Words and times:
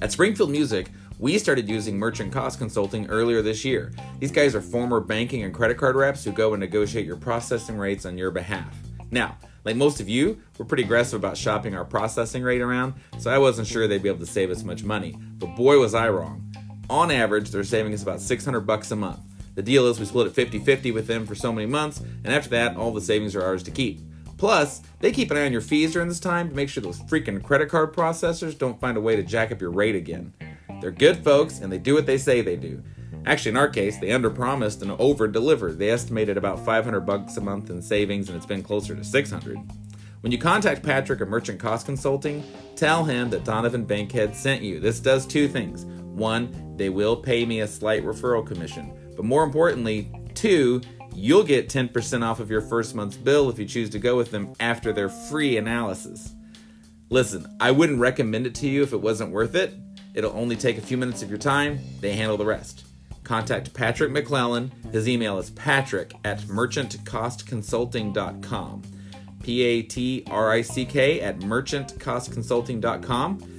At 0.00 0.12
Springfield 0.12 0.50
Music, 0.50 0.90
we 1.18 1.36
started 1.36 1.68
using 1.68 1.98
merchant 1.98 2.32
cost 2.32 2.58
consulting 2.58 3.08
earlier 3.08 3.42
this 3.42 3.64
year. 3.64 3.92
These 4.20 4.30
guys 4.30 4.54
are 4.54 4.62
former 4.62 5.00
banking 5.00 5.42
and 5.42 5.52
credit 5.52 5.76
card 5.76 5.96
reps 5.96 6.24
who 6.24 6.32
go 6.32 6.54
and 6.54 6.60
negotiate 6.60 7.04
your 7.04 7.16
processing 7.16 7.76
rates 7.76 8.06
on 8.06 8.16
your 8.16 8.30
behalf. 8.30 8.74
Now, 9.10 9.36
like 9.64 9.76
most 9.76 10.00
of 10.00 10.08
you, 10.08 10.40
we're 10.56 10.64
pretty 10.64 10.84
aggressive 10.84 11.18
about 11.18 11.36
shopping 11.36 11.74
our 11.74 11.84
processing 11.84 12.42
rate 12.42 12.62
around, 12.62 12.94
so 13.18 13.30
I 13.30 13.36
wasn't 13.36 13.68
sure 13.68 13.86
they'd 13.86 14.02
be 14.02 14.08
able 14.08 14.20
to 14.20 14.26
save 14.26 14.50
us 14.50 14.62
much 14.62 14.84
money. 14.84 15.14
But 15.36 15.56
boy, 15.56 15.78
was 15.78 15.94
I 15.94 16.08
wrong. 16.08 16.54
On 16.88 17.10
average, 17.10 17.50
they're 17.50 17.64
saving 17.64 17.92
us 17.92 18.02
about 18.02 18.20
600 18.22 18.60
bucks 18.60 18.92
a 18.92 18.96
month. 18.96 19.20
The 19.56 19.62
deal 19.62 19.88
is 19.88 19.98
we 19.98 20.06
split 20.06 20.28
it 20.28 20.34
50 20.34 20.60
50 20.60 20.92
with 20.92 21.06
them 21.06 21.26
for 21.26 21.34
so 21.34 21.52
many 21.52 21.66
months, 21.66 21.98
and 21.98 22.28
after 22.28 22.50
that, 22.50 22.76
all 22.76 22.92
the 22.92 23.00
savings 23.00 23.34
are 23.34 23.42
ours 23.42 23.62
to 23.64 23.70
keep. 23.70 24.00
Plus, 24.38 24.80
they 25.00 25.10
keep 25.10 25.30
an 25.30 25.36
eye 25.36 25.44
on 25.44 25.52
your 25.52 25.60
fees 25.60 25.92
during 25.92 26.08
this 26.08 26.20
time 26.20 26.48
to 26.48 26.54
make 26.54 26.68
sure 26.68 26.82
those 26.82 27.00
freaking 27.00 27.42
credit 27.42 27.68
card 27.68 27.92
processors 27.92 28.56
don't 28.56 28.80
find 28.80 28.96
a 28.96 29.00
way 29.00 29.16
to 29.16 29.22
jack 29.22 29.52
up 29.52 29.60
your 29.60 29.72
rate 29.72 29.96
again. 29.96 30.32
They're 30.80 30.92
good 30.92 31.24
folks 31.24 31.58
and 31.58 31.72
they 31.72 31.78
do 31.78 31.94
what 31.94 32.06
they 32.06 32.18
say 32.18 32.40
they 32.40 32.56
do. 32.56 32.82
Actually, 33.26 33.50
in 33.50 33.56
our 33.56 33.68
case, 33.68 33.98
they 33.98 34.08
underpromised 34.08 34.80
and 34.80 34.92
over-delivered. 34.92 35.78
They 35.78 35.90
estimated 35.90 36.36
about 36.36 36.64
500 36.64 37.00
bucks 37.00 37.36
a 37.36 37.40
month 37.40 37.68
in 37.68 37.82
savings 37.82 38.28
and 38.28 38.36
it's 38.36 38.46
been 38.46 38.62
closer 38.62 38.94
to 38.94 39.02
600. 39.02 39.58
When 40.20 40.32
you 40.32 40.38
contact 40.38 40.84
Patrick 40.84 41.20
at 41.20 41.28
Merchant 41.28 41.60
Cost 41.60 41.86
Consulting, 41.86 42.44
tell 42.76 43.04
him 43.04 43.30
that 43.30 43.44
Donovan 43.44 43.84
Bankhead 43.84 44.36
sent 44.36 44.62
you. 44.62 44.78
This 44.78 45.00
does 45.00 45.26
two 45.26 45.48
things. 45.48 45.84
One, 45.84 46.74
they 46.76 46.90
will 46.90 47.16
pay 47.16 47.44
me 47.44 47.60
a 47.60 47.66
slight 47.66 48.04
referral 48.04 48.46
commission. 48.46 48.92
But 49.16 49.24
more 49.24 49.42
importantly, 49.42 50.12
two, 50.34 50.80
you'll 51.18 51.44
get 51.44 51.68
10% 51.68 52.22
off 52.22 52.40
of 52.40 52.50
your 52.50 52.60
first 52.60 52.94
month's 52.94 53.16
bill 53.16 53.48
if 53.50 53.58
you 53.58 53.64
choose 53.64 53.90
to 53.90 53.98
go 53.98 54.16
with 54.16 54.30
them 54.30 54.52
after 54.60 54.92
their 54.92 55.08
free 55.08 55.56
analysis. 55.56 56.32
Listen, 57.10 57.56
I 57.60 57.72
wouldn't 57.72 57.98
recommend 57.98 58.46
it 58.46 58.54
to 58.56 58.68
you 58.68 58.82
if 58.82 58.92
it 58.92 59.00
wasn't 59.00 59.32
worth 59.32 59.54
it. 59.54 59.72
It'll 60.14 60.36
only 60.36 60.56
take 60.56 60.76
a 60.78 60.82
few 60.82 60.96
minutes 60.96 61.22
of 61.22 61.28
your 61.28 61.38
time, 61.38 61.78
they 62.00 62.14
handle 62.14 62.36
the 62.36 62.44
rest. 62.44 62.84
Contact 63.24 63.74
Patrick 63.74 64.10
McClellan. 64.10 64.72
His 64.92 65.08
email 65.08 65.38
is 65.38 65.50
patrick 65.50 66.14
at 66.24 66.40
merchantcostconsulting.com. 66.42 68.82
P 69.42 69.62
A 69.62 69.82
T 69.82 70.24
R 70.28 70.50
I 70.50 70.62
C 70.62 70.86
K 70.86 71.20
at 71.20 71.40
merchantcostconsulting.com. 71.40 73.54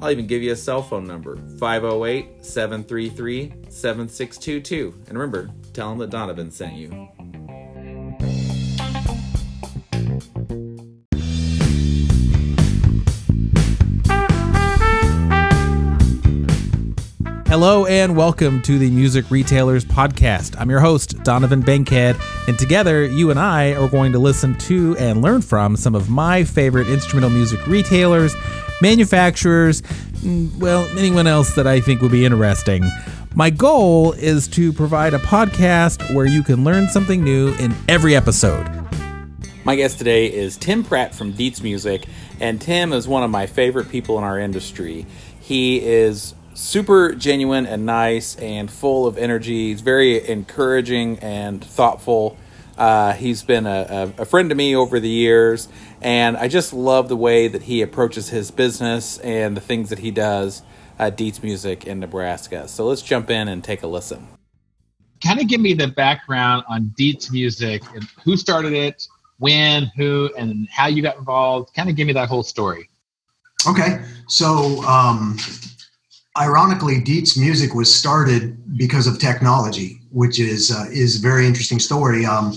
I'll 0.00 0.10
even 0.10 0.26
give 0.26 0.42
you 0.42 0.52
a 0.52 0.56
cell 0.56 0.82
phone 0.82 1.06
number 1.06 1.36
508 1.58 2.44
733 2.44 3.52
7622. 3.68 5.04
And 5.06 5.16
remember, 5.16 5.50
tell 5.72 5.92
him 5.92 5.98
that 5.98 6.10
Donovan 6.10 6.50
sent 6.50 6.74
you. 6.74 7.08
Hello 17.46 17.84
and 17.84 18.16
welcome 18.16 18.62
to 18.62 18.78
the 18.78 18.90
Music 18.90 19.30
Retailers 19.30 19.84
Podcast. 19.84 20.58
I'm 20.58 20.70
your 20.70 20.80
host, 20.80 21.22
Donovan 21.22 21.60
Bankhead, 21.60 22.16
and 22.48 22.58
together 22.58 23.04
you 23.04 23.30
and 23.30 23.38
I 23.38 23.74
are 23.74 23.88
going 23.88 24.12
to 24.12 24.18
listen 24.18 24.56
to 24.58 24.96
and 24.98 25.20
learn 25.22 25.42
from 25.42 25.76
some 25.76 25.94
of 25.94 26.08
my 26.08 26.44
favorite 26.44 26.88
instrumental 26.88 27.30
music 27.30 27.66
retailers, 27.66 28.34
manufacturers, 28.80 29.82
mm, 29.82 30.54
well, 30.56 30.86
anyone 30.98 31.26
else 31.26 31.54
that 31.54 31.66
I 31.66 31.80
think 31.80 32.00
would 32.00 32.10
be 32.10 32.24
interesting. 32.24 32.84
My 33.34 33.48
goal 33.48 34.12
is 34.12 34.46
to 34.48 34.74
provide 34.74 35.14
a 35.14 35.18
podcast 35.18 36.14
where 36.14 36.26
you 36.26 36.42
can 36.42 36.64
learn 36.64 36.88
something 36.88 37.24
new 37.24 37.54
in 37.54 37.74
every 37.88 38.14
episode. 38.14 38.68
My 39.64 39.74
guest 39.74 39.96
today 39.96 40.26
is 40.26 40.58
Tim 40.58 40.84
Pratt 40.84 41.14
from 41.14 41.32
Dietz 41.32 41.62
Music, 41.62 42.06
and 42.40 42.60
Tim 42.60 42.92
is 42.92 43.08
one 43.08 43.22
of 43.22 43.30
my 43.30 43.46
favorite 43.46 43.88
people 43.88 44.18
in 44.18 44.24
our 44.24 44.38
industry. 44.38 45.06
He 45.40 45.80
is 45.80 46.34
super 46.52 47.14
genuine 47.14 47.64
and 47.64 47.86
nice 47.86 48.36
and 48.36 48.70
full 48.70 49.06
of 49.06 49.16
energy. 49.16 49.68
He's 49.68 49.80
very 49.80 50.28
encouraging 50.28 51.18
and 51.20 51.64
thoughtful. 51.64 52.36
Uh, 52.76 53.14
he's 53.14 53.42
been 53.42 53.66
a, 53.66 54.12
a, 54.18 54.24
friend 54.26 54.50
to 54.50 54.54
me 54.54 54.76
over 54.76 55.00
the 55.00 55.08
years, 55.08 55.68
and 56.02 56.36
I 56.36 56.48
just 56.48 56.74
love 56.74 57.08
the 57.08 57.16
way 57.16 57.48
that 57.48 57.62
he 57.62 57.80
approaches 57.80 58.28
his 58.28 58.50
business 58.50 59.16
and 59.20 59.56
the 59.56 59.60
things 59.62 59.88
that 59.88 60.00
he 60.00 60.10
does 60.10 60.62
at 61.02 61.16
Dietz 61.16 61.42
Music 61.42 61.84
in 61.84 61.98
Nebraska. 61.98 62.68
So 62.68 62.86
let's 62.86 63.02
jump 63.02 63.28
in 63.28 63.48
and 63.48 63.64
take 63.64 63.82
a 63.82 63.88
listen. 63.88 64.28
Kind 65.20 65.40
of 65.40 65.48
give 65.48 65.60
me 65.60 65.74
the 65.74 65.88
background 65.88 66.62
on 66.68 66.92
Dietz 66.96 67.32
Music 67.32 67.82
and 67.94 68.04
who 68.24 68.36
started 68.36 68.72
it, 68.72 69.04
when, 69.38 69.90
who, 69.96 70.30
and 70.38 70.68
how 70.70 70.86
you 70.86 71.02
got 71.02 71.16
involved. 71.16 71.74
Kind 71.74 71.90
of 71.90 71.96
give 71.96 72.06
me 72.06 72.12
that 72.12 72.28
whole 72.28 72.44
story. 72.44 72.88
Okay, 73.66 74.00
so 74.28 74.82
um, 74.84 75.36
ironically, 76.38 77.00
Dietz 77.00 77.36
Music 77.36 77.74
was 77.74 77.92
started 77.92 78.76
because 78.76 79.08
of 79.08 79.18
technology, 79.18 80.02
which 80.10 80.38
is 80.38 80.70
uh, 80.70 80.86
is 80.92 81.18
a 81.18 81.22
very 81.22 81.46
interesting 81.46 81.80
story. 81.80 82.24
Um, 82.24 82.54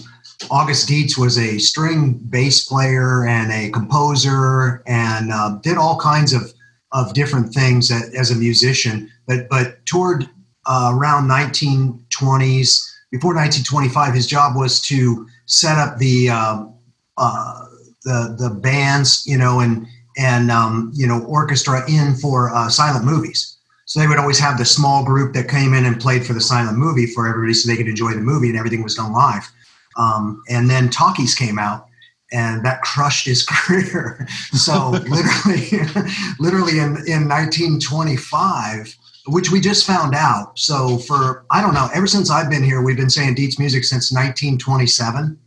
August 0.52 0.88
Dietz 0.88 1.18
was 1.18 1.38
a 1.40 1.58
string 1.58 2.14
bass 2.30 2.68
player 2.68 3.26
and 3.28 3.52
a 3.52 3.72
composer, 3.72 4.84
and 4.86 5.32
uh, 5.32 5.58
did 5.64 5.78
all 5.78 6.00
kinds 6.00 6.34
of 6.34 6.55
of 6.96 7.14
different 7.14 7.54
things 7.54 7.92
as 7.92 8.32
a 8.32 8.36
musician. 8.36 9.12
But 9.28 9.50
but 9.50 9.86
toward 9.86 10.30
uh, 10.66 10.94
around 10.96 11.28
1920s, 11.28 12.82
before 13.12 13.36
1925, 13.36 14.14
his 14.14 14.26
job 14.26 14.56
was 14.56 14.80
to 14.84 15.28
set 15.46 15.78
up 15.78 15.98
the 15.98 16.30
um, 16.30 16.74
uh, 17.18 17.66
the 18.04 18.36
the 18.40 18.50
bands, 18.50 19.28
you 19.28 19.38
know, 19.38 19.60
and 19.60 19.86
and 20.18 20.50
um, 20.50 20.92
you 20.96 21.06
know 21.06 21.24
orchestra 21.26 21.84
in 21.90 22.16
for 22.16 22.56
uh, 22.56 22.70
silent 22.70 23.04
movies. 23.04 23.58
So 23.88 24.00
they 24.00 24.08
would 24.08 24.18
always 24.18 24.40
have 24.40 24.58
the 24.58 24.66
small 24.66 25.06
group 25.06 25.34
that 25.34 25.48
came 25.48 25.74
in 25.74 25.86
and 25.86 26.00
played 26.00 26.26
for 26.26 26.34
the 26.34 26.42
silent 26.42 26.78
movie 26.78 27.06
for 27.06 27.28
everybody 27.28 27.54
so 27.54 27.70
they 27.70 27.78
could 27.78 27.88
enjoy 27.88 28.14
the 28.14 28.22
movie 28.22 28.50
and 28.50 28.58
everything 28.58 28.82
was 28.82 28.96
done 28.96 29.14
live. 29.14 29.48
Um, 29.96 30.42
and 30.50 30.68
then 30.68 30.90
talkies 30.90 31.36
came 31.36 31.60
out 31.60 31.88
and 32.32 32.66
that 32.66 32.82
crushed 32.82 33.26
his 33.26 33.46
career. 33.50 34.28
so 34.52 34.90
literally, 34.90 35.70
literally 36.40 36.80
in, 36.80 36.98
in 37.08 37.28
1925, 37.28 38.96
which 39.28 39.52
we 39.52 39.60
just 39.60 39.86
found 39.86 40.14
out. 40.16 40.58
So 40.58 40.98
for, 41.00 41.46
I 41.52 41.62
don't 41.62 41.74
know, 41.74 41.90
ever 41.94 42.08
since 42.08 42.30
I've 42.30 42.50
been 42.50 42.64
here, 42.64 42.82
we've 42.82 42.98
been 42.98 43.10
saying 43.10 43.36
Dietz 43.36 43.60
music 43.60 43.84
since 43.84 44.12
1927. 44.12 45.40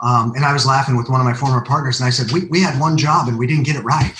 Um, 0.00 0.32
and 0.34 0.44
I 0.44 0.52
was 0.52 0.66
laughing 0.66 0.96
with 0.96 1.08
one 1.08 1.20
of 1.20 1.24
my 1.24 1.34
former 1.34 1.64
partners 1.64 2.00
and 2.00 2.06
I 2.06 2.10
said, 2.10 2.32
we, 2.32 2.46
we 2.46 2.60
had 2.60 2.78
one 2.80 2.98
job 2.98 3.28
and 3.28 3.38
we 3.38 3.46
didn't 3.46 3.64
get 3.64 3.76
it 3.76 3.84
right. 3.84 4.12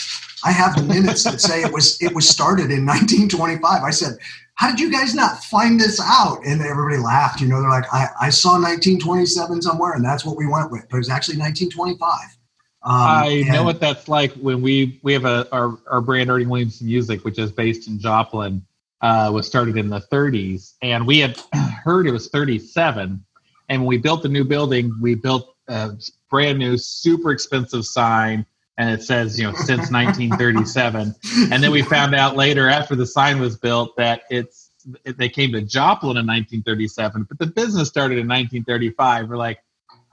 I 0.44 0.52
have 0.52 0.76
the 0.76 0.82
minutes 0.82 1.24
that 1.24 1.40
say 1.40 1.62
it 1.62 1.72
was 1.72 2.00
it 2.02 2.14
was 2.14 2.28
started 2.28 2.70
in 2.70 2.84
1925. 2.86 3.82
I 3.82 3.90
said, 3.90 4.18
"How 4.54 4.70
did 4.70 4.80
you 4.80 4.90
guys 4.90 5.14
not 5.14 5.42
find 5.44 5.80
this 5.80 6.00
out?" 6.00 6.44
And 6.44 6.60
everybody 6.60 6.98
laughed. 6.98 7.40
You 7.40 7.48
know, 7.48 7.60
they're 7.60 7.70
like, 7.70 7.92
"I, 7.92 8.08
I 8.20 8.30
saw 8.30 8.52
1927 8.52 9.62
somewhere, 9.62 9.92
and 9.92 10.04
that's 10.04 10.24
what 10.24 10.36
we 10.36 10.46
went 10.46 10.70
with." 10.70 10.86
But 10.90 10.96
it 10.96 11.00
was 11.00 11.10
actually 11.10 11.38
1925. 11.38 12.38
Um, 12.84 12.92
I 12.94 13.44
know 13.52 13.62
what 13.62 13.78
that's 13.80 14.08
like 14.08 14.32
when 14.34 14.60
we 14.60 14.98
we 15.02 15.12
have 15.12 15.24
a 15.24 15.46
our, 15.52 15.78
our 15.88 16.00
brand 16.00 16.30
Ernie 16.30 16.46
Williamson 16.46 16.86
Music, 16.86 17.24
which 17.24 17.38
is 17.38 17.52
based 17.52 17.86
in 17.86 18.00
Joplin, 18.00 18.64
uh, 19.02 19.30
was 19.32 19.46
started 19.46 19.76
in 19.76 19.88
the 19.88 20.00
30s, 20.00 20.74
and 20.82 21.06
we 21.06 21.20
had 21.20 21.38
heard 21.84 22.06
it 22.06 22.12
was 22.12 22.28
37. 22.28 23.24
And 23.68 23.82
when 23.82 23.88
we 23.88 23.98
built 23.98 24.22
the 24.22 24.28
new 24.28 24.44
building, 24.44 24.92
we 25.00 25.14
built 25.14 25.54
a 25.68 25.92
brand 26.28 26.58
new, 26.58 26.76
super 26.76 27.30
expensive 27.30 27.86
sign 27.86 28.44
and 28.78 28.90
it 28.90 29.02
says 29.02 29.38
you 29.38 29.44
know 29.44 29.52
since 29.52 29.90
1937 29.90 31.14
and 31.52 31.62
then 31.62 31.70
we 31.70 31.82
found 31.82 32.14
out 32.14 32.36
later 32.36 32.68
after 32.68 32.94
the 32.94 33.06
sign 33.06 33.40
was 33.40 33.56
built 33.56 33.96
that 33.96 34.22
it's 34.30 34.70
it, 35.04 35.16
they 35.16 35.28
came 35.28 35.52
to 35.52 35.60
joplin 35.60 36.16
in 36.16 36.26
1937 36.26 37.24
but 37.28 37.38
the 37.38 37.46
business 37.46 37.88
started 37.88 38.14
in 38.14 38.26
1935 38.26 39.28
we're 39.28 39.36
like 39.36 39.62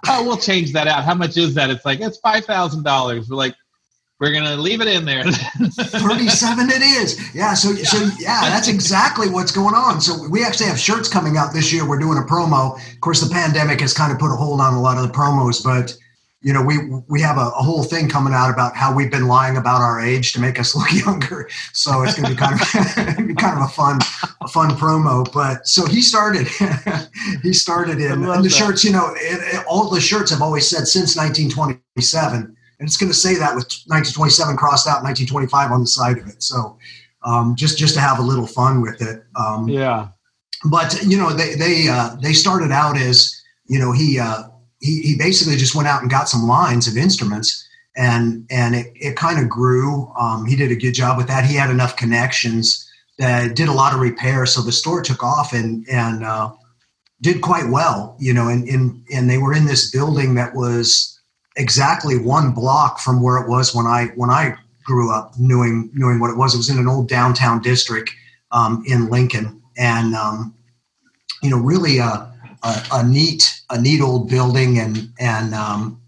oh 0.07 0.23
we'll 0.23 0.37
change 0.37 0.73
that 0.73 0.87
out. 0.87 1.03
How 1.03 1.13
much 1.13 1.37
is 1.37 1.55
that? 1.55 1.69
It's 1.69 1.85
like 1.85 1.99
it's 1.99 2.19
$5000 2.21 3.29
we're 3.29 3.35
like 3.35 3.55
we're 4.19 4.33
gonna 4.33 4.57
leave 4.57 4.81
it 4.81 4.87
in 4.87 5.05
there. 5.05 5.23
37 5.31 6.69
it 6.69 6.81
is. 6.81 7.35
Yeah 7.35 7.53
so 7.53 7.71
yeah. 7.71 7.83
so 7.83 7.97
yeah 8.19 8.49
that's 8.49 8.67
exactly 8.67 9.29
what's 9.29 9.51
going 9.51 9.75
on. 9.75 10.01
So 10.01 10.27
we 10.29 10.43
actually 10.43 10.67
have 10.67 10.79
shirts 10.79 11.07
coming 11.07 11.37
out 11.37 11.53
this 11.53 11.71
year. 11.71 11.87
We're 11.87 11.99
doing 11.99 12.17
a 12.17 12.21
promo. 12.21 12.75
Of 12.75 12.99
course 13.01 13.21
the 13.21 13.33
pandemic 13.33 13.81
has 13.81 13.93
kind 13.93 14.11
of 14.11 14.19
put 14.19 14.31
a 14.31 14.35
hold 14.35 14.61
on 14.61 14.73
a 14.73 14.81
lot 14.81 14.97
of 14.97 15.07
the 15.07 15.13
promos 15.13 15.63
but 15.63 15.95
you 16.41 16.53
know, 16.53 16.61
we 16.61 16.77
we 17.09 17.21
have 17.21 17.37
a, 17.37 17.47
a, 17.47 17.61
whole 17.61 17.83
thing 17.83 18.07
coming 18.07 18.33
out 18.33 18.49
about 18.49 18.73
how 18.73 18.95
we've 18.95 19.11
been 19.11 19.27
lying 19.27 19.57
about 19.57 19.81
our 19.81 19.99
age 19.99 20.31
to 20.33 20.39
make 20.39 20.57
us 20.57 20.73
look 20.75 20.91
younger. 20.93 21.49
So 21.73 22.03
it's 22.03 22.15
going 22.15 22.29
to 22.29 22.35
be 22.35 22.39
kind 22.39 22.53
of 22.53 23.17
be 23.27 23.35
kind 23.35 23.59
of 23.59 23.65
a 23.65 23.67
fun 23.67 23.99
a 24.41 24.47
fun 24.47 24.69
promo. 24.71 25.29
But 25.33 25.67
so 25.67 25.85
he 25.85 26.01
started 26.01 26.47
he 27.43 27.51
started 27.51 27.99
in 27.99 28.11
and 28.11 28.23
the 28.23 28.43
that. 28.43 28.49
shirts. 28.49 28.85
You 28.85 28.93
know, 28.93 29.13
it, 29.15 29.55
it, 29.55 29.65
all 29.67 29.89
the 29.89 29.99
shirts 29.99 30.31
have 30.31 30.41
always 30.41 30.69
said 30.69 30.87
since 30.87 31.17
1927, 31.17 32.41
and 32.41 32.55
it's 32.79 32.95
going 32.95 33.11
to 33.11 33.17
say 33.17 33.35
that 33.35 33.53
with 33.53 33.65
1927 33.87 34.55
crossed 34.55 34.87
out, 34.87 35.03
1925 35.03 35.71
on 35.71 35.81
the 35.81 35.87
side 35.87 36.19
of 36.19 36.27
it. 36.27 36.41
So 36.41 36.77
um, 37.23 37.53
just 37.57 37.77
just 37.77 37.95
to 37.95 37.99
have 37.99 38.19
a 38.19 38.23
little 38.23 38.47
fun 38.47 38.81
with 38.81 39.01
it. 39.01 39.25
Um, 39.35 39.67
yeah. 39.67 40.09
But 40.69 41.03
you 41.03 41.17
know, 41.17 41.33
they 41.33 41.55
they 41.55 41.89
uh, 41.89 42.15
they 42.21 42.31
started 42.31 42.71
out 42.71 42.95
as 42.95 43.43
you 43.67 43.77
know 43.77 43.91
he. 43.91 44.19
Uh, 44.19 44.43
he, 44.79 45.01
he 45.01 45.15
basically 45.17 45.55
just 45.55 45.75
went 45.75 45.87
out 45.87 46.01
and 46.01 46.09
got 46.11 46.29
some 46.29 46.47
lines 46.47 46.87
of 46.87 46.97
instruments 46.97 47.67
and 47.95 48.45
and 48.49 48.75
it, 48.75 48.87
it 48.95 49.15
kind 49.15 49.39
of 49.39 49.49
grew. 49.49 50.11
Um, 50.17 50.45
he 50.45 50.55
did 50.55 50.71
a 50.71 50.75
good 50.75 50.93
job 50.93 51.17
with 51.17 51.27
that. 51.27 51.45
He 51.45 51.55
had 51.55 51.69
enough 51.69 51.97
connections 51.97 52.89
that 53.17 53.55
did 53.55 53.67
a 53.67 53.73
lot 53.73 53.93
of 53.93 53.99
repair, 53.99 54.45
so 54.45 54.61
the 54.61 54.71
store 54.71 55.01
took 55.01 55.23
off 55.23 55.53
and 55.53 55.87
and 55.89 56.23
uh, 56.23 56.51
did 57.21 57.41
quite 57.41 57.69
well. 57.69 58.15
You 58.19 58.33
know, 58.33 58.47
and 58.47 58.67
and 58.67 59.03
and 59.13 59.29
they 59.29 59.37
were 59.37 59.53
in 59.53 59.65
this 59.65 59.91
building 59.91 60.35
that 60.35 60.55
was 60.55 61.19
exactly 61.57 62.17
one 62.17 62.51
block 62.51 62.99
from 62.99 63.21
where 63.21 63.37
it 63.37 63.49
was 63.49 63.75
when 63.75 63.85
I 63.85 64.07
when 64.15 64.29
I 64.29 64.55
grew 64.85 65.13
up, 65.13 65.33
knowing 65.37 65.89
knowing 65.93 66.19
what 66.19 66.31
it 66.31 66.37
was. 66.37 66.53
It 66.53 66.57
was 66.57 66.69
in 66.69 66.77
an 66.77 66.87
old 66.87 67.09
downtown 67.09 67.61
district 67.61 68.11
um, 68.51 68.83
in 68.87 69.09
Lincoln, 69.09 69.61
and 69.77 70.15
um, 70.15 70.55
you 71.43 71.49
know, 71.49 71.57
really 71.57 71.97
a, 71.97 72.28
a, 72.63 72.81
a, 72.93 73.07
neat 73.07 73.61
a 73.69 73.79
neat 73.79 74.01
old 74.01 74.29
building, 74.29 74.79
and 74.79 75.09
and 75.19 75.53
um, 75.53 76.01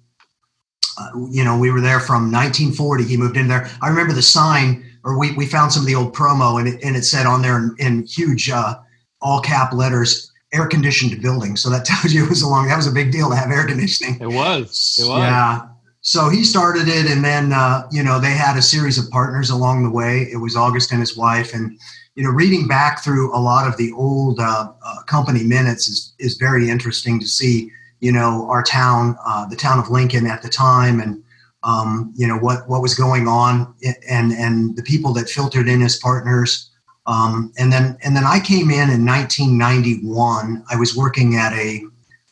uh, 0.97 1.09
you 1.29 1.43
know, 1.43 1.57
we 1.57 1.71
were 1.71 1.81
there 1.81 1.99
from 1.99 2.31
1940. 2.31 3.03
He 3.05 3.17
moved 3.17 3.37
in 3.37 3.47
there. 3.47 3.69
I 3.81 3.89
remember 3.89 4.13
the 4.13 4.21
sign, 4.21 4.85
or 5.03 5.17
we, 5.17 5.33
we 5.33 5.45
found 5.45 5.71
some 5.71 5.83
of 5.83 5.87
the 5.87 5.95
old 5.95 6.13
promo, 6.13 6.59
and 6.59 6.67
it, 6.67 6.83
and 6.83 6.95
it 6.95 7.03
said 7.03 7.25
on 7.25 7.41
there 7.41 7.57
in, 7.57 7.75
in 7.79 8.05
huge 8.05 8.49
uh, 8.49 8.75
all 9.21 9.41
cap 9.41 9.73
letters, 9.73 10.31
air 10.53 10.67
conditioned 10.67 11.19
building. 11.21 11.55
So 11.55 11.69
that 11.69 11.85
tells 11.85 12.13
you 12.13 12.25
it 12.25 12.29
was 12.29 12.41
a 12.41 12.47
long. 12.47 12.67
That 12.67 12.77
was 12.77 12.87
a 12.87 12.91
big 12.91 13.11
deal 13.11 13.29
to 13.29 13.35
have 13.35 13.51
air 13.51 13.65
conditioning. 13.65 14.19
It 14.19 14.27
was. 14.27 14.99
It 15.01 15.07
was. 15.07 15.19
Yeah. 15.19 15.67
So 16.01 16.29
he 16.29 16.43
started 16.43 16.87
it, 16.87 17.05
and 17.05 17.23
then 17.23 17.53
uh, 17.53 17.87
you 17.91 18.03
know 18.03 18.19
they 18.19 18.31
had 18.31 18.57
a 18.57 18.61
series 18.61 18.97
of 18.97 19.09
partners 19.11 19.49
along 19.49 19.83
the 19.83 19.91
way. 19.91 20.27
It 20.31 20.37
was 20.37 20.55
August 20.55 20.91
and 20.91 20.99
his 20.99 21.15
wife, 21.15 21.53
and 21.53 21.79
you 22.15 22.23
know 22.23 22.29
reading 22.29 22.67
back 22.67 23.03
through 23.03 23.35
a 23.35 23.39
lot 23.39 23.67
of 23.67 23.77
the 23.77 23.91
old 23.93 24.39
uh, 24.39 24.71
uh, 24.85 25.03
company 25.03 25.43
minutes 25.43 25.87
is 25.87 26.13
is 26.19 26.37
very 26.37 26.69
interesting 26.69 27.19
to 27.19 27.27
see 27.27 27.71
you 27.99 28.11
know 28.11 28.47
our 28.49 28.63
town, 28.63 29.15
uh, 29.25 29.45
the 29.47 29.55
town 29.55 29.79
of 29.79 29.89
Lincoln 29.89 30.25
at 30.25 30.41
the 30.41 30.49
time, 30.49 30.99
and 30.99 31.23
um, 31.63 32.11
you 32.15 32.27
know 32.27 32.37
what 32.37 32.67
what 32.67 32.81
was 32.81 32.95
going 32.95 33.27
on, 33.27 33.73
and 34.09 34.33
and 34.33 34.75
the 34.75 34.83
people 34.83 35.13
that 35.13 35.29
filtered 35.29 35.69
in 35.69 35.81
as 35.81 35.97
partners. 35.99 36.67
Um, 37.07 37.51
and 37.57 37.71
then 37.71 37.97
and 38.03 38.15
then 38.15 38.25
I 38.25 38.39
came 38.39 38.69
in 38.69 38.89
in 38.89 39.05
1991. 39.05 40.63
I 40.69 40.75
was 40.75 40.95
working 40.95 41.35
at 41.35 41.53
a 41.53 41.83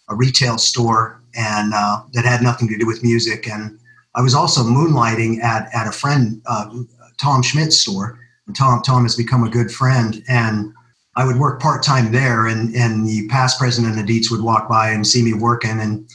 a 0.09 0.15
retail 0.15 0.57
store 0.57 1.21
and 1.35 1.73
uh, 1.73 2.01
that 2.13 2.25
had 2.25 2.41
nothing 2.41 2.67
to 2.67 2.77
do 2.77 2.87
with 2.87 3.03
music. 3.03 3.47
And 3.47 3.79
I 4.15 4.21
was 4.21 4.33
also 4.33 4.63
moonlighting 4.63 5.41
at 5.41 5.69
at 5.73 5.87
a 5.87 5.91
friend 5.91 6.41
uh, 6.47 6.69
Tom 7.17 7.41
Schmidt's 7.43 7.79
store. 7.79 8.19
Tom 8.55 8.81
Tom 8.81 9.03
has 9.03 9.15
become 9.15 9.43
a 9.43 9.49
good 9.49 9.71
friend, 9.71 10.23
and 10.27 10.73
I 11.15 11.25
would 11.25 11.37
work 11.37 11.61
part 11.61 11.83
time 11.83 12.11
there, 12.11 12.47
and 12.47 12.73
and 12.75 13.07
the 13.07 13.27
past 13.27 13.59
president 13.59 13.99
of 13.99 14.05
Dietz 14.05 14.31
would 14.31 14.41
walk 14.41 14.69
by 14.69 14.89
and 14.89 15.05
see 15.05 15.21
me 15.21 15.33
working, 15.33 15.79
and 15.79 16.09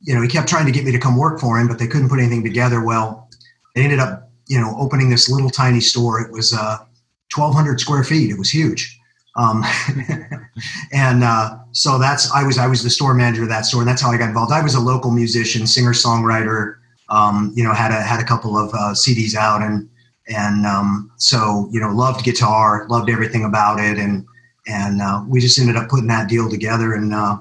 you 0.00 0.14
know 0.14 0.22
he 0.22 0.28
kept 0.28 0.48
trying 0.48 0.66
to 0.66 0.72
get 0.72 0.84
me 0.84 0.92
to 0.92 0.98
come 0.98 1.16
work 1.16 1.40
for 1.40 1.58
him, 1.58 1.68
but 1.68 1.78
they 1.78 1.86
couldn't 1.86 2.08
put 2.08 2.18
anything 2.18 2.42
together. 2.42 2.84
Well, 2.84 3.28
they 3.74 3.82
ended 3.82 3.98
up 3.98 4.30
you 4.48 4.60
know 4.60 4.74
opening 4.78 5.10
this 5.10 5.28
little 5.28 5.50
tiny 5.50 5.80
store. 5.80 6.20
It 6.20 6.32
was 6.32 6.52
uh, 6.52 6.78
1,200 7.34 7.80
square 7.80 8.04
feet. 8.04 8.30
It 8.30 8.38
was 8.38 8.50
huge, 8.50 8.98
um, 9.36 9.64
and 10.92 11.24
uh, 11.24 11.58
so 11.72 11.98
that's 11.98 12.30
I 12.32 12.42
was 12.42 12.58
I 12.58 12.66
was 12.66 12.82
the 12.82 12.90
store 12.90 13.14
manager 13.14 13.42
of 13.42 13.48
that 13.48 13.66
store, 13.66 13.82
and 13.82 13.88
that's 13.88 14.02
how 14.02 14.10
I 14.10 14.18
got 14.18 14.28
involved. 14.28 14.52
I 14.52 14.62
was 14.62 14.74
a 14.74 14.80
local 14.80 15.10
musician, 15.10 15.66
singer 15.66 15.92
songwriter. 15.92 16.76
Um, 17.08 17.52
you 17.56 17.64
know, 17.64 17.74
had 17.74 17.90
a 17.90 18.00
had 18.00 18.20
a 18.20 18.24
couple 18.24 18.56
of 18.56 18.72
uh, 18.72 18.94
CDs 18.94 19.34
out, 19.34 19.62
and 19.62 19.88
and 20.30 20.64
um, 20.64 21.10
so 21.16 21.68
you 21.72 21.80
know, 21.80 21.90
loved 21.90 22.24
guitar, 22.24 22.86
loved 22.88 23.10
everything 23.10 23.44
about 23.44 23.80
it, 23.80 23.98
and 23.98 24.26
and 24.66 25.02
uh, 25.02 25.22
we 25.28 25.40
just 25.40 25.58
ended 25.58 25.76
up 25.76 25.88
putting 25.88 26.06
that 26.06 26.28
deal 26.28 26.48
together. 26.48 26.94
And 26.94 27.12
uh, 27.12 27.38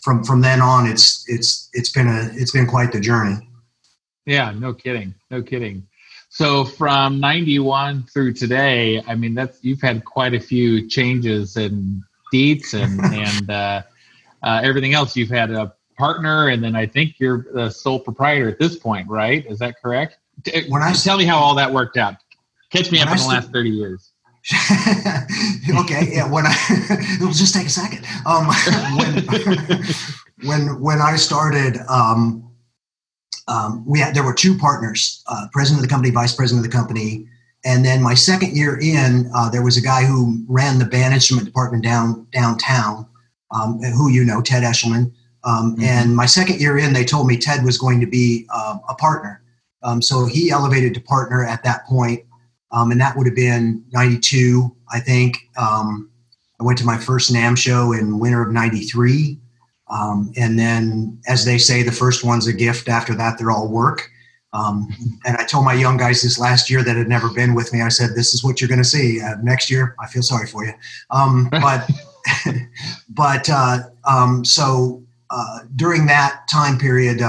from 0.00 0.24
from 0.24 0.40
then 0.40 0.60
on 0.60 0.86
it's 0.86 1.24
it's 1.28 1.68
it's 1.72 1.90
been 1.90 2.08
a 2.08 2.30
it's 2.34 2.52
been 2.52 2.66
quite 2.66 2.92
the 2.92 3.00
journey. 3.00 3.36
Yeah 4.26 4.52
no 4.52 4.72
kidding 4.72 5.14
no 5.30 5.42
kidding. 5.42 5.86
So 6.30 6.64
from 6.64 7.20
91 7.20 8.04
through 8.04 8.34
today 8.34 9.02
i 9.06 9.14
mean 9.14 9.34
that's 9.34 9.58
you've 9.62 9.80
had 9.80 10.04
quite 10.04 10.34
a 10.34 10.40
few 10.40 10.88
changes 10.88 11.56
and 11.56 12.02
Dietz 12.32 12.74
and 12.74 13.00
and 13.14 13.50
uh, 13.50 13.82
uh, 14.42 14.60
everything 14.62 14.94
else. 14.94 15.16
You've 15.16 15.30
had 15.30 15.50
a 15.50 15.74
partner 15.98 16.48
and 16.48 16.62
then 16.62 16.76
i 16.76 16.86
think 16.86 17.18
you're 17.18 17.46
the 17.52 17.68
sole 17.70 17.98
proprietor 17.98 18.48
at 18.48 18.58
this 18.58 18.76
point 18.76 19.08
right? 19.08 19.44
Is 19.46 19.58
that 19.58 19.80
correct 19.82 20.18
when 20.68 20.82
I, 20.82 20.92
tell 20.92 21.18
me 21.18 21.24
how 21.24 21.38
all 21.38 21.54
that 21.56 21.72
worked 21.72 21.96
out 21.96 22.16
catch 22.70 22.90
me 22.90 23.00
up 23.00 23.10
in 23.10 23.16
the 23.16 23.24
last 23.24 23.50
30 23.52 23.70
years 23.70 24.12
okay, 25.80 26.08
yeah. 26.10 26.26
When 26.30 26.46
I 26.46 26.54
it'll 27.16 27.32
just 27.32 27.54
take 27.54 27.66
a 27.66 27.70
second. 27.70 28.06
Um, 28.24 28.46
when 28.96 29.84
when 30.44 30.80
when 30.80 31.00
I 31.02 31.16
started, 31.16 31.76
um, 31.88 32.50
um, 33.46 33.84
we 33.86 33.98
had 33.98 34.14
there 34.14 34.24
were 34.24 34.32
two 34.32 34.56
partners, 34.56 35.22
uh, 35.26 35.48
president 35.52 35.84
of 35.84 35.88
the 35.88 35.92
company, 35.92 36.10
vice 36.14 36.34
president 36.34 36.64
of 36.64 36.70
the 36.70 36.74
company, 36.74 37.26
and 37.64 37.84
then 37.84 38.02
my 38.02 38.14
second 38.14 38.56
year 38.56 38.78
in, 38.80 39.30
uh, 39.34 39.50
there 39.50 39.62
was 39.62 39.76
a 39.76 39.82
guy 39.82 40.04
who 40.04 40.42
ran 40.48 40.78
the 40.78 40.84
band 40.84 41.12
instrument 41.12 41.46
department 41.46 41.84
down 41.84 42.26
downtown, 42.32 43.06
um, 43.50 43.78
who 43.82 44.10
you 44.10 44.24
know, 44.24 44.40
Ted 44.40 44.62
Eshelman. 44.62 45.12
Um, 45.44 45.74
mm-hmm. 45.74 45.84
And 45.84 46.16
my 46.16 46.26
second 46.26 46.60
year 46.60 46.78
in, 46.78 46.94
they 46.94 47.04
told 47.04 47.26
me 47.26 47.36
Ted 47.36 47.64
was 47.64 47.76
going 47.76 48.00
to 48.00 48.06
be 48.06 48.46
uh, 48.52 48.78
a 48.88 48.94
partner. 48.94 49.42
Um, 49.82 50.02
so 50.02 50.26
he 50.26 50.50
elevated 50.50 50.94
to 50.94 51.00
partner 51.00 51.44
at 51.44 51.62
that 51.64 51.86
point 51.86 52.24
um, 52.70 52.90
and 52.90 53.00
that 53.00 53.16
would 53.16 53.26
have 53.26 53.36
been 53.36 53.84
92, 53.92 54.74
I 54.92 55.00
think. 55.00 55.38
Um, 55.56 56.10
I 56.60 56.64
went 56.64 56.78
to 56.78 56.84
my 56.84 56.98
first 56.98 57.32
NAMM 57.32 57.56
show 57.56 57.92
in 57.92 58.18
winter 58.18 58.42
of 58.42 58.52
93. 58.52 59.38
Um, 59.90 60.32
and 60.36 60.58
then, 60.58 61.18
as 61.26 61.44
they 61.44 61.56
say, 61.56 61.82
the 61.82 61.92
first 61.92 62.24
one's 62.24 62.46
a 62.46 62.52
gift. 62.52 62.88
After 62.88 63.14
that, 63.14 63.38
they're 63.38 63.50
all 63.50 63.68
work. 63.68 64.10
Um, 64.52 64.88
and 65.24 65.36
I 65.36 65.44
told 65.44 65.64
my 65.64 65.74
young 65.74 65.96
guys 65.96 66.22
this 66.22 66.38
last 66.38 66.68
year 66.68 66.82
that 66.82 66.96
had 66.96 67.08
never 67.08 67.30
been 67.30 67.54
with 67.54 67.72
me, 67.72 67.80
I 67.82 67.88
said, 67.88 68.10
This 68.14 68.34
is 68.34 68.42
what 68.42 68.60
you're 68.60 68.68
going 68.68 68.82
to 68.82 68.84
see. 68.84 69.20
Uh, 69.20 69.36
next 69.42 69.70
year, 69.70 69.94
I 70.00 70.06
feel 70.08 70.22
sorry 70.22 70.46
for 70.46 70.64
you. 70.64 70.72
Um, 71.10 71.48
but, 71.50 71.88
but 73.08 73.48
uh, 73.48 73.78
um, 74.04 74.44
so 74.44 75.02
uh, 75.30 75.60
during 75.76 76.06
that 76.06 76.42
time 76.50 76.78
period, 76.78 77.22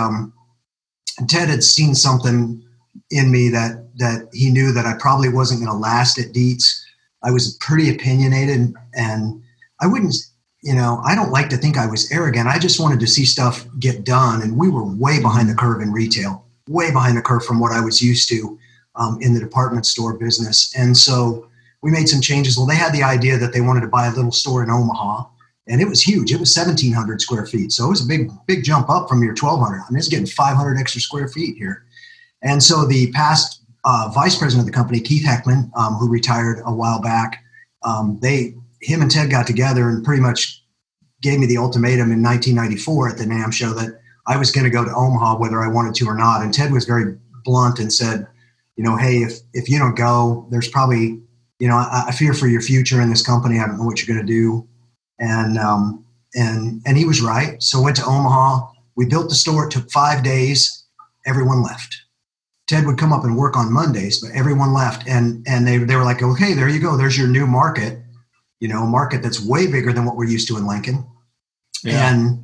Ted 1.28 1.50
had 1.50 1.64
seen 1.64 1.96
something 1.96 2.64
in 3.12 3.32
me 3.32 3.50
that 3.50 3.86
that 3.98 4.30
he 4.32 4.50
knew 4.50 4.72
that 4.72 4.86
I 4.86 4.94
probably 4.98 5.30
wasn't 5.30 5.60
going 5.60 5.72
to 5.72 5.78
last 5.78 6.18
at 6.20 6.32
Dietz. 6.32 6.86
I 7.24 7.32
was 7.32 7.58
pretty 7.60 7.94
opinionated, 7.94 8.74
and 8.94 9.44
I 9.82 9.88
wouldn't, 9.88 10.16
you 10.64 10.74
know, 10.74 11.02
I 11.06 11.16
don't 11.16 11.32
like 11.32 11.50
to 11.50 11.58
think 11.58 11.78
I 11.78 11.86
was 11.86 12.10
arrogant. 12.12 12.48
I 12.48 12.60
just 12.60 12.80
wanted 12.80 13.02
to 13.02 13.08
see 13.08 13.26
stuff 13.26 13.66
get 13.80 14.06
done, 14.06 14.42
and 14.42 14.58
we 14.58 14.70
were 14.70 14.84
way 14.84 15.22
behind 15.22 15.50
the 15.50 15.56
curve 15.56 15.82
in 15.82 15.92
retail, 15.92 16.46
way 16.70 16.92
behind 16.92 17.18
the 17.18 17.22
curve 17.22 17.44
from 17.44 17.60
what 17.60 17.74
I 17.74 17.82
was 17.84 18.02
used 18.02 18.30
to 18.30 18.58
um, 18.96 19.18
in 19.22 19.34
the 19.34 19.40
department 19.40 19.86
store 19.86 20.18
business. 20.18 20.74
And 20.78 20.96
so 20.96 21.50
we 21.82 21.92
made 21.92 22.08
some 22.08 22.22
changes. 22.22 22.58
Well, 22.58 22.68
they 22.68 22.76
had 22.76 22.94
the 22.94 23.04
idea 23.04 23.38
that 23.38 23.54
they 23.54 23.62
wanted 23.62 23.82
to 23.82 23.88
buy 23.88 24.08
a 24.08 24.14
little 24.14 24.32
store 24.32 24.64
in 24.64 24.70
Omaha, 24.70 25.26
and 25.70 25.82
it 25.82 25.88
was 25.88 26.02
huge. 26.02 26.32
It 26.32 26.40
was 26.40 26.56
1,700 26.56 27.22
square 27.22 27.46
feet, 27.46 27.72
so 27.72 27.86
it 27.86 27.90
was 27.90 28.04
a 28.04 28.08
big, 28.08 28.30
big 28.48 28.64
jump 28.64 28.90
up 28.90 29.08
from 29.08 29.22
your 29.22 29.34
1,200. 29.34 29.78
I 29.78 29.92
mean, 29.92 30.00
it's 30.00 30.08
getting 30.08 30.26
500 30.26 30.78
extra 30.80 31.00
square 31.00 31.28
feet 31.28 31.58
here. 31.58 31.86
And 32.42 32.62
so 32.62 32.86
the 32.86 33.12
past 33.12 33.64
uh, 33.86 34.12
vice 34.14 34.36
president 34.36 34.68
of 34.68 34.74
the 34.74 34.76
company, 34.76 35.00
Keith 35.00 35.26
Heckman, 35.26 35.70
um, 35.78 35.94
who 35.96 36.10
retired 36.10 36.62
a 36.66 36.74
while 36.74 37.02
back, 37.02 37.44
um, 37.84 38.20
they 38.22 38.56
him 38.82 39.02
and 39.02 39.12
Ted 39.12 39.30
got 39.30 39.46
together 39.46 39.90
and 39.90 40.04
pretty 40.04 40.22
much 40.22 40.64
gave 41.22 41.40
me 41.40 41.46
the 41.46 41.58
ultimatum 41.58 42.12
in 42.12 42.24
1994 42.24 43.10
at 43.10 43.18
the 43.18 43.26
NAMM 43.26 43.54
show 43.54 43.74
that 43.74 44.00
I 44.26 44.38
was 44.38 44.52
going 44.52 44.64
to 44.64 44.70
go 44.70 44.86
to 44.86 44.94
Omaha 44.94 45.38
whether 45.38 45.62
I 45.62 45.68
wanted 45.68 45.96
to 45.96 46.06
or 46.06 46.16
not. 46.16 46.42
And 46.42 46.54
Ted 46.54 46.72
was 46.72 46.86
very 46.86 47.18
blunt 47.44 47.80
and 47.80 47.92
said, 47.92 48.28
you 48.76 48.84
know, 48.84 48.96
hey, 48.96 49.18
if 49.18 49.40
if 49.54 49.70
you 49.70 49.78
don't 49.78 49.96
go, 49.96 50.48
there's 50.50 50.70
probably, 50.70 51.22
you 51.60 51.68
know, 51.68 51.76
I, 51.76 52.06
I 52.08 52.12
fear 52.12 52.34
for 52.34 52.48
your 52.48 52.62
future 52.62 53.02
in 53.02 53.10
this 53.10 53.26
company. 53.26 53.60
I 53.60 53.68
don't 53.68 53.78
know 53.78 53.86
what 53.86 54.02
you're 54.02 54.14
going 54.14 54.26
to 54.26 54.34
do. 54.34 54.68
And 55.20 55.58
um, 55.58 56.06
and 56.36 56.82
and 56.86 56.98
he 56.98 57.06
was 57.06 57.22
right. 57.22 57.62
So 57.62 57.82
went 57.82 57.98
to 57.98 58.06
Omaha. 58.06 58.68
We 58.96 59.06
built 59.06 59.30
the 59.30 59.36
store. 59.36 59.66
It 59.66 59.72
took 59.72 59.90
five 59.92 60.24
days. 60.24 60.86
Everyone 61.26 61.62
left 61.62 61.96
Ted 62.70 62.86
would 62.86 63.00
come 63.00 63.12
up 63.12 63.24
and 63.24 63.36
work 63.36 63.58
on 63.58 63.74
Mondays, 63.74 64.22
but 64.22 64.30
everyone 64.36 64.74
left, 64.74 65.08
and 65.08 65.44
and 65.48 65.66
they 65.66 65.80
they 65.80 65.96
were 65.96 66.04
like, 66.04 66.22
okay, 66.22 66.54
there 66.54 66.70
you 66.70 66.80
go, 66.80 66.96
there's 66.96 67.18
your 67.18 67.28
new 67.28 67.48
market, 67.48 68.00
you 68.60 68.68
know, 68.68 68.84
a 68.84 68.88
market 68.88 69.24
that's 69.24 69.44
way 69.44 69.66
bigger 69.66 69.92
than 69.92 70.06
what 70.06 70.16
we're 70.16 70.30
used 70.30 70.48
to 70.50 70.58
in 70.58 70.68
Lincoln, 70.68 71.04
yeah. 71.84 72.12
and 72.12 72.44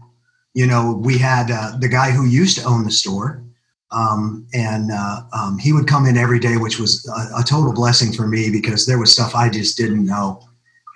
you 0.55 0.65
know, 0.65 0.99
we 0.99 1.19
had 1.19 1.51
uh, 1.51 1.77
the 1.79 1.87
guy 1.87 2.09
who 2.09 2.25
used 2.25 2.57
to 2.57 2.65
own 2.65 2.85
the 2.85 2.91
store, 2.91 3.43
um, 3.91 4.47
and 4.51 4.91
uh, 4.91 5.21
um, 5.31 5.59
he 5.59 5.71
would 5.71 5.87
come 5.87 6.07
in 6.07 6.17
every 6.17 6.39
day, 6.39 6.57
which 6.57 6.79
was 6.79 7.07
a, 7.07 7.41
a, 7.41 7.43
total 7.43 7.71
blessing 7.71 8.11
for 8.11 8.27
me 8.27 8.49
because 8.49 8.87
there 8.87 8.97
was 8.97 9.13
stuff 9.13 9.35
I 9.35 9.47
just 9.47 9.77
didn't 9.77 10.07
know, 10.07 10.41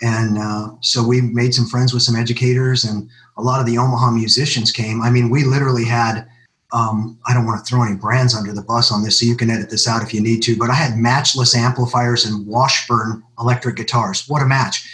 and 0.02 0.38
uh, 0.38 0.70
so 0.82 1.06
we 1.06 1.22
made 1.22 1.54
some 1.54 1.66
friends 1.66 1.94
with 1.94 2.04
some 2.04 2.16
educators, 2.16 2.84
and 2.84 3.10
a 3.38 3.42
lot 3.42 3.60
of 3.60 3.66
the 3.66 3.78
Omaha 3.78 4.12
musicians 4.12 4.72
came. 4.72 5.02
I 5.02 5.10
mean, 5.10 5.30
we 5.30 5.44
literally 5.44 5.86
had 5.86 6.28
um, 6.72 7.18
I 7.26 7.34
don't 7.34 7.46
want 7.46 7.66
to 7.66 7.70
throw 7.70 7.84
any 7.84 7.96
brands 7.96 8.36
under 8.36 8.54
the 8.54 8.62
bus 8.62 8.92
on 8.92 9.04
this, 9.04 9.20
so 9.20 9.26
you 9.26 9.36
can 9.36 9.50
edit 9.50 9.70
this 9.70 9.88
out 9.88 10.04
if 10.04 10.14
you 10.14 10.22
need 10.22 10.42
to. 10.44 10.56
But 10.56 10.70
I 10.70 10.76
had 10.76 10.98
matchless 10.98 11.56
amplifiers 11.56 12.26
and 12.26 12.46
Washburn 12.46 13.24
electric 13.40 13.76
guitars. 13.76 14.28
What 14.28 14.42
a 14.42 14.46
match! 14.46 14.88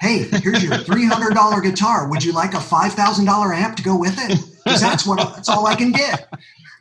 Hey, 0.00 0.24
here's 0.42 0.62
your 0.62 0.76
three 0.78 1.06
hundred 1.06 1.34
dollar 1.34 1.60
guitar. 1.60 2.08
Would 2.08 2.22
you 2.22 2.32
like 2.32 2.54
a 2.54 2.60
five 2.60 2.92
thousand 2.92 3.24
dollar 3.24 3.54
amp 3.54 3.76
to 3.76 3.82
go 3.82 3.96
with 3.96 4.14
it? 4.18 4.38
Because 4.64 4.80
that's 4.80 5.06
what 5.06 5.18
that's 5.34 5.48
all 5.48 5.66
I 5.66 5.74
can 5.74 5.90
get. 5.90 6.28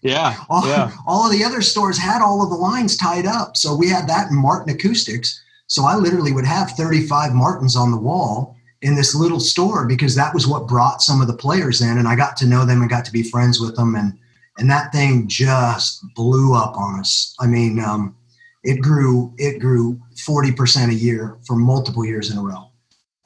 Yeah. 0.02 0.36
all, 0.50 0.68
yeah. 0.68 0.92
all 1.06 1.26
of 1.26 1.32
the 1.32 1.44
other 1.44 1.62
stores 1.62 1.98
had 1.98 2.22
all 2.22 2.44
of 2.44 2.50
the 2.50 2.56
lines 2.56 2.98
tied 2.98 3.26
up. 3.26 3.56
So 3.56 3.76
we 3.76 3.88
had 3.88 4.08
that 4.10 4.30
in 4.32 4.36
Martin 4.36 4.74
Acoustics. 4.74 5.41
So 5.72 5.86
I 5.86 5.96
literally 5.96 6.34
would 6.34 6.46
have 6.46 6.72
35 6.72 7.34
Martins 7.34 7.78
on 7.78 7.92
the 7.92 7.98
wall 7.98 8.58
in 8.82 8.94
this 8.94 9.16
little 9.16 9.40
store 9.40 9.88
because 9.88 10.16
that 10.16 10.34
was 10.34 10.46
what 10.46 10.68
brought 10.68 11.02
some 11.02 11.22
of 11.22 11.28
the 11.28 11.34
players 11.34 11.80
in. 11.80 11.98
And 11.98 12.10
I 12.10 12.16
got 12.18 12.36
to 12.38 12.46
know 12.46 12.66
them 12.66 12.82
and 12.82 12.90
got 12.90 13.06
to 13.06 13.12
be 13.14 13.24
friends 13.24 13.62
with 13.62 13.78
them. 13.78 13.96
And, 13.96 14.20
and 14.58 14.70
that 14.70 14.92
thing 14.92 15.30
just 15.30 16.04
blew 16.14 16.54
up 16.54 16.76
on 16.76 17.00
us. 17.00 17.34
I 17.40 17.48
mean, 17.48 17.80
um, 17.80 18.18
it 18.66 18.82
grew, 18.82 19.34
it 19.38 19.60
grew 19.62 19.98
40% 20.28 20.90
a 20.90 20.94
year 20.94 21.38
for 21.48 21.56
multiple 21.56 22.04
years 22.04 22.32
in 22.32 22.38
a 22.38 22.44
row. 22.44 22.70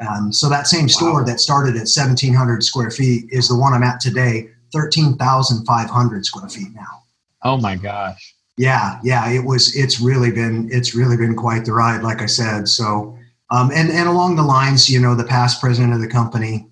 Um, 0.07 0.31
so 0.31 0.47
that 0.47 0.67
same 0.67 0.87
store 0.87 1.21
Wow. 1.21 1.25
that 1.25 1.39
started 1.39 1.71
at 1.71 1.87
1700 1.87 2.63
square 2.63 2.91
feet 2.91 3.25
is 3.31 3.47
the 3.47 3.57
one 3.57 3.73
I'm 3.73 3.81
at 3.81 3.99
today, 3.99 4.49
13,500 4.71 6.25
square 6.27 6.49
feet 6.49 6.75
now. 6.75 7.01
Oh 7.41 7.57
my 7.57 7.75
gosh. 7.75 8.34
Yeah, 8.57 8.99
yeah, 9.03 9.29
it 9.29 9.43
was. 9.43 9.75
It's 9.75 9.99
really 9.99 10.31
been. 10.31 10.69
It's 10.71 10.95
really 10.95 11.17
been 11.17 11.35
quite 11.35 11.65
the 11.65 11.73
ride, 11.73 12.03
like 12.03 12.21
I 12.21 12.25
said. 12.25 12.69
So, 12.69 13.17
um, 13.51 13.69
and 13.73 13.89
and 13.89 14.07
along 14.07 14.37
the 14.37 14.43
lines, 14.43 14.89
you 14.89 14.99
know, 14.99 15.13
the 15.13 15.25
past 15.25 15.59
president 15.59 15.93
of 15.93 15.99
the 15.99 16.07
company, 16.07 16.67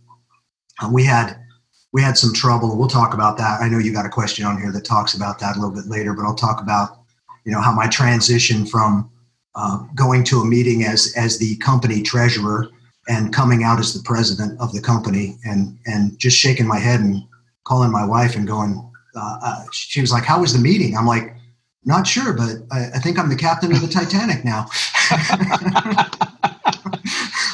uh, 0.81 0.89
we 0.91 1.03
had 1.03 1.37
we 1.91 2.01
had 2.01 2.17
some 2.17 2.33
trouble. 2.33 2.77
We'll 2.77 2.87
talk 2.87 3.13
about 3.13 3.37
that. 3.37 3.61
I 3.61 3.67
know 3.67 3.79
you 3.79 3.91
got 3.91 4.05
a 4.05 4.09
question 4.09 4.45
on 4.45 4.61
here 4.61 4.71
that 4.71 4.85
talks 4.85 5.13
about 5.13 5.39
that 5.39 5.57
a 5.57 5.59
little 5.59 5.75
bit 5.75 5.87
later, 5.87 6.13
but 6.13 6.23
I'll 6.23 6.35
talk 6.35 6.61
about 6.61 6.99
you 7.45 7.51
know 7.51 7.59
how 7.59 7.73
my 7.73 7.87
transition 7.87 8.65
from 8.65 9.11
uh, 9.55 9.79
going 9.93 10.23
to 10.25 10.39
a 10.39 10.45
meeting 10.45 10.85
as 10.85 11.13
as 11.17 11.37
the 11.37 11.57
company 11.57 12.01
treasurer 12.01 12.69
and 13.09 13.33
coming 13.33 13.65
out 13.65 13.79
as 13.79 13.93
the 13.93 14.01
president 14.03 14.57
of 14.61 14.71
the 14.71 14.81
company 14.81 15.37
and 15.43 15.77
and 15.85 16.17
just 16.17 16.37
shaking 16.37 16.65
my 16.65 16.79
head 16.79 17.01
and 17.01 17.21
calling 17.65 17.91
my 17.91 18.05
wife 18.05 18.37
and 18.37 18.47
going. 18.47 18.89
Uh, 19.15 19.37
uh, 19.43 19.63
she 19.71 20.01
was 20.01 20.11
like, 20.11 20.23
"How 20.23 20.39
was 20.39 20.53
the 20.53 20.59
meeting?" 20.59 20.97
I'm 20.97 21.05
like, 21.05 21.35
"Not 21.85 22.07
sure, 22.07 22.33
but 22.33 22.57
I, 22.71 22.85
I 22.95 22.99
think 22.99 23.17
I'm 23.19 23.29
the 23.29 23.35
captain 23.35 23.71
of 23.71 23.81
the 23.81 23.87
Titanic 23.99 24.43
now." 24.45 24.67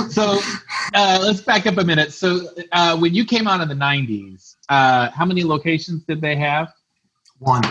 So 0.09 0.39
uh, 0.93 1.19
let's 1.21 1.41
back 1.41 1.67
up 1.67 1.77
a 1.77 1.83
minute. 1.83 2.13
So 2.13 2.47
uh, 2.71 2.97
when 2.97 3.13
you 3.13 3.25
came 3.25 3.47
out 3.47 3.61
in 3.61 3.67
the 3.67 3.75
90s, 3.75 4.55
uh, 4.69 5.09
how 5.11 5.25
many 5.25 5.43
locations 5.43 6.03
did 6.03 6.21
they 6.21 6.35
have? 6.35 6.73
One 7.39 7.61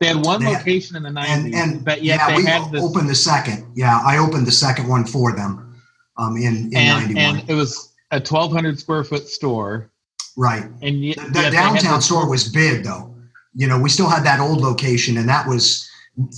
They 0.00 0.08
had 0.08 0.24
one 0.24 0.40
They 0.42 0.50
had- 0.50 0.58
location 0.58 0.96
in 0.96 1.02
the 1.04 1.08
90s, 1.10 1.26
and 1.28 1.54
and 1.54 1.84
but 1.84 2.02
yet 2.02 2.18
yeah, 2.20 2.26
they 2.30 2.36
we 2.36 2.44
had 2.44 2.70
this. 2.72 2.82
opened 2.82 3.08
the 3.08 3.14
second. 3.14 3.66
Yeah, 3.74 4.00
I 4.04 4.18
opened 4.18 4.46
the 4.46 4.52
second 4.52 4.88
one 4.88 5.04
for 5.04 5.32
them 5.32 5.74
um, 6.16 6.36
in 6.36 6.66
in 6.72 6.76
and, 6.76 7.14
'91. 7.14 7.36
and 7.40 7.50
it 7.50 7.54
was 7.54 7.92
a 8.10 8.16
1,200 8.16 8.78
square 8.78 9.04
foot 9.04 9.26
store. 9.28 9.90
right. 10.36 10.64
And 10.82 11.04
yet, 11.04 11.16
The, 11.16 11.24
the 11.32 11.38
had 11.42 11.52
downtown 11.52 12.02
store 12.02 12.28
was 12.28 12.48
big 12.48 12.84
though. 12.84 13.11
You 13.54 13.66
know, 13.66 13.78
we 13.78 13.88
still 13.88 14.08
had 14.08 14.24
that 14.24 14.40
old 14.40 14.60
location, 14.60 15.18
and 15.18 15.28
that 15.28 15.46
was 15.46 15.88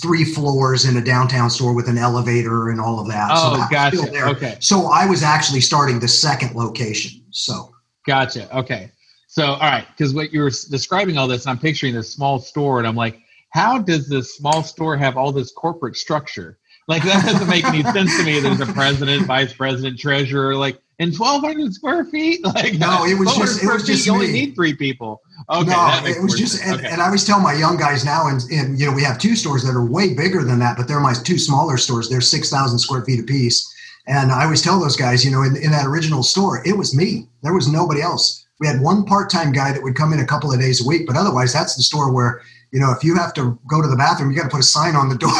three 0.00 0.24
floors 0.24 0.84
in 0.84 0.96
a 0.96 1.04
downtown 1.04 1.50
store 1.50 1.74
with 1.74 1.88
an 1.88 1.98
elevator 1.98 2.70
and 2.70 2.80
all 2.80 3.00
of 3.00 3.08
that. 3.08 3.28
so 3.28 3.34
Oh, 3.36 3.56
that 3.56 3.70
gotcha. 3.70 4.24
Okay. 4.30 4.56
So 4.60 4.86
I 4.86 5.06
was 5.06 5.22
actually 5.22 5.60
starting 5.60 5.98
the 5.98 6.08
second 6.08 6.54
location. 6.54 7.22
So 7.30 7.74
Gotcha. 8.06 8.54
Okay. 8.56 8.90
So, 9.28 9.46
all 9.46 9.60
right, 9.60 9.86
because 9.96 10.14
what 10.14 10.32
you 10.32 10.42
were 10.42 10.50
describing 10.50 11.18
all 11.18 11.26
this, 11.26 11.44
and 11.44 11.50
I'm 11.50 11.58
picturing 11.58 11.94
this 11.94 12.12
small 12.12 12.38
store, 12.38 12.78
and 12.78 12.86
I'm 12.86 12.94
like, 12.94 13.18
how 13.50 13.78
does 13.78 14.08
this 14.08 14.36
small 14.36 14.62
store 14.62 14.96
have 14.96 15.16
all 15.16 15.32
this 15.32 15.52
corporate 15.52 15.96
structure? 15.96 16.58
Like 16.86 17.02
that 17.04 17.24
doesn't 17.24 17.48
make 17.48 17.64
any 17.64 17.82
sense 17.82 18.16
to 18.18 18.24
me. 18.24 18.40
There's 18.40 18.60
a 18.60 18.66
president, 18.66 19.26
vice 19.26 19.52
president, 19.52 19.98
treasurer, 19.98 20.54
like 20.56 20.78
in 20.98 21.12
1,200 21.12 21.72
square 21.72 22.04
feet. 22.04 22.44
Like 22.54 22.74
No, 22.74 23.04
it 23.04 23.18
was 23.18 23.34
just- 23.34 23.62
it 23.62 23.66
was 23.66 23.84
just 23.86 24.00
feet, 24.00 24.06
You 24.06 24.12
only 24.12 24.32
need 24.32 24.54
three 24.54 24.74
people. 24.74 25.20
Okay, 25.50 25.70
no, 25.70 26.00
it 26.04 26.22
was 26.22 26.34
just, 26.38 26.62
and, 26.64 26.76
okay. 26.76 26.88
and 26.88 27.02
I 27.02 27.06
always 27.06 27.24
tell 27.24 27.40
my 27.40 27.52
young 27.52 27.76
guys 27.76 28.04
now, 28.04 28.28
and, 28.28 28.40
and 28.50 28.78
you 28.78 28.86
know, 28.86 28.92
we 28.92 29.02
have 29.02 29.18
two 29.18 29.34
stores 29.34 29.62
that 29.64 29.74
are 29.74 29.84
way 29.84 30.14
bigger 30.14 30.42
than 30.44 30.58
that, 30.60 30.76
but 30.76 30.86
they're 30.88 31.00
my 31.00 31.12
two 31.12 31.38
smaller 31.38 31.76
stores. 31.76 32.08
They're 32.08 32.20
six 32.20 32.50
thousand 32.50 32.78
square 32.78 33.02
feet 33.04 33.20
apiece. 33.20 33.70
And 34.06 34.30
I 34.30 34.44
always 34.44 34.62
tell 34.62 34.78
those 34.78 34.96
guys, 34.96 35.24
you 35.24 35.30
know, 35.30 35.42
in, 35.42 35.56
in 35.56 35.70
that 35.70 35.86
original 35.86 36.22
store, 36.22 36.62
it 36.66 36.76
was 36.76 36.94
me. 36.94 37.26
There 37.42 37.54
was 37.54 37.68
nobody 37.68 38.02
else. 38.02 38.46
We 38.60 38.66
had 38.66 38.80
one 38.80 39.04
part-time 39.04 39.52
guy 39.52 39.72
that 39.72 39.82
would 39.82 39.96
come 39.96 40.12
in 40.12 40.20
a 40.20 40.26
couple 40.26 40.52
of 40.52 40.60
days 40.60 40.84
a 40.84 40.86
week, 40.88 41.06
but 41.06 41.16
otherwise, 41.16 41.52
that's 41.52 41.74
the 41.74 41.82
store 41.82 42.12
where 42.12 42.42
you 42.74 42.80
know, 42.80 42.90
if 42.90 43.04
you 43.04 43.14
have 43.14 43.32
to 43.34 43.56
go 43.68 43.80
to 43.80 43.86
the 43.86 43.94
bathroom, 43.94 44.32
you 44.32 44.36
got 44.36 44.42
to 44.42 44.48
put 44.50 44.58
a 44.58 44.64
sign 44.64 44.96
on 44.96 45.08
the 45.08 45.14
door 45.16 45.30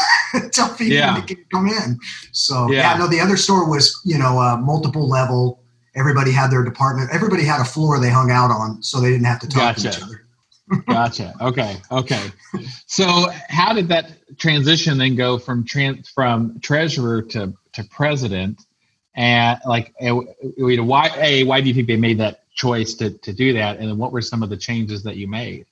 tell 0.53 0.69
people 0.69 0.95
Yeah. 0.95 1.21
to 1.21 1.35
come 1.53 1.67
in. 1.67 1.99
So 2.31 2.71
yeah. 2.71 2.93
Yeah. 2.93 2.99
no, 2.99 3.09
the 3.09 3.19
other 3.19 3.37
store 3.37 3.69
was 3.69 4.00
you 4.05 4.19
know 4.19 4.38
uh, 4.38 4.57
multiple 4.57 5.09
level. 5.09 5.61
Everybody 5.97 6.31
had 6.31 6.49
their 6.53 6.62
department. 6.62 7.11
Everybody 7.12 7.45
had 7.45 7.61
a 7.61 7.64
floor 7.64 7.99
they 7.99 8.09
hung 8.11 8.31
out 8.31 8.50
on, 8.53 8.81
so 8.85 9.00
they 9.00 9.11
didn't 9.11 9.26
have 9.26 9.41
to 9.41 9.49
talk 9.49 9.75
to 9.76 9.83
Gotcha. 9.83 9.99
each 9.99 10.03
other. 10.05 10.21
gotcha. 10.88 11.35
Okay. 11.41 11.76
Okay. 11.91 12.25
So, 12.87 13.05
how 13.49 13.73
did 13.75 13.88
that 13.88 14.12
transition 14.38 14.97
then 14.97 15.17
go 15.17 15.37
from 15.37 15.64
trans 15.64 16.09
from 16.09 16.61
treasurer 16.61 17.21
to 17.35 17.53
to 17.73 17.85
president? 17.91 18.62
And 19.17 19.59
like, 19.67 19.93
eh, 20.00 20.11
why? 20.12 21.11
A, 21.19 21.43
why 21.45 21.61
do 21.61 21.67
you 21.69 21.75
think 21.75 21.88
they 21.88 21.97
made 21.97 22.19
that 22.19 22.45
choice 22.55 22.95
to 22.95 23.11
to 23.11 23.33
do 23.33 23.53
that? 23.55 23.79
And 23.79 23.88
then, 23.88 23.99
what 23.99 24.12
were 24.12 24.23
some 24.23 24.43
of 24.45 24.50
the 24.50 24.57
changes 24.57 25.03
that 25.03 25.17
you 25.17 25.26
made 25.26 25.67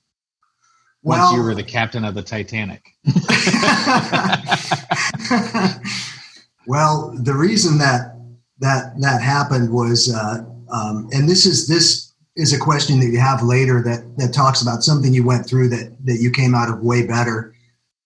once 1.03 1.19
Well, 1.19 1.35
you 1.35 1.43
were 1.43 1.55
the 1.55 1.63
captain 1.63 2.05
of 2.05 2.15
the 2.15 2.21
Titanic? 2.23 2.81
well, 6.67 7.13
the 7.21 7.33
reason 7.35 7.77
that 7.79 8.15
that 8.59 8.93
that 8.99 9.21
happened 9.21 9.71
was, 9.71 10.13
uh, 10.13 10.45
um, 10.71 11.09
and 11.11 11.27
this 11.27 11.45
is 11.45 11.67
this 11.67 12.13
is 12.35 12.53
a 12.53 12.59
question 12.59 12.99
that 12.99 13.07
you 13.07 13.19
have 13.19 13.43
later 13.43 13.83
that 13.83 14.17
that 14.17 14.33
talks 14.33 14.61
about 14.61 14.83
something 14.83 15.13
you 15.13 15.25
went 15.25 15.45
through 15.45 15.69
that 15.69 15.93
that 16.05 16.17
you 16.17 16.31
came 16.31 16.55
out 16.55 16.69
of 16.69 16.79
way 16.79 17.05
better. 17.05 17.53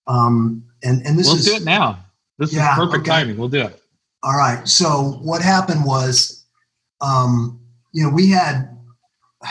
Um, 0.08 0.63
and 0.84 1.06
and 1.06 1.18
this 1.18 1.27
We'll 1.27 1.38
is 1.38 1.46
do 1.46 1.56
it 1.56 1.63
now. 1.63 2.04
This 2.39 2.54
Yeah, 2.54 2.72
is 2.72 2.77
perfect 2.77 3.01
okay. 3.08 3.20
timing. 3.20 3.38
We'll 3.38 3.50
do 3.50 3.62
it. 3.62 3.82
All 4.24 4.36
right. 4.36 4.68
So 4.68 5.20
what 5.22 5.42
happened 5.42 5.86
was, 5.86 6.46
um, 7.01 7.60
you 7.94 8.04
know, 8.04 8.10
we 8.10 8.30
had 8.30 8.75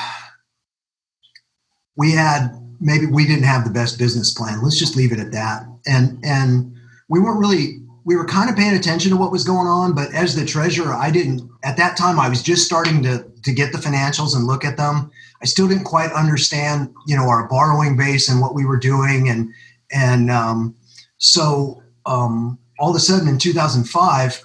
we 1.97 2.11
had 2.11 2.66
maybe 2.80 3.06
we 3.06 3.26
didn't 3.26 3.45
have 3.45 3.64
the 3.64 3.71
best 3.71 3.99
business 3.99 4.33
plan. 4.33 4.62
Let's 4.62 4.78
just 4.78 4.97
leave 4.97 5.12
it 5.12 5.18
at 5.18 5.33
that. 5.33 5.66
And 5.87 6.18
and 6.25 6.75
we 7.09 7.21
weren't 7.21 7.38
really 7.38 7.80
we 8.04 8.16
were 8.16 8.25
kind 8.25 8.49
of 8.49 8.56
paying 8.56 8.76
attention 8.76 9.11
to 9.11 9.16
what 9.16 9.33
was 9.33 9.45
going 9.45 9.66
on, 9.66 9.92
but 9.92 10.14
as 10.14 10.37
the 10.37 10.47
treasurer, 10.47 10.95
I 10.95 11.11
didn't 11.11 11.49
at 11.64 11.76
that 11.76 11.97
time 11.97 12.18
I 12.18 12.28
was 12.28 12.42
just 12.42 12.64
starting 12.64 13.02
to 13.02 13.25
to 13.42 13.52
get 13.52 13.73
the 13.73 13.78
financials 13.78 14.35
and 14.35 14.47
look 14.47 14.64
at 14.64 14.76
them. 14.76 15.11
I 15.42 15.45
still 15.45 15.68
didn't 15.68 15.85
quite 15.85 16.12
understand, 16.12 16.95
you 17.06 17.16
know, 17.16 17.28
our 17.28 17.49
borrowing 17.49 17.97
base 17.97 18.28
and 18.28 18.40
what 18.40 18.54
we 18.54 18.64
were 18.64 18.78
doing 18.78 19.28
and 19.28 19.52
and 19.92 20.30
um, 20.30 20.75
so 21.18 21.83
um, 22.06 22.59
all 22.78 22.90
of 22.90 22.97
a 22.97 23.00
sudden 23.00 23.28
in 23.28 23.38
2005 23.38 24.42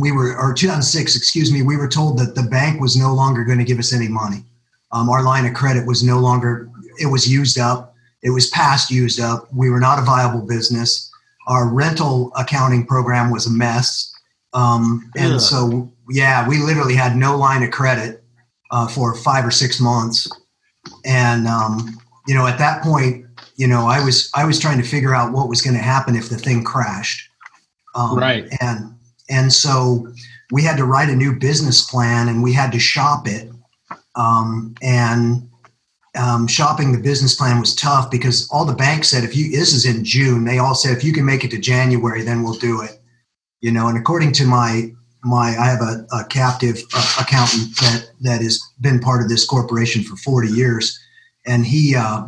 we 0.00 0.12
were 0.12 0.36
or 0.36 0.54
2006 0.54 1.16
excuse 1.16 1.52
me 1.52 1.62
we 1.62 1.76
were 1.76 1.88
told 1.88 2.18
that 2.18 2.34
the 2.34 2.42
bank 2.42 2.80
was 2.80 2.96
no 2.96 3.14
longer 3.14 3.44
going 3.44 3.58
to 3.58 3.64
give 3.64 3.78
us 3.78 3.92
any 3.92 4.08
money 4.08 4.44
um, 4.92 5.10
our 5.10 5.22
line 5.22 5.44
of 5.44 5.54
credit 5.54 5.86
was 5.86 6.02
no 6.02 6.18
longer 6.18 6.70
it 6.98 7.06
was 7.06 7.30
used 7.30 7.58
up 7.58 7.94
it 8.24 8.30
was 8.30 8.48
past 8.48 8.90
used 8.90 9.20
up. 9.20 9.46
We 9.52 9.68
were 9.68 9.78
not 9.78 9.98
a 9.98 10.02
viable 10.02 10.40
business. 10.40 11.10
Our 11.46 11.68
rental 11.68 12.32
accounting 12.36 12.86
program 12.86 13.30
was 13.30 13.46
a 13.46 13.50
mess. 13.50 14.10
Um, 14.54 15.10
and 15.16 15.40
so 15.40 15.92
yeah 16.08 16.48
we 16.48 16.58
literally 16.58 16.94
had 16.94 17.16
no 17.16 17.36
line 17.36 17.62
of 17.62 17.70
credit 17.70 18.22
uh, 18.70 18.86
for 18.88 19.14
five 19.14 19.44
or 19.44 19.50
six 19.50 19.80
months. 19.80 20.30
And 21.04 21.46
um, 21.46 21.98
you 22.26 22.34
know 22.34 22.46
at 22.46 22.58
that 22.58 22.82
point 22.82 23.26
you 23.56 23.66
know 23.66 23.86
i 23.86 24.02
was 24.02 24.30
i 24.34 24.44
was 24.44 24.58
trying 24.58 24.80
to 24.80 24.88
figure 24.88 25.14
out 25.14 25.32
what 25.32 25.48
was 25.48 25.60
going 25.60 25.76
to 25.76 25.82
happen 25.82 26.16
if 26.16 26.28
the 26.28 26.38
thing 26.38 26.64
crashed. 26.64 27.28
Um, 27.94 28.16
Right. 28.18 28.46
and 28.60 28.94
and 29.28 29.52
so 29.52 30.08
we 30.50 30.62
had 30.62 30.76
to 30.78 30.84
write 30.84 31.10
a 31.10 31.16
new 31.16 31.34
business 31.38 31.88
plan 31.88 32.28
and 32.28 32.42
we 32.42 32.52
had 32.52 32.72
to 32.72 32.78
shop 32.78 33.26
it. 33.26 33.50
Um, 34.16 34.74
and 34.82 35.48
um, 36.16 36.46
shopping 36.46 36.92
the 36.92 36.98
business 36.98 37.34
plan 37.34 37.58
was 37.58 37.74
tough 37.74 38.10
because 38.10 38.48
all 38.50 38.64
the 38.64 38.74
banks 38.74 39.08
said 39.08 39.24
if 39.24 39.36
you 39.36 39.50
this 39.50 39.72
is 39.72 39.84
in 39.84 40.04
june 40.04 40.44
they 40.44 40.58
all 40.58 40.74
said 40.74 40.96
if 40.96 41.04
you 41.04 41.12
can 41.12 41.24
make 41.24 41.44
it 41.44 41.50
to 41.50 41.58
january 41.58 42.22
then 42.22 42.42
we'll 42.42 42.54
do 42.54 42.82
it 42.82 43.00
you 43.60 43.72
know 43.72 43.88
and 43.88 43.98
according 43.98 44.32
to 44.32 44.44
my 44.46 44.90
my 45.22 45.56
i 45.58 45.66
have 45.66 45.80
a, 45.80 46.06
a 46.12 46.24
captive 46.24 46.82
uh, 46.94 47.16
accountant 47.20 47.74
that 47.76 48.10
that 48.24 48.40
has 48.40 48.60
been 48.80 48.98
part 48.98 49.22
of 49.22 49.28
this 49.28 49.46
corporation 49.46 50.02
for 50.02 50.16
40 50.16 50.48
years. 50.48 50.98
And 51.46 51.64
he 51.64 51.94
uh, 51.94 52.26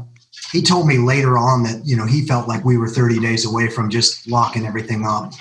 he 0.52 0.62
told 0.62 0.87
me 0.87 0.99
later 0.99 1.37
on 1.37 1.64
that 1.64 1.83
you 1.85 1.97
know 1.97 2.07
he 2.07 2.26
felt 2.26 2.47
like 2.47 2.64
we 2.64 2.76
were 2.76 2.88
30 2.88 3.19
days 3.19 3.45
away 3.45 3.69
from 3.69 3.90
just 3.90 4.28
locking 4.28 4.66
everything 4.66 5.05
up. 5.05 5.33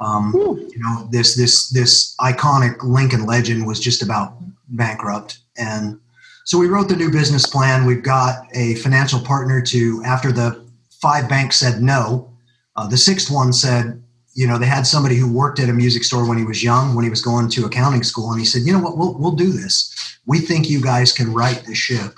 Um, 0.00 0.32
you 0.34 0.78
know 0.78 1.08
this 1.10 1.36
this 1.36 1.70
this 1.70 2.14
iconic 2.20 2.82
lincoln 2.82 3.24
legend 3.24 3.66
was 3.66 3.80
just 3.80 4.02
about 4.02 4.36
bankrupt. 4.68 5.38
And 5.56 6.00
so 6.44 6.58
we 6.58 6.68
wrote 6.68 6.88
the 6.88 6.96
new 6.96 7.10
business 7.10 7.46
plan 7.46 7.84
we've 7.84 8.02
got 8.02 8.46
a 8.54 8.74
financial 8.76 9.20
partner 9.20 9.60
to 9.60 10.02
after 10.04 10.32
the 10.32 10.64
five 11.00 11.28
banks 11.28 11.56
said 11.56 11.82
no 11.82 12.30
uh, 12.76 12.86
the 12.86 12.96
sixth 12.96 13.30
one 13.30 13.52
said 13.52 14.02
you 14.34 14.46
know 14.46 14.58
they 14.58 14.66
had 14.66 14.86
somebody 14.86 15.16
who 15.16 15.32
worked 15.32 15.60
at 15.60 15.68
a 15.68 15.72
music 15.72 16.04
store 16.04 16.28
when 16.28 16.38
he 16.38 16.44
was 16.44 16.62
young 16.62 16.94
when 16.94 17.04
he 17.04 17.10
was 17.10 17.22
going 17.22 17.48
to 17.48 17.64
accounting 17.64 18.02
school 18.02 18.30
and 18.30 18.40
he 18.40 18.46
said 18.46 18.62
you 18.62 18.72
know 18.72 18.80
what 18.80 18.96
we'll, 18.96 19.14
we'll 19.18 19.32
do 19.32 19.50
this 19.50 20.18
we 20.26 20.38
think 20.38 20.68
you 20.68 20.80
guys 20.80 21.12
can 21.12 21.32
right 21.32 21.62
the 21.66 21.74
ship 21.74 22.14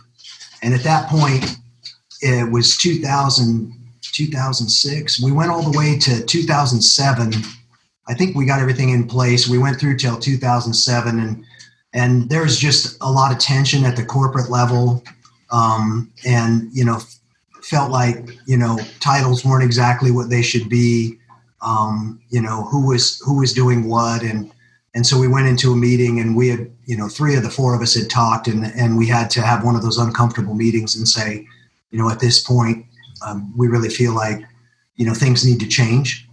and 0.62 0.75
at 0.75 0.83
that 0.83 1.09
point 1.09 1.56
it 2.23 2.50
was 2.50 2.76
2000, 2.76 3.73
2006. 4.00 5.23
We 5.23 5.33
went 5.33 5.50
all 5.50 5.62
the 5.62 5.76
way 5.76 5.99
to 5.99 6.25
2007. 6.25 7.33
I 8.09 8.14
think 8.14 8.37
we 8.37 8.47
got 8.47 8.61
everything 8.61 8.90
in 8.90 9.06
place. 9.06 9.49
We 9.49 9.59
went 9.59 9.78
through 9.78 9.99
till 9.99 10.18
2007, 10.18 11.21
and 11.21 11.45
and 11.96 12.28
there's 12.28 12.58
just 12.58 12.98
a 13.00 13.10
lot 13.10 13.32
of 13.32 13.38
tension 13.38 13.84
at 13.84 13.96
the 13.96 14.04
corporate 14.04 14.50
level, 14.50 15.02
um, 15.50 16.12
and 16.26 16.68
you 16.72 16.84
know, 16.84 17.00
felt 17.62 17.90
like 17.90 18.28
you 18.46 18.58
know 18.58 18.78
titles 19.00 19.44
weren't 19.44 19.64
exactly 19.64 20.10
what 20.10 20.28
they 20.28 20.42
should 20.42 20.68
be. 20.68 21.18
Um, 21.62 22.20
you 22.28 22.42
know, 22.42 22.64
who 22.64 22.86
was 22.86 23.20
who 23.24 23.38
was 23.38 23.54
doing 23.54 23.88
what, 23.88 24.22
and 24.22 24.52
and 24.94 25.06
so 25.06 25.18
we 25.18 25.26
went 25.26 25.48
into 25.48 25.72
a 25.72 25.76
meeting, 25.76 26.20
and 26.20 26.36
we 26.36 26.48
had 26.48 26.70
you 26.84 26.98
know 26.98 27.08
three 27.08 27.34
of 27.34 27.42
the 27.42 27.50
four 27.50 27.74
of 27.74 27.80
us 27.80 27.94
had 27.94 28.10
talked, 28.10 28.46
and 28.46 28.66
and 28.66 28.98
we 28.98 29.06
had 29.06 29.30
to 29.30 29.40
have 29.40 29.64
one 29.64 29.74
of 29.74 29.82
those 29.82 29.96
uncomfortable 29.96 30.54
meetings 30.54 30.94
and 30.96 31.08
say, 31.08 31.46
you 31.90 31.98
know, 31.98 32.10
at 32.10 32.20
this 32.20 32.42
point, 32.42 32.84
um, 33.26 33.52
we 33.56 33.68
really 33.68 33.88
feel 33.88 34.14
like 34.14 34.44
you 34.96 35.06
know 35.06 35.14
things 35.14 35.46
need 35.46 35.60
to 35.60 35.66
change 35.66 36.26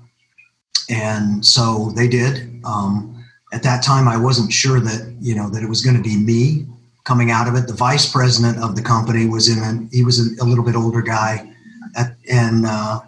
and 0.90 1.46
so 1.46 1.92
they 1.96 2.08
did. 2.08 2.60
Um, 2.64 3.13
at 3.54 3.64
that 3.64 3.84
time, 3.84 4.08
I 4.08 4.18
wasn't 4.18 4.52
sure 4.52 4.80
that 4.80 5.16
you 5.22 5.36
know 5.36 5.50
that 5.50 5.64
it 5.64 5.70
was 5.70 5.82
going 5.82 5.96
to 5.96 6.02
be 6.02 6.18
me 6.18 6.66
coming 7.04 7.32
out 7.32 7.48
of 7.48 7.56
it. 7.56 7.68
The 7.68 7.74
vice 7.74 8.12
president 8.12 8.58
of 8.58 8.76
the 8.76 8.82
company 8.82 9.28
was 9.28 9.48
in 9.48 9.60
a 9.60 9.96
he 9.96 10.04
was 10.04 10.20
a, 10.20 10.44
a 10.44 10.46
little 10.46 10.66
bit 10.66 10.76
older 10.76 11.02
guy, 11.02 11.50
at, 11.96 12.16
and 12.30 12.66
uh, 12.66 13.00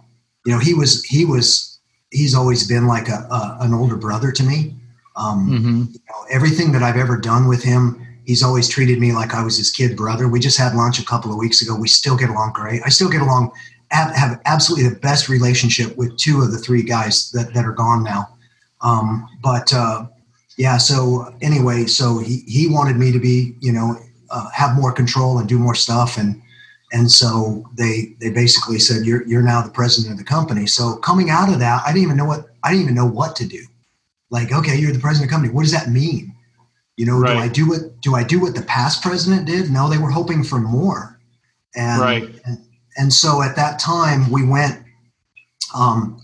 you 0.46 0.54
know 0.54 0.60
he 0.60 0.74
was 0.74 1.04
he 1.04 1.26
was 1.26 1.80
he's 2.12 2.36
always 2.36 2.68
been 2.68 2.88
like 2.88 3.10
a, 3.10 3.28
a 3.32 3.58
an 3.62 3.74
older 3.74 3.98
brother 3.98 4.32
to 4.32 4.44
me. 4.44 4.76
Um, 5.18 5.50
mm-hmm. 5.50 5.82
you 5.94 6.00
know, 6.10 6.26
everything 6.30 6.72
that 6.74 6.84
I've 6.84 6.98
ever 6.98 7.18
done 7.18 7.48
with 7.48 7.64
him, 7.64 8.06
he's 8.26 8.44
always 8.44 8.68
treated 8.68 9.00
me 9.00 9.14
like 9.14 9.34
I 9.34 9.44
was 9.44 9.58
his 9.58 9.72
kid 9.72 9.96
brother. 9.96 10.28
We 10.28 10.42
just 10.42 10.58
had 10.58 10.76
lunch 10.76 11.00
a 11.00 11.06
couple 11.06 11.32
of 11.32 11.38
weeks 11.38 11.62
ago. 11.62 11.76
We 11.76 11.88
still 11.88 12.18
get 12.18 12.30
along 12.30 12.52
great. 12.54 12.82
I 12.86 12.90
still 12.90 13.10
get 13.10 13.22
along 13.22 13.52
have, 13.92 14.14
have 14.16 14.42
absolutely 14.46 14.90
the 14.90 15.00
best 15.00 15.30
relationship 15.30 15.96
with 15.96 16.18
two 16.18 16.42
of 16.42 16.52
the 16.52 16.58
three 16.58 16.84
guys 16.84 17.32
that, 17.32 17.54
that 17.54 17.66
are 17.66 17.72
gone 17.72 18.04
now. 18.04 18.28
Um, 18.82 19.28
but 19.42 19.74
uh, 19.74 20.08
yeah, 20.58 20.78
so 20.78 21.36
anyway, 21.42 21.86
so 21.86 22.20
he, 22.20 22.44
he 22.48 22.68
wanted 22.68 22.96
me 22.96 23.12
to 23.12 23.20
be, 23.20 23.56
you 23.60 23.74
know, 23.74 23.98
uh, 24.30 24.50
have 24.52 24.76
more 24.76 24.92
control 24.92 25.38
and 25.38 25.50
do 25.50 25.60
more 25.60 25.76
stuff. 25.76 26.18
And, 26.18 26.42
and 26.94 27.12
so 27.12 27.66
they, 27.78 28.16
they 28.20 28.32
basically 28.32 28.80
said, 28.80 29.06
you're, 29.06 29.28
you're 29.28 29.42
now 29.42 29.62
the 29.62 29.72
president 29.72 30.14
of 30.14 30.18
the 30.18 30.24
company. 30.24 30.66
So 30.66 30.96
coming 30.98 31.30
out 31.30 31.52
of 31.52 31.60
that, 31.60 31.84
I 31.86 31.92
didn't 31.92 32.04
even 32.04 32.18
know 32.18 32.26
what, 32.26 32.48
I 32.64 32.72
didn't 32.72 32.84
even 32.84 32.96
know 32.96 33.06
what 33.06 33.36
to 33.38 33.48
do. 33.48 33.66
Like, 34.30 34.54
okay, 34.54 34.78
you're 34.78 34.94
the 34.94 35.00
president 35.00 35.26
of 35.26 35.30
the 35.30 35.36
company. 35.36 35.54
What 35.54 35.64
does 35.64 35.74
that 35.74 35.90
mean? 35.90 36.34
You 36.96 37.06
know, 37.06 37.20
right. 37.20 37.34
do 37.34 37.40
I 37.40 37.48
do 37.50 37.70
what, 37.70 38.02
do 38.02 38.16
I 38.16 38.24
do 38.24 38.40
what 38.40 38.56
the 38.56 38.62
past 38.62 39.02
president 39.02 39.46
did? 39.48 39.70
No, 39.70 39.90
they 39.90 39.98
were 39.98 40.10
hoping 40.10 40.44
for 40.44 40.60
more. 40.60 41.20
And, 41.76 42.02
right. 42.02 42.24
and, 42.46 42.58
and 42.98 43.14
so 43.14 43.42
at 43.42 43.56
that 43.58 43.78
time, 43.80 44.32
we 44.32 44.48
went. 44.48 44.82
Um, 45.76 46.22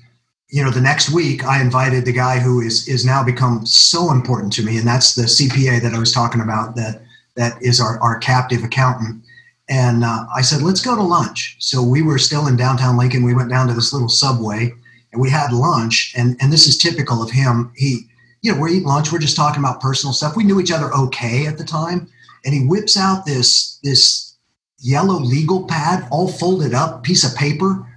you 0.52 0.64
know, 0.64 0.70
the 0.70 0.82
next 0.82 1.12
week, 1.12 1.46
I 1.46 1.62
invited 1.62 2.06
the 2.06 2.12
guy 2.12 2.40
who 2.40 2.60
is 2.62 2.88
is 2.88 3.06
now 3.06 3.24
become 3.24 3.66
so 3.66 4.12
important 4.12 4.52
to 4.54 4.64
me, 4.64 4.78
and 4.78 4.88
that's 4.88 5.16
the 5.16 5.24
CPA 5.24 5.82
that 5.82 5.94
I 5.94 6.00
was 6.00 6.12
talking 6.12 6.42
about. 6.42 6.76
That 6.76 7.02
that 7.36 7.62
is 7.62 7.80
our 7.80 8.00
our 8.02 8.20
captive 8.20 8.64
accountant. 8.64 9.24
And 9.70 10.04
uh, 10.04 10.26
I 10.36 10.42
said, 10.42 10.62
let's 10.62 10.82
go 10.82 10.98
to 10.98 11.02
lunch. 11.02 11.56
So 11.60 11.82
we 11.82 12.02
were 12.02 12.18
still 12.18 12.48
in 12.48 12.58
downtown 12.58 12.98
Lincoln. 12.98 13.24
We 13.24 13.34
went 13.34 13.50
down 13.50 13.70
to 13.70 13.74
this 13.74 13.94
little 13.94 14.10
subway 14.10 14.74
and 15.14 15.22
we 15.22 15.30
had 15.30 15.54
lunch. 15.54 16.14
And, 16.18 16.36
and 16.42 16.52
this 16.52 16.68
is 16.68 16.78
typical 16.78 17.24
of 17.24 17.32
him. 17.32 17.72
He, 17.78 18.08
you 18.42 18.52
know, 18.52 18.60
we're 18.60 18.68
eating 18.68 18.88
lunch. 18.88 19.14
We're 19.14 19.20
just 19.20 19.38
talking 19.38 19.62
about 19.62 19.80
personal 19.80 20.14
stuff. 20.14 20.36
We 20.36 20.44
knew 20.44 20.60
each 20.60 20.74
other 20.74 20.94
okay 20.94 21.48
at 21.48 21.58
the 21.58 21.64
time. 21.64 22.10
And 22.44 22.54
he 22.54 22.66
whips 22.66 22.98
out 22.98 23.26
this, 23.26 23.80
this 23.82 24.36
yellow 24.80 25.20
legal 25.20 25.66
pad, 25.68 26.06
all 26.12 26.28
folded 26.28 26.74
up, 26.74 27.04
piece 27.04 27.24
of 27.24 27.38
paper, 27.38 27.88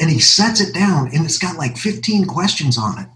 and 0.00 0.10
he 0.10 0.18
sets 0.18 0.60
it 0.60 0.74
down, 0.74 1.08
and 1.14 1.24
it's 1.24 1.38
got 1.38 1.56
like 1.56 1.76
15 1.76 2.24
questions 2.24 2.78
on 2.78 2.98
it. 2.98 3.08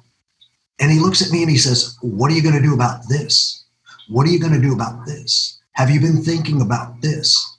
And 0.80 0.92
he 0.92 0.98
looks 0.98 1.24
at 1.24 1.30
me 1.30 1.42
and 1.42 1.50
he 1.50 1.56
says, 1.56 1.96
What 2.02 2.30
are 2.30 2.34
you 2.34 2.42
going 2.42 2.56
to 2.56 2.62
do 2.62 2.74
about 2.74 3.08
this? 3.08 3.64
What 4.08 4.26
are 4.26 4.30
you 4.30 4.38
going 4.38 4.52
to 4.52 4.60
do 4.60 4.74
about 4.74 5.06
this? 5.06 5.58
Have 5.72 5.90
you 5.90 6.00
been 6.00 6.22
thinking 6.22 6.60
about 6.60 7.00
this? 7.00 7.50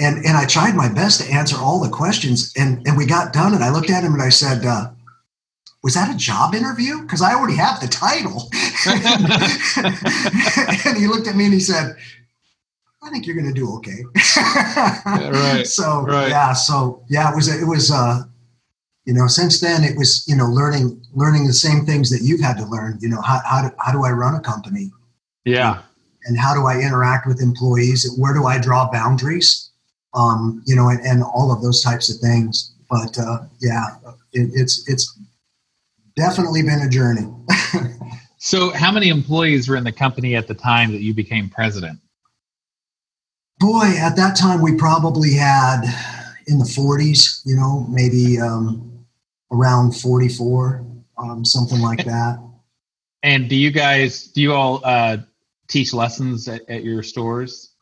And, 0.00 0.24
and 0.24 0.36
I 0.36 0.46
tried 0.46 0.74
my 0.74 0.88
best 0.88 1.20
to 1.20 1.32
answer 1.32 1.56
all 1.56 1.80
the 1.80 1.90
questions. 1.90 2.52
And, 2.56 2.86
and 2.86 2.96
we 2.96 3.06
got 3.06 3.32
done, 3.32 3.54
and 3.54 3.62
I 3.62 3.70
looked 3.70 3.90
at 3.90 4.02
him 4.02 4.14
and 4.14 4.22
I 4.22 4.30
said, 4.30 4.64
uh, 4.64 4.90
was 5.82 5.94
that 5.94 6.14
a 6.14 6.18
job 6.18 6.54
interview? 6.54 7.02
Because 7.02 7.22
I 7.22 7.34
already 7.34 7.56
have 7.56 7.80
the 7.80 7.88
title. 7.88 8.48
and 10.86 10.96
he 10.96 11.08
looked 11.08 11.28
at 11.28 11.36
me 11.36 11.44
and 11.44 11.54
he 11.54 11.60
said, 11.60 11.96
I 13.02 13.10
think 13.10 13.26
you're 13.26 13.36
going 13.36 13.52
to 13.52 13.54
do 13.60 13.74
okay. 13.76 14.04
yeah, 14.36 15.30
right. 15.30 15.66
So 15.66 16.02
right. 16.02 16.28
yeah, 16.28 16.52
so 16.52 17.02
yeah, 17.08 17.32
it 17.32 17.36
was 17.36 17.48
it 17.48 17.66
was 17.66 17.90
uh, 17.90 18.22
you 19.04 19.12
know 19.12 19.26
since 19.26 19.60
then 19.60 19.84
it 19.84 19.96
was 19.96 20.24
you 20.26 20.36
know 20.36 20.46
learning 20.46 21.00
learning 21.12 21.46
the 21.46 21.52
same 21.52 21.84
things 21.84 22.10
that 22.10 22.22
you've 22.22 22.40
had 22.40 22.56
to 22.58 22.66
learn. 22.66 22.98
You 23.00 23.08
know 23.08 23.20
how 23.20 23.40
how 23.44 23.68
do, 23.68 23.74
how 23.78 23.92
do 23.92 24.04
I 24.04 24.10
run 24.10 24.34
a 24.34 24.40
company? 24.40 24.90
Yeah. 25.44 25.82
And 26.24 26.38
how 26.38 26.54
do 26.54 26.66
I 26.66 26.78
interact 26.78 27.26
with 27.26 27.42
employees? 27.42 28.08
Where 28.16 28.32
do 28.32 28.46
I 28.46 28.56
draw 28.60 28.88
boundaries? 28.92 29.70
Um, 30.14 30.62
you 30.66 30.76
know, 30.76 30.88
and, 30.88 31.00
and 31.00 31.24
all 31.24 31.50
of 31.50 31.62
those 31.62 31.82
types 31.82 32.14
of 32.14 32.20
things. 32.20 32.74
But 32.88 33.18
uh, 33.18 33.38
yeah, 33.60 33.86
it, 34.32 34.50
it's 34.54 34.88
it's 34.88 35.18
definitely 36.14 36.62
been 36.62 36.82
a 36.82 36.88
journey. 36.88 37.26
so, 38.38 38.70
how 38.70 38.92
many 38.92 39.08
employees 39.08 39.68
were 39.68 39.76
in 39.76 39.84
the 39.84 39.92
company 39.92 40.36
at 40.36 40.46
the 40.46 40.54
time 40.54 40.92
that 40.92 41.02
you 41.02 41.12
became 41.12 41.48
president? 41.48 41.98
boy, 43.62 43.94
at 43.96 44.16
that 44.16 44.36
time 44.36 44.60
we 44.60 44.74
probably 44.74 45.32
had 45.32 45.82
in 46.48 46.58
the 46.58 46.64
40s, 46.64 47.40
you 47.46 47.54
know, 47.54 47.86
maybe 47.88 48.40
um, 48.40 48.91
around 49.52 49.92
44, 49.92 50.84
um, 51.18 51.44
something 51.44 51.80
like 51.80 52.04
that. 52.04 52.38
And 53.22 53.48
do 53.48 53.54
you 53.54 53.70
guys, 53.70 54.26
do 54.28 54.42
you 54.42 54.52
all 54.52 54.80
uh, 54.84 55.18
teach 55.68 55.92
lessons 55.92 56.48
at, 56.48 56.68
at, 56.68 56.82
your 56.82 57.02
stores? 57.02 57.74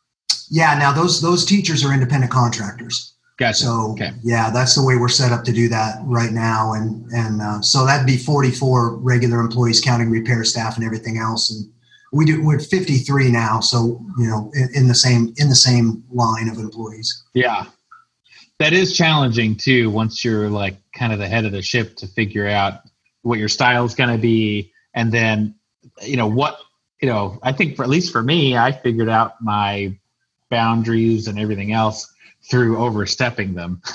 Yeah, 0.51 0.77
now 0.79 0.93
those 0.93 1.23
those 1.23 1.47
teachers 1.47 1.85
are 1.85 1.95
independent 1.95 2.31
contractors. 2.31 3.15
Gotcha. 3.39 3.65
So 3.65 3.93
okay. 3.93 4.11
yeah, 4.23 4.51
that's 4.51 4.75
the 4.75 4.85
way 4.85 4.97
we're 4.97 5.09
set 5.09 5.33
up 5.33 5.45
to 5.45 5.53
do 5.53 5.69
that 5.69 5.99
right 6.03 6.33
now, 6.33 6.75
and 6.75 7.11
and 7.13 7.41
uh, 7.41 7.63
so 7.63 7.87
that'd 7.87 8.07
be 8.07 8.19
44 8.19 8.97
regular 8.97 9.41
employees, 9.41 9.81
counting 9.81 10.11
repair 10.11 10.45
staff 10.45 10.77
and 10.77 10.85
everything 10.85 11.17
else, 11.17 11.51
and 11.51 11.71
we 12.13 12.25
do 12.25 12.43
we're 12.45 12.59
53 12.59 13.31
now 13.31 13.61
so 13.61 14.01
you 14.19 14.27
know 14.27 14.51
in, 14.55 14.69
in, 14.75 14.89
the 14.89 14.95
same 14.95 15.33
in 15.37 15.49
the 15.49 15.55
same 15.55 16.03
line 16.11 16.49
of 16.49 16.59
employees 16.59 17.25
yeah 17.35 17.67
that 18.61 18.73
is 18.73 18.97
challenging 18.97 19.57
too 19.57 19.91
once 19.91 20.25
you're 20.25 20.49
like 20.49 20.77
kind 20.95 21.13
of 21.13 21.19
the 21.19 21.27
head 21.27 21.45
of 21.45 21.53
the 21.53 21.63
ship 21.63 21.97
to 21.97 22.07
figure 22.07 22.47
out 22.47 22.75
what 23.23 23.39
your 23.39 23.49
style 23.49 23.85
is 23.85 23.95
going 23.95 24.11
to 24.11 24.19
be 24.19 24.73
and 24.95 25.11
then 25.11 25.55
you 26.03 26.17
know 26.17 26.29
what 26.29 26.59
you 27.03 27.09
know 27.09 27.39
i 27.43 27.51
think 27.51 27.75
for 27.75 27.83
at 27.83 27.89
least 27.89 28.13
for 28.13 28.23
me 28.23 28.57
i 28.57 28.71
figured 28.71 29.09
out 29.09 29.35
my 29.43 29.93
boundaries 30.51 31.27
and 31.27 31.39
everything 31.39 31.73
else 31.73 32.15
through 32.49 32.79
overstepping 32.79 33.55
them 33.55 33.83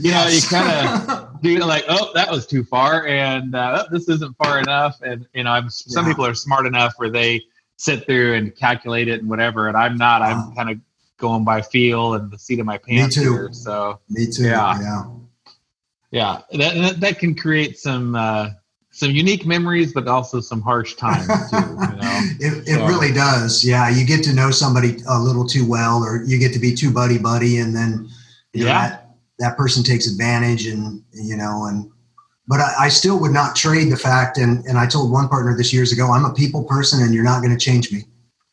you 0.00 0.10
know 0.10 0.26
you 0.26 0.40
kind 0.48 0.70
of 0.70 1.30
do 1.42 1.58
like, 1.58 1.84
oh, 1.88 2.10
that 2.14 2.30
was 2.30 2.46
too 2.46 2.64
far, 2.64 3.06
and 3.06 3.54
uh, 3.54 3.84
oh, 3.84 3.88
this 3.90 4.08
isn't 4.08 4.36
far 4.36 4.58
enough. 4.58 5.00
And 5.02 5.26
you 5.34 5.44
know, 5.44 5.50
I'm, 5.50 5.70
some 5.70 6.04
yeah. 6.04 6.12
people 6.12 6.26
are 6.26 6.34
smart 6.34 6.66
enough 6.66 6.94
where 6.96 7.10
they 7.10 7.42
sit 7.76 8.04
through 8.04 8.34
and 8.34 8.54
calculate 8.54 9.08
it 9.08 9.20
and 9.20 9.30
whatever, 9.30 9.68
and 9.68 9.76
I'm 9.76 9.96
not. 9.96 10.22
I'm 10.22 10.54
kind 10.54 10.70
of 10.70 10.78
going 11.20 11.44
by 11.44 11.62
feel 11.62 12.14
and 12.14 12.30
the 12.30 12.38
seat 12.38 12.58
of 12.58 12.66
my 12.66 12.78
pants. 12.78 13.16
Me 13.16 13.24
too. 13.24 13.32
Here, 13.32 13.48
so 13.52 14.00
me 14.08 14.26
too. 14.26 14.44
Yeah, 14.44 14.80
yeah, 14.80 15.04
yeah. 16.10 16.40
That 16.52 16.74
that, 16.74 17.00
that 17.00 17.18
can 17.18 17.34
create 17.34 17.78
some. 17.78 18.14
Uh, 18.14 18.50
some 18.92 19.12
unique 19.12 19.46
memories, 19.46 19.92
but 19.92 20.08
also 20.08 20.40
some 20.40 20.60
harsh 20.60 20.94
times 20.94 21.28
too. 21.48 21.56
You 21.56 21.62
know? 21.76 22.20
it 22.40 22.68
it 22.68 22.74
so. 22.74 22.86
really 22.86 23.12
does. 23.12 23.64
Yeah, 23.64 23.88
you 23.88 24.04
get 24.04 24.24
to 24.24 24.32
know 24.32 24.50
somebody 24.50 24.96
a 25.08 25.16
little 25.16 25.46
too 25.46 25.64
well, 25.66 26.02
or 26.02 26.24
you 26.24 26.40
get 26.40 26.52
to 26.54 26.58
be 26.58 26.74
too 26.74 26.92
buddy 26.92 27.16
buddy, 27.16 27.58
and 27.58 27.74
then 27.74 28.10
yeah, 28.52 28.64
know, 28.64 28.70
that, 28.70 29.10
that 29.40 29.56
person 29.56 29.82
takes 29.82 30.06
advantage 30.06 30.66
and 30.66 31.02
you 31.12 31.36
know 31.36 31.66
and 31.66 31.90
but 32.46 32.60
I, 32.60 32.74
I, 32.80 32.88
still 32.88 33.18
would 33.20 33.32
not 33.32 33.56
trade 33.56 33.90
the 33.90 33.96
fact 33.96 34.38
and 34.38 34.64
and 34.66 34.78
i 34.78 34.86
told 34.86 35.10
one 35.10 35.28
partner 35.28 35.56
this 35.56 35.72
years 35.72 35.92
ago 35.92 36.12
i'm 36.12 36.24
a 36.24 36.32
people 36.32 36.64
person 36.64 37.02
and 37.02 37.14
you're 37.14 37.24
not 37.24 37.42
going 37.42 37.56
to 37.56 37.64
change 37.64 37.90
me 37.90 38.04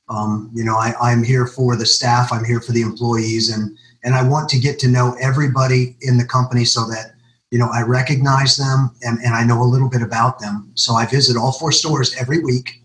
um, 0.10 0.50
you 0.54 0.64
know 0.64 0.76
I, 0.76 0.94
i'm 1.02 1.24
here 1.24 1.48
for 1.48 1.76
the 1.76 1.86
staff 1.86 2.32
i'm 2.32 2.46
here 2.46 2.62
for 2.62 2.72
the 2.72 2.82
employees 2.82 3.50
and 3.50 3.78
and 4.04 4.16
i 4.16 4.28
want 4.28 4.50
to 4.50 4.60
get 4.60 4.80
to 4.80 4.88
know 4.88 5.16
everybody 5.20 5.96
in 6.02 6.18
the 6.18 6.26
company 6.26 6.66
so 6.66 6.88
that 6.88 7.14
you 7.52 7.60
know 7.60 7.70
i 7.74 7.82
recognize 7.82 8.58
them 8.58 8.92
and, 9.02 9.20
and 9.20 9.36
i 9.36 9.44
know 9.44 9.62
a 9.62 9.66
little 9.66 9.90
bit 9.90 10.02
about 10.02 10.40
them 10.40 10.72
so 10.76 10.94
i 10.94 11.06
visit 11.06 11.38
all 11.38 11.52
four 11.52 11.72
stores 11.72 12.16
every 12.20 12.40
week 12.40 12.82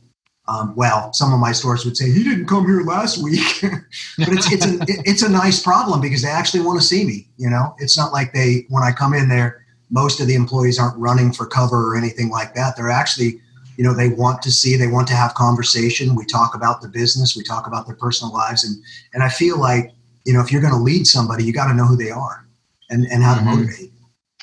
um, 0.49 0.75
well, 0.75 1.13
some 1.13 1.33
of 1.33 1.39
my 1.39 1.53
stores 1.53 1.85
would 1.85 1.97
say 1.97 2.11
he 2.11 2.25
didn't 2.25 2.47
come 2.47 2.67
here 2.67 2.83
last 2.83 3.23
week, 3.23 3.41
but 3.63 4.29
it's 4.29 4.53
it's 4.53 4.67
a 4.67 4.79
it's 5.09 5.23
a 5.23 5.29
nice 5.29 5.63
problem 5.63 6.01
because 6.01 6.23
they 6.23 6.29
actually 6.29 6.63
want 6.63 6.81
to 6.81 6.87
see 6.87 7.05
me. 7.05 7.29
You 7.37 7.49
know, 7.49 7.77
it's 7.79 7.97
not 7.97 8.13
like 8.13 8.33
they 8.33 8.67
when 8.69 8.83
I 8.83 8.91
come 8.91 9.15
in 9.15 9.29
there, 9.29 9.65
most 9.91 10.21
of 10.21 10.27
the 10.27 10.35
employees 10.35 10.81
aren't 10.81 10.99
running 10.99 11.33
for 11.33 11.47
cover 11.47 11.87
or 11.87 11.97
anything 11.97 12.31
like 12.31 12.55
that. 12.55 12.77
They're 12.77 12.91
actually, 12.91 13.41
you 13.77 13.85
know, 13.85 13.95
they 13.95 14.09
want 14.11 14.43
to 14.43 14.51
see, 14.51 14.77
they 14.77 14.87
want 14.87 15.09
to 15.09 15.15
have 15.15 15.35
conversation. 15.35 16.15
We 16.15 16.27
talk 16.27 16.55
about 16.55 16.83
the 16.83 16.89
business, 16.89 17.37
we 17.37 17.43
talk 17.43 17.67
about 17.67 17.87
their 17.87 17.97
personal 17.97 18.33
lives, 18.33 18.65
and 18.65 18.83
and 19.15 19.23
I 19.23 19.29
feel 19.29 19.59
like 19.59 19.93
you 20.25 20.33
know, 20.33 20.41
if 20.41 20.53
you're 20.53 20.61
going 20.61 20.75
to 20.75 20.79
lead 20.79 21.07
somebody, 21.07 21.45
you 21.45 21.53
got 21.53 21.67
to 21.67 21.75
know 21.75 21.85
who 21.85 21.97
they 21.97 22.11
are 22.11 22.47
and, 22.91 23.07
and 23.07 23.23
how 23.23 23.35
to 23.35 23.41
Mhm. 23.41 23.45
motivate. 23.47 23.93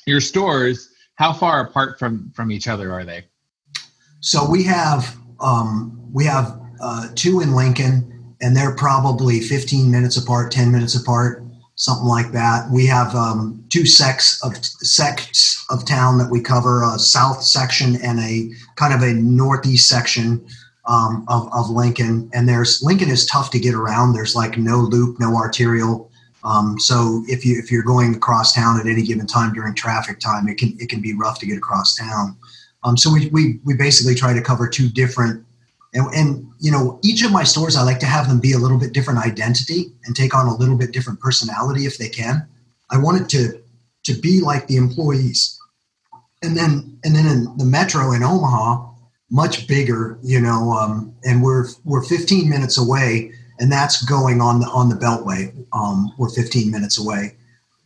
Your 0.06 0.20
stores, 0.20 0.89
how 1.15 1.32
far 1.32 1.62
apart 1.62 1.98
from 2.00 2.32
from 2.36 2.52
each 2.52 2.68
other 2.68 2.92
are 2.92 3.06
they? 3.06 3.26
So 4.22 4.50
we 4.50 4.63
have 4.63 5.15
um, 5.39 5.98
we 6.12 6.26
have 6.26 6.60
uh, 6.82 7.08
two 7.15 7.39
in 7.39 7.54
Lincoln, 7.54 8.36
and 8.42 8.56
they're 8.56 8.76
probably 8.76 9.39
15 9.39 9.89
minutes 9.89 10.18
apart, 10.18 10.52
10 10.52 10.72
minutes 10.72 10.96
apart, 10.96 11.44
something 11.80 12.08
like 12.08 12.32
that. 12.34 12.70
We 12.70 12.86
have 12.88 13.15
um, 13.15 13.63
two 13.70 13.86
sects 13.86 14.44
of 14.44 14.54
sects 14.63 15.65
of 15.70 15.86
town 15.86 16.18
that 16.20 16.30
we 16.30 16.42
cover: 16.42 16.84
a 16.84 17.00
south 17.00 17.42
section 17.42 17.96
and 18.04 18.20
a 18.20 18.52
kind 18.76 18.94
of 18.94 19.02
a 19.02 19.13
northeast 19.13 19.88
section 19.88 20.46
um, 20.86 21.26
of 21.28 21.50
of 21.54 21.70
Lincoln. 21.70 22.30
And 22.34 22.48
there's 22.48 22.84
Lincoln 22.84 23.10
is 23.10 23.26
tough 23.26 23.50
to 23.52 23.60
get 23.60 23.74
around. 23.74 24.13
There's 24.13 24.36
like 24.36 24.58
no 24.58 24.78
loop, 24.78 25.20
no 25.20 25.36
arterial. 25.36 26.12
Um, 26.44 26.80
so 26.80 27.24
if 27.28 27.46
you 27.46 27.58
if 27.58 27.72
you're 27.72 27.84
going 27.84 28.13
across 28.13 28.54
town 28.54 28.80
at 28.80 28.86
any 28.86 29.04
given 29.04 29.26
time 29.26 29.54
during 29.54 29.74
traffic 29.74 30.20
time, 30.20 30.48
it 30.50 30.58
can 30.58 30.76
it 30.80 30.89
can 30.89 31.02
be 31.02 31.13
rough 31.13 31.39
to 31.39 31.46
get 31.46 31.58
across 31.58 31.96
town. 31.96 32.38
Um, 32.84 32.98
so 32.98 33.12
we, 33.12 33.28
we 33.30 33.60
we 33.63 33.74
basically 33.74 34.15
try 34.15 34.34
to 34.34 34.42
cover 34.42 34.68
two 34.68 34.89
different, 34.89 35.46
and, 35.93 36.08
and 36.13 36.47
you 36.60 36.71
know 36.71 36.99
each 37.04 37.23
of 37.23 37.32
my 37.32 37.43
stores 37.43 37.75
I 37.75 37.84
like 37.84 37.99
to 37.99 38.06
have 38.06 38.28
them 38.28 38.39
be 38.39 38.54
a 38.54 38.58
little 38.58 38.78
bit 38.78 38.93
different 38.93 39.25
identity 39.25 39.93
and 40.06 40.15
take 40.15 40.36
on 40.36 40.47
a 40.47 40.56
little 40.56 40.78
bit 40.78 40.91
different 40.91 41.19
personality 41.19 41.86
if 41.86 41.97
they 41.97 42.10
can. 42.10 42.47
I 42.91 42.97
want 42.97 43.21
it 43.21 43.30
to 43.30 43.62
to 44.04 44.19
be 44.19 44.41
like 44.41 44.67
the 44.67 44.78
employees, 44.78 45.60
and 46.43 46.56
then 46.56 46.99
and 47.04 47.15
then 47.15 47.25
in 47.25 47.58
the 47.58 47.65
metro 47.65 48.12
in 48.12 48.23
Omaha, 48.23 48.89
much 49.30 49.67
bigger, 49.67 50.19
you 50.23 50.39
know, 50.39 50.71
um, 50.71 51.13
and 51.23 51.43
we're 51.43 51.67
we're 51.86 52.04
15 52.04 52.49
minutes 52.49 52.78
away, 52.78 53.32
and 53.60 53.71
that's 53.71 54.04
going 54.04 54.41
on 54.41 54.60
the 54.60 54.67
on 54.67 54.89
the 54.89 54.95
Beltway. 54.95 55.54
Um, 55.73 56.13
we're 56.17 56.30
15 56.30 56.71
minutes 56.71 56.99
away, 56.99 57.36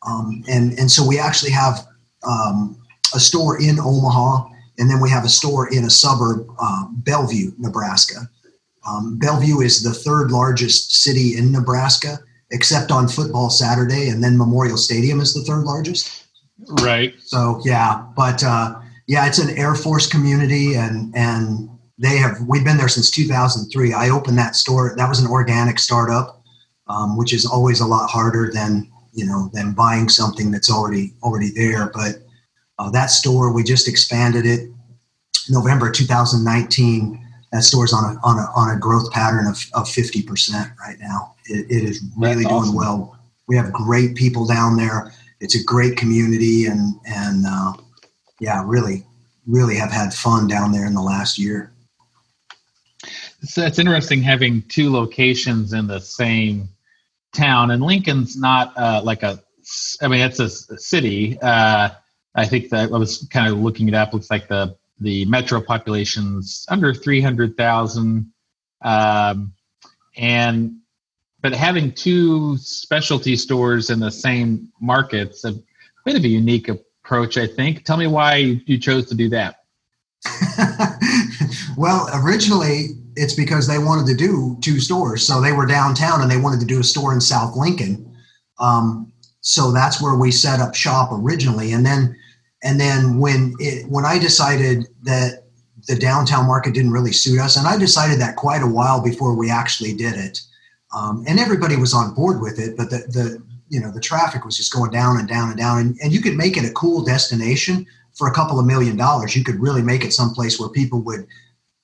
um, 0.08 0.44
and 0.48 0.78
and 0.78 0.92
so 0.92 1.06
we 1.06 1.20
actually 1.20 1.52
have 1.52 1.86
um, 2.28 2.78
a 3.14 3.20
store 3.20 3.62
in 3.62 3.80
Omaha 3.80 4.50
and 4.78 4.90
then 4.90 5.00
we 5.02 5.10
have 5.10 5.26
a 5.26 5.30
store 5.30 5.72
in 5.72 5.86
a 5.86 5.90
suburb, 5.90 6.48
uh, 6.60 6.86
Bellevue, 6.90 7.52
Nebraska. 7.58 8.30
Um, 8.88 9.18
Bellevue 9.18 9.62
is 9.62 9.82
the 9.82 9.94
third 9.94 10.32
largest 10.32 11.04
city 11.04 11.38
in 11.38 11.52
Nebraska, 11.52 12.20
except 12.52 12.92
on 12.92 13.08
football 13.08 13.50
Saturday, 13.50 14.10
and 14.10 14.24
then 14.24 14.38
Memorial 14.38 14.78
Stadium 14.78 15.22
is 15.22 15.34
the 15.34 15.44
third 15.44 15.64
largest. 15.64 16.26
Right. 16.82 17.14
So 17.20 17.62
yeah, 17.66 18.06
but 18.16 18.44
uh, 18.44 18.80
yeah, 19.08 19.28
it's 19.28 19.40
an 19.40 19.58
Air 19.58 19.76
Force 19.76 20.08
community, 20.08 20.76
and 20.76 21.16
and 21.16 21.70
they 21.98 22.18
have 22.18 22.38
we've 22.48 22.64
been 22.64 22.78
there 22.78 22.90
since 22.90 23.12
2003. 23.12 23.94
I 23.94 24.10
opened 24.10 24.38
that 24.38 24.56
store. 24.56 24.94
That 24.98 25.10
was 25.10 25.20
an 25.20 25.30
organic 25.30 25.80
startup, 25.80 26.42
um, 26.88 27.18
which 27.18 27.34
is 27.34 27.46
always 27.46 27.80
a 27.80 27.86
lot 27.86 28.10
harder 28.10 28.52
than 28.54 28.90
you 29.14 29.26
know 29.26 29.50
than 29.54 29.74
buying 29.74 30.10
something 30.10 30.52
that's 30.52 30.72
already 30.72 31.14
already 31.24 31.52
there. 31.52 31.92
But 31.94 32.23
uh, 32.80 32.90
that 32.92 33.08
store 33.08 33.54
we 33.54 33.64
just 33.64 33.88
expanded 33.88 34.46
it 34.46 34.70
November 35.50 35.92
2019. 35.92 37.20
That 37.52 37.64
store's 37.64 37.94
on 37.94 38.04
a 38.04 38.20
on 38.28 38.40
a 38.40 38.48
on 38.56 38.76
a 38.76 38.80
growth 38.80 39.12
pattern 39.12 39.48
of 39.48 39.64
of 39.74 39.90
50 39.90 40.24
percent 40.24 40.72
right 40.80 40.98
now. 41.00 41.36
It, 41.46 41.70
it 41.70 41.84
is 41.84 42.04
really 42.18 42.44
That's 42.44 42.56
doing 42.56 42.74
well. 42.74 43.18
We 43.48 43.56
have 43.58 43.72
great 43.72 44.16
people 44.16 44.48
down 44.48 44.78
there. 44.78 45.14
It's 45.40 45.56
a 45.56 45.64
great 45.64 45.98
community, 45.98 46.66
and 46.66 46.96
and 47.06 47.46
uh, 47.48 47.74
yeah, 48.40 48.64
really 48.66 49.06
really 49.46 49.76
have 49.76 49.92
had 49.92 50.14
fun 50.14 50.48
down 50.48 50.72
there 50.72 50.86
in 50.86 50.94
the 50.94 51.02
last 51.02 51.38
year. 51.38 51.74
So 53.44 53.66
it's 53.66 53.78
interesting 53.78 54.22
having 54.22 54.62
two 54.64 54.90
locations 54.92 55.74
in 55.74 55.88
the 55.88 56.00
same 56.00 56.70
town, 57.34 57.72
and 57.72 57.84
Lincoln's 57.84 58.38
not 58.38 58.76
uh, 58.78 59.02
like 59.04 59.22
a. 59.22 59.44
I 60.02 60.08
mean, 60.08 60.22
it's 60.22 60.40
a 60.40 60.50
city. 60.50 61.40
Uh, 61.42 61.90
I 62.36 62.46
think 62.46 62.70
that 62.70 62.92
I 62.92 62.98
was 62.98 63.28
kind 63.32 63.52
of 63.52 63.60
looking 63.60 63.88
it 63.88 63.94
up. 63.94 64.14
Looks 64.14 64.32
like 64.32 64.48
the 64.48 64.76
the 65.00 65.26
metro 65.26 65.62
population's 65.62 66.66
under 66.70 66.94
three 66.94 67.22
hundred 67.22 67.58
thousand, 67.58 68.32
um, 68.82 69.54
and 70.16 70.78
but 71.42 71.54
having 71.54 71.92
two 71.92 72.58
specialty 72.58 73.36
stores 73.36 73.90
in 73.90 74.00
the 74.00 74.12
same 74.12 74.70
market's 74.80 75.44
a 75.46 75.54
bit 76.06 76.16
of 76.16 76.24
a 76.24 76.28
unique 76.28 76.70
approach. 76.70 77.38
I 77.38 77.48
think. 77.48 77.84
Tell 77.84 77.98
me 77.98 78.08
why 78.08 78.36
you 78.66 78.78
chose 78.78 79.06
to 79.08 79.16
do 79.16 79.30
that. 79.30 79.58
well, 81.78 82.10
originally 82.14 82.90
it's 83.16 83.34
because 83.34 83.68
they 83.68 83.78
wanted 83.78 84.08
to 84.08 84.16
do 84.16 84.58
two 84.62 84.80
stores. 84.80 85.26
So 85.26 85.42
they 85.42 85.52
were 85.52 85.66
downtown 85.66 86.22
and 86.22 86.32
they 86.32 86.38
wanted 86.38 86.60
to 86.62 86.66
do 86.66 86.80
a 86.80 86.84
store 86.84 87.14
in 87.14 87.22
South 87.22 87.56
Lincoln. 87.56 88.16
Um, 88.60 89.12
so 89.42 89.72
that's 89.72 90.02
where 90.02 90.16
we 90.16 90.32
set 90.32 90.60
up 90.60 90.74
shop 90.74 91.10
originally. 91.12 91.74
And 91.74 91.86
then, 91.86 92.18
and 92.64 92.80
then 92.80 93.20
when 93.20 93.56
it, 93.60 93.88
when 93.90 94.06
I 94.06 94.18
decided 94.18 94.88
that 95.04 95.44
the 95.88 95.96
downtown 95.96 96.48
market 96.48 96.74
didn't 96.74 96.92
really 96.92 97.12
suit 97.12 97.40
us, 97.40 97.58
and 97.58 97.68
I 97.68 97.78
decided 97.78 98.20
that 98.22 98.38
quite 98.38 98.64
a 98.64 98.68
while 98.68 99.04
before 99.04 99.36
we 99.36 99.52
actually 99.52 99.94
did 99.94 100.16
it, 100.16 100.40
um, 100.96 101.26
and 101.28 101.40
everybody 101.40 101.76
was 101.76 101.94
on 101.94 102.14
board 102.14 102.42
with 102.42 102.60
it, 102.60 102.78
but 102.78 102.90
the, 102.90 103.00
the 103.10 103.44
you 103.70 103.80
know 103.80 103.92
the 103.92 104.00
traffic 104.00 104.46
was 104.46 104.56
just 104.56 104.74
going 104.74 104.92
down 104.92 105.18
and 105.20 105.28
down 105.28 105.50
and 105.50 105.58
down, 105.58 105.80
and, 105.80 105.98
and 106.02 106.14
you 106.14 106.22
could 106.22 106.36
make 106.36 106.58
it 106.58 106.66
a 106.66 106.72
cool 106.72 107.04
destination 107.04 107.86
for 108.14 108.28
a 108.28 108.34
couple 108.34 108.60
of 108.60 108.66
million 108.66 108.96
dollars. 108.96 109.36
You 109.36 109.44
could 109.44 109.60
really 109.60 109.82
make 109.82 110.06
it 110.06 110.14
someplace 110.14 110.60
where 110.60 110.70
people 110.70 111.02
would 111.02 111.28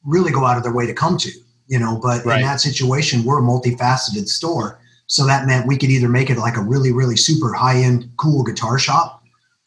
really 0.06 0.32
go 0.32 0.46
out 0.46 0.58
of 0.58 0.64
their 0.64 0.74
way 0.74 0.86
to 0.86 0.94
come 0.94 1.18
to, 1.18 1.32
you 1.68 1.80
know. 1.80 2.00
But 2.02 2.26
Right. 2.26 2.38
in 2.38 2.42
that 2.44 2.62
situation, 2.62 3.26
we're 3.26 3.40
a 3.40 3.42
multifaceted 3.42 4.28
store. 4.28 4.80
So 5.08 5.26
that 5.26 5.48
meant 5.48 5.68
we 5.68 5.76
could 5.76 5.90
either 5.90 6.08
make 6.08 6.30
it 6.30 6.38
like 6.38 6.56
a 6.56 6.62
really, 6.62 6.92
really 6.92 7.18
super 7.18 7.52
high 7.52 7.78
end, 7.78 8.12
cool 8.18 8.44
guitar 8.44 8.78
shop 8.78 9.19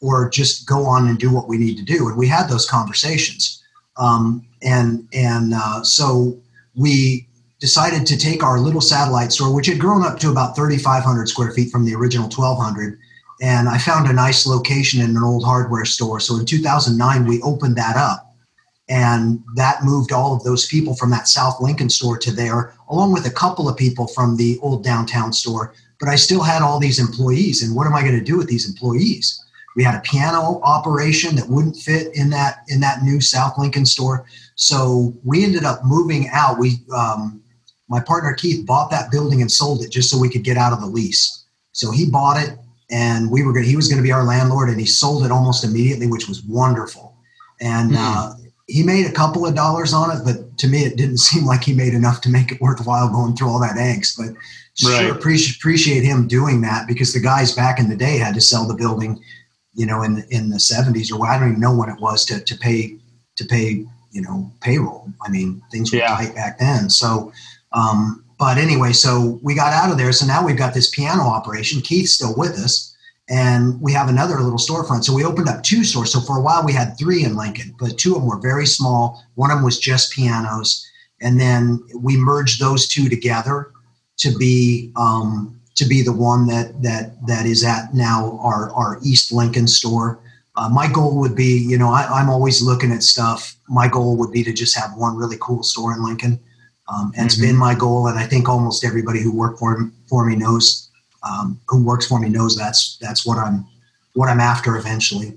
or 0.03 0.29
just 0.29 0.67
go 0.67 0.85
on 0.85 1.07
and 1.07 1.17
do 1.17 1.31
what 1.31 1.47
we 1.47 1.57
need 1.57 1.77
to 1.77 1.83
do. 1.83 2.09
And 2.09 2.17
we 2.17 2.27
had 2.27 2.49
those 2.49 2.69
conversations. 2.69 3.63
Um, 3.97 4.45
and 4.61 5.07
and 5.13 5.53
uh, 5.55 5.83
so 5.83 6.37
we 6.75 7.27
decided 7.59 8.05
to 8.07 8.17
take 8.17 8.43
our 8.43 8.59
little 8.59 8.81
satellite 8.81 9.31
store, 9.31 9.53
which 9.53 9.67
had 9.67 9.79
grown 9.79 10.05
up 10.05 10.19
to 10.19 10.29
about 10.29 10.55
3,500 10.55 11.29
square 11.29 11.51
feet 11.51 11.71
from 11.71 11.85
the 11.85 11.95
original 11.95 12.25
1,200. 12.25 12.99
And 13.41 13.69
I 13.69 13.77
found 13.77 14.09
a 14.09 14.13
nice 14.13 14.45
location 14.45 15.01
in 15.01 15.11
an 15.11 15.23
old 15.23 15.45
hardware 15.45 15.85
store. 15.85 16.19
So 16.19 16.37
in 16.37 16.45
2009, 16.45 17.25
we 17.25 17.41
opened 17.41 17.77
that 17.77 17.95
up 17.95 18.33
and 18.89 19.41
that 19.55 19.83
moved 19.83 20.11
all 20.11 20.35
of 20.35 20.43
those 20.43 20.65
people 20.65 20.95
from 20.95 21.09
that 21.11 21.27
South 21.27 21.61
Lincoln 21.61 21.89
store 21.89 22.17
to 22.17 22.31
there, 22.31 22.73
along 22.89 23.13
with 23.13 23.25
a 23.25 23.31
couple 23.31 23.69
of 23.69 23.77
people 23.77 24.07
from 24.07 24.35
the 24.35 24.59
old 24.61 24.83
downtown 24.83 25.31
store. 25.31 25.73
But 25.99 26.09
I 26.09 26.15
still 26.15 26.43
had 26.43 26.61
all 26.61 26.79
these 26.79 26.99
employees, 26.99 27.63
and 27.63 27.75
what 27.75 27.87
am 27.87 27.95
I 27.95 28.01
going 28.01 28.17
to 28.17 28.23
do 28.23 28.37
with 28.37 28.47
these 28.47 28.67
employees? 28.67 29.41
We 29.75 29.83
had 29.83 29.95
a 29.95 30.01
piano 30.01 30.59
operation 30.63 31.35
that 31.35 31.49
wouldn't 31.49 31.77
fit 31.77 32.15
in 32.15 32.29
that 32.31 32.59
in 32.67 32.79
that 32.81 33.03
new 33.03 33.19
South 33.21 33.57
Lincoln 33.57 33.85
store, 33.85 34.25
so 34.55 35.13
we 35.23 35.43
ended 35.43 35.63
up 35.63 35.83
moving 35.83 36.29
out. 36.31 36.59
We, 36.59 36.81
um, 36.95 37.41
my 37.89 37.99
partner 37.99 38.33
Keith, 38.33 38.65
bought 38.65 38.91
that 38.91 39.11
building 39.11 39.41
and 39.41 39.51
sold 39.51 39.83
it 39.83 39.91
just 39.91 40.09
so 40.09 40.19
we 40.19 40.29
could 40.29 40.43
get 40.43 40.57
out 40.57 40.73
of 40.73 40.81
the 40.81 40.87
lease. 40.87 41.45
So 41.71 41.91
he 41.91 42.09
bought 42.09 42.41
it, 42.41 42.57
and 42.91 43.31
we 43.31 43.43
were 43.43 43.53
going. 43.53 43.65
He 43.65 43.75
was 43.75 43.87
going 43.87 43.97
to 43.97 44.03
be 44.03 44.11
our 44.11 44.23
landlord, 44.23 44.69
and 44.69 44.79
he 44.79 44.85
sold 44.85 45.25
it 45.25 45.31
almost 45.31 45.63
immediately, 45.63 46.07
which 46.07 46.27
was 46.27 46.43
wonderful. 46.43 47.15
And 47.59 47.91
Hmm. 47.91 47.95
uh, 47.95 48.33
he 48.67 48.83
made 48.83 49.05
a 49.05 49.11
couple 49.11 49.45
of 49.45 49.55
dollars 49.55 49.93
on 49.93 50.15
it, 50.15 50.23
but 50.23 50.57
to 50.59 50.67
me, 50.67 50.83
it 50.83 50.97
didn't 50.97 51.17
seem 51.29 51.45
like 51.45 51.63
he 51.63 51.73
made 51.73 51.93
enough 51.93 52.21
to 52.21 52.29
make 52.29 52.51
it 52.51 52.61
worthwhile 52.61 53.09
going 53.09 53.35
through 53.35 53.49
all 53.49 53.59
that 53.59 53.75
angst. 53.75 54.17
But 54.17 54.35
Right. 54.83 55.05
sure 55.05 55.11
appreciate 55.11 55.57
appreciate 55.57 56.03
him 56.03 56.27
doing 56.27 56.61
that 56.61 56.87
because 56.87 57.13
the 57.13 57.19
guys 57.19 57.51
back 57.51 57.77
in 57.79 57.89
the 57.89 57.95
day 57.95 58.17
had 58.17 58.33
to 58.33 58.41
sell 58.41 58.67
the 58.67 58.73
building, 58.73 59.21
you 59.73 59.85
know, 59.85 60.03
in 60.03 60.23
in 60.29 60.49
the 60.49 60.59
seventies 60.59 61.11
or 61.11 61.25
I 61.27 61.39
don't 61.39 61.49
even 61.49 61.61
know 61.61 61.75
when 61.75 61.89
it 61.89 61.99
was 61.99 62.25
to 62.25 62.39
to 62.39 62.57
pay 62.57 62.97
to 63.35 63.45
pay 63.45 63.85
you 64.11 64.21
know 64.21 64.51
payroll. 64.61 65.11
I 65.25 65.29
mean, 65.29 65.61
things 65.71 65.91
were 65.91 65.99
Yeah. 65.99 66.15
tight 66.15 66.35
back 66.35 66.59
then. 66.59 66.89
So, 66.89 67.31
um, 67.71 68.23
but 68.37 68.57
anyway, 68.57 68.93
so 68.93 69.39
we 69.41 69.55
got 69.55 69.73
out 69.73 69.91
of 69.91 69.97
there. 69.97 70.11
So 70.11 70.25
now 70.25 70.45
we've 70.45 70.57
got 70.57 70.73
this 70.73 70.89
piano 70.89 71.23
operation. 71.23 71.81
Keith's 71.81 72.13
still 72.13 72.35
with 72.35 72.51
us 72.59 72.93
and 73.29 73.79
we 73.81 73.93
have 73.93 74.09
another 74.09 74.39
little 74.41 74.59
storefront. 74.59 75.03
So 75.05 75.13
we 75.13 75.23
opened 75.23 75.47
up 75.47 75.63
two 75.63 75.83
stores. 75.83 76.11
So 76.11 76.19
for 76.19 76.37
a 76.37 76.41
while 76.41 76.63
we 76.65 76.73
had 76.73 76.97
three 76.97 77.23
in 77.23 77.35
Lincoln, 77.35 77.73
but 77.79 77.97
two 77.97 78.15
of 78.15 78.21
them 78.21 78.29
were 78.29 78.39
very 78.39 78.65
small. 78.65 79.23
One 79.35 79.49
of 79.49 79.57
them 79.57 79.63
was 79.65 79.79
just 79.79 80.11
pianos, 80.11 80.85
and 81.21 81.39
then 81.39 81.81
we 81.95 82.17
merged 82.17 82.59
those 82.59 82.87
two 82.87 83.07
together 83.09 83.71
to 84.17 84.37
be 84.37 84.91
um, 84.95 85.59
to 85.75 85.85
be 85.85 86.01
the 86.01 86.13
one 86.13 86.47
that 86.47 86.81
that 86.83 87.25
that 87.27 87.45
is 87.45 87.63
at 87.63 87.93
now 87.93 88.39
our 88.41 88.71
our 88.71 88.99
East 89.03 89.31
Lincoln 89.31 89.67
store. 89.67 90.19
Uh, 90.55 90.69
my 90.69 90.87
goal 90.87 91.17
would 91.19 91.35
be, 91.35 91.57
you 91.57 91.79
know, 91.79 91.89
I, 91.89 92.03
I'm 92.03 92.29
always 92.29 92.61
looking 92.61 92.91
at 92.91 93.01
stuff. 93.01 93.55
My 93.67 93.87
goal 93.87 94.15
would 94.17 94.31
be 94.31 94.43
to 94.43 94.53
just 94.53 94.77
have 94.77 94.91
one 94.95 95.15
really 95.17 95.37
cool 95.41 95.63
store 95.63 95.93
in 95.93 96.03
Lincoln, 96.03 96.39
um, 96.87 97.11
and 97.17 97.25
it's 97.25 97.37
Mhm. 97.37 97.41
been 97.41 97.55
my 97.57 97.73
goal. 97.73 98.07
And 98.07 98.19
I 98.19 98.27
think 98.27 98.47
almost 98.47 98.83
everybody 98.85 99.21
who 99.21 99.31
worked 99.31 99.57
for 99.59 99.91
for 100.07 100.25
me 100.25 100.35
knows 100.35 100.89
um, 101.23 101.59
who 101.67 101.81
works 101.83 102.05
for 102.05 102.19
me 102.19 102.29
knows 102.29 102.55
that's 102.55 102.97
that's 103.01 103.25
what 103.25 103.37
I'm 103.39 103.65
what 104.13 104.29
I'm 104.29 104.39
after 104.39 104.77
eventually. 104.77 105.33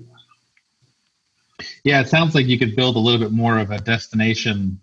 Yeah, 1.83 2.01
it 2.01 2.09
sounds 2.09 2.35
like 2.35 2.45
you 2.47 2.59
could 2.59 2.75
build 2.75 2.95
a 2.95 2.99
little 2.99 3.19
bit 3.19 3.31
more 3.31 3.57
of 3.57 3.71
a 3.71 3.79
destination 3.79 4.79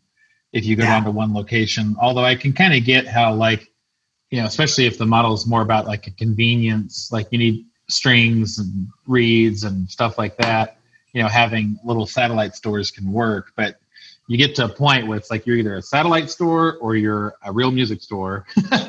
if 0.52 0.64
you 0.64 0.74
go 0.76 0.82
Yeah. 0.82 0.94
down 0.94 1.04
to 1.04 1.10
one 1.10 1.32
location. 1.32 1.94
Although 2.00 2.24
I 2.24 2.34
can 2.34 2.52
kind 2.52 2.74
of 2.74 2.84
get 2.84 3.06
how 3.06 3.34
like 3.34 3.70
you 4.30 4.40
know, 4.40 4.46
especially 4.46 4.86
if 4.86 4.98
the 4.98 5.06
model 5.06 5.34
is 5.34 5.46
more 5.46 5.62
about 5.62 5.86
like 5.86 6.06
a 6.06 6.10
convenience, 6.10 7.10
like 7.12 7.28
you 7.30 7.38
need 7.38 7.66
strings 7.88 8.58
and 8.58 8.88
reeds 9.06 9.64
and 9.64 9.88
stuff 9.90 10.18
like 10.18 10.36
that. 10.38 10.78
You 11.12 11.22
know, 11.22 11.28
having 11.28 11.78
little 11.84 12.06
satellite 12.06 12.56
stores 12.56 12.90
can 12.90 13.12
work, 13.12 13.52
but 13.54 13.78
you 14.26 14.38
get 14.38 14.54
to 14.56 14.64
a 14.64 14.68
point 14.68 15.06
where 15.06 15.18
it's 15.18 15.30
like 15.30 15.46
you're 15.46 15.56
either 15.56 15.76
a 15.76 15.82
satellite 15.82 16.30
store 16.30 16.78
or 16.80 16.96
you're 16.96 17.34
a 17.44 17.52
real 17.52 17.70
music 17.70 18.00
store. 18.00 18.46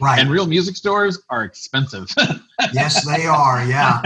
Right. 0.00 0.20
and 0.20 0.30
real 0.30 0.46
music 0.46 0.76
stores 0.76 1.20
are 1.28 1.44
expensive. 1.44 2.08
yes, 2.72 3.04
they 3.04 3.26
are. 3.26 3.64
Yeah. 3.64 4.00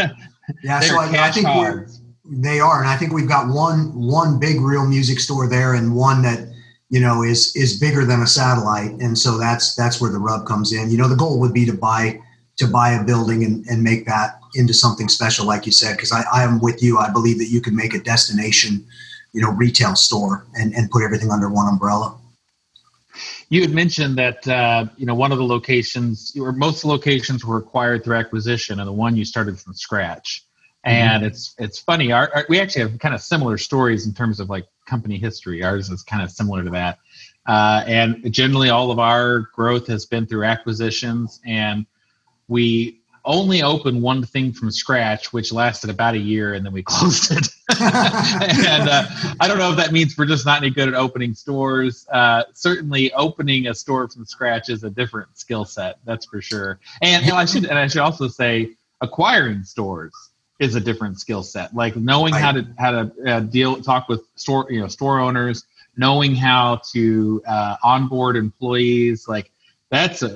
Yeah. 0.63 0.81
They're 0.81 0.89
so 0.89 0.99
I, 0.99 1.29
I 1.29 1.31
think 1.31 1.47
we're, 1.47 1.87
they 2.25 2.61
are, 2.61 2.81
and 2.81 2.89
I 2.89 2.97
think 2.97 3.13
we've 3.13 3.29
got 3.29 3.49
one 3.49 3.95
one 3.95 4.39
big 4.39 4.61
real 4.61 4.87
music 4.87 5.21
store 5.21 5.49
there, 5.49 5.75
and 5.75 5.95
one 5.95 6.23
that 6.23 6.49
you 6.91 7.01
know 7.01 7.23
is 7.23 7.55
is 7.57 7.79
bigger 7.79 8.05
than 8.05 8.23
a 8.23 8.27
satellite, 8.27 8.93
and 9.01 9.19
so 9.19 9.39
that's 9.39 9.75
that's 9.75 10.01
where 10.01 10.13
the 10.13 10.19
rub 10.19 10.47
comes 10.47 10.73
in. 10.73 10.91
You 10.91 10.99
know, 10.99 11.09
the 11.09 11.17
goal 11.17 11.41
would 11.41 11.53
be 11.53 11.67
to 11.67 11.73
buy 11.73 12.21
to 12.57 12.67
buy 12.67 12.93
a 12.93 13.05
building 13.05 13.45
and, 13.45 13.67
and 13.67 13.83
make 13.83 14.07
that 14.07 14.41
into 14.55 14.73
something 14.73 15.09
special, 15.09 15.47
like 15.47 15.67
you 15.67 15.73
said, 15.73 15.97
because 15.97 16.13
I, 16.13 16.23
I 16.33 16.43
am 16.43 16.61
with 16.61 16.83
you. 16.83 16.99
I 16.99 17.11
believe 17.11 17.39
that 17.39 17.49
you 17.49 17.61
can 17.61 17.77
make 17.77 17.93
a 17.93 18.01
destination, 18.01 18.87
you 19.33 19.43
know, 19.43 19.51
retail 19.51 19.95
store 19.95 20.47
and, 20.55 20.73
and 20.75 20.91
put 20.91 21.03
everything 21.03 21.31
under 21.31 21.51
one 21.51 21.69
umbrella. 21.69 22.17
You 23.51 23.61
had 23.61 23.73
mentioned 23.73 24.17
that 24.17 24.47
uh, 24.49 24.87
you 24.97 25.07
know 25.07 25.15
one 25.15 25.33
of 25.33 25.39
the 25.39 25.45
locations, 25.45 26.35
or 26.39 26.53
most 26.53 26.85
locations, 26.85 27.45
were 27.45 27.59
acquired 27.59 28.05
through 28.05 28.17
acquisition, 28.17 28.81
and 28.81 28.89
the 28.89 28.93
one 28.93 29.17
you 29.17 29.25
started 29.25 29.59
from 29.59 29.75
scratch. 29.75 30.45
And 30.85 31.25
it's 31.25 31.55
it's 31.59 31.81
funny. 31.81 32.13
Our, 32.13 32.31
our, 32.35 32.47
we 32.49 32.61
actually 32.61 32.83
have 32.83 32.99
kind 33.01 33.15
of 33.15 33.21
similar 33.21 33.59
stories 33.59 34.07
in 34.07 34.15
terms 34.15 34.39
of 34.39 34.49
like 34.49 34.67
company 34.87 35.19
history. 35.19 35.63
Ours 35.63 35.91
is 35.91 36.03
kind 36.03 36.23
of 36.23 36.31
similar 36.31 36.65
to 36.65 36.71
that. 36.71 36.99
Uh, 37.47 37.85
and 37.87 38.33
generally, 38.33 38.71
all 38.71 38.91
of 38.91 38.99
our 38.99 39.41
growth 39.55 39.87
has 39.87 40.07
been 40.07 40.27
through 40.27 40.45
acquisitions, 40.45 41.41
and 41.45 41.87
we 42.49 43.01
only 43.25 43.63
opened 43.63 44.01
one 44.01 44.25
thing 44.25 44.53
from 44.53 44.71
scratch, 44.71 45.33
which 45.33 45.53
lasted 45.53 45.91
about 45.91 46.15
a 46.15 46.19
year, 46.19 46.55
and 46.55 46.65
then 46.65 46.73
we 46.73 46.83
closed 46.85 47.33
it. 47.33 47.49
and 47.81 48.89
uh, 48.89 49.05
I 49.41 49.49
don't 49.49 49.59
know 49.59 49.71
if 49.71 49.77
that 49.77 49.93
means 49.93 50.17
we're 50.17 50.27
just 50.27 50.47
not 50.47 50.63
any 50.63 50.71
good 50.71 50.89
at 50.89 50.95
opening 50.95 51.35
stores. 51.35 52.07
Uh, 52.11 52.45
certainly, 52.53 53.13
opening 53.13 53.67
a 53.67 53.75
store 53.75 54.09
from 54.09 54.25
scratch 54.25 54.69
is 54.69 54.85
a 54.85 54.91
different 54.91 55.37
skill 55.37 55.65
set. 55.65 55.99
That's 56.05 56.27
for 56.27 56.41
sure. 56.41 56.79
And 57.03 57.27
know, 57.27 57.35
I 57.35 57.45
should 57.45 57.67
and 57.67 57.79
I 57.79 57.87
should 57.89 58.01
also 58.01 58.29
say, 58.29 58.77
acquiring 59.01 59.63
stores 59.65 60.15
is 60.59 60.75
a 60.75 60.81
different 60.81 61.21
skill 61.21 61.43
set. 61.43 61.75
Like 61.75 61.97
knowing 61.97 62.33
how 62.33 62.53
to 62.53 62.67
how 62.79 62.91
to 62.91 63.13
uh, 63.27 63.41
deal, 63.41 63.81
talk 63.83 64.09
with 64.09 64.23
store 64.37 64.67
you 64.71 64.81
know 64.81 64.89
store 64.89 65.19
owners, 65.19 65.65
knowing 65.97 66.35
how 66.35 66.81
to 66.93 67.43
uh, 67.47 67.77
onboard 67.83 68.37
employees. 68.37 69.29
Like 69.29 69.51
that's 69.91 70.23
a, 70.23 70.29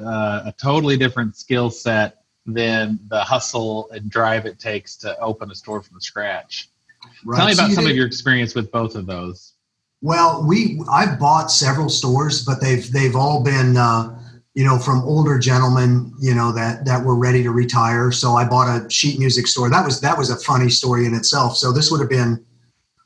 a 0.46 0.54
totally 0.60 0.96
different 0.96 1.36
skill 1.36 1.70
set 1.70 2.22
than 2.46 2.98
the 3.08 3.22
hustle 3.22 3.90
and 3.90 4.10
drive 4.10 4.46
it 4.46 4.58
takes 4.58 4.96
to 4.96 5.18
open 5.20 5.50
a 5.50 5.54
store 5.54 5.82
from 5.82 6.00
scratch. 6.00 6.68
Right. 7.24 7.38
Tell 7.38 7.46
me 7.46 7.52
about 7.52 7.68
you 7.68 7.74
some 7.74 7.84
did- 7.84 7.92
of 7.92 7.96
your 7.96 8.06
experience 8.06 8.54
with 8.54 8.70
both 8.70 8.94
of 8.94 9.06
those. 9.06 9.54
Well, 10.02 10.46
we 10.46 10.82
I've 10.90 11.18
bought 11.18 11.50
several 11.50 11.90
stores, 11.90 12.42
but 12.42 12.60
they've 12.60 12.90
they've 12.90 13.14
all 13.14 13.42
been 13.42 13.76
uh, 13.76 14.18
you 14.54 14.64
know 14.64 14.78
from 14.78 15.02
older 15.04 15.38
gentlemen 15.38 16.12
you 16.20 16.34
know 16.34 16.52
that 16.52 16.84
that 16.84 17.04
were 17.04 17.16
ready 17.16 17.42
to 17.42 17.50
retire. 17.50 18.12
So 18.12 18.32
I 18.32 18.44
bought 18.48 18.68
a 18.68 18.88
sheet 18.90 19.18
music 19.18 19.46
store. 19.46 19.70
That 19.70 19.84
was 19.84 20.00
that 20.00 20.18
was 20.18 20.30
a 20.30 20.38
funny 20.40 20.70
story 20.70 21.06
in 21.06 21.14
itself. 21.14 21.56
So 21.56 21.72
this 21.72 21.90
would 21.90 22.00
have 22.00 22.10
been 22.10 22.44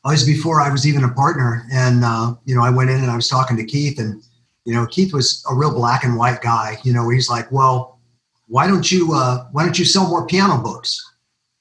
was 0.04 0.24
before 0.24 0.60
I 0.60 0.70
was 0.70 0.86
even 0.86 1.04
a 1.04 1.12
partner, 1.12 1.66
and 1.72 2.04
uh, 2.04 2.34
you 2.44 2.54
know 2.54 2.62
I 2.62 2.70
went 2.70 2.90
in 2.90 3.00
and 3.00 3.10
I 3.10 3.16
was 3.16 3.28
talking 3.28 3.56
to 3.56 3.64
Keith, 3.64 3.98
and 3.98 4.22
you 4.64 4.74
know 4.74 4.86
Keith 4.86 5.12
was 5.12 5.44
a 5.50 5.54
real 5.54 5.74
black 5.74 6.04
and 6.04 6.16
white 6.16 6.42
guy. 6.42 6.78
You 6.82 6.92
know 6.92 7.08
he's 7.08 7.30
like, 7.30 7.50
well, 7.50 7.98
why 8.48 8.66
don't 8.66 8.90
you 8.90 9.14
uh, 9.14 9.46
why 9.52 9.64
don't 9.64 9.78
you 9.78 9.84
sell 9.84 10.08
more 10.08 10.26
piano 10.26 10.62
books? 10.62 11.00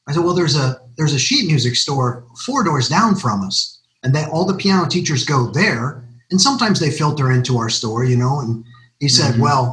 I 0.08 0.12
said, 0.12 0.24
well, 0.24 0.34
there's 0.34 0.58
a 0.58 0.82
there's 0.98 1.14
a 1.14 1.20
sheet 1.20 1.48
music 1.48 1.76
store 1.76 2.26
four 2.46 2.64
doors 2.64 2.90
down 2.90 3.16
from 3.16 3.42
us 3.42 3.74
and 4.04 4.14
they 4.14 4.26
all 4.26 4.46
the 4.46 4.54
piano 4.54 4.88
teachers 4.88 5.24
go 5.24 5.48
there 5.48 6.04
and 6.30 6.40
sometimes 6.40 6.80
they 6.80 6.92
filter 6.92 7.32
into 7.32 7.58
our 7.58 7.70
store 7.70 8.04
you 8.04 8.16
know 8.16 8.40
and 8.40 8.64
he 9.04 9.10
said 9.10 9.36
Mhm. 9.36 9.40
well 9.46 9.66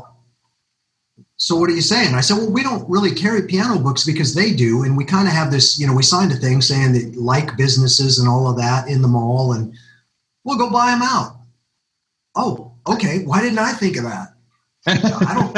so 1.36 1.52
what 1.56 1.70
are 1.70 1.74
you 1.80 1.80
saying 1.94 2.14
i 2.14 2.20
said 2.20 2.36
well 2.38 2.50
we 2.58 2.62
don't 2.68 2.88
really 2.94 3.12
carry 3.22 3.42
piano 3.52 3.78
books 3.86 4.04
because 4.04 4.34
they 4.34 4.50
do 4.52 4.82
and 4.84 4.96
we 4.96 5.04
kind 5.14 5.26
of 5.28 5.34
have 5.34 5.50
this 5.50 5.78
you 5.78 5.86
know 5.86 5.94
we 6.00 6.02
signed 6.02 6.32
a 6.32 6.36
thing 6.44 6.60
saying 6.60 6.92
that 6.94 7.16
like 7.32 7.56
businesses 7.64 8.18
and 8.18 8.28
all 8.28 8.46
of 8.50 8.56
that 8.64 8.88
in 8.88 9.00
the 9.02 9.08
mall 9.16 9.52
and 9.54 9.72
we'll 10.44 10.58
go 10.58 10.70
buy 10.70 10.90
them 10.90 11.02
out 11.02 11.30
oh 12.36 12.72
okay 12.86 13.22
why 13.24 13.40
didn't 13.40 13.58
i 13.70 13.72
think 13.72 13.96
of 13.96 14.04
that 14.04 14.28
i 14.86 15.32
don't 15.38 15.54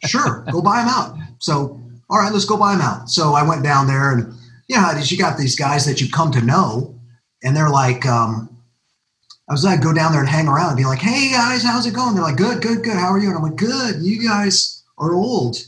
sure, 0.12 0.44
go 0.50 0.60
buy 0.62 0.78
them 0.80 0.88
out. 0.88 1.16
So, 1.38 1.80
all 2.10 2.18
right, 2.18 2.32
let's 2.32 2.44
go 2.44 2.56
buy 2.56 2.72
them 2.72 2.80
out. 2.80 3.08
So 3.08 3.34
I 3.34 3.42
went 3.46 3.62
down 3.62 3.86
there 3.86 4.12
and, 4.12 4.32
you 4.68 4.76
know, 4.76 4.82
how 4.82 4.92
it 4.92 4.98
is, 4.98 5.12
you 5.12 5.18
got 5.18 5.36
these 5.38 5.54
guys 5.56 5.84
that 5.86 6.00
you 6.00 6.08
come 6.08 6.32
to 6.32 6.40
know 6.40 6.98
and 7.44 7.54
they're 7.54 7.68
like, 7.70 8.06
um, 8.06 8.48
I 9.52 9.54
was 9.54 9.64
like, 9.64 9.82
go 9.82 9.92
down 9.92 10.12
there 10.12 10.22
and 10.22 10.30
hang 10.30 10.48
around 10.48 10.68
and 10.68 10.78
be 10.78 10.86
like, 10.86 11.00
hey 11.00 11.30
guys, 11.30 11.62
how's 11.62 11.84
it 11.84 11.92
going? 11.92 12.14
They're 12.14 12.24
like, 12.24 12.38
good, 12.38 12.62
good, 12.62 12.82
good. 12.82 12.96
How 12.96 13.12
are 13.12 13.18
you? 13.18 13.28
And 13.28 13.36
I'm 13.36 13.42
like, 13.42 13.56
good. 13.56 13.96
You 14.00 14.26
guys 14.26 14.82
are 14.96 15.12
old. 15.12 15.58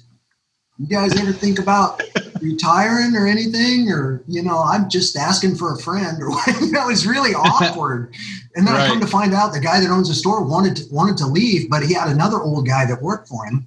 You 0.79 0.87
guys 0.87 1.21
ever 1.21 1.35
think 1.35 1.59
about 1.59 2.03
retiring 2.41 3.15
or 3.15 3.27
anything? 3.27 3.91
Or, 3.91 4.25
you 4.27 4.43
know, 4.43 4.63
I'm 4.63 4.89
just 4.89 5.19
asking 5.19 5.57
for 5.57 5.75
a 5.75 5.79
friend 5.79 6.17
or, 6.23 6.31
you 6.63 6.73
know, 6.73 6.89
it's 6.89 7.05
really 7.05 7.35
awkward. 7.35 8.15
And 8.57 8.67
then 8.67 8.75
I 8.75 8.87
come 8.87 9.01
to 9.01 9.07
find 9.07 9.35
out 9.35 9.53
the 9.53 9.61
guy 9.61 9.81
that 9.81 9.91
owns 9.91 10.09
the 10.09 10.15
store 10.15 10.43
wanted 10.43 10.77
to, 10.77 10.85
wanted 10.91 11.19
to 11.19 11.27
leave, 11.27 11.69
but 11.69 11.83
he 11.83 11.93
had 11.93 12.09
another 12.09 12.41
old 12.41 12.67
guy 12.67 12.87
that 12.87 13.03
worked 13.03 13.29
for 13.29 13.45
him. 13.45 13.67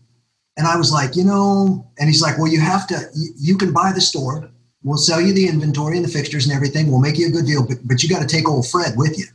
And 0.58 0.66
I 0.66 0.78
was 0.78 0.92
like, 0.92 1.16
you 1.16 1.26
know, 1.26 1.88
and 2.00 2.10
he's 2.10 2.24
like, 2.24 2.40
well, 2.40 2.48
you 2.48 2.60
have 2.60 2.88
to, 2.88 3.00
you, 3.14 3.30
you 3.38 3.56
can 3.56 3.72
buy 3.72 3.92
the 3.94 4.02
store. 4.02 4.50
We'll 4.82 4.98
sell 4.98 5.22
you 5.22 5.32
the 5.32 5.48
inventory 5.48 5.98
and 5.98 6.06
the 6.06 6.10
fixtures 6.10 6.48
and 6.48 6.56
everything. 6.56 6.90
We'll 6.90 7.02
make 7.02 7.20
you 7.20 7.28
a 7.28 7.32
good 7.32 7.46
deal, 7.46 7.64
but, 7.68 7.78
but 7.86 8.02
you 8.02 8.10
got 8.10 8.28
to 8.28 8.28
take 8.28 8.50
old 8.50 8.68
Fred 8.68 8.98
with 8.98 9.16
you. 9.16 9.26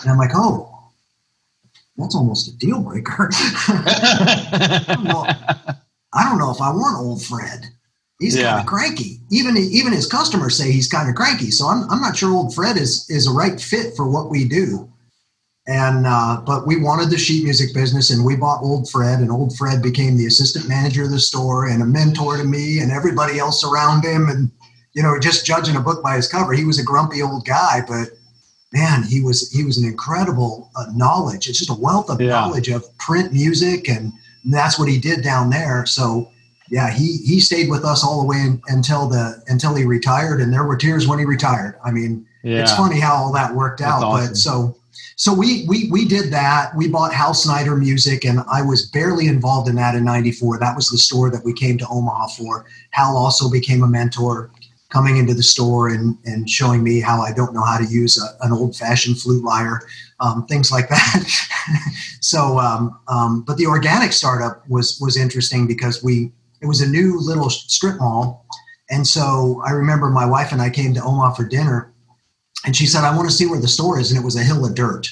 And 0.00 0.10
I'm 0.10 0.18
like, 0.18 0.32
oh, 0.34 0.74
that's 1.96 2.14
almost 2.14 2.48
a 2.48 2.56
deal 2.56 2.80
breaker. 2.80 3.30
well, 5.04 5.26
I 6.12 6.24
don't 6.24 6.38
know 6.38 6.50
if 6.50 6.60
I 6.60 6.70
want 6.70 6.98
old 6.98 7.22
Fred. 7.24 7.66
He's 8.20 8.36
kind 8.36 8.60
of 8.60 8.66
cranky. 8.66 9.20
Even 9.30 9.56
even 9.56 9.92
his 9.92 10.06
customers 10.06 10.56
say 10.56 10.70
he's 10.70 10.88
kind 10.88 11.08
of 11.08 11.14
cranky. 11.14 11.50
So 11.50 11.66
I'm 11.66 11.88
I'm 11.90 12.00
not 12.00 12.16
sure 12.16 12.32
old 12.32 12.54
Fred 12.54 12.76
is 12.76 13.08
is 13.10 13.26
a 13.26 13.32
right 13.32 13.60
fit 13.60 13.94
for 13.96 14.08
what 14.08 14.30
we 14.30 14.44
do. 14.44 14.90
And 15.66 16.06
uh, 16.06 16.42
but 16.44 16.66
we 16.66 16.80
wanted 16.80 17.10
the 17.10 17.18
sheet 17.18 17.42
music 17.42 17.74
business, 17.74 18.10
and 18.10 18.24
we 18.24 18.36
bought 18.36 18.62
old 18.62 18.88
Fred, 18.90 19.20
and 19.20 19.30
old 19.30 19.56
Fred 19.56 19.82
became 19.82 20.16
the 20.16 20.26
assistant 20.26 20.68
manager 20.68 21.04
of 21.04 21.10
the 21.10 21.18
store 21.18 21.66
and 21.66 21.82
a 21.82 21.86
mentor 21.86 22.36
to 22.36 22.44
me 22.44 22.80
and 22.80 22.92
everybody 22.92 23.38
else 23.38 23.64
around 23.64 24.04
him. 24.04 24.28
And 24.28 24.50
you 24.92 25.02
know, 25.02 25.18
just 25.18 25.46
judging 25.46 25.76
a 25.76 25.80
book 25.80 26.02
by 26.02 26.16
his 26.16 26.28
cover, 26.28 26.52
he 26.52 26.64
was 26.64 26.78
a 26.78 26.84
grumpy 26.84 27.22
old 27.22 27.46
guy, 27.46 27.82
but 27.86 28.08
man, 28.74 29.02
he 29.04 29.22
was 29.22 29.50
he 29.52 29.64
was 29.64 29.78
an 29.78 29.84
incredible 29.88 30.70
uh, 30.76 30.86
knowledge. 30.94 31.48
It's 31.48 31.58
just 31.58 31.70
a 31.70 31.74
wealth 31.80 32.10
of 32.10 32.20
Yeah. 32.20 32.30
knowledge 32.30 32.68
of 32.68 32.84
print 32.98 33.32
music, 33.32 33.88
and 33.88 34.12
that's 34.44 34.78
what 34.78 34.88
he 34.88 34.98
did 34.98 35.22
down 35.22 35.48
there. 35.50 35.86
So 35.86 36.30
yeah, 36.70 36.90
he 36.90 37.18
he 37.18 37.40
stayed 37.40 37.70
with 37.70 37.84
us 37.84 38.04
all 38.04 38.20
the 38.20 38.26
way 38.26 38.36
in, 38.38 38.60
until 38.68 39.08
the 39.08 39.42
until 39.48 39.74
he 39.74 39.84
retired, 39.84 40.40
and 40.40 40.52
there 40.52 40.64
were 40.64 40.76
tears 40.76 41.06
when 41.06 41.18
he 41.18 41.24
retired. 41.24 41.76
I 41.84 41.90
mean, 41.92 42.26
yeah. 42.42 42.58
it's 42.62 42.74
funny 42.74 43.00
how 43.00 43.14
all 43.14 43.32
that 43.32 43.54
worked 43.54 43.80
That's 43.80 43.92
out. 43.92 44.02
awesome. 44.02 44.28
But 44.28 44.36
so 44.36 44.76
so 45.16 45.32
we 45.32 45.64
we 45.68 45.88
we 45.90 46.04
did 46.06 46.32
that. 46.32 46.74
We 46.76 46.88
bought 46.88 47.14
Hal 47.14 47.34
Snyder 47.34 47.76
Music, 47.76 48.24
and 48.24 48.40
I 48.50 48.62
was 48.62 48.86
barely 48.86 49.26
involved 49.28 49.68
in 49.68 49.76
that 49.76 49.94
in 49.94 50.04
'94. 50.04 50.58
That 50.58 50.74
was 50.74 50.88
the 50.88 50.98
store 50.98 51.30
that 51.30 51.44
we 51.44 51.52
came 51.52 51.78
to 51.78 51.86
Omaha 51.88 52.28
for. 52.28 52.64
Hal 52.90 53.16
also 53.16 53.48
became 53.50 53.84
a 53.84 53.86
mentor, 53.86 54.50
coming 54.94 55.16
into 55.16 55.34
the 55.34 55.42
store 55.42 55.88
and 55.88 56.16
and 56.24 56.48
showing 56.48 56.84
me 56.84 57.00
how 57.00 57.20
I 57.20 57.32
don't 57.32 57.52
know 57.52 57.64
how 57.64 57.78
to 57.78 57.84
use 57.84 58.16
a, 58.16 58.46
an 58.46 58.52
old 58.52 58.76
fashioned 58.76 59.20
flute 59.20 59.44
lyre, 59.44 59.80
um, 60.20 60.46
things 60.46 60.70
like 60.70 60.88
that. 60.88 61.24
so, 62.20 62.58
um, 62.60 62.96
um, 63.08 63.42
but 63.42 63.56
the 63.56 63.66
organic 63.66 64.12
startup 64.12 64.62
was 64.68 64.98
was 65.00 65.16
interesting 65.16 65.66
because 65.66 66.02
we 66.04 66.30
it 66.62 66.66
was 66.66 66.80
a 66.80 66.88
new 66.88 67.18
little 67.18 67.50
strip 67.50 67.98
mall, 67.98 68.46
and 68.88 69.04
so 69.04 69.60
I 69.66 69.72
remember 69.72 70.08
my 70.10 70.24
wife 70.24 70.52
and 70.52 70.62
I 70.62 70.70
came 70.70 70.94
to 70.94 71.02
Omaha 71.02 71.34
for 71.34 71.44
dinner 71.44 71.92
and 72.64 72.76
she 72.76 72.86
said, 72.86 73.02
"I 73.02 73.16
want 73.16 73.28
to 73.28 73.34
see 73.34 73.46
where 73.46 73.60
the 73.60 73.68
store 73.68 73.98
is." 73.98 74.12
And 74.12 74.20
it 74.20 74.24
was 74.24 74.36
a 74.36 74.44
hill 74.44 74.64
of 74.64 74.76
dirt 74.76 75.08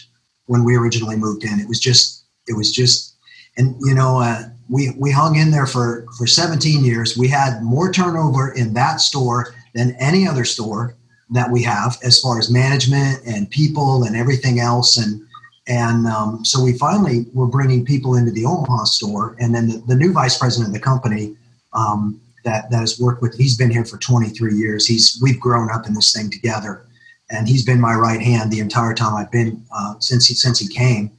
when 0.46 0.62
we 0.64 0.76
originally 0.76 1.16
moved 1.16 1.42
in. 1.42 1.58
It 1.58 1.68
was 1.68 1.80
just, 1.80 2.24
it 2.46 2.56
was 2.56 2.70
just, 2.70 3.16
and 3.56 3.74
you 3.80 3.94
know, 3.94 4.20
uh, 4.20 4.44
we 4.68 4.94
we 4.96 5.10
hung 5.10 5.34
in 5.34 5.50
there 5.50 5.66
for 5.66 6.06
for 6.16 6.28
17 6.28 6.84
years. 6.84 7.18
We 7.18 7.26
had 7.26 7.62
more 7.62 7.92
turnover 7.92 8.52
in 8.52 8.74
that 8.74 9.00
store 9.00 9.54
than 9.74 9.96
any 9.98 10.26
other 10.26 10.44
store 10.44 10.96
that 11.30 11.50
we 11.50 11.62
have, 11.62 11.98
as 12.04 12.20
far 12.20 12.38
as 12.38 12.50
management 12.50 13.24
and 13.26 13.50
people 13.50 14.04
and 14.04 14.16
everything 14.16 14.60
else. 14.60 14.96
And 14.96 15.22
and 15.68 16.06
um, 16.06 16.44
so 16.44 16.62
we 16.62 16.76
finally 16.76 17.26
were 17.32 17.46
bringing 17.46 17.84
people 17.84 18.16
into 18.16 18.32
the 18.32 18.44
Omaha 18.44 18.84
store, 18.84 19.36
and 19.38 19.54
then 19.54 19.68
the, 19.68 19.78
the 19.86 19.94
new 19.94 20.12
vice 20.12 20.36
president 20.36 20.68
of 20.68 20.74
the 20.74 20.80
company. 20.80 21.36
Um, 21.72 22.20
that, 22.44 22.68
that 22.72 22.80
has 22.80 22.98
worked 22.98 23.22
with 23.22 23.36
he's 23.38 23.56
been 23.56 23.70
here 23.70 23.84
for 23.84 23.98
23 23.98 24.56
years 24.56 24.84
he's 24.84 25.16
we've 25.22 25.38
grown 25.38 25.70
up 25.70 25.86
in 25.86 25.94
this 25.94 26.12
thing 26.12 26.28
together 26.28 26.84
and 27.32 27.48
he's 27.48 27.64
been 27.64 27.80
my 27.80 27.94
right 27.94 28.20
hand 28.20 28.50
the 28.50 28.60
entire 28.60 28.94
time 28.94 29.14
I've 29.14 29.30
been 29.30 29.64
uh, 29.74 29.94
since 29.98 30.26
he 30.26 30.34
since 30.34 30.58
he 30.58 30.68
came. 30.68 31.10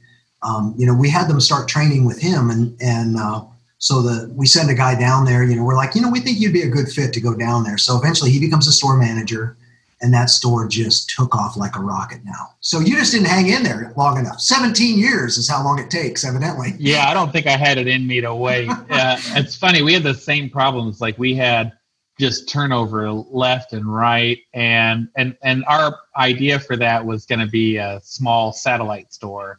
Um, 0.42 0.74
you 0.78 0.86
know, 0.86 0.94
we 0.94 1.10
had 1.10 1.28
them 1.28 1.40
start 1.40 1.68
training 1.68 2.04
with 2.04 2.20
him, 2.20 2.50
and 2.50 2.80
and 2.80 3.16
uh, 3.18 3.44
So 3.78 4.02
the 4.02 4.32
we 4.34 4.46
send 4.46 4.70
a 4.70 4.74
guy 4.74 4.98
down 4.98 5.24
there. 5.24 5.44
You 5.44 5.56
know, 5.56 5.64
we're 5.64 5.76
like, 5.76 5.94
you 5.94 6.00
know, 6.00 6.10
we 6.10 6.20
think 6.20 6.40
you'd 6.40 6.52
be 6.52 6.62
a 6.62 6.68
good 6.68 6.88
fit 6.88 7.12
to 7.14 7.20
go 7.20 7.34
down 7.34 7.64
there. 7.64 7.78
So 7.78 7.98
eventually, 7.98 8.30
he 8.30 8.40
becomes 8.40 8.66
a 8.66 8.72
store 8.72 8.96
manager, 8.96 9.56
and 10.00 10.12
that 10.14 10.30
store 10.30 10.66
just 10.68 11.10
took 11.10 11.34
off 11.34 11.56
like 11.56 11.76
a 11.76 11.80
rocket 11.80 12.20
now. 12.24 12.54
So 12.60 12.80
you 12.80 12.96
just 12.96 13.12
didn't 13.12 13.28
hang 13.28 13.48
in 13.48 13.62
there 13.62 13.92
long 13.96 14.18
enough. 14.18 14.40
Seventeen 14.40 14.98
years 14.98 15.36
is 15.36 15.48
how 15.48 15.62
long 15.64 15.78
it 15.78 15.90
takes, 15.90 16.24
evidently. 16.24 16.74
Yeah, 16.78 17.06
I 17.08 17.14
don't 17.14 17.32
think 17.32 17.46
I 17.46 17.56
had 17.56 17.78
it 17.78 17.86
in 17.86 18.06
me 18.06 18.20
to 18.20 18.34
wait. 18.34 18.68
uh, 18.90 19.16
it's 19.36 19.56
funny. 19.56 19.82
We 19.82 19.92
had 19.92 20.02
the 20.02 20.14
same 20.14 20.48
problems. 20.48 21.00
Like 21.00 21.18
we 21.18 21.34
had 21.34 21.72
just 22.18 22.48
turnover 22.48 23.10
left 23.10 23.72
and 23.72 23.92
right 23.92 24.38
and 24.52 25.08
and 25.16 25.36
and 25.42 25.64
our 25.66 25.98
idea 26.16 26.60
for 26.60 26.76
that 26.76 27.04
was 27.04 27.26
going 27.26 27.40
to 27.40 27.48
be 27.48 27.76
a 27.76 28.00
small 28.04 28.52
satellite 28.52 29.12
store 29.12 29.58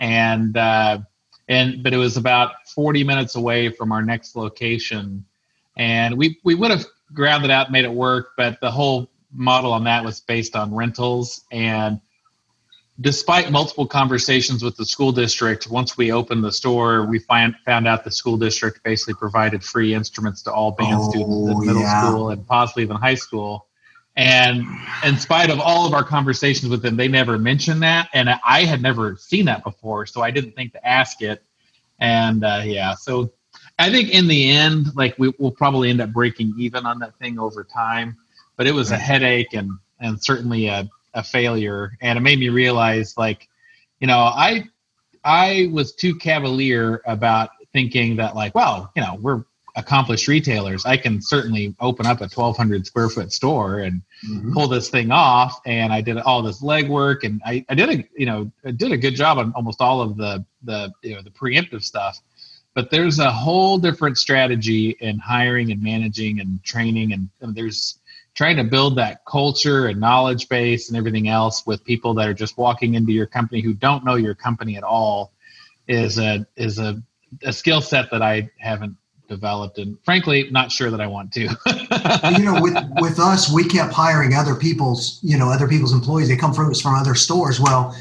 and 0.00 0.56
uh, 0.56 0.98
and 1.52 1.82
but 1.82 1.92
it 1.92 1.98
was 1.98 2.16
about 2.16 2.52
40 2.68 3.04
minutes 3.04 3.36
away 3.36 3.68
from 3.68 3.92
our 3.92 4.02
next 4.02 4.34
location 4.34 5.24
and 5.76 6.16
we 6.16 6.38
we 6.44 6.54
would 6.54 6.70
have 6.70 6.84
grounded 7.12 7.50
out 7.50 7.70
made 7.70 7.84
it 7.84 7.92
work 7.92 8.30
but 8.36 8.58
the 8.60 8.70
whole 8.70 9.10
model 9.32 9.72
on 9.72 9.84
that 9.84 10.04
was 10.04 10.20
based 10.20 10.56
on 10.56 10.74
rentals 10.74 11.44
and 11.52 12.00
despite 13.00 13.50
multiple 13.50 13.86
conversations 13.86 14.62
with 14.62 14.76
the 14.76 14.84
school 14.84 15.12
district, 15.12 15.68
once 15.68 15.96
we 15.96 16.12
opened 16.12 16.44
the 16.44 16.52
store, 16.52 17.04
we 17.06 17.18
find, 17.18 17.54
found 17.64 17.88
out 17.88 18.04
the 18.04 18.10
school 18.10 18.36
district 18.36 18.82
basically 18.84 19.14
provided 19.14 19.64
free 19.64 19.94
instruments 19.94 20.42
to 20.42 20.52
all 20.52 20.72
band 20.72 20.98
oh, 21.00 21.10
students 21.10 21.50
in 21.50 21.66
middle 21.66 21.82
yeah. 21.82 22.08
school 22.08 22.30
and 22.30 22.46
possibly 22.46 22.82
even 22.82 22.96
high 22.96 23.14
school. 23.14 23.66
And 24.16 24.64
in 25.06 25.16
spite 25.16 25.50
of 25.50 25.58
all 25.58 25.86
of 25.86 25.94
our 25.94 26.04
conversations 26.04 26.70
with 26.70 26.82
them, 26.82 26.96
they 26.96 27.08
never 27.08 27.38
mentioned 27.38 27.82
that. 27.82 28.08
And 28.12 28.28
I 28.44 28.64
had 28.64 28.82
never 28.82 29.16
seen 29.16 29.46
that 29.46 29.64
before, 29.64 30.04
so 30.04 30.20
I 30.20 30.30
didn't 30.30 30.52
think 30.52 30.72
to 30.72 30.86
ask 30.86 31.22
it. 31.22 31.42
And 31.98 32.44
uh, 32.44 32.62
yeah, 32.64 32.94
so 32.94 33.32
I 33.78 33.90
think 33.90 34.10
in 34.10 34.28
the 34.28 34.50
end, 34.50 34.94
like 34.94 35.18
we, 35.18 35.32
will 35.38 35.50
probably 35.50 35.88
end 35.88 36.00
up 36.02 36.12
breaking 36.12 36.52
even 36.58 36.84
on 36.84 36.98
that 36.98 37.16
thing 37.18 37.38
over 37.38 37.64
time. 37.64 38.16
But 38.56 38.66
it 38.66 38.72
was 38.72 38.90
a 38.90 38.98
headache 38.98 39.54
and 39.54 39.70
and 39.98 40.22
certainly 40.22 40.66
a 40.66 40.88
a 41.14 41.22
failure 41.22 41.96
and 42.00 42.16
it 42.16 42.22
made 42.22 42.38
me 42.38 42.48
realize 42.48 43.16
like 43.16 43.48
you 44.00 44.06
know 44.06 44.18
i 44.18 44.64
i 45.24 45.68
was 45.72 45.94
too 45.94 46.14
cavalier 46.14 47.02
about 47.06 47.50
thinking 47.72 48.16
that 48.16 48.34
like 48.34 48.54
well 48.54 48.90
you 48.96 49.02
know 49.02 49.18
we're 49.20 49.44
accomplished 49.74 50.28
retailers 50.28 50.84
i 50.84 50.96
can 50.96 51.20
certainly 51.20 51.74
open 51.80 52.06
up 52.06 52.18
a 52.18 52.28
1200 52.28 52.86
square 52.86 53.08
foot 53.08 53.32
store 53.32 53.80
and 53.80 54.02
mm-hmm. 54.28 54.52
pull 54.52 54.68
this 54.68 54.88
thing 54.90 55.10
off 55.10 55.60
and 55.64 55.92
i 55.92 56.00
did 56.00 56.18
all 56.18 56.42
this 56.42 56.62
legwork 56.62 57.24
and 57.24 57.40
I, 57.44 57.64
I 57.68 57.74
did 57.74 57.88
a 57.88 58.04
you 58.16 58.26
know 58.26 58.50
I 58.64 58.70
did 58.72 58.92
a 58.92 58.96
good 58.96 59.14
job 59.14 59.38
on 59.38 59.52
almost 59.54 59.80
all 59.80 60.00
of 60.00 60.16
the 60.16 60.44
the 60.62 60.92
you 61.02 61.14
know 61.14 61.22
the 61.22 61.30
preemptive 61.30 61.82
stuff 61.82 62.20
but 62.74 62.90
there's 62.90 63.18
a 63.18 63.30
whole 63.30 63.78
different 63.78 64.18
strategy 64.18 64.96
in 65.00 65.18
hiring 65.18 65.72
and 65.72 65.82
managing 65.82 66.40
and 66.40 66.62
training 66.64 67.12
and, 67.12 67.28
and 67.40 67.54
there's 67.54 67.98
trying 68.34 68.56
to 68.56 68.64
build 68.64 68.96
that 68.96 69.24
culture 69.26 69.86
and 69.86 70.00
knowledge 70.00 70.48
base 70.48 70.88
and 70.88 70.96
everything 70.96 71.28
else 71.28 71.66
with 71.66 71.84
people 71.84 72.14
that 72.14 72.28
are 72.28 72.34
just 72.34 72.56
walking 72.56 72.94
into 72.94 73.12
your 73.12 73.26
company 73.26 73.60
who 73.60 73.74
don't 73.74 74.04
know 74.04 74.14
your 74.14 74.34
company 74.34 74.76
at 74.76 74.82
all 74.82 75.32
is 75.86 76.18
a 76.18 76.46
is 76.56 76.78
a, 76.78 77.02
a 77.42 77.52
skill 77.52 77.80
set 77.80 78.10
that 78.10 78.22
I 78.22 78.50
haven't 78.58 78.96
developed 79.28 79.78
and 79.78 79.98
frankly 80.04 80.48
not 80.50 80.70
sure 80.70 80.90
that 80.90 81.00
I 81.00 81.06
want 81.06 81.32
to. 81.32 81.42
you 82.36 82.44
know, 82.44 82.60
with 82.60 82.76
with 83.00 83.18
us, 83.18 83.52
we 83.52 83.64
kept 83.64 83.92
hiring 83.92 84.34
other 84.34 84.54
people's, 84.54 85.18
you 85.22 85.38
know, 85.38 85.48
other 85.48 85.68
people's 85.68 85.92
employees. 85.92 86.28
They 86.28 86.36
come 86.36 86.52
from 86.52 86.70
us 86.70 86.80
from 86.80 86.94
other 86.94 87.14
stores. 87.14 87.60
Well, 87.60 87.96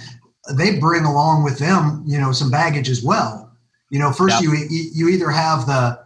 they 0.55 0.79
bring 0.79 1.05
along 1.05 1.43
with 1.43 1.59
them, 1.59 2.03
you 2.05 2.19
know, 2.19 2.31
some 2.31 2.49
baggage 2.49 2.89
as 2.89 3.03
well. 3.03 3.51
You 3.89 3.99
know, 3.99 4.11
first 4.11 4.41
yep. 4.41 4.53
you 4.53 4.67
you 4.69 5.09
either 5.09 5.29
have 5.29 5.65
the, 5.65 5.99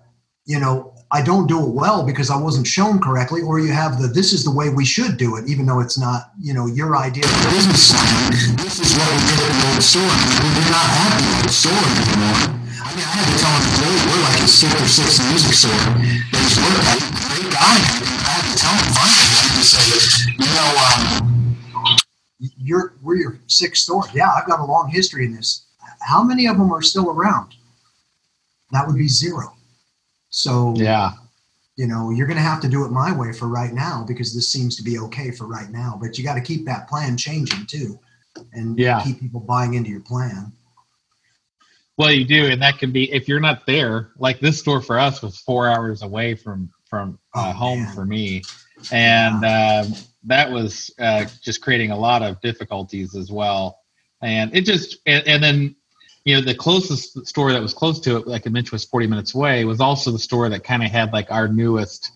you 0.45 0.60
know, 0.60 0.93
I 1.12 1.21
don't 1.21 1.47
do 1.47 1.63
it 1.63 1.69
well 1.69 2.04
because 2.04 2.30
I 2.30 2.36
wasn't 2.36 2.67
shown 2.67 2.99
correctly, 2.99 3.41
or 3.41 3.60
you 3.60 3.71
have 3.71 4.01
the 4.01 4.08
this 4.08 4.34
is 4.34 4.43
the 4.43 4.51
way 4.51 4.69
we 4.69 4.86
should 4.86 5.17
do 5.17 5.38
it, 5.38 5.47
even 5.47 5.65
though 5.65 5.80
it's 5.80 5.97
not, 5.97 6.32
you 6.39 6.54
know, 6.54 6.65
your 6.65 6.97
idea 6.97 7.25
of 7.25 7.43
business 7.51 7.91
This 8.58 8.80
is 8.80 8.97
what 8.97 9.08
we 9.12 9.17
did 9.30 9.39
at 9.39 9.62
the 9.62 9.73
old 9.73 9.84
store. 9.84 10.01
We 10.01 10.49
do 10.49 10.65
not 10.71 10.88
have 10.89 11.43
the 11.43 11.49
store 11.49 11.71
anymore. 11.71 12.55
I 12.95 12.97
mean, 12.97 13.08
I 13.08 13.12
had 13.12 13.27
to 13.27 13.38
tell 13.43 13.51
him 13.51 13.65
today 13.75 13.91
we're 14.08 14.23
like 14.23 14.39
a 14.39 14.47
six 14.47 14.71
or 14.79 14.88
six 14.88 15.19
music 15.27 15.51
store. 15.51 15.75
They 16.31 16.39
just 16.47 16.55
looked 16.63 16.79
at 16.79 17.03
great 17.27 17.51
guy. 17.51 17.75
I 17.75 18.31
had 18.31 18.47
to 18.47 18.55
tell 18.55 18.71
him 18.71 18.88
finally, 18.95 19.27
I 19.27 19.43
had 19.43 19.55
to 19.60 19.67
say, 19.67 19.84
you 20.39 20.51
know, 20.55 20.71
um, 21.84 21.97
you're 22.55 22.93
we're 23.03 23.15
your 23.15 23.39
sixth 23.47 23.84
store. 23.84 24.05
Yeah, 24.13 24.31
I've 24.31 24.47
got 24.47 24.62
a 24.62 24.63
long 24.63 24.88
history 24.89 25.25
in 25.25 25.36
this. 25.36 25.65
How 25.99 26.23
many 26.23 26.47
of 26.47 26.58
them 26.58 26.71
are 26.71 26.81
still 26.81 27.10
around? 27.10 27.55
That 28.71 28.88
would 28.88 28.95
be 28.95 29.10
zero. 29.10 29.58
So 30.29 30.73
yeah, 30.77 31.12
you 31.75 31.88
know, 31.88 32.12
you're 32.12 32.27
going 32.27 32.38
to 32.38 32.43
have 32.43 32.62
to 32.62 32.69
do 32.69 32.86
it 32.86 32.91
my 32.91 33.12
way 33.12 33.34
for 33.34 33.49
right 33.49 33.73
now 33.73 34.05
because 34.08 34.34
this 34.34 34.49
seems 34.49 34.77
to 34.77 34.84
be 34.84 34.99
okay 34.99 35.31
for 35.31 35.47
right 35.47 35.69
now. 35.69 35.99
But 36.01 36.17
you 36.17 36.23
got 36.23 36.36
to 36.36 36.41
keep 36.41 36.63
that 36.67 36.88
plan 36.88 37.17
changing 37.17 37.65
too, 37.65 37.99
and 38.53 38.79
yeah. 38.79 39.03
keep 39.03 39.19
people 39.19 39.41
buying 39.41 39.73
into 39.73 39.89
your 39.89 39.99
plan. 39.99 40.53
Well, 41.97 42.12
you 42.12 42.25
do, 42.25 42.47
and 42.47 42.62
that 42.62 42.77
can 42.77 42.91
be 42.91 43.12
if 43.12 43.27
you're 43.27 43.39
not 43.39 43.65
there. 43.65 44.12
Like 44.17 44.39
this 44.39 44.60
store 44.60 44.81
for 44.81 44.99
us 44.99 45.21
was 45.21 45.38
four 45.38 45.67
hours 45.67 46.01
away 46.01 46.36
from 46.36 46.69
from 46.89 47.19
uh, 47.34 47.49
oh, 47.49 47.51
home 47.53 47.88
for 47.88 48.05
me, 48.05 48.43
and 48.91 49.45
uh, 49.45 49.86
that 50.25 50.51
was 50.51 50.91
uh, 50.99 51.25
just 51.41 51.62
creating 51.62 51.91
a 51.91 51.97
lot 51.97 52.21
of 52.21 52.41
difficulties 52.41 53.15
as 53.15 53.31
well. 53.31 53.79
And 54.21 54.55
it 54.55 54.62
just 54.62 54.97
and, 55.05 55.25
and 55.27 55.43
then 55.43 55.75
you 56.25 56.36
know, 56.36 56.41
the 56.41 56.55
closest 56.55 57.27
store 57.27 57.53
that 57.53 57.62
was 57.62 57.73
close 57.73 57.99
to 58.01 58.17
it, 58.17 58.27
like 58.27 58.47
I 58.47 58.49
mentioned, 58.49 58.73
was 58.73 58.84
40 58.84 59.08
minutes 59.08 59.36
away, 59.36 59.63
was 59.63 59.79
also 59.79 60.12
the 60.12 60.19
store 60.19 60.49
that 60.49 60.63
kind 60.63 60.84
of 60.84 60.89
had 60.89 61.13
like 61.13 61.31
our 61.31 61.47
newest 61.47 62.12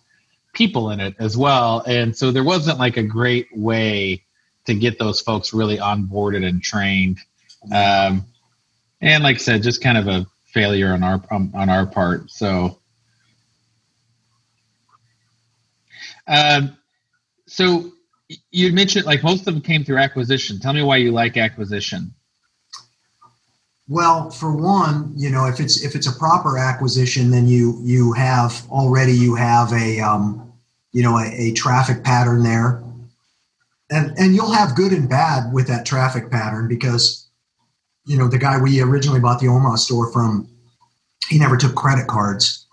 people 0.52 0.90
in 0.90 1.00
it 1.00 1.16
as 1.20 1.38
well. 1.38 1.84
And 1.86 2.18
so 2.18 2.32
there 2.32 2.44
wasn't 2.44 2.80
like 2.80 2.98
a 2.98 3.04
great 3.04 3.48
way 3.56 4.26
to 4.66 4.74
get 4.74 4.98
those 4.98 5.22
folks 5.22 5.54
really 5.54 5.78
onboarded 5.78 6.44
and 6.44 6.62
trained. 6.62 7.20
Um, 7.72 8.26
and 9.02 9.24
like 9.24 9.36
I 9.36 9.40
said, 9.40 9.64
just 9.64 9.82
kind 9.82 9.98
of 9.98 10.08
a 10.08 10.26
failure 10.46 10.94
on 10.94 11.04
our 11.04 11.22
um, 11.32 11.52
on 11.54 11.70
our 11.70 11.86
part. 11.86 12.30
So, 12.30 12.80
um, 16.28 16.78
so 17.48 17.92
you 18.52 18.72
mentioned 18.74 19.06
like 19.06 19.24
most 19.24 19.48
of 19.48 19.54
them 19.54 19.62
came 19.62 19.84
through 19.84 19.98
acquisition. 19.98 20.60
Tell 20.60 20.74
me 20.74 20.84
why 20.84 20.98
you 20.98 21.12
like 21.12 21.38
acquisition. 21.38 22.14
Well, 23.88 24.30
for 24.30 24.56
one, 24.56 25.14
you 25.16 25.32
know, 25.32 25.48
if 25.48 25.60
it's 25.60 25.84
if 25.84 25.96
it's 25.96 26.08
a 26.08 26.12
proper 26.12 26.58
acquisition, 26.60 27.32
then 27.32 27.48
you 27.48 27.80
you 27.82 28.14
have 28.14 28.64
already 28.70 29.14
you 29.14 29.34
have 29.36 29.74
a 29.74 30.00
um, 30.00 30.54
you 30.92 31.02
know 31.02 31.18
a, 31.18 31.26
a 31.26 31.54
traffic 31.54 32.04
pattern 32.04 32.44
there, 32.44 32.84
and 33.90 34.16
and 34.20 34.36
you'll 34.36 34.52
have 34.52 34.76
good 34.76 34.92
and 34.92 35.10
bad 35.10 35.52
with 35.52 35.68
that 35.68 35.88
traffic 35.88 36.30
pattern 36.30 36.68
because 36.68 37.19
you 38.10 38.18
know 38.18 38.28
the 38.28 38.40
guy 38.40 38.60
we 38.60 38.82
originally 38.82 39.20
bought 39.20 39.40
the 39.40 39.48
Omaha 39.48 39.76
store 39.76 40.12
from, 40.12 40.50
he 41.30 41.38
never 41.38 41.56
took 41.56 41.76
credit 41.76 42.08
cards 42.08 42.66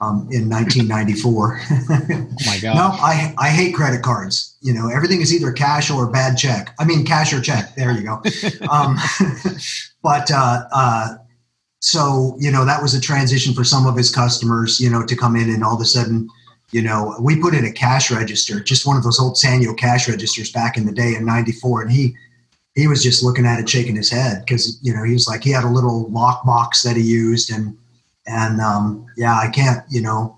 um, 0.00 0.26
in 0.30 0.48
1994. 0.48 1.60
oh 1.70 2.28
my 2.46 2.58
God! 2.58 2.74
no, 2.74 2.88
I 2.98 3.34
I 3.36 3.50
hate 3.50 3.74
credit 3.74 4.02
cards. 4.02 4.56
You 4.62 4.72
know, 4.72 4.88
everything 4.88 5.20
is 5.20 5.32
either 5.34 5.52
cash 5.52 5.90
or 5.90 6.10
bad 6.10 6.38
check. 6.38 6.74
I 6.80 6.86
mean, 6.86 7.04
cash 7.04 7.34
or 7.34 7.40
check. 7.42 7.74
There 7.74 7.92
you 7.92 8.02
go. 8.02 8.22
Um, 8.70 8.96
but 10.02 10.30
uh, 10.30 10.62
uh, 10.72 11.16
so 11.80 12.34
you 12.38 12.50
know 12.50 12.64
that 12.64 12.80
was 12.80 12.94
a 12.94 13.00
transition 13.00 13.52
for 13.52 13.64
some 13.64 13.86
of 13.86 13.94
his 13.94 14.10
customers. 14.10 14.80
You 14.80 14.88
know, 14.88 15.04
to 15.04 15.14
come 15.14 15.36
in 15.36 15.50
and 15.50 15.62
all 15.62 15.74
of 15.74 15.80
a 15.82 15.86
sudden. 15.86 16.28
You 16.70 16.82
know, 16.82 17.16
we 17.18 17.40
put 17.40 17.54
in 17.54 17.64
a 17.64 17.72
cash 17.72 18.10
register, 18.10 18.60
just 18.60 18.86
one 18.86 18.98
of 18.98 19.02
those 19.02 19.18
old 19.18 19.36
Sanyo 19.36 19.74
cash 19.74 20.06
registers 20.06 20.52
back 20.52 20.76
in 20.76 20.84
the 20.84 20.92
day 20.92 21.14
in 21.14 21.24
'94, 21.24 21.80
and 21.80 21.90
he 21.90 22.14
he 22.78 22.86
was 22.86 23.02
just 23.02 23.24
looking 23.24 23.44
at 23.44 23.58
it, 23.58 23.68
shaking 23.68 23.96
his 23.96 24.08
head 24.08 24.44
because 24.44 24.78
you 24.82 24.94
know 24.94 25.02
he 25.02 25.12
was 25.12 25.26
like 25.26 25.42
he 25.42 25.50
had 25.50 25.64
a 25.64 25.68
little 25.68 26.08
lock 26.10 26.46
box 26.46 26.82
that 26.84 26.96
he 26.96 27.02
used, 27.02 27.50
and 27.50 27.76
and 28.28 28.60
um, 28.60 29.04
yeah, 29.16 29.36
I 29.36 29.48
can't, 29.48 29.84
you 29.90 30.00
know, 30.00 30.36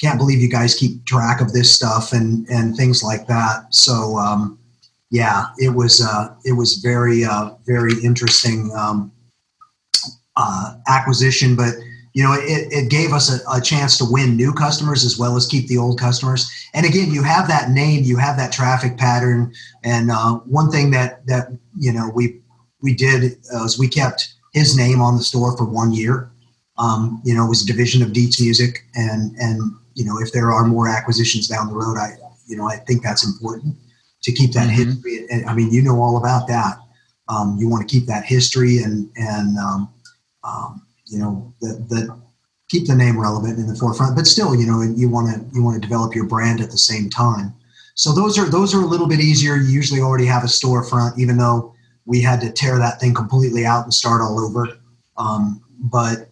can't 0.00 0.18
believe 0.18 0.40
you 0.40 0.48
guys 0.48 0.74
keep 0.74 1.04
track 1.04 1.42
of 1.42 1.52
this 1.52 1.74
stuff 1.74 2.14
and 2.14 2.48
and 2.48 2.74
things 2.74 3.02
like 3.02 3.26
that. 3.26 3.66
So 3.74 4.16
um, 4.16 4.58
yeah, 5.10 5.48
it 5.58 5.68
was 5.68 6.00
uh, 6.00 6.34
it 6.46 6.52
was 6.52 6.76
very 6.76 7.22
uh, 7.22 7.50
very 7.66 7.92
interesting 8.02 8.72
um, 8.74 9.12
uh, 10.36 10.76
acquisition, 10.88 11.54
but 11.54 11.74
you 12.14 12.22
know 12.22 12.32
it, 12.32 12.72
it 12.72 12.90
gave 12.90 13.12
us 13.12 13.30
a, 13.30 13.38
a, 13.52 13.60
chance 13.60 13.98
to 13.98 14.04
win 14.08 14.36
new 14.36 14.52
customers 14.52 15.04
as 15.04 15.18
well 15.18 15.36
as 15.36 15.46
keep 15.46 15.68
the 15.68 15.78
old 15.78 15.98
customers. 15.98 16.50
And 16.72 16.86
again, 16.86 17.10
you 17.10 17.22
have 17.22 17.46
that 17.48 17.70
name, 17.70 18.04
you 18.04 18.16
have 18.16 18.36
that 18.38 18.52
traffic 18.52 18.96
pattern, 18.96 19.52
and 19.82 20.10
uh, 20.10 20.36
one 20.46 20.70
thing 20.70 20.90
that 20.92 21.26
that 21.26 21.48
you 21.76 21.92
know 21.92 22.10
we 22.14 22.40
we 22.80 22.94
did 22.94 23.36
was 23.52 23.78
we 23.78 23.88
kept 23.88 24.34
his 24.52 24.76
name 24.76 25.00
on 25.00 25.16
the 25.16 25.22
store 25.22 25.56
for 25.56 25.64
one 25.64 25.92
year 25.92 26.30
um, 26.76 27.20
you 27.24 27.34
know, 27.34 27.44
it 27.44 27.48
was 27.48 27.62
a 27.62 27.66
division 27.66 28.02
of 28.02 28.10
Dietze 28.10 28.40
Music, 28.40 28.84
and 28.94 29.34
and 29.38 29.72
you 29.94 30.04
know, 30.04 30.18
if 30.20 30.32
there 30.32 30.50
are 30.50 30.64
more 30.64 30.88
acquisitions 30.88 31.46
down 31.46 31.68
the 31.68 31.74
road, 31.74 31.96
I 31.96 32.16
you 32.46 32.56
know, 32.56 32.68
I 32.68 32.76
think 32.76 33.02
that's 33.02 33.24
important 33.24 33.76
to 34.22 34.32
keep 34.32 34.52
that 34.52 34.68
mm-hmm. 34.68 34.90
history. 34.90 35.26
And, 35.30 35.46
I 35.46 35.54
mean, 35.54 35.70
you 35.70 35.82
know 35.82 36.00
all 36.00 36.16
about 36.16 36.48
that. 36.48 36.76
Um, 37.28 37.56
you 37.58 37.68
want 37.68 37.88
to 37.88 37.92
keep 37.92 38.06
that 38.06 38.24
history, 38.24 38.78
and 38.78 39.08
and 39.16 39.56
um, 39.58 39.92
um, 40.42 40.83
you 41.06 41.18
know, 41.18 41.52
that 41.60 41.88
the 41.88 42.20
keep 42.68 42.86
the 42.86 42.94
name 42.94 43.20
relevant 43.20 43.58
in 43.58 43.66
the 43.66 43.76
forefront, 43.76 44.16
but 44.16 44.26
still, 44.26 44.54
you 44.54 44.66
know, 44.66 44.82
you 44.82 45.08
want 45.08 45.28
to 45.34 45.56
you 45.56 45.62
want 45.62 45.80
to 45.80 45.86
develop 45.86 46.14
your 46.14 46.26
brand 46.26 46.60
at 46.60 46.70
the 46.70 46.78
same 46.78 47.10
time. 47.10 47.54
So 47.94 48.12
those 48.12 48.38
are 48.38 48.48
those 48.48 48.74
are 48.74 48.82
a 48.82 48.86
little 48.86 49.06
bit 49.06 49.20
easier. 49.20 49.56
You 49.56 49.68
usually 49.68 50.00
already 50.00 50.26
have 50.26 50.42
a 50.44 50.48
storefront, 50.48 51.18
even 51.18 51.36
though 51.36 51.74
we 52.06 52.20
had 52.20 52.40
to 52.40 52.50
tear 52.50 52.78
that 52.78 53.00
thing 53.00 53.14
completely 53.14 53.64
out 53.64 53.84
and 53.84 53.94
start 53.94 54.20
all 54.20 54.40
over. 54.40 54.78
Um, 55.16 55.62
but 55.78 56.28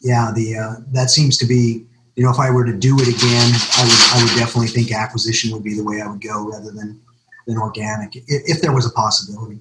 yeah, 0.00 0.30
the 0.34 0.56
uh, 0.56 0.74
that 0.92 1.10
seems 1.10 1.36
to 1.38 1.46
be 1.46 1.84
you 2.16 2.22
know 2.22 2.30
if 2.30 2.38
I 2.38 2.50
were 2.50 2.64
to 2.64 2.76
do 2.76 2.96
it 3.00 3.08
again, 3.08 3.52
I 3.76 3.84
would 3.84 4.20
I 4.20 4.24
would 4.24 4.38
definitely 4.38 4.68
think 4.68 4.92
acquisition 4.92 5.52
would 5.52 5.64
be 5.64 5.74
the 5.74 5.84
way 5.84 6.00
I 6.00 6.06
would 6.06 6.22
go 6.22 6.48
rather 6.48 6.70
than 6.70 7.00
than 7.46 7.58
organic 7.58 8.14
if, 8.14 8.24
if 8.28 8.60
there 8.60 8.72
was 8.72 8.86
a 8.86 8.90
possibility. 8.90 9.58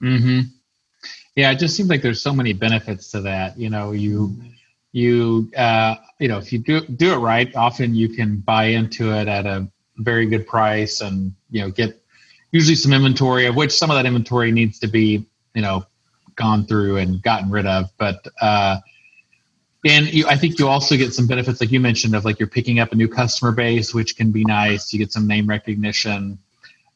Hmm. 0.00 0.40
Yeah, 1.36 1.50
it 1.50 1.58
just 1.58 1.76
seems 1.76 1.88
like 1.88 2.02
there's 2.02 2.22
so 2.22 2.32
many 2.32 2.52
benefits 2.52 3.10
to 3.12 3.20
that. 3.22 3.58
You 3.58 3.70
know, 3.70 3.92
you 3.92 4.36
you 4.92 5.50
uh, 5.56 5.96
you 6.18 6.28
know 6.28 6.38
if 6.38 6.52
you 6.52 6.58
do 6.58 6.80
do 6.82 7.12
it 7.14 7.16
right, 7.16 7.54
often 7.56 7.94
you 7.94 8.08
can 8.08 8.38
buy 8.38 8.64
into 8.64 9.12
it 9.12 9.28
at 9.28 9.46
a 9.46 9.68
very 9.98 10.26
good 10.26 10.46
price 10.46 11.00
and 11.00 11.34
you 11.50 11.60
know 11.60 11.70
get 11.70 12.02
usually 12.50 12.74
some 12.76 12.92
inventory 12.92 13.46
of 13.46 13.56
which 13.56 13.72
some 13.72 13.90
of 13.90 13.96
that 13.96 14.06
inventory 14.06 14.50
needs 14.50 14.78
to 14.78 14.86
be 14.88 15.26
you 15.54 15.62
know 15.62 15.84
gone 16.34 16.64
through 16.64 16.96
and 16.96 17.22
gotten 17.22 17.50
rid 17.50 17.66
of 17.66 17.90
but 17.98 18.26
uh 18.40 18.78
and 19.84 20.12
you, 20.12 20.26
I 20.28 20.36
think 20.36 20.58
you 20.58 20.68
also 20.68 20.96
get 20.96 21.12
some 21.12 21.26
benefits, 21.26 21.60
like 21.60 21.72
you 21.72 21.80
mentioned, 21.80 22.14
of 22.14 22.24
like 22.24 22.38
you're 22.38 22.48
picking 22.48 22.78
up 22.78 22.92
a 22.92 22.94
new 22.94 23.08
customer 23.08 23.50
base, 23.50 23.92
which 23.92 24.16
can 24.16 24.30
be 24.30 24.44
nice. 24.44 24.92
You 24.92 24.98
get 25.00 25.10
some 25.12 25.26
name 25.26 25.48
recognition. 25.48 26.38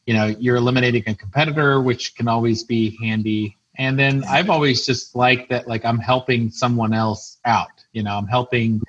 You 0.05 0.13
know, 0.13 0.27
you're 0.27 0.55
eliminating 0.55 1.03
a 1.07 1.13
competitor, 1.13 1.81
which 1.81 2.15
can 2.15 2.29
always 2.29 2.63
be 2.63 2.97
handy. 3.01 3.56
And 3.77 3.97
then 3.97 4.23
I've 4.23 4.49
always 4.49 4.85
just 4.85 5.15
liked 5.15 5.49
that, 5.49 5.67
like 5.67 5.85
I'm 5.85 5.99
helping 5.99 6.49
someone 6.49 6.93
else 6.93 7.37
out. 7.45 7.69
You 7.93 8.03
know, 8.03 8.17
I'm 8.17 8.27
helping 8.27 8.81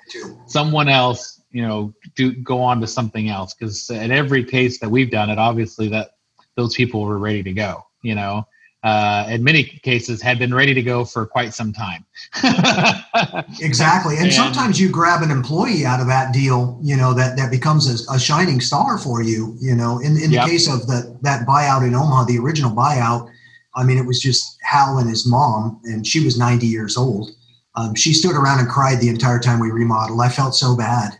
someone 0.47 0.89
else. 0.89 1.41
You 1.51 1.67
know, 1.67 1.93
do 2.15 2.31
go 2.31 2.61
on 2.61 2.79
to 2.81 2.87
something 2.87 3.29
else 3.29 3.53
because 3.53 3.89
in 3.89 4.11
every 4.11 4.43
case 4.43 4.79
that 4.79 4.89
we've 4.89 5.09
done 5.09 5.29
it, 5.29 5.39
obviously 5.39 5.87
that 5.89 6.11
those 6.55 6.75
people 6.75 7.01
were 7.01 7.17
ready 7.17 7.41
to 7.43 7.53
go. 7.53 7.85
You 8.03 8.15
know, 8.15 8.47
uh, 8.83 9.25
in 9.29 9.43
many 9.43 9.63
cases 9.63 10.21
had 10.21 10.39
been 10.39 10.53
ready 10.53 10.73
to 10.73 10.81
go 10.81 11.03
for 11.03 11.25
quite 11.25 11.53
some 11.53 11.73
time. 11.73 12.05
exactly, 13.59 14.15
and, 14.15 14.25
and, 14.25 14.33
sometimes 14.33 14.79
you 14.79 14.89
grab 14.89 15.21
an 15.21 15.31
employee 15.31 15.85
out 15.85 15.99
of 15.99 16.07
that 16.07 16.33
deal, 16.33 16.79
you 16.81 16.95
know, 16.95 17.13
that 17.13 17.35
that 17.35 17.51
becomes 17.51 17.89
a, 17.89 18.13
a 18.13 18.19
shining 18.19 18.61
star 18.61 18.97
for 18.97 19.21
you. 19.21 19.55
You 19.59 19.75
know, 19.75 19.99
in 19.99 20.17
in 20.17 20.29
the 20.29 20.37
yep. 20.37 20.47
case 20.47 20.71
of 20.71 20.87
the 20.87 21.17
that 21.21 21.45
buyout 21.45 21.85
in 21.85 21.93
Omaha, 21.93 22.25
the 22.25 22.37
original 22.37 22.71
buyout, 22.71 23.29
I 23.75 23.83
mean, 23.83 23.97
it 23.97 24.05
was 24.05 24.19
just 24.19 24.57
Hal 24.63 24.97
and 24.97 25.09
his 25.09 25.27
mom, 25.27 25.79
and 25.85 26.05
she 26.05 26.23
was 26.23 26.37
90 26.37 26.65
years 26.65 26.97
old. 26.97 27.31
Um, 27.75 27.95
she 27.95 28.13
stood 28.13 28.35
around 28.35 28.59
and 28.59 28.67
cried 28.67 28.99
the 28.99 29.09
entire 29.09 29.39
time 29.39 29.59
we 29.59 29.71
remodeled. 29.71 30.21
I 30.21 30.29
felt 30.29 30.55
so 30.55 30.75
bad, 30.75 31.13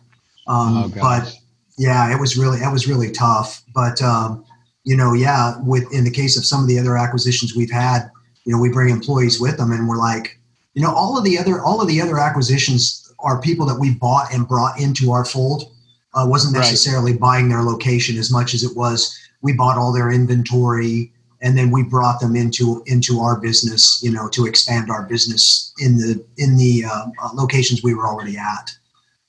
um, 0.47 0.78
oh, 0.78 0.91
but 1.00 1.34
yeah, 1.78 2.12
it 2.14 2.20
was 2.20 2.38
really 2.38 2.60
it 2.60 2.72
was 2.72 2.88
really 2.88 3.12
tough. 3.12 3.64
But 3.74 4.02
um, 4.02 4.43
you 4.84 4.97
know, 4.97 5.14
yeah, 5.14 5.54
with 5.64 5.91
in 5.93 6.04
the 6.04 6.12
case 6.12 6.38
of 6.38 6.45
some 6.45 6.62
of 6.62 6.68
the 6.68 6.80
other 6.80 6.97
acquisitions 6.97 7.56
we've 7.56 7.72
had, 7.72 8.10
you 8.45 8.52
know, 8.52 8.60
we 8.60 8.70
bring 8.70 8.89
employees 8.89 9.39
with 9.39 9.58
them 9.58 9.72
and 9.72 9.88
we're 9.88 9.97
like, 9.97 10.39
you 10.74 10.82
know, 10.82 10.93
all 10.93 11.18
of 11.18 11.24
the 11.24 11.38
other 11.38 11.62
all 11.62 11.82
of 11.82 11.88
the 11.88 12.02
other 12.02 12.18
acquisitions 12.18 13.14
are 13.20 13.39
people 13.39 13.66
that 13.68 13.80
we 13.80 13.93
bought 13.93 14.34
and 14.34 14.47
brought 14.47 14.80
into 14.82 15.12
our 15.12 15.24
fold. 15.24 15.72
Uh, 16.16 16.26
wasn't 16.28 16.56
necessarily 16.56 17.12
right. 17.12 17.22
buying 17.22 17.50
their 17.50 17.62
location 17.62 18.18
as 18.18 18.32
much 18.32 18.56
as 18.56 18.64
it 18.64 18.76
was 18.76 19.16
we 19.41 19.54
bought 19.54 19.78
all 19.78 19.91
their 19.91 20.12
inventory 20.12 21.12
and 21.42 21.58
then 21.58 21.72
we 21.72 21.84
brought 21.84 22.20
them 22.20 22.36
into 22.36 22.84
into 22.86 23.20
our 23.20 23.40
business, 23.40 24.02
you 24.04 24.12
know, 24.12 24.28
to 24.30 24.46
expand 24.46 24.90
our 24.90 25.04
business 25.04 25.74
in 25.80 25.98
the 25.98 26.24
in 26.38 26.58
the 26.58 26.84
uh, 26.86 27.08
uh, 27.24 27.30
locations 27.34 27.84
we 27.84 27.94
were 27.94 28.08
already 28.08 28.38
at. 28.38 28.72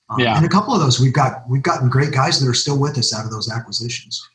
Um, 0.08 0.18
yeah. 0.18 0.36
And 0.36 0.44
a 0.44 0.48
couple 0.48 0.74
of 0.74 0.80
those 0.80 1.00
we've 1.00 1.12
got 1.12 1.48
we've 1.48 1.62
gotten 1.62 1.88
great 1.88 2.12
guys 2.12 2.40
that 2.40 2.48
are 2.48 2.54
still 2.54 2.78
with 2.78 2.98
us 2.98 3.14
out 3.14 3.24
of 3.24 3.30
those 3.30 3.50
acquisitions. 3.50 4.26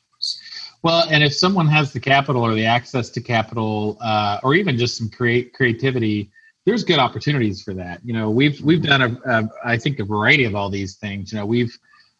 Well, 0.83 1.05
and 1.09 1.23
if 1.23 1.33
someone 1.33 1.67
has 1.67 1.91
the 1.91 1.99
capital 1.99 2.43
or 2.43 2.53
the 2.53 2.65
access 2.65 3.09
to 3.09 3.21
capital, 3.21 3.97
uh, 4.01 4.39
or 4.43 4.53
even 4.53 4.77
just 4.77 4.97
some 4.97 5.09
create 5.09 5.51
creativity, 5.53 6.29
there's 6.65 6.83
good 6.83 6.99
opportunities 6.99 7.61
for 7.63 7.73
that. 7.73 8.01
You 8.05 8.13
know, 8.13 8.29
we've 8.29 8.61
we've 8.61 8.83
done 8.83 9.01
a, 9.01 9.19
a 9.25 9.49
I 9.65 9.77
think 9.77 9.99
a 9.99 10.05
variety 10.05 10.45
of 10.45 10.55
all 10.55 10.69
these 10.69 10.95
things. 10.95 11.33
You 11.33 11.39
know, 11.39 11.45
we've 11.45 11.75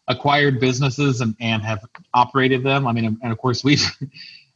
acquired 0.08 0.60
businesses 0.60 1.22
and, 1.22 1.36
and 1.39 1.64
have 1.64 1.84
operated 2.14 2.64
them. 2.64 2.88
I 2.88 2.91
mean, 2.91 3.18
and 3.22 3.32
of 3.32 3.38
course 3.38 3.64
we've, 3.64 3.84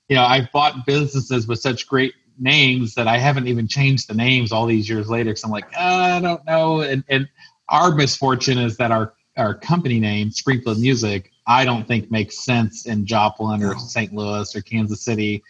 you 0.10 0.16
know, 0.16 0.24
I've 0.24 0.52
bought 0.52 0.86
businesses 0.86 1.48
with 1.48 1.60
such 1.60 1.88
great 1.88 2.14
names 2.40 2.96
that 2.96 3.08
I 3.08 3.18
haven't 3.18 3.48
even 3.48 3.68
changed 3.68 4.10
the 4.10 4.16
names 4.16 4.52
all 4.52 4.66
these 4.66 4.90
years 4.90 5.10
later. 5.10 5.30
Because 5.30 5.44
I'm 5.44 5.52
like, 5.52 5.68
oh, 5.78 5.96
I 5.96 6.20
don't 6.20 6.44
know. 6.46 6.82
And, 6.82 7.04
and 7.10 7.30
our 7.70 7.94
misfortune 7.94 8.58
is 8.58 8.78
that 8.78 8.92
our 8.92 9.14
our 9.38 9.54
company 9.54 10.00
name, 10.02 10.32
Springfield 10.32 10.80
Music, 10.80 11.32
I 11.48 11.64
don't 11.64 11.88
think 11.88 12.12
makes 12.12 12.38
sense 12.40 12.86
in 12.86 13.06
Joplin 13.06 13.64
or 13.64 13.78
St. 13.80 14.14
Louis 14.14 14.54
or 14.54 14.62
Kansas 14.62 15.02
City. 15.02 15.44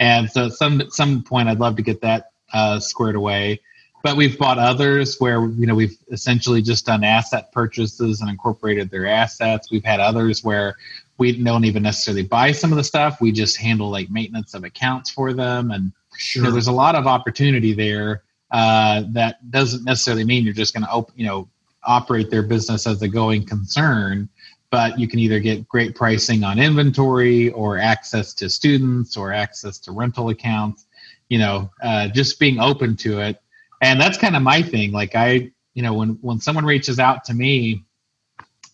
And 0.00 0.30
so 0.30 0.48
some 0.48 0.82
some 0.90 1.22
point 1.22 1.48
I'd 1.48 1.60
love 1.60 1.76
to 1.76 1.82
get 1.82 2.00
that 2.00 2.32
uh, 2.52 2.80
squared 2.80 3.14
away. 3.14 3.60
But 4.02 4.16
we've 4.16 4.38
bought 4.38 4.58
others 4.58 5.16
where 5.18 5.46
you 5.46 5.66
know 5.66 5.74
we've 5.74 5.96
essentially 6.10 6.62
just 6.62 6.86
done 6.86 7.04
asset 7.04 7.52
purchases 7.52 8.20
and 8.20 8.30
incorporated 8.30 8.90
their 8.90 9.06
assets. 9.06 9.70
We've 9.70 9.84
had 9.84 10.00
others 10.00 10.42
where 10.42 10.76
we 11.18 11.42
don't 11.42 11.64
even 11.64 11.82
necessarily 11.82 12.22
buy 12.22 12.52
some 12.52 12.72
of 12.72 12.76
the 12.76 12.84
stuff. 12.84 13.20
We 13.20 13.32
just 13.32 13.56
handle 13.56 13.90
like 13.90 14.10
maintenance 14.10 14.54
of 14.54 14.64
accounts 14.64 15.10
for 15.10 15.32
them, 15.32 15.70
and 15.70 15.92
sure. 16.16 16.42
you 16.42 16.48
know, 16.48 16.52
there's 16.52 16.68
a 16.68 16.72
lot 16.72 16.94
of 16.94 17.06
opportunity 17.06 17.72
there. 17.72 18.22
Uh, 18.50 19.02
that 19.08 19.50
doesn't 19.50 19.84
necessarily 19.84 20.24
mean 20.24 20.44
you're 20.44 20.54
just 20.54 20.72
going 20.72 20.84
to 20.84 20.92
open, 20.92 21.12
you 21.16 21.26
know, 21.26 21.48
operate 21.82 22.30
their 22.30 22.42
business 22.42 22.86
as 22.86 23.02
a 23.02 23.08
going 23.08 23.44
concern 23.44 24.28
but 24.70 24.98
you 24.98 25.08
can 25.08 25.18
either 25.18 25.38
get 25.38 25.68
great 25.68 25.94
pricing 25.94 26.44
on 26.44 26.58
inventory 26.58 27.50
or 27.50 27.78
access 27.78 28.34
to 28.34 28.50
students 28.50 29.16
or 29.16 29.32
access 29.32 29.78
to 29.78 29.92
rental 29.92 30.28
accounts 30.30 30.86
you 31.28 31.38
know 31.38 31.70
uh, 31.82 32.08
just 32.08 32.38
being 32.38 32.58
open 32.60 32.96
to 32.96 33.20
it 33.20 33.40
and 33.82 34.00
that's 34.00 34.18
kind 34.18 34.36
of 34.36 34.42
my 34.42 34.62
thing 34.62 34.92
like 34.92 35.14
i 35.14 35.50
you 35.74 35.82
know 35.82 35.94
when 35.94 36.10
when 36.20 36.40
someone 36.40 36.64
reaches 36.64 36.98
out 36.98 37.24
to 37.24 37.34
me 37.34 37.84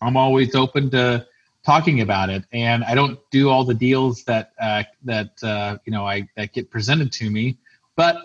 i'm 0.01 0.17
always 0.17 0.55
open 0.55 0.91
to 0.91 1.25
talking 1.65 2.01
about 2.01 2.29
it 2.29 2.45
and 2.53 2.85
i 2.85 2.95
don't 2.95 3.19
do 3.31 3.49
all 3.49 3.65
the 3.65 3.75
deals 3.75 4.25
that 4.25 4.53
uh, 4.61 4.83
that 5.05 5.31
uh, 5.43 5.77
you 5.85 5.93
know 5.93 6.07
i 6.07 6.27
that 6.37 6.53
get 6.53 6.71
presented 6.71 7.13
to 7.13 7.31
me 7.31 7.57
but 7.97 8.23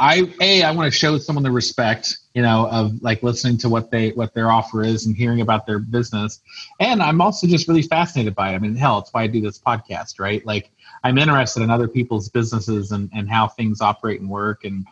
I 0.00 0.32
a 0.40 0.62
I 0.62 0.70
want 0.70 0.90
to 0.90 0.98
show 0.98 1.18
someone 1.18 1.42
the 1.42 1.50
respect, 1.50 2.16
you 2.34 2.40
know, 2.40 2.66
of 2.70 3.02
like 3.02 3.22
listening 3.22 3.58
to 3.58 3.68
what 3.68 3.90
they 3.90 4.12
what 4.12 4.32
their 4.32 4.50
offer 4.50 4.82
is 4.82 5.04
and 5.04 5.14
hearing 5.14 5.42
about 5.42 5.66
their 5.66 5.78
business, 5.78 6.40
and 6.80 7.02
I'm 7.02 7.20
also 7.20 7.46
just 7.46 7.68
really 7.68 7.82
fascinated 7.82 8.34
by 8.34 8.52
it. 8.52 8.54
I 8.54 8.58
mean, 8.60 8.74
hell, 8.74 8.98
it's 8.98 9.12
why 9.12 9.24
I 9.24 9.26
do 9.26 9.42
this 9.42 9.58
podcast, 9.58 10.18
right? 10.18 10.44
Like 10.46 10.70
I'm 11.04 11.18
interested 11.18 11.62
in 11.62 11.68
other 11.68 11.86
people's 11.86 12.30
businesses 12.30 12.92
and 12.92 13.10
and 13.12 13.28
how 13.28 13.48
things 13.48 13.82
operate 13.82 14.22
and 14.22 14.30
work, 14.30 14.64
and 14.64 14.86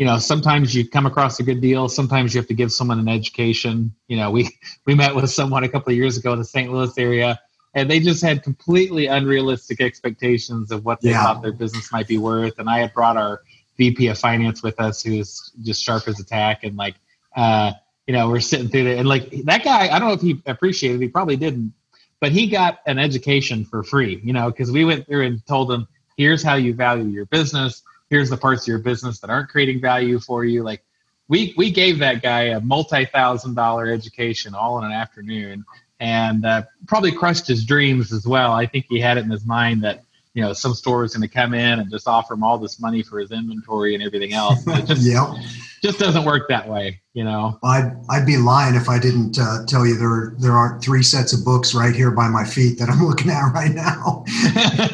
you 0.00 0.06
know, 0.06 0.16
sometimes 0.16 0.74
you 0.74 0.88
come 0.88 1.04
across 1.04 1.40
a 1.40 1.42
good 1.42 1.60
deal, 1.60 1.86
sometimes 1.86 2.32
you 2.32 2.40
have 2.40 2.48
to 2.48 2.54
give 2.54 2.72
someone 2.72 2.98
an 2.98 3.06
education. 3.06 3.94
You 4.08 4.16
know, 4.16 4.30
we 4.30 4.48
we 4.86 4.94
met 4.94 5.14
with 5.14 5.30
someone 5.30 5.62
a 5.62 5.68
couple 5.68 5.90
of 5.90 5.96
years 5.98 6.16
ago 6.16 6.32
in 6.32 6.38
the 6.38 6.44
St. 6.46 6.72
Louis 6.72 6.96
area 6.96 7.38
and 7.74 7.90
they 7.90 8.00
just 8.00 8.22
had 8.22 8.42
completely 8.42 9.08
unrealistic 9.08 9.82
expectations 9.82 10.70
of 10.72 10.86
what 10.86 11.02
they 11.02 11.10
yeah. 11.10 11.22
thought 11.22 11.42
their 11.42 11.52
business 11.52 11.92
might 11.92 12.08
be 12.08 12.16
worth. 12.16 12.58
And 12.58 12.68
I 12.68 12.78
had 12.78 12.94
brought 12.94 13.18
our 13.18 13.42
VP 13.76 14.06
of 14.06 14.18
finance 14.18 14.62
with 14.62 14.80
us 14.80 15.02
who's 15.02 15.52
just 15.62 15.82
sharp 15.82 16.08
as 16.08 16.18
a 16.18 16.24
tack 16.24 16.64
and 16.64 16.78
like 16.78 16.94
uh, 17.36 17.72
you 18.06 18.14
know 18.14 18.30
we're 18.30 18.40
sitting 18.40 18.68
through 18.68 18.86
it 18.86 18.98
and 18.98 19.06
like 19.06 19.30
that 19.44 19.62
guy 19.62 19.94
I 19.94 19.98
don't 19.98 20.08
know 20.08 20.14
if 20.14 20.22
he 20.22 20.42
appreciated 20.46 20.96
it, 20.96 21.04
he 21.04 21.08
probably 21.08 21.36
didn't 21.36 21.74
but 22.20 22.32
he 22.32 22.46
got 22.48 22.80
an 22.86 22.98
education 22.98 23.64
for 23.64 23.82
free 23.82 24.20
you 24.24 24.32
know 24.32 24.50
because 24.50 24.72
we 24.72 24.84
went 24.84 25.06
through 25.06 25.26
and 25.26 25.46
told 25.46 25.70
him 25.70 25.86
here's 26.16 26.42
how 26.42 26.56
you 26.56 26.74
value 26.74 27.04
your 27.04 27.26
business 27.26 27.82
here's 28.10 28.28
the 28.28 28.36
parts 28.36 28.62
of 28.62 28.68
your 28.68 28.78
business 28.78 29.20
that 29.20 29.30
aren't 29.30 29.48
creating 29.48 29.80
value 29.80 30.18
for 30.18 30.44
you 30.44 30.62
like 30.62 30.84
we 31.28 31.54
we 31.56 31.70
gave 31.70 31.98
that 32.00 32.22
guy 32.22 32.42
a 32.42 32.60
multi-thousand 32.60 33.54
dollar 33.54 33.86
education 33.86 34.54
all 34.54 34.78
in 34.78 34.84
an 34.84 34.92
afternoon 34.92 35.64
and 36.00 36.44
uh, 36.44 36.62
probably 36.86 37.12
crushed 37.12 37.46
his 37.46 37.64
dreams 37.64 38.12
as 38.12 38.26
well 38.26 38.52
i 38.52 38.66
think 38.66 38.86
he 38.88 39.00
had 39.00 39.16
it 39.16 39.24
in 39.24 39.30
his 39.30 39.46
mind 39.46 39.82
that 39.82 40.04
you 40.34 40.42
know 40.42 40.52
some 40.52 40.74
store 40.74 41.02
was 41.02 41.14
going 41.14 41.26
to 41.26 41.32
come 41.32 41.54
in 41.54 41.80
and 41.80 41.90
just 41.90 42.06
offer 42.06 42.34
him 42.34 42.44
all 42.44 42.58
this 42.58 42.80
money 42.80 43.02
for 43.02 43.18
his 43.18 43.30
inventory 43.30 43.94
and 43.94 44.02
everything 44.02 44.32
else. 44.32 44.62
It 44.66 44.86
just. 44.86 45.06
just 45.82 45.98
doesn't 45.98 46.24
work 46.24 46.48
that 46.48 46.68
way, 46.68 47.00
you 47.14 47.24
know. 47.24 47.58
I'd 47.64 47.92
I'd 48.08 48.26
be 48.26 48.36
lying 48.36 48.74
if 48.74 48.88
I 48.88 48.98
didn't 48.98 49.38
uh, 49.38 49.64
tell 49.66 49.86
you 49.86 49.96
there 49.96 50.34
there 50.38 50.52
aren't 50.52 50.82
three 50.82 51.02
sets 51.02 51.32
of 51.32 51.44
books 51.44 51.74
right 51.74 51.94
here 51.94 52.10
by 52.10 52.28
my 52.28 52.44
feet 52.44 52.78
that 52.78 52.88
I'm 52.88 53.04
looking 53.06 53.30
at 53.30 53.52
right 53.52 53.74
now. 53.74 54.24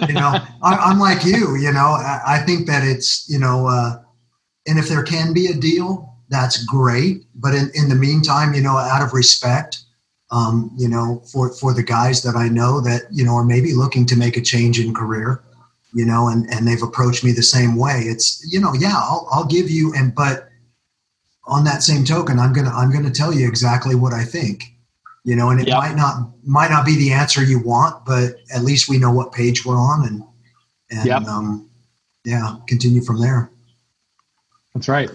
you 0.08 0.14
know, 0.14 0.38
I, 0.62 0.90
am 0.90 0.98
like 0.98 1.24
you. 1.24 1.56
You 1.56 1.72
know, 1.72 1.96
I, 1.98 2.20
I, 2.26 2.38
think 2.40 2.66
that 2.66 2.84
it's 2.84 3.28
you 3.28 3.38
know, 3.38 3.66
uh, 3.66 4.02
and 4.66 4.78
if 4.78 4.88
there 4.88 5.02
can 5.02 5.32
be 5.32 5.46
a 5.46 5.54
deal, 5.54 6.14
that's 6.28 6.64
great. 6.64 7.24
But 7.34 7.54
in 7.54 7.70
in 7.74 7.88
the 7.88 7.96
meantime, 7.96 8.54
you 8.54 8.62
know, 8.62 8.76
out 8.76 9.02
of 9.02 9.12
respect 9.12 9.84
um, 10.30 10.70
you 10.76 10.88
know, 10.88 11.22
for, 11.32 11.52
for 11.52 11.72
the 11.72 11.82
guys 11.82 12.22
that 12.22 12.36
I 12.36 12.48
know 12.48 12.80
that, 12.80 13.02
you 13.10 13.24
know, 13.24 13.34
are 13.34 13.44
maybe 13.44 13.72
looking 13.72 14.06
to 14.06 14.16
make 14.16 14.36
a 14.36 14.42
change 14.42 14.80
in 14.80 14.92
career, 14.92 15.42
you 15.94 16.04
know, 16.04 16.28
and, 16.28 16.48
and 16.50 16.66
they've 16.66 16.82
approached 16.82 17.24
me 17.24 17.32
the 17.32 17.42
same 17.42 17.76
way. 17.76 18.00
It's, 18.00 18.44
you 18.50 18.60
know, 18.60 18.74
yeah, 18.74 18.94
I'll, 18.96 19.28
I'll 19.30 19.46
give 19.46 19.70
you, 19.70 19.94
and, 19.94 20.14
but 20.14 20.48
on 21.46 21.64
that 21.64 21.82
same 21.82 22.04
token, 22.04 22.38
I'm 22.38 22.52
gonna 22.52 22.70
I'm 22.70 22.92
gonna 22.92 23.10
tell 23.10 23.32
you 23.32 23.46
exactly 23.46 23.94
what 23.94 24.12
I 24.12 24.24
think. 24.24 24.64
You 25.24 25.34
know, 25.34 25.50
and 25.50 25.60
it 25.60 25.66
Yep. 25.66 25.76
might 25.76 25.96
not 25.96 26.30
might 26.44 26.70
not 26.70 26.86
be 26.86 26.96
the 26.96 27.12
answer 27.12 27.42
you 27.42 27.58
want, 27.58 28.04
but 28.04 28.36
at 28.54 28.62
least 28.62 28.88
we 28.88 28.98
know 28.98 29.12
what 29.12 29.32
page 29.32 29.64
we're 29.64 29.76
on, 29.76 30.06
and 30.06 30.22
and 30.90 31.06
Yep. 31.06 31.22
um, 31.22 31.70
yeah, 32.24 32.56
continue 32.66 33.02
from 33.02 33.20
there. 33.20 33.50
That's 34.74 34.88
right. 34.88 35.10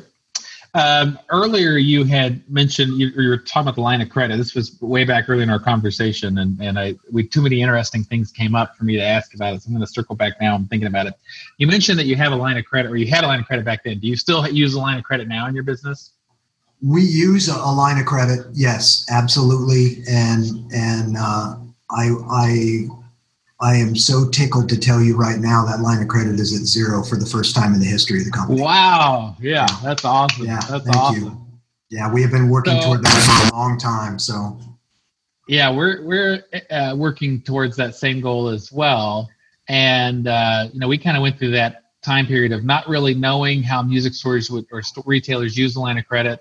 Um, 0.74 1.20
earlier, 1.30 1.76
you 1.76 2.06
had 2.06 2.50
mentioned 2.50 2.98
you, 2.98 3.08
you 3.10 3.28
were 3.28 3.38
talking 3.38 3.64
about 3.64 3.76
the 3.76 3.82
line 3.82 4.00
of 4.00 4.10
credit. 4.10 4.38
This 4.38 4.56
was 4.56 4.82
way 4.82 5.04
back 5.04 5.28
early 5.28 5.44
in 5.44 5.50
our 5.50 5.60
conversation, 5.60 6.38
and 6.38 6.58
and 6.62 6.80
I 6.80 6.96
we 7.12 7.28
too 7.28 7.42
many 7.42 7.62
interesting 7.62 8.06
things 8.06 8.32
came 8.32 8.56
up 8.56 8.78
for 8.78 8.86
me 8.86 8.96
to 8.96 9.04
ask 9.04 9.34
about 9.34 9.54
it. 9.54 9.62
So 9.62 9.68
I'm 9.68 9.74
going 9.74 9.86
to 9.86 9.92
circle 9.92 10.16
back 10.16 10.40
now. 10.40 10.56
I'm 10.56 10.68
thinking 10.68 10.88
about 10.88 11.08
it. 11.08 11.14
You 11.58 11.68
mentioned 11.68 12.00
that 12.00 12.06
you 12.06 12.16
have 12.16 12.32
a 12.32 12.38
line 12.38 12.58
of 12.58 12.64
credit, 12.64 12.90
or 12.90 12.96
you 12.96 13.08
had 13.08 13.26
a 13.26 13.28
line 13.28 13.42
of 13.42 13.46
credit 13.46 13.66
back 13.66 13.84
then. 13.84 14.00
Do 14.00 14.08
you 14.08 14.16
still 14.16 14.48
use 14.48 14.74
a 14.74 14.80
line 14.80 14.98
of 14.98 15.04
credit 15.04 15.28
now 15.28 15.46
in 15.48 15.54
your 15.54 15.66
business? 15.66 16.12
We 16.84 17.02
use 17.04 17.48
a, 17.48 17.54
a 17.54 17.72
line 17.74 18.00
of 18.00 18.06
credit, 18.06 18.48
yes, 18.54 19.06
absolutely, 19.10 20.04
and 20.10 20.72
and 20.74 21.16
uh, 21.18 21.56
I 21.92 22.10
I 22.30 22.88
I 23.60 23.76
am 23.76 23.96
so 23.96 24.28
tickled 24.30 24.68
to 24.70 24.80
tell 24.80 25.02
you 25.02 25.16
right 25.16 25.38
now 25.38 25.64
that 25.66 25.82
line 25.82 26.02
of 26.02 26.08
credit 26.08 26.40
is 26.40 26.60
at 26.60 26.66
zero 26.66 27.04
for 27.04 27.18
the 27.18 27.26
first 27.26 27.56
time 27.56 27.74
in 27.76 27.80
the 27.80 27.86
history 27.86 28.20
of 28.20 28.26
the 28.26 28.32
company. 28.32 28.62
Wow! 28.62 29.36
Yeah, 29.40 29.68
that's 29.84 30.04
awesome. 30.06 30.48
Yeah, 30.48 30.60
that's 30.68 30.84
thank 30.86 30.96
awesome. 30.98 31.24
you. 31.24 31.38
Yeah, 31.92 32.12
we 32.12 32.22
have 32.24 32.32
been 32.32 32.50
working 32.50 32.82
So- 32.82 32.88
toward 32.88 33.04
that 33.04 33.50
for 33.50 33.56
a 33.56 33.58
long 33.58 33.78
time. 33.78 34.18
So 34.18 34.58
Yeah, 35.48 35.70
we're 35.70 36.04
we're 36.04 36.44
uh, 36.72 36.96
working 36.98 37.42
towards 37.42 37.76
that 37.78 37.94
same 37.96 38.22
goal 38.22 38.48
as 38.48 38.72
well, 38.72 39.30
and 39.68 40.28
uh, 40.28 40.70
you 40.74 40.80
know 40.80 40.88
we 40.88 40.98
kind 40.98 41.16
of 41.16 41.22
went 41.22 41.38
through 41.38 41.52
that 41.52 41.84
time 42.02 42.26
period 42.26 42.52
of 42.52 42.64
not 42.64 42.88
really 42.90 43.14
knowing 43.14 43.62
how 43.62 43.84
music 43.84 44.14
stores 44.16 44.50
would 44.50 44.66
or 44.72 44.82
retailers 45.06 45.56
use 45.56 45.76
the 45.76 45.80
line 45.80 46.00
of 46.00 46.08
credit, 46.08 46.40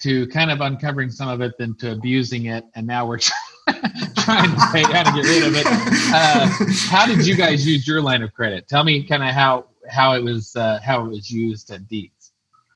to 0.00 0.26
kind 0.28 0.50
of 0.50 0.60
uncovering 0.60 1.10
some 1.10 1.28
of 1.28 1.40
it, 1.40 1.56
than 1.58 1.74
to 1.76 1.92
abusing 1.92 2.46
it, 2.46 2.64
and 2.74 2.86
now 2.86 3.06
we're 3.06 3.18
trying 4.16 4.50
to 4.50 4.60
say 4.72 4.82
how 4.82 5.02
to 5.02 5.22
get 5.22 5.28
rid 5.28 5.46
of 5.46 5.56
it. 5.56 5.66
Uh, 5.66 6.48
how 6.88 7.06
did 7.06 7.26
you 7.26 7.34
guys 7.34 7.66
use 7.66 7.86
your 7.86 8.00
line 8.00 8.22
of 8.22 8.32
credit? 8.32 8.68
Tell 8.68 8.84
me 8.84 9.02
kind 9.04 9.22
of 9.22 9.30
how 9.30 9.66
how 9.88 10.12
it 10.12 10.22
was 10.22 10.54
uh, 10.56 10.80
how 10.84 11.04
it 11.04 11.08
was 11.08 11.30
used 11.30 11.70
at 11.70 11.82
Dietze. 11.82 12.10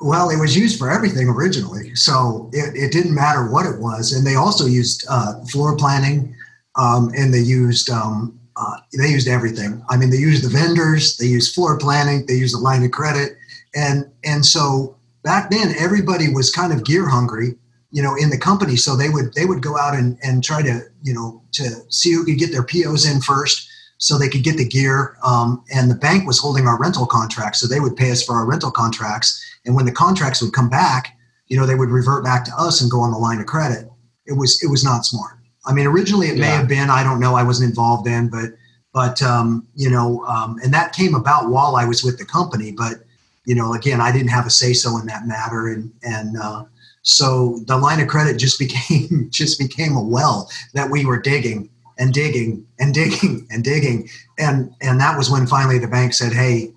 Well, 0.00 0.30
it 0.30 0.40
was 0.40 0.56
used 0.56 0.78
for 0.78 0.90
everything 0.90 1.28
originally, 1.28 1.94
so 1.94 2.48
it, 2.54 2.74
it 2.74 2.92
didn't 2.92 3.14
matter 3.14 3.50
what 3.50 3.66
it 3.66 3.78
was. 3.78 4.14
And 4.14 4.26
they 4.26 4.34
also 4.34 4.64
used 4.64 5.04
uh, 5.10 5.44
floor 5.44 5.76
planning, 5.76 6.34
um, 6.76 7.12
and 7.14 7.34
they 7.34 7.40
used 7.40 7.90
um, 7.90 8.40
uh, 8.56 8.76
they 8.96 9.08
used 9.08 9.28
everything. 9.28 9.82
I 9.90 9.96
mean, 9.96 10.10
they 10.10 10.16
used 10.16 10.44
the 10.44 10.48
vendors, 10.48 11.16
they 11.18 11.26
used 11.26 11.54
floor 11.54 11.78
planning, 11.78 12.24
they 12.26 12.34
used 12.34 12.54
the 12.54 12.60
line 12.60 12.82
of 12.82 12.90
credit, 12.90 13.36
and 13.74 14.10
and 14.24 14.44
so 14.44 14.96
back 15.22 15.50
then 15.50 15.74
everybody 15.78 16.32
was 16.32 16.50
kind 16.50 16.72
of 16.72 16.84
gear 16.84 17.08
hungry, 17.08 17.56
you 17.90 18.02
know, 18.02 18.14
in 18.16 18.30
the 18.30 18.38
company. 18.38 18.76
So 18.76 18.96
they 18.96 19.08
would 19.08 19.34
they 19.34 19.46
would 19.46 19.62
go 19.62 19.76
out 19.76 19.94
and 19.94 20.18
and 20.22 20.42
try 20.42 20.62
to 20.62 20.82
you 21.02 21.14
know 21.14 21.42
to 21.52 21.70
see 21.88 22.12
who 22.12 22.24
could 22.24 22.38
get 22.38 22.52
their 22.52 22.64
POs 22.64 23.06
in 23.06 23.20
first. 23.20 23.68
So 23.98 24.16
they 24.16 24.30
could 24.30 24.44
get 24.44 24.56
the 24.56 24.66
gear, 24.66 25.18
um, 25.22 25.62
and 25.74 25.90
the 25.90 25.94
bank 25.94 26.26
was 26.26 26.38
holding 26.38 26.66
our 26.66 26.78
rental 26.78 27.04
contracts, 27.04 27.60
so 27.60 27.66
they 27.66 27.80
would 27.80 27.96
pay 27.96 28.10
us 28.10 28.22
for 28.22 28.34
our 28.34 28.46
rental 28.46 28.70
contracts 28.70 29.44
and 29.64 29.74
when 29.74 29.84
the 29.84 29.92
contracts 29.92 30.42
would 30.42 30.52
come 30.52 30.68
back, 30.68 31.16
you 31.46 31.58
know, 31.58 31.66
they 31.66 31.74
would 31.74 31.90
revert 31.90 32.24
back 32.24 32.44
to 32.46 32.52
us 32.56 32.80
and 32.80 32.90
go 32.90 33.00
on 33.00 33.10
the 33.10 33.18
line 33.18 33.40
of 33.40 33.46
credit. 33.46 33.88
It 34.26 34.34
was 34.34 34.62
it 34.62 34.68
was 34.68 34.84
not 34.84 35.04
smart. 35.04 35.38
I 35.66 35.72
mean, 35.72 35.86
originally 35.86 36.28
it 36.28 36.38
may 36.38 36.46
have 36.46 36.68
been. 36.68 36.88
I 36.88 37.02
don't 37.02 37.20
know. 37.20 37.34
I 37.34 37.42
wasn't 37.42 37.70
involved 37.70 38.06
in, 38.06 38.28
but 38.30 38.50
but 38.92 39.20
um, 39.22 39.66
you 39.74 39.90
know, 39.90 40.24
um, 40.26 40.58
and 40.62 40.72
that 40.72 40.92
came 40.92 41.14
about 41.14 41.50
while 41.50 41.76
I 41.76 41.84
was 41.84 42.02
with 42.02 42.18
the 42.18 42.24
company. 42.24 42.72
But 42.72 43.02
you 43.46 43.54
know, 43.54 43.74
again, 43.74 44.00
I 44.00 44.12
didn't 44.12 44.28
have 44.28 44.46
a 44.46 44.50
say 44.50 44.72
so 44.72 44.98
in 44.98 45.06
that 45.06 45.26
matter, 45.26 45.68
and 45.68 45.92
and 46.02 46.36
uh, 46.38 46.64
so 47.02 47.60
the 47.66 47.76
line 47.76 48.00
of 48.00 48.08
credit 48.08 48.36
just 48.36 48.58
became 48.64 49.28
just 49.30 49.58
became 49.58 49.96
a 49.96 50.02
well 50.02 50.50
that 50.74 50.90
we 50.90 51.04
were 51.04 51.18
digging 51.20 51.70
and 51.98 52.12
digging 52.14 52.66
and 52.78 52.94
digging 52.94 53.46
and 53.50 53.64
digging, 53.64 54.08
and 54.38 54.72
and 54.80 55.00
that 55.00 55.16
was 55.16 55.30
when 55.30 55.46
finally 55.46 55.78
the 55.78 55.88
bank 55.88 56.12
said, 56.14 56.32
hey 56.32 56.72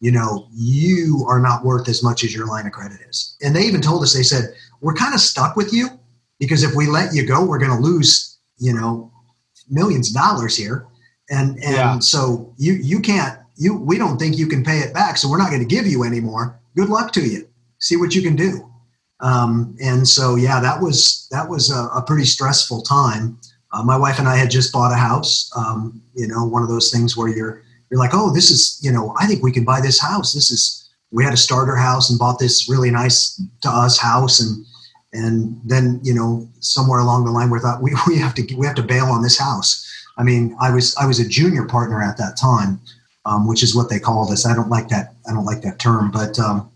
you 0.00 0.10
know, 0.10 0.46
you 0.52 1.24
are 1.26 1.40
not 1.40 1.64
worth 1.64 1.88
as 1.88 2.02
much 2.02 2.22
as 2.22 2.34
your 2.34 2.46
line 2.46 2.66
of 2.66 2.72
credit 2.72 3.00
is. 3.08 3.34
And 3.42 3.56
they 3.56 3.62
even 3.62 3.80
told 3.80 4.02
us, 4.02 4.12
they 4.12 4.22
said, 4.22 4.44
we're 4.82 4.94
kind 4.94 5.14
of 5.14 5.20
stuck 5.20 5.56
with 5.56 5.72
you 5.72 5.88
because 6.38 6.62
if 6.62 6.74
we 6.74 6.86
let 6.86 7.14
you 7.14 7.26
go, 7.26 7.44
we're 7.44 7.58
going 7.58 7.70
to 7.70 7.82
lose, 7.82 8.36
you 8.58 8.74
know, 8.74 9.10
millions 9.70 10.10
of 10.10 10.14
dollars 10.14 10.54
here. 10.54 10.86
And, 11.30 11.52
and 11.64 11.72
Yeah. 11.74 11.98
so 12.00 12.52
you, 12.58 12.74
you 12.74 13.00
can't, 13.00 13.38
you, 13.56 13.76
we 13.76 13.98
don't 13.98 14.18
think 14.18 14.38
you 14.38 14.46
can 14.46 14.62
pay 14.62 14.78
it 14.78 14.94
back. 14.94 15.16
So 15.16 15.28
we're 15.28 15.38
not 15.38 15.50
going 15.50 15.66
to 15.66 15.74
give 15.74 15.86
you 15.86 16.04
any 16.04 16.20
more. 16.20 16.58
Good 16.76 16.88
luck 16.88 17.12
to 17.12 17.22
you. 17.22 17.48
See 17.78 17.96
what 17.96 18.14
you 18.14 18.22
can 18.22 18.36
do. 18.36 18.70
Um, 19.20 19.76
and 19.82 20.06
so, 20.06 20.36
yeah, 20.36 20.60
that 20.60 20.80
was, 20.80 21.26
that 21.30 21.48
was 21.48 21.70
a, 21.70 21.88
a 21.96 22.02
pretty 22.06 22.26
stressful 22.26 22.82
time. 22.82 23.38
Uh, 23.72 23.82
my 23.82 23.96
wife 23.96 24.18
and 24.18 24.28
I 24.28 24.36
had 24.36 24.50
just 24.50 24.72
bought 24.72 24.92
a 24.92 24.96
house, 24.96 25.50
um, 25.56 26.00
you 26.14 26.28
know, 26.28 26.44
one 26.44 26.62
of 26.62 26.68
those 26.68 26.90
things 26.90 27.16
where 27.16 27.28
you're, 27.28 27.62
you're 27.90 28.00
like, 28.00 28.12
oh, 28.12 28.32
this 28.32 28.50
is, 28.50 28.78
you 28.82 28.92
know, 28.92 29.14
I 29.18 29.26
think 29.26 29.42
we 29.42 29.52
can 29.52 29.64
buy 29.64 29.80
this 29.80 30.00
house. 30.00 30.32
This 30.32 30.50
is, 30.50 30.88
we 31.10 31.24
had 31.24 31.32
a 31.32 31.38
starter 31.38 31.76
house 31.76 32.10
and 32.10 32.18
bought 32.18 32.38
this 32.38 32.68
really 32.68 32.90
nice 32.90 33.40
to 33.62 33.70
us 33.70 33.98
house. 33.98 34.40
And, 34.40 34.66
and 35.12 35.60
then, 35.64 36.00
you 36.02 36.12
know, 36.12 36.48
somewhere 36.60 37.00
along 37.00 37.24
the 37.24 37.30
line, 37.30 37.48
we 37.48 37.58
thought 37.58 37.82
we, 37.82 37.94
we 38.06 38.18
have 38.18 38.34
to, 38.34 38.54
we 38.56 38.66
have 38.66 38.76
to 38.76 38.82
bail 38.82 39.06
on 39.06 39.22
this 39.22 39.38
house. 39.38 39.82
I 40.18 40.22
mean, 40.22 40.56
I 40.60 40.70
was, 40.70 40.96
I 40.96 41.06
was 41.06 41.20
a 41.20 41.28
junior 41.28 41.64
partner 41.64 42.02
at 42.02 42.16
that 42.18 42.36
time, 42.36 42.80
um, 43.26 43.46
which 43.46 43.62
is 43.62 43.74
what 43.74 43.90
they 43.90 44.00
call 44.00 44.26
this. 44.26 44.46
I 44.46 44.54
don't 44.54 44.70
like 44.70 44.88
that. 44.88 45.14
I 45.28 45.32
don't 45.34 45.44
like 45.44 45.60
that 45.62 45.78
term, 45.78 46.10
but, 46.10 46.38
um, 46.38 46.70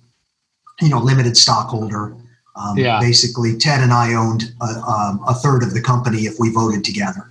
you 0.83 0.91
know, 0.91 0.99
limited 0.99 1.37
stockholder. 1.37 2.15
Um, 2.57 2.77
Yeah. 2.77 3.01
Basically, 3.01 3.57
Ted 3.57 3.81
and 3.83 3.93
I 3.93 4.13
owned 4.13 4.53
a, 4.61 4.81
um, 4.83 5.25
a 5.27 5.35
third 5.35 5.63
of 5.63 5.73
the 5.73 5.81
company 5.81 6.27
if 6.27 6.35
we 6.39 6.51
voted 6.51 6.85
together. 6.85 7.31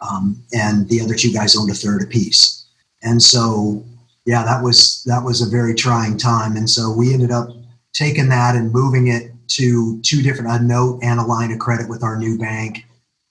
Um, 0.00 0.42
and 0.52 0.88
the 0.88 1.00
other 1.00 1.14
two 1.14 1.32
guys 1.32 1.56
owned 1.56 1.70
a 1.70 1.74
third 1.74 2.02
apiece 2.02 2.58
and 3.02 3.22
so 3.22 3.84
yeah 4.24 4.44
that 4.44 4.62
was 4.62 5.02
that 5.04 5.22
was 5.22 5.40
a 5.40 5.50
very 5.50 5.74
trying 5.74 6.16
time 6.16 6.56
and 6.56 6.68
so 6.68 6.90
we 6.90 7.12
ended 7.12 7.30
up 7.30 7.48
taking 7.92 8.28
that 8.28 8.54
and 8.54 8.72
moving 8.72 9.08
it 9.08 9.32
to 9.48 10.00
two 10.02 10.22
different 10.22 10.50
a 10.50 10.62
note 10.62 11.00
and 11.02 11.20
a 11.20 11.24
line 11.24 11.52
of 11.52 11.58
credit 11.58 11.88
with 11.88 12.02
our 12.02 12.18
new 12.18 12.38
bank 12.38 12.84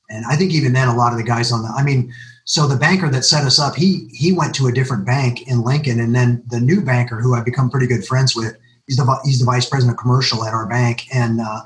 and 0.10 0.26
i 0.26 0.36
think 0.36 0.52
even 0.52 0.74
then 0.74 0.88
a 0.88 0.96
lot 0.96 1.12
of 1.12 1.18
the 1.18 1.24
guys 1.24 1.52
on 1.52 1.62
the 1.62 1.70
i 1.70 1.84
mean 1.84 2.14
so 2.48 2.66
the 2.66 2.78
banker 2.78 3.10
that 3.10 3.24
set 3.24 3.44
us 3.44 3.60
up 3.60 3.76
he 3.76 4.08
he 4.14 4.32
went 4.32 4.56
to 4.56 4.68
a 4.68 4.72
different 4.72 5.06
bank 5.06 5.48
in 5.48 5.62
lincoln 5.62 6.00
and 6.00 6.16
then 6.16 6.42
the 6.48 6.60
new 6.60 6.82
banker 6.82 7.20
who 7.20 7.36
i've 7.36 7.46
become 7.46 7.70
pretty 7.70 7.88
good 7.88 8.06
friends 8.06 8.36
with 8.36 8.58
he's 8.88 8.96
the 8.96 9.20
he's 9.26 9.40
the 9.40 9.46
vice 9.46 9.70
president 9.70 9.98
of 9.98 10.02
commercial 10.02 10.44
at 10.46 10.54
our 10.54 10.68
bank 10.68 11.04
and 11.14 11.42
uh, 11.42 11.62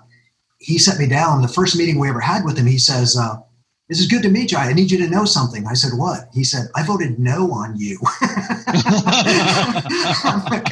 he 0.57 0.77
set 0.77 0.99
me 0.99 1.07
down 1.07 1.41
the 1.41 1.47
first 1.47 1.77
meeting 1.77 1.99
we 1.99 2.09
ever 2.09 2.19
had 2.19 2.43
with 2.43 2.57
him 2.57 2.65
he 2.65 2.77
says 2.77 3.15
uh, 3.15 3.37
this 3.91 3.99
is 3.99 4.07
good 4.07 4.23
to 4.23 4.29
meet 4.29 4.53
you. 4.53 4.57
I 4.57 4.71
need 4.71 4.89
you 4.89 4.97
to 4.99 5.09
know 5.09 5.25
something. 5.25 5.67
I 5.67 5.73
said, 5.73 5.91
What? 5.97 6.29
He 6.33 6.45
said, 6.45 6.67
I 6.77 6.83
voted 6.83 7.19
no 7.19 7.51
on 7.51 7.75
you. 7.77 7.99
Like, 10.49 10.67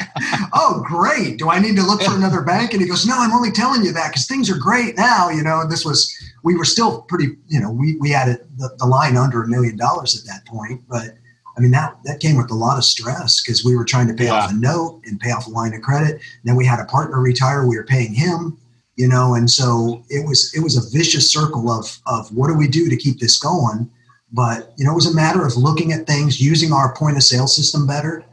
oh, 0.54 0.82
great. 0.86 1.38
Do 1.38 1.50
I 1.50 1.58
need 1.58 1.76
to 1.76 1.82
look 1.82 2.00
for 2.02 2.14
another 2.14 2.40
bank? 2.40 2.72
And 2.72 2.80
he 2.80 2.88
goes, 2.88 3.06
No, 3.06 3.16
I'm 3.18 3.32
only 3.32 3.50
telling 3.50 3.84
you 3.84 3.92
that 3.92 4.08
because 4.08 4.26
things 4.26 4.48
are 4.50 4.56
great 4.56 4.96
now. 4.96 5.28
You 5.28 5.42
know, 5.42 5.66
this 5.68 5.84
was, 5.84 6.16
we 6.42 6.56
were 6.56 6.64
still 6.64 7.02
pretty, 7.02 7.36
you 7.48 7.60
know, 7.60 7.70
we, 7.70 7.96
we 7.96 8.10
had 8.10 8.28
it, 8.28 8.46
the, 8.58 8.70
the 8.78 8.86
line 8.86 9.16
under 9.16 9.42
a 9.42 9.48
million 9.48 9.76
dollars 9.76 10.18
at 10.18 10.24
that 10.26 10.46
point. 10.46 10.82
But 10.88 11.14
I 11.56 11.60
mean, 11.60 11.70
that, 11.72 11.98
that 12.04 12.20
came 12.20 12.36
with 12.36 12.50
a 12.50 12.54
lot 12.54 12.78
of 12.78 12.84
stress 12.84 13.42
because 13.42 13.64
we 13.64 13.76
were 13.76 13.84
trying 13.84 14.08
to 14.08 14.14
pay 14.14 14.26
Yeah. 14.26 14.34
off 14.34 14.50
a 14.50 14.54
note 14.54 15.02
and 15.06 15.20
pay 15.20 15.30
off 15.30 15.46
a 15.46 15.50
line 15.50 15.74
of 15.74 15.82
credit. 15.82 16.12
And 16.12 16.20
then 16.44 16.56
we 16.56 16.64
had 16.64 16.80
a 16.80 16.84
partner 16.86 17.20
retire. 17.20 17.66
We 17.66 17.76
were 17.76 17.84
paying 17.84 18.14
him 18.14 18.56
you 18.96 19.08
know 19.08 19.34
and 19.34 19.48
so 19.48 20.02
it 20.10 20.26
was 20.28 20.52
it 20.54 20.60
was 20.60 20.76
a 20.76 20.90
vicious 20.96 21.32
circle 21.32 21.70
of 21.70 21.98
of 22.06 22.28
what 22.36 22.48
do 22.48 22.54
we 22.54 22.66
do 22.68 22.90
to 22.90 22.96
keep 22.96 23.18
this 23.20 23.38
going 23.38 23.88
but 24.32 24.72
you 24.76 24.84
know 24.84 24.90
it 24.90 24.96
was 24.96 25.06
a 25.06 25.14
matter 25.14 25.46
of 25.46 25.56
looking 25.56 25.92
at 25.92 26.06
things 26.08 26.40
using 26.40 26.72
our 26.72 26.94
point 26.96 27.16
of 27.16 27.22
sale 27.22 27.46
system 27.46 27.86
better 27.86 28.24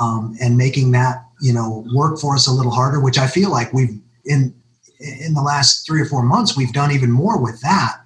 um, 0.00 0.34
and 0.40 0.56
making 0.56 0.90
that 0.90 1.22
you 1.42 1.52
know 1.52 1.84
work 1.94 2.18
for 2.18 2.34
us 2.34 2.46
a 2.48 2.50
little 2.50 2.72
harder 2.72 2.98
which 2.98 3.18
i 3.18 3.26
feel 3.26 3.50
like 3.50 3.72
we've 3.74 4.00
in 4.24 4.52
in 5.00 5.34
the 5.34 5.42
last 5.42 5.86
three 5.86 6.00
or 6.00 6.06
four 6.06 6.22
months 6.22 6.56
we've 6.56 6.72
done 6.72 6.92
even 6.92 7.10
more 7.10 7.40
with 7.42 7.60
that 7.60 7.96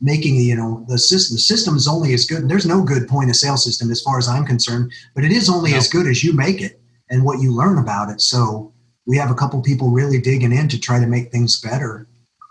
making 0.00 0.36
you 0.36 0.56
know 0.56 0.84
the 0.88 0.98
system 0.98 1.34
the 1.36 1.40
system 1.40 1.76
is 1.76 1.86
only 1.86 2.12
as 2.14 2.24
good 2.24 2.48
there's 2.48 2.66
no 2.66 2.82
good 2.82 3.06
point 3.08 3.30
of 3.30 3.36
sale 3.36 3.56
system 3.56 3.90
as 3.90 4.00
far 4.02 4.18
as 4.18 4.28
i'm 4.28 4.44
concerned 4.46 4.90
but 5.14 5.24
it 5.24 5.32
is 5.32 5.48
only 5.50 5.72
No. 5.72 5.76
as 5.76 5.88
good 5.88 6.06
as 6.06 6.24
you 6.24 6.32
make 6.32 6.60
it 6.60 6.80
and 7.10 7.24
what 7.24 7.40
you 7.40 7.52
learn 7.52 7.78
about 7.78 8.08
it 8.10 8.20
so 8.20 8.72
we 9.06 9.16
have 9.16 9.30
a 9.30 9.34
couple 9.34 9.60
people 9.62 9.90
really 9.90 10.20
digging 10.20 10.52
in 10.52 10.68
to 10.68 10.78
try 10.78 11.00
to 11.00 11.06
make 11.06 11.32
things 11.32 11.60
better. 11.60 12.06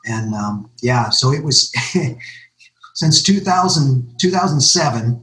And 0.06 0.34
um, 0.34 0.70
yeah, 0.82 1.10
so 1.10 1.32
it 1.32 1.42
was 1.42 1.72
since 2.96 3.24
2000, 3.24 4.16
2007, 4.20 5.22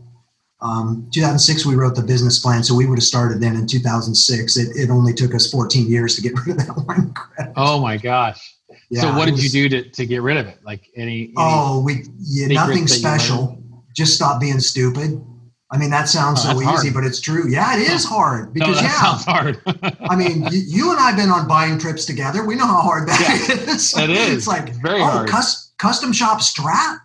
um, 0.63 1.07
2006, 1.13 1.67
we 1.67 1.75
wrote 1.75 1.95
the 1.95 2.03
business 2.03 2.39
plan. 2.39 2.63
So 2.63 2.75
we 2.75 2.87
would 2.87 2.97
have 2.99 3.05
started 3.05 3.41
then 3.43 3.57
in 3.57 3.67
2006. 3.67 4.57
It, 4.57 4.77
it 4.77 4.89
only 4.89 5.13
took 5.13 5.35
us 5.35 5.51
14 5.51 5.87
years 5.87 6.15
to 6.17 6.23
get 6.23 6.33
rid 6.47 6.59
of 6.59 6.67
that 6.67 6.87
one 6.87 7.13
credit. 7.13 7.53
oh 7.57 7.81
my 7.81 7.97
gosh! 7.99 8.55
Yeah, 8.91 9.01
so 9.03 9.15
what 9.17 9.27
did 9.27 9.43
you 9.43 9.49
do 9.49 9.69
to, 9.69 9.91
to 9.91 10.07
get 10.07 10.23
rid 10.23 10.37
of 10.37 10.47
it? 10.47 10.59
Like 10.65 10.89
any? 10.97 11.23
any 11.25 11.33
Oh, 11.37 11.83
we 11.85 12.05
yeah, 12.21 12.47
nothing 12.49 12.87
special. 12.87 13.59
Just 13.95 14.15
stop 14.15 14.41
being 14.41 14.61
stupid. 14.61 15.25
I 15.73 15.79
mean, 15.79 15.91
that 15.91 16.09
sounds 16.09 16.43
Oh, 16.45 16.53
so 16.53 16.61
easy, 16.61 16.91
hard. 16.91 16.95
but 16.95 17.05
it's 17.05 17.21
true. 17.21 17.49
Yeah, 17.49 17.77
it 17.77 17.81
is 17.91 18.07
oh. 18.07 18.11
hard 18.11 18.47
No, 18.49 18.53
because 18.53 18.77
that 18.81 18.85
yeah, 18.85 19.01
sounds 19.01 19.25
hard. 19.25 19.61
I 20.09 20.15
mean, 20.15 20.45
you, 20.53 20.61
you 20.65 20.91
and 20.93 21.01
I've 21.01 21.17
been 21.17 21.31
on 21.31 21.49
buying 21.49 21.79
trips 21.79 22.05
together. 22.05 22.45
We 22.47 22.55
know 22.55 22.67
how 22.67 22.81
hard 22.83 23.09
that 23.09 23.21
Yeah, 23.21 23.65
is. 23.75 23.97
it 23.99 24.11
is. 24.11 24.37
It's 24.37 24.47
like 24.47 24.69
It's 24.69 24.79
very 24.79 25.01
oh, 25.01 25.05
hard. 25.07 25.29
cus- 25.29 25.73
custom 25.79 26.13
shop 26.13 26.39
strat, 26.39 26.99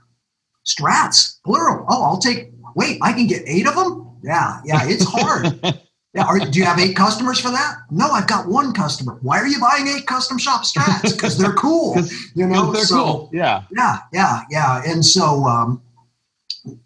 strats, 0.66 1.40
plural. 1.44 1.86
Oh, 1.90 2.04
I'll 2.04 2.20
take. 2.20 2.52
Wait, 2.76 3.00
I 3.02 3.14
can 3.14 3.26
get 3.26 3.42
eight 3.48 3.68
of 3.68 3.76
them. 3.76 4.20
Yeah, 4.24 4.60
yeah, 4.66 4.82
it's 4.84 5.04
hard. 5.06 5.60
yeah, 6.14 6.26
are, 6.26 6.40
do 6.40 6.60
you 6.60 6.66
have 6.66 6.78
eight 6.78 6.96
customers 6.96 7.40
for 7.40 7.52
that? 7.52 7.76
No, 7.90 8.10
I've 8.12 8.28
got 8.28 8.48
one 8.48 8.74
customer. 8.74 9.18
Why 9.22 9.40
are 9.40 9.48
you 9.48 9.62
buying 9.62 9.88
eight 9.88 10.06
custom 10.08 10.38
shop 10.38 10.64
strats? 10.64 11.04
Because 11.14 11.38
they're 11.38 11.54
cool. 11.54 11.96
You 12.36 12.48
know, 12.48 12.72
they're 12.72 12.84
so 12.84 13.04
cool. 13.04 13.30
Yeah. 13.34 13.64
yeah, 13.72 14.00
yeah, 14.12 14.42
yeah. 14.50 14.82
And 14.86 15.06
so, 15.06 15.46
um, 15.46 15.82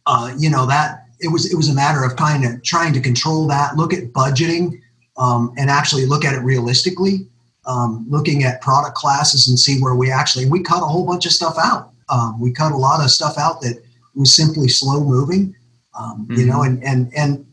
uh, 0.05 0.33
you 0.37 0.49
know, 0.49 0.65
that 0.67 1.07
it 1.19 1.31
was 1.31 1.51
it 1.51 1.55
was 1.55 1.69
a 1.69 1.73
matter 1.73 2.03
of 2.03 2.15
kind 2.15 2.45
of 2.45 2.61
trying 2.63 2.93
to 2.93 2.99
control 2.99 3.47
that, 3.47 3.75
look 3.75 3.93
at 3.93 4.11
budgeting, 4.13 4.79
um, 5.17 5.53
and 5.57 5.69
actually 5.69 6.05
look 6.05 6.23
at 6.25 6.33
it 6.33 6.39
realistically. 6.39 7.27
Um, 7.67 8.05
looking 8.07 8.43
at 8.43 8.61
product 8.61 8.95
classes 8.95 9.47
and 9.47 9.57
see 9.57 9.81
where 9.81 9.95
we 9.95 10.11
actually 10.11 10.47
we 10.47 10.61
cut 10.61 10.83
a 10.83 10.85
whole 10.85 11.05
bunch 11.05 11.25
of 11.25 11.31
stuff 11.31 11.55
out. 11.57 11.93
Um, 12.09 12.39
we 12.39 12.51
cut 12.51 12.71
a 12.71 12.77
lot 12.77 13.03
of 13.03 13.09
stuff 13.09 13.39
out 13.39 13.61
that 13.61 13.81
was 14.13 14.35
simply 14.35 14.67
slow 14.67 15.03
moving. 15.03 15.55
Um, 15.99 16.27
You 16.29 16.45
know, 16.45 16.61
and 16.61 16.83
and 16.83 17.11
and. 17.15 17.44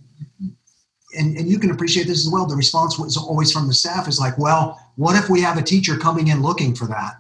And, 1.18 1.36
and 1.36 1.48
you 1.48 1.58
can 1.58 1.70
appreciate 1.70 2.06
this 2.06 2.26
as 2.26 2.32
well. 2.32 2.46
The 2.46 2.56
response 2.56 2.98
was 2.98 3.16
always 3.16 3.52
from 3.52 3.66
the 3.66 3.74
staff 3.74 4.08
is 4.08 4.18
like, 4.18 4.38
well, 4.38 4.80
what 4.96 5.16
if 5.16 5.28
we 5.28 5.40
have 5.42 5.58
a 5.58 5.62
teacher 5.62 5.96
coming 5.96 6.28
in 6.28 6.42
looking 6.42 6.74
for 6.74 6.86
that? 6.86 7.14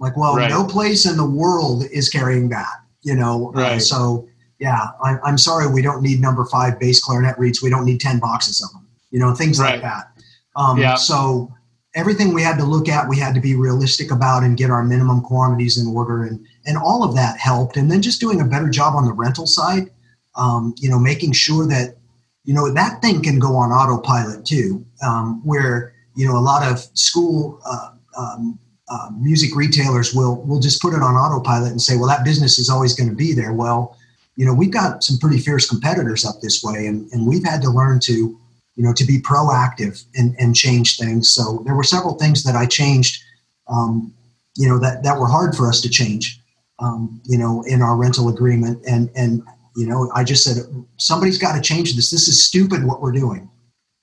Like, 0.00 0.16
well, 0.16 0.36
Right. 0.36 0.50
no 0.50 0.64
place 0.64 1.06
in 1.06 1.16
the 1.16 1.24
world 1.24 1.84
is 1.92 2.08
carrying 2.08 2.48
that, 2.50 2.72
you 3.02 3.14
know. 3.14 3.48
Uh, 3.54 3.60
Right. 3.60 3.82
so, 3.82 4.26
yeah, 4.58 4.88
I, 5.02 5.16
I'm 5.24 5.38
sorry, 5.38 5.66
we 5.72 5.80
don't 5.82 6.02
need 6.02 6.20
number 6.20 6.44
five 6.46 6.78
bass 6.78 7.00
clarinet 7.00 7.38
reeds. 7.38 7.62
We 7.62 7.70
don't 7.70 7.84
need 7.84 8.00
ten 8.00 8.18
boxes 8.18 8.62
of 8.62 8.70
them, 8.72 8.86
you 9.10 9.18
know, 9.18 9.34
things 9.34 9.58
Right. 9.60 9.74
like 9.74 9.82
that. 9.82 10.10
Um, 10.56 10.78
Yeah. 10.78 10.96
So 10.96 11.52
everything 11.94 12.34
we 12.34 12.42
had 12.42 12.58
to 12.58 12.64
look 12.64 12.88
at, 12.88 13.08
we 13.08 13.18
had 13.18 13.34
to 13.34 13.40
be 13.40 13.54
realistic 13.54 14.10
about 14.10 14.42
and 14.42 14.56
get 14.56 14.70
our 14.70 14.82
minimum 14.82 15.20
quantities 15.22 15.78
in 15.78 15.86
order, 15.86 16.24
and 16.24 16.44
and 16.66 16.76
all 16.76 17.04
of 17.04 17.14
that 17.14 17.38
helped. 17.38 17.76
And 17.76 17.90
then 17.90 18.02
just 18.02 18.20
doing 18.20 18.40
a 18.40 18.44
better 18.44 18.68
job 18.68 18.94
on 18.96 19.04
the 19.04 19.12
rental 19.12 19.46
side, 19.46 19.90
um, 20.36 20.74
you 20.78 20.90
know, 20.90 20.98
making 20.98 21.32
sure 21.32 21.66
that 21.68 21.95
you 22.46 22.54
know 22.54 22.72
that 22.72 23.02
thing 23.02 23.22
can 23.22 23.38
go 23.38 23.54
on 23.56 23.70
autopilot 23.70 24.46
too, 24.46 24.84
um, 25.06 25.42
where 25.44 25.92
you 26.14 26.26
know 26.26 26.36
a 26.36 26.40
lot 26.40 26.66
of 26.70 26.78
school. 26.94 27.60
Uh, 27.68 27.90
um, 28.18 28.58
uh, 28.88 29.10
music 29.18 29.54
retailers 29.56 30.14
will 30.14 30.42
will 30.42 30.60
just 30.60 30.80
put 30.80 30.94
it 30.94 31.02
on 31.02 31.16
autopilot 31.16 31.72
and 31.72 31.82
say, 31.82 31.96
well, 31.96 32.06
that 32.06 32.24
business 32.24 32.56
is 32.56 32.70
always 32.70 32.94
going 32.94 33.10
to 33.10 33.16
be 33.16 33.32
there. 33.34 33.52
Well, 33.52 33.98
you 34.36 34.44
know, 34.44 34.54
we've 34.54 34.70
got 34.70 35.02
some 35.02 35.18
pretty 35.18 35.38
fierce 35.38 35.68
competitors 35.68 36.24
up 36.24 36.40
this 36.40 36.62
way, 36.62 36.86
and, 36.86 37.10
and 37.12 37.26
we've 37.26 37.44
had 37.44 37.62
to 37.62 37.70
learn 37.70 37.98
to, 38.00 38.12
you 38.12 38.84
know, 38.84 38.92
to 38.92 39.04
be 39.04 39.18
proactive 39.18 40.04
and, 40.14 40.36
and 40.38 40.54
change 40.54 40.98
things. 40.98 41.32
So 41.32 41.62
there 41.64 41.74
were 41.74 41.82
several 41.82 42.14
things 42.14 42.44
that 42.44 42.54
I 42.54 42.66
changed, 42.66 43.22
um, 43.66 44.12
you 44.54 44.68
know, 44.68 44.78
that, 44.78 45.02
that 45.02 45.18
were 45.18 45.26
hard 45.26 45.56
for 45.56 45.68
us 45.68 45.80
to 45.80 45.88
change, 45.88 46.40
um, 46.78 47.20
you 47.24 47.38
know, 47.38 47.62
in 47.62 47.80
our 47.80 47.96
rental 47.96 48.28
agreement. 48.28 48.84
And, 48.86 49.10
and, 49.16 49.42
you 49.76 49.86
know, 49.86 50.10
I 50.14 50.24
just 50.24 50.42
said, 50.44 50.64
somebody's 50.96 51.38
got 51.38 51.54
to 51.54 51.60
change 51.60 51.94
this. 51.94 52.10
This 52.10 52.28
is 52.28 52.44
stupid 52.44 52.84
what 52.84 53.00
we're 53.00 53.12
doing. 53.12 53.50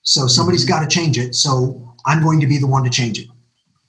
So 0.03 0.27
somebody's 0.27 0.65
mm-hmm. 0.65 0.83
got 0.83 0.89
to 0.89 0.95
change 0.95 1.17
it. 1.17 1.35
So 1.35 1.95
I'm 2.05 2.21
going 2.23 2.39
to 2.41 2.47
be 2.47 2.57
the 2.57 2.67
one 2.67 2.83
to 2.83 2.89
change 2.89 3.19
it. 3.19 3.27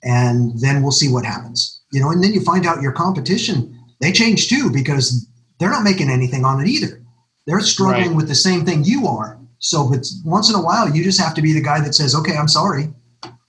And 0.03 0.59
then 0.59 0.81
we'll 0.81 0.91
see 0.91 1.11
what 1.11 1.25
happens. 1.25 1.81
You 1.91 1.99
know, 2.01 2.11
and 2.11 2.23
then 2.23 2.33
you 2.33 2.41
find 2.41 2.65
out 2.65 2.81
your 2.81 2.91
competition, 2.91 3.79
they 4.01 4.11
change 4.11 4.49
too 4.49 4.71
because 4.71 5.27
they're 5.59 5.69
not 5.69 5.83
making 5.83 6.09
anything 6.09 6.43
on 6.45 6.61
it 6.61 6.67
either. 6.67 7.01
They're 7.45 7.59
struggling 7.61 8.07
Right. 8.09 8.15
with 8.15 8.27
the 8.27 8.35
same 8.35 8.65
thing 8.65 8.83
you 8.83 9.07
are. 9.07 9.39
So, 9.59 9.89
but 9.89 10.05
once 10.23 10.49
in 10.49 10.55
a 10.55 10.61
while, 10.61 10.89
you 10.89 11.03
just 11.03 11.19
have 11.19 11.33
to 11.35 11.41
be 11.41 11.53
the 11.53 11.61
guy 11.61 11.79
that 11.81 11.95
says, 11.95 12.15
okay, 12.15 12.35
I'm 12.35 12.47
sorry. 12.47 12.93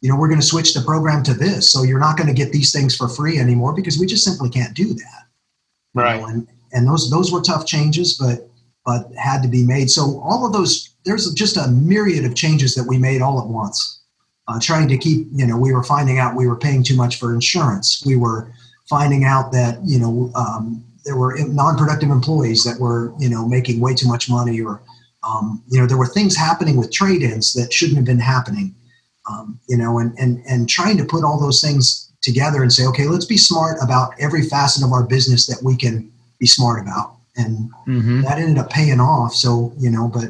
You 0.01 0.11
know, 0.11 0.17
we're 0.17 0.29
going 0.29 0.41
to 0.41 0.47
switch 0.47 0.75
the 0.75 0.83
program 0.83 1.23
to 1.25 1.35
this. 1.35 1.71
So 1.71 1.83
you're 1.83 1.99
not 1.99 2.17
going 2.17 2.29
to 2.29 2.35
get 2.35 2.53
these 2.53 2.73
things 2.73 2.95
for 2.97 3.09
free 3.09 3.39
anymore 3.39 3.75
because 3.75 3.99
we 3.99 4.07
just 4.07 4.25
simply 4.25 4.51
can't 4.51 4.75
do 4.75 4.95
that. 4.95 5.23
you 5.95 6.03
Right. 6.03 6.21
know, 6.21 6.27
and, 6.27 6.49
and 6.73 6.87
those, 6.87 7.11
those 7.11 7.33
were 7.33 7.41
tough 7.41 7.67
changes, 7.67 8.17
but, 8.19 8.49
but 8.85 9.11
had 9.17 9.43
to 9.43 9.49
be 9.49 9.65
made. 9.65 9.91
So 9.91 10.21
all 10.21 10.47
of 10.47 10.53
those, 10.53 10.95
there's 11.05 11.33
just 11.35 11.57
a 11.57 11.69
myriad 11.69 12.25
of 12.25 12.35
changes 12.35 12.75
that 12.75 12.85
we 12.85 12.99
made 12.99 13.23
all 13.23 13.41
at 13.41 13.47
once. 13.47 14.01
Uh, 14.49 14.61
trying 14.61 14.87
to 14.89 14.97
keep, 14.97 15.27
you 15.33 15.45
know, 15.45 15.57
we 15.57 15.73
were 15.73 15.83
finding 15.83 16.19
out 16.21 16.37
we 16.37 16.47
were 16.47 16.57
paying 16.57 16.83
too 16.83 16.95
much 16.95 17.19
for 17.19 17.35
insurance. 17.35 18.05
We 18.07 18.15
were 18.15 18.53
finding 18.89 19.25
out 19.25 19.51
that, 19.51 19.81
you 19.85 19.99
know, 19.99 20.31
um, 20.37 20.85
there 21.05 21.17
were 21.17 21.37
non-productive 21.49 22.11
employees 22.11 22.63
that 22.63 22.79
were, 22.79 23.13
you 23.19 23.29
know, 23.29 23.47
making 23.47 23.81
way 23.81 23.95
too 23.95 24.07
much 24.07 24.31
money 24.31 24.61
or, 24.61 24.83
um, 25.29 25.65
you 25.69 25.81
know, 25.81 25.87
there 25.87 25.97
were 25.97 26.07
things 26.07 26.37
happening 26.37 26.77
with 26.77 26.93
trade-ins 26.93 27.55
that 27.55 27.73
shouldn't 27.73 27.97
have 27.97 28.07
been 28.07 28.21
happening. 28.21 28.75
Um, 29.29 29.59
you 29.69 29.77
know, 29.77 29.99
and, 29.99 30.17
and, 30.17 30.41
and 30.49 30.69
trying 30.69 30.97
to 30.99 31.05
put 31.05 31.25
all 31.25 31.41
those 31.41 31.61
things 31.61 32.13
together 32.23 32.63
and 32.63 32.73
say, 32.73 32.87
okay, 32.87 33.07
let's 33.07 33.25
be 33.25 33.37
smart 33.37 33.79
about 33.83 34.13
every 34.21 34.43
facet 34.49 34.85
of 34.85 34.93
our 34.93 35.03
business 35.03 35.47
that 35.47 35.61
we 35.65 35.77
can 35.77 36.13
be 36.39 36.47
smart 36.47 36.83
about. 36.83 37.15
And 37.37 37.71
Mm-hmm. 37.87 38.23
that 38.23 38.39
ended 38.39 38.59
up 38.59 38.69
paying 38.71 38.99
off. 38.99 39.33
So, 39.35 39.73
you 39.79 39.91
know, 39.91 40.09
but 40.09 40.25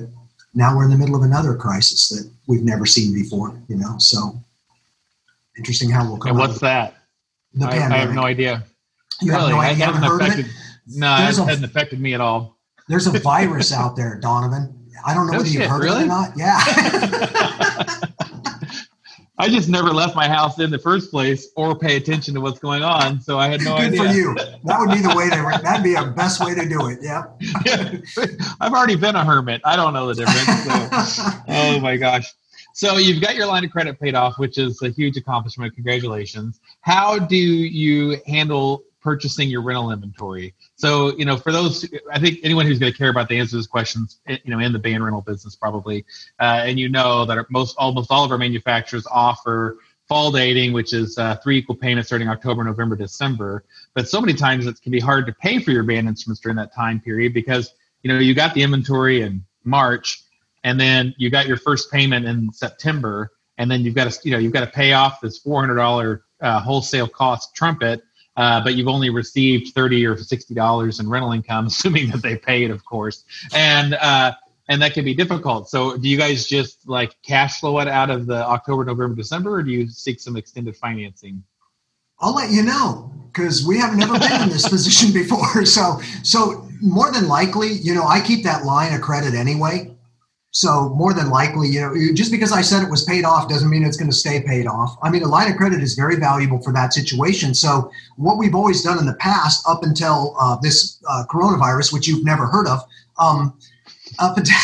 now 0.55 0.77
we're 0.77 0.85
in 0.85 0.91
the 0.91 0.97
middle 0.99 1.17
of 1.17 1.23
another 1.23 1.55
crisis 1.55 2.09
that 2.11 2.29
we've 2.47 2.63
never 2.65 2.85
seen 2.85 3.15
before, 3.15 3.59
you 3.69 3.77
know, 3.77 3.95
so 3.99 4.39
interesting 5.57 5.89
how 5.91 6.05
we'll 6.07 6.19
come 6.19 6.31
And 6.31 6.39
what's 6.39 6.61
that? 6.61 6.95
the 7.55 7.65
I, 7.65 7.69
I 7.69 7.71
pandemic. 7.79 7.99
have 8.07 8.15
no 8.15 8.23
idea. 8.25 8.65
You 9.23 9.33
have 9.33 9.49
no 9.49 9.59
idea, 9.61 9.87
haven't 9.87 10.03
hasn't 10.03 10.13
heard 10.13 10.21
of 10.21 10.27
it? 10.27 10.33
affected. 10.41 10.55
No, 10.89 11.15
it 11.17 11.19
a- 11.39 11.45
hasn't 11.45 11.65
affected 11.65 12.01
me 12.01 12.13
at 12.15 12.21
all. 12.21 12.57
There's 12.89 13.07
a 13.07 13.19
virus 13.19 13.73
out 13.73 13.97
there, 13.97 14.17
Donovan. 14.21 14.73
I 15.07 15.15
don't 15.15 15.27
know 15.27 15.33
No 15.33 15.39
whether 15.39 15.49
you've 15.51 15.65
heard 15.71 15.89
of 15.89 15.99
it 16.01 16.05
or 16.05 16.07
not. 16.07 16.33
Yeah. 16.37 16.61
I 19.39 19.49
just 19.49 19.69
never 19.69 19.93
left 19.93 20.17
my 20.17 20.29
house 20.29 20.59
in 20.59 20.71
the 20.71 20.79
first 20.79 21.11
place 21.11 21.49
or 21.57 21.79
pay 21.79 21.97
attention 21.97 22.35
to 22.35 22.41
what's 22.41 22.59
going 22.59 22.83
on, 22.83 23.21
so 23.21 23.39
I 23.39 23.49
had 23.49 23.61
no 23.61 23.77
Good 23.77 23.89
idea. 23.89 24.03
for 24.03 24.15
you. 24.15 24.35
That 24.65 24.81
would 24.81 24.91
be 24.91 25.03
the 25.03 25.15
way 25.15 25.29
to, 25.29 25.63
that'd 25.63 25.85
be 25.85 25.95
a 25.95 26.07
best 26.07 26.43
way 26.43 26.55
to 26.55 26.67
do 26.67 26.89
it. 26.89 27.01
Yeah. 27.03 27.25
I've 28.61 28.73
already 28.73 28.97
been 28.97 29.15
a 29.15 29.25
hermit. 29.25 29.61
I 29.65 29.77
don't 29.77 29.93
know 29.93 30.07
the 30.07 30.15
difference. 30.15 31.15
So. 31.17 31.23
oh 31.49 31.81
my 31.81 31.99
gosh. 31.99 32.33
So 32.73 32.97
you've 32.97 33.23
got 33.23 33.37
your 33.37 33.47
line 33.47 33.65
of 33.65 33.71
credit 33.71 34.01
paid 34.01 34.15
off, 34.15 34.39
which 34.39 34.59
is 34.59 34.81
a 34.83 34.89
huge 34.91 35.17
accomplishment. 35.17 35.75
Congratulations. 35.75 36.61
How 36.81 37.19
do 37.19 37.37
you 37.37 38.19
handle 38.27 38.85
purchasing 39.07 39.49
your 39.49 39.63
rental 39.63 39.93
inventory? 39.93 40.49
So, 40.75 41.17
you 41.17 41.25
know, 41.25 41.37
for 41.37 41.53
those, 41.53 41.89
I 42.13 42.19
think 42.19 42.41
anyone 42.43 42.67
who's 42.67 42.81
going 42.81 42.93
to 42.93 42.99
care 42.99 43.11
about 43.11 43.29
the 43.29 43.39
answer 43.39 43.53
to 43.53 43.57
these 43.57 43.67
questions, 43.67 44.19
you 44.27 44.51
know, 44.53 44.59
in 44.59 44.73
the 44.73 44.79
band 44.79 45.05
rental 45.05 45.23
business 45.23 45.55
probably, 45.55 46.05
uh, 46.41 46.63
and 46.69 46.79
you 46.79 46.89
know 46.89 47.25
that 47.25 47.39
most, 47.51 47.77
almost 47.79 48.11
all 48.11 48.25
of 48.25 48.33
our 48.33 48.39
manufacturers 48.39 49.07
offer 49.11 49.79
fall 50.09 50.31
dating, 50.33 50.73
which 50.73 50.93
is 50.93 51.19
uh, 51.19 51.37
three 51.43 51.59
equal 51.59 51.77
payments 51.77 52.09
starting 52.09 52.29
October, 52.29 52.65
November, 52.65 52.97
December. 52.97 53.65
But 53.95 54.09
so 54.09 54.21
many 54.21 54.35
times 54.35 54.67
it 54.67 54.81
can 54.83 54.93
be 54.93 55.01
hard 55.01 55.27
to 55.27 55.33
pay 55.33 55.61
for 55.61 55.71
your 55.71 55.85
band 55.85 56.09
instruments 56.09 56.41
during 56.41 56.57
that 56.57 56.75
time 56.75 57.01
period 57.01 57.33
because, 57.33 57.75
you 58.03 58.13
know, 58.13 58.19
you 58.19 58.35
got 58.35 58.55
the 58.55 58.63
inventory 58.63 59.23
in 59.23 59.45
March 59.65 60.23
and 60.67 60.81
then 60.81 61.15
you 61.17 61.31
got 61.31 61.47
your 61.47 61.59
first 61.59 61.93
payment 61.93 62.27
in 62.27 62.53
September, 62.53 63.31
and 63.57 63.71
then 63.71 63.83
you've 63.83 63.95
got 63.95 64.11
to 64.11 64.21
you 64.25 64.33
know 64.33 64.39
you've 64.39 64.53
got 64.53 64.65
to 64.65 64.71
pay 64.83 64.93
off 64.93 65.21
this 65.21 65.39
four 65.39 65.61
hundred 65.61 65.77
dollar 65.77 66.25
uh, 66.41 66.59
wholesale 66.61 67.07
cost 67.07 67.55
trumpet, 67.55 68.03
uh, 68.37 68.63
but 68.63 68.75
you've 68.75 68.89
only 68.89 69.11
received 69.11 69.75
thirty 69.75 70.05
or 70.07 70.17
sixty 70.17 70.55
dollars 70.55 71.01
in 71.01 71.09
rental 71.09 71.33
income, 71.33 71.67
assuming 71.69 72.11
that 72.11 72.23
they 72.23 72.37
paid, 72.37 72.71
of 72.71 72.85
course, 72.85 73.25
and 73.55 73.95
uh, 73.95 74.33
and 74.69 74.83
that 74.83 74.95
can 74.95 75.05
be 75.05 75.15
difficult. 75.15 75.69
So, 75.69 75.97
do 75.97 76.09
you 76.09 76.17
guys 76.17 76.47
just 76.47 76.89
like 76.89 77.17
cash 77.23 77.61
flow 77.61 77.79
it 77.79 77.89
out 77.89 78.11
of 78.11 78.27
the 78.27 78.47
October, 78.47 78.85
November, 78.85 79.15
December, 79.15 79.57
or 79.57 79.63
do 79.63 79.71
you 79.71 79.89
seek 79.89 80.21
some 80.21 80.37
extended 80.37 80.77
financing? 80.77 81.43
I'll 82.19 82.35
let 82.35 82.51
you 82.51 82.63
know 82.63 83.13
because 83.31 83.67
we 83.67 83.79
have 83.79 83.97
never 83.97 84.19
been 84.19 84.43
in 84.43 84.49
this 84.49 84.69
position 84.71 85.13
before. 85.13 85.67
So, 85.67 86.01
so 86.23 86.67
more 86.81 87.13
than 87.13 87.29
likely, 87.29 87.73
you 87.73 87.95
know, 87.95 88.07
I 88.07 88.21
keep 88.21 88.45
that 88.45 88.65
line 88.65 88.95
of 88.95 89.03
credit 89.03 89.35
anyway. 89.35 89.96
So 90.57 90.89
more 90.97 91.13
than 91.13 91.29
likely, 91.29 91.69
you 91.69 91.83
know, 91.83 91.95
just 92.15 92.31
because 92.31 92.51
I 92.51 92.63
said 92.63 92.83
it 92.83 92.91
was 92.91 93.05
paid 93.05 93.27
off 93.27 93.47
doesn't 93.47 93.69
mean 93.69 93.85
it's 93.85 93.99
going 93.99 94.11
to 94.11 94.17
stay 94.17 94.41
paid 94.41 94.67
off. 94.67 94.97
I 95.03 95.11
mean, 95.11 95.23
a 95.23 95.29
line 95.29 95.53
of 95.53 95.59
credit 95.59 95.83
is 95.83 95.93
very 95.93 96.17
valuable 96.17 96.63
for 96.63 96.73
that 96.73 96.95
situation. 96.95 97.53
So 97.53 97.91
what 98.17 98.39
we've 98.39 98.55
always 98.55 98.83
done 98.83 98.99
in 98.99 99.05
the 99.05 99.17
past, 99.17 99.69
up 99.69 99.83
until 99.83 100.35
uh, 100.41 100.57
this 100.63 100.99
uh, 101.11 101.25
coronavirus, 101.29 101.93
which 101.93 102.09
you've 102.09 102.25
never 102.25 102.47
heard 102.47 102.67
of, 102.69 102.81
um, 103.19 103.59
up 104.19 104.39
until, 104.39 104.57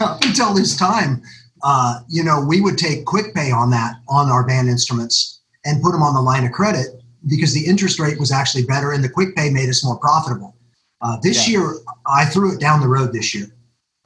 up 0.00 0.24
until 0.24 0.54
this 0.54 0.78
time, 0.78 1.20
uh, 1.62 2.00
you 2.08 2.24
know, 2.24 2.42
we 2.42 2.62
would 2.62 2.78
take 2.78 3.04
quick 3.04 3.34
pay 3.34 3.50
on 3.50 3.70
that 3.70 3.96
on 4.08 4.30
our 4.30 4.46
band 4.46 4.70
instruments 4.70 5.42
and 5.66 5.82
put 5.82 5.92
them 5.92 6.02
on 6.02 6.14
the 6.14 6.22
line 6.22 6.46
of 6.46 6.52
credit 6.52 6.86
because 7.28 7.52
the 7.52 7.66
interest 7.66 7.98
rate 8.00 8.18
was 8.18 8.32
actually 8.32 8.64
better 8.64 8.92
and 8.92 9.04
the 9.04 9.10
quick 9.10 9.36
pay 9.36 9.50
made 9.50 9.68
us 9.68 9.84
more 9.84 9.98
profitable. 9.98 10.56
Uh, 11.02 11.18
this 11.22 11.46
Yeah. 11.46 11.58
year, 11.58 11.74
I 12.06 12.24
threw 12.24 12.54
it 12.54 12.60
down 12.60 12.80
the 12.80 12.88
road 12.88 13.12
this 13.12 13.34
year 13.34 13.54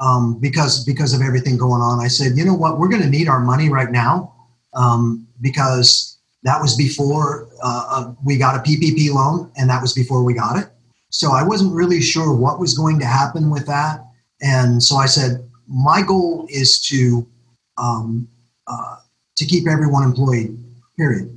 um, 0.00 0.38
because 0.40 0.84
because 0.84 1.12
of 1.12 1.22
everything 1.22 1.56
going 1.56 1.82
on. 1.82 2.00
I 2.00 2.08
said, 2.08 2.36
you 2.36 2.44
know 2.44 2.54
what, 2.54 2.78
we're 2.78 2.88
going 2.88 3.02
to 3.02 3.08
need 3.08 3.28
our 3.28 3.40
money 3.40 3.68
right 3.68 3.90
now 3.90 4.34
um, 4.74 5.26
because 5.40 6.18
that 6.42 6.60
was 6.60 6.76
before 6.76 7.48
uh, 7.62 7.84
uh, 7.90 8.14
we 8.24 8.36
got 8.36 8.56
a 8.56 8.70
PPP 8.70 9.10
loan 9.12 9.50
and 9.56 9.68
that 9.70 9.82
was 9.82 9.92
before 9.92 10.22
we 10.22 10.34
got 10.34 10.58
it. 10.58 10.68
So 11.10 11.32
I 11.32 11.42
wasn't 11.42 11.74
really 11.74 12.00
sure 12.00 12.34
what 12.34 12.60
was 12.60 12.74
going 12.74 12.98
to 13.00 13.06
happen 13.06 13.50
with 13.50 13.66
that, 13.66 14.04
and 14.42 14.82
so 14.82 14.96
I 14.96 15.06
said, 15.06 15.48
my 15.66 16.02
goal 16.02 16.46
is 16.50 16.80
to 16.82 17.26
um, 17.78 18.28
uh, 18.66 18.96
to 19.36 19.46
keep 19.46 19.66
everyone 19.66 20.04
employed. 20.04 20.56
Period. 20.98 21.34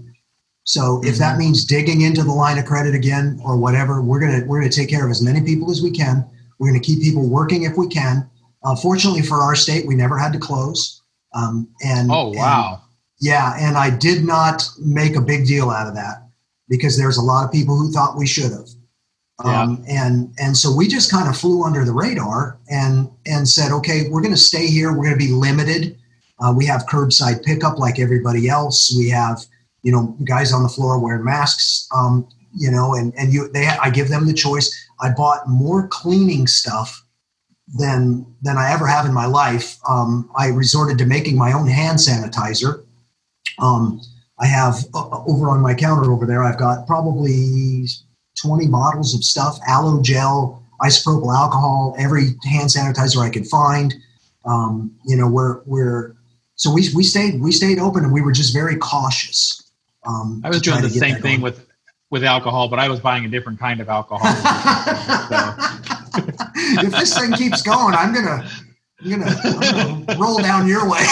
So 0.63 1.01
if 1.03 1.17
that 1.17 1.37
means 1.37 1.65
digging 1.65 2.01
into 2.01 2.23
the 2.23 2.31
line 2.31 2.57
of 2.57 2.65
credit 2.65 2.95
again 2.95 3.39
or 3.43 3.57
whatever, 3.57 4.01
we're 4.01 4.19
gonna 4.19 4.45
we're 4.45 4.59
gonna 4.59 4.71
take 4.71 4.89
care 4.89 5.05
of 5.05 5.11
as 5.11 5.21
many 5.21 5.41
people 5.41 5.71
as 5.71 5.81
we 5.81 5.91
can. 5.91 6.25
We're 6.59 6.69
gonna 6.69 6.83
keep 6.83 7.01
people 7.01 7.27
working 7.27 7.63
if 7.63 7.77
we 7.77 7.87
can. 7.87 8.29
Uh, 8.63 8.75
fortunately 8.75 9.21
for 9.21 9.37
our 9.41 9.55
state, 9.55 9.85
we 9.87 9.95
never 9.95 10.17
had 10.17 10.31
to 10.33 10.39
close. 10.39 11.01
Um, 11.33 11.67
and 11.83 12.11
Oh 12.11 12.27
and- 12.27 12.35
wow. 12.35 12.81
yeah, 13.19 13.55
and 13.59 13.77
I 13.77 13.89
did 13.89 14.23
not 14.23 14.63
make 14.79 15.15
a 15.15 15.21
big 15.21 15.45
deal 15.47 15.69
out 15.69 15.87
of 15.87 15.95
that 15.95 16.27
because 16.69 16.97
there's 16.97 17.17
a 17.17 17.21
lot 17.21 17.43
of 17.45 17.51
people 17.51 17.75
who 17.77 17.91
thought 17.91 18.17
we 18.17 18.27
should 18.27 18.51
have. 18.51 18.67
Um, 19.43 19.83
and 19.87 20.31
and 20.37 20.55
so 20.55 20.71
we 20.75 20.87
just 20.87 21.09
kind 21.09 21.27
of 21.27 21.35
flew 21.35 21.63
under 21.63 21.83
the 21.83 21.93
radar 21.93 22.59
and 22.69 23.09
and 23.25 23.47
said, 23.49 23.71
okay, 23.71 24.07
we're 24.09 24.21
going 24.21 24.33
to 24.35 24.39
stay 24.39 24.67
here. 24.67 24.89
We're 24.91 25.05
going 25.05 25.17
to 25.19 25.25
be 25.27 25.31
limited. 25.31 25.97
Uh, 26.39 26.53
we 26.55 26.65
have 26.67 26.85
curbside 26.85 27.43
pickup 27.43 27.79
like 27.79 27.97
everybody 27.99 28.49
else. 28.49 28.93
We 28.95 29.09
have 29.09 29.43
you 29.81 29.91
know 29.91 30.15
guys 30.25 30.53
on 30.53 30.61
the 30.61 30.69
floor 30.69 30.99
wearing 30.99 31.23
masks. 31.23 31.87
Um, 31.95 32.27
you 32.53 32.69
know, 32.69 32.93
and 32.93 33.13
and 33.17 33.33
you 33.33 33.47
they 33.51 33.65
I 33.65 33.89
give 33.89 34.09
them 34.09 34.27
the 34.27 34.33
choice. 34.33 34.69
I 34.99 35.09
bought 35.09 35.47
more 35.47 35.87
cleaning 35.87 36.45
stuff 36.45 37.00
than 37.77 38.25
than 38.41 38.57
I 38.57 38.71
ever 38.71 38.87
have 38.87 39.05
in 39.05 39.13
my 39.13 39.25
life. 39.25 39.77
Um, 39.87 40.29
I 40.37 40.47
resorted 40.47 40.97
to 40.99 41.05
making 41.05 41.37
my 41.37 41.53
own 41.53 41.67
hand 41.67 41.99
sanitizer. 41.99 42.83
Um, 43.59 44.01
I 44.39 44.47
have 44.47 44.85
uh, 44.93 45.23
over 45.25 45.49
on 45.49 45.61
my 45.61 45.73
counter 45.73 46.11
over 46.11 46.25
there. 46.25 46.43
I've 46.43 46.57
got 46.57 46.87
probably 46.87 47.85
twenty 48.35 48.67
bottles 48.67 49.15
of 49.15 49.23
stuff: 49.23 49.59
aloe 49.67 50.01
gel, 50.01 50.63
isopropyl 50.81 51.33
alcohol, 51.35 51.95
every 51.97 52.35
hand 52.43 52.69
sanitizer 52.69 53.21
I 53.21 53.29
could 53.29 53.47
find. 53.47 53.93
Um, 54.45 54.95
you 55.05 55.15
know, 55.15 55.27
we're 55.27 55.61
we're 55.65 56.15
so 56.55 56.71
we 56.71 56.87
we 56.95 57.03
stayed 57.03 57.39
we 57.41 57.51
stayed 57.51 57.79
open 57.79 58.03
and 58.03 58.13
we 58.13 58.21
were 58.21 58.31
just 58.31 58.53
very 58.53 58.75
cautious. 58.75 59.71
Um, 60.05 60.41
I 60.43 60.49
was 60.49 60.61
doing 60.61 60.81
the 60.81 60.89
same 60.89 61.15
thing 61.15 61.39
going. 61.39 61.41
with 61.41 61.67
with 62.09 62.23
alcohol, 62.23 62.67
but 62.67 62.79
I 62.79 62.89
was 62.89 62.99
buying 62.99 63.23
a 63.25 63.29
different 63.29 63.59
kind 63.59 63.79
of 63.79 63.87
alcohol. 63.87 64.19
if 66.83 66.91
this 66.91 67.17
thing 67.17 67.31
keeps 67.33 67.61
going, 67.61 67.93
I'm 67.95 68.13
gonna, 68.13 68.49
I'm 69.03 69.09
gonna, 69.09 69.35
I'm 69.43 70.05
gonna 70.05 70.19
roll 70.19 70.37
down 70.39 70.67
your 70.67 70.89
way. 70.89 71.03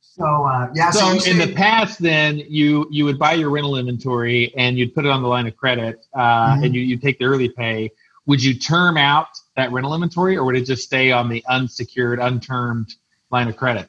so 0.00 0.44
uh, 0.44 0.68
yeah, 0.74 0.90
so, 0.90 1.18
so 1.18 1.30
in 1.30 1.38
the 1.38 1.52
past, 1.54 2.00
then 2.00 2.38
you 2.48 2.86
you 2.90 3.04
would 3.04 3.18
buy 3.18 3.32
your 3.34 3.50
rental 3.50 3.76
inventory 3.76 4.52
and 4.56 4.78
you'd 4.78 4.94
put 4.94 5.04
it 5.04 5.10
on 5.10 5.22
the 5.22 5.28
line 5.28 5.46
of 5.46 5.56
credit, 5.56 6.06
uh, 6.14 6.56
Mhm. 6.56 6.66
and 6.66 6.74
you 6.74 6.82
you 6.82 6.96
take 6.96 7.18
the 7.18 7.24
early 7.24 7.48
pay. 7.48 7.90
Would 8.26 8.42
you 8.42 8.54
term 8.54 8.96
out 8.96 9.28
that 9.56 9.70
rental 9.72 9.92
inventory, 9.94 10.36
or 10.36 10.44
would 10.44 10.56
it 10.56 10.64
just 10.64 10.82
stay 10.82 11.12
on 11.12 11.28
the 11.28 11.44
unsecured, 11.48 12.18
untermed 12.20 12.94
line 13.30 13.48
of 13.48 13.56
credit? 13.56 13.88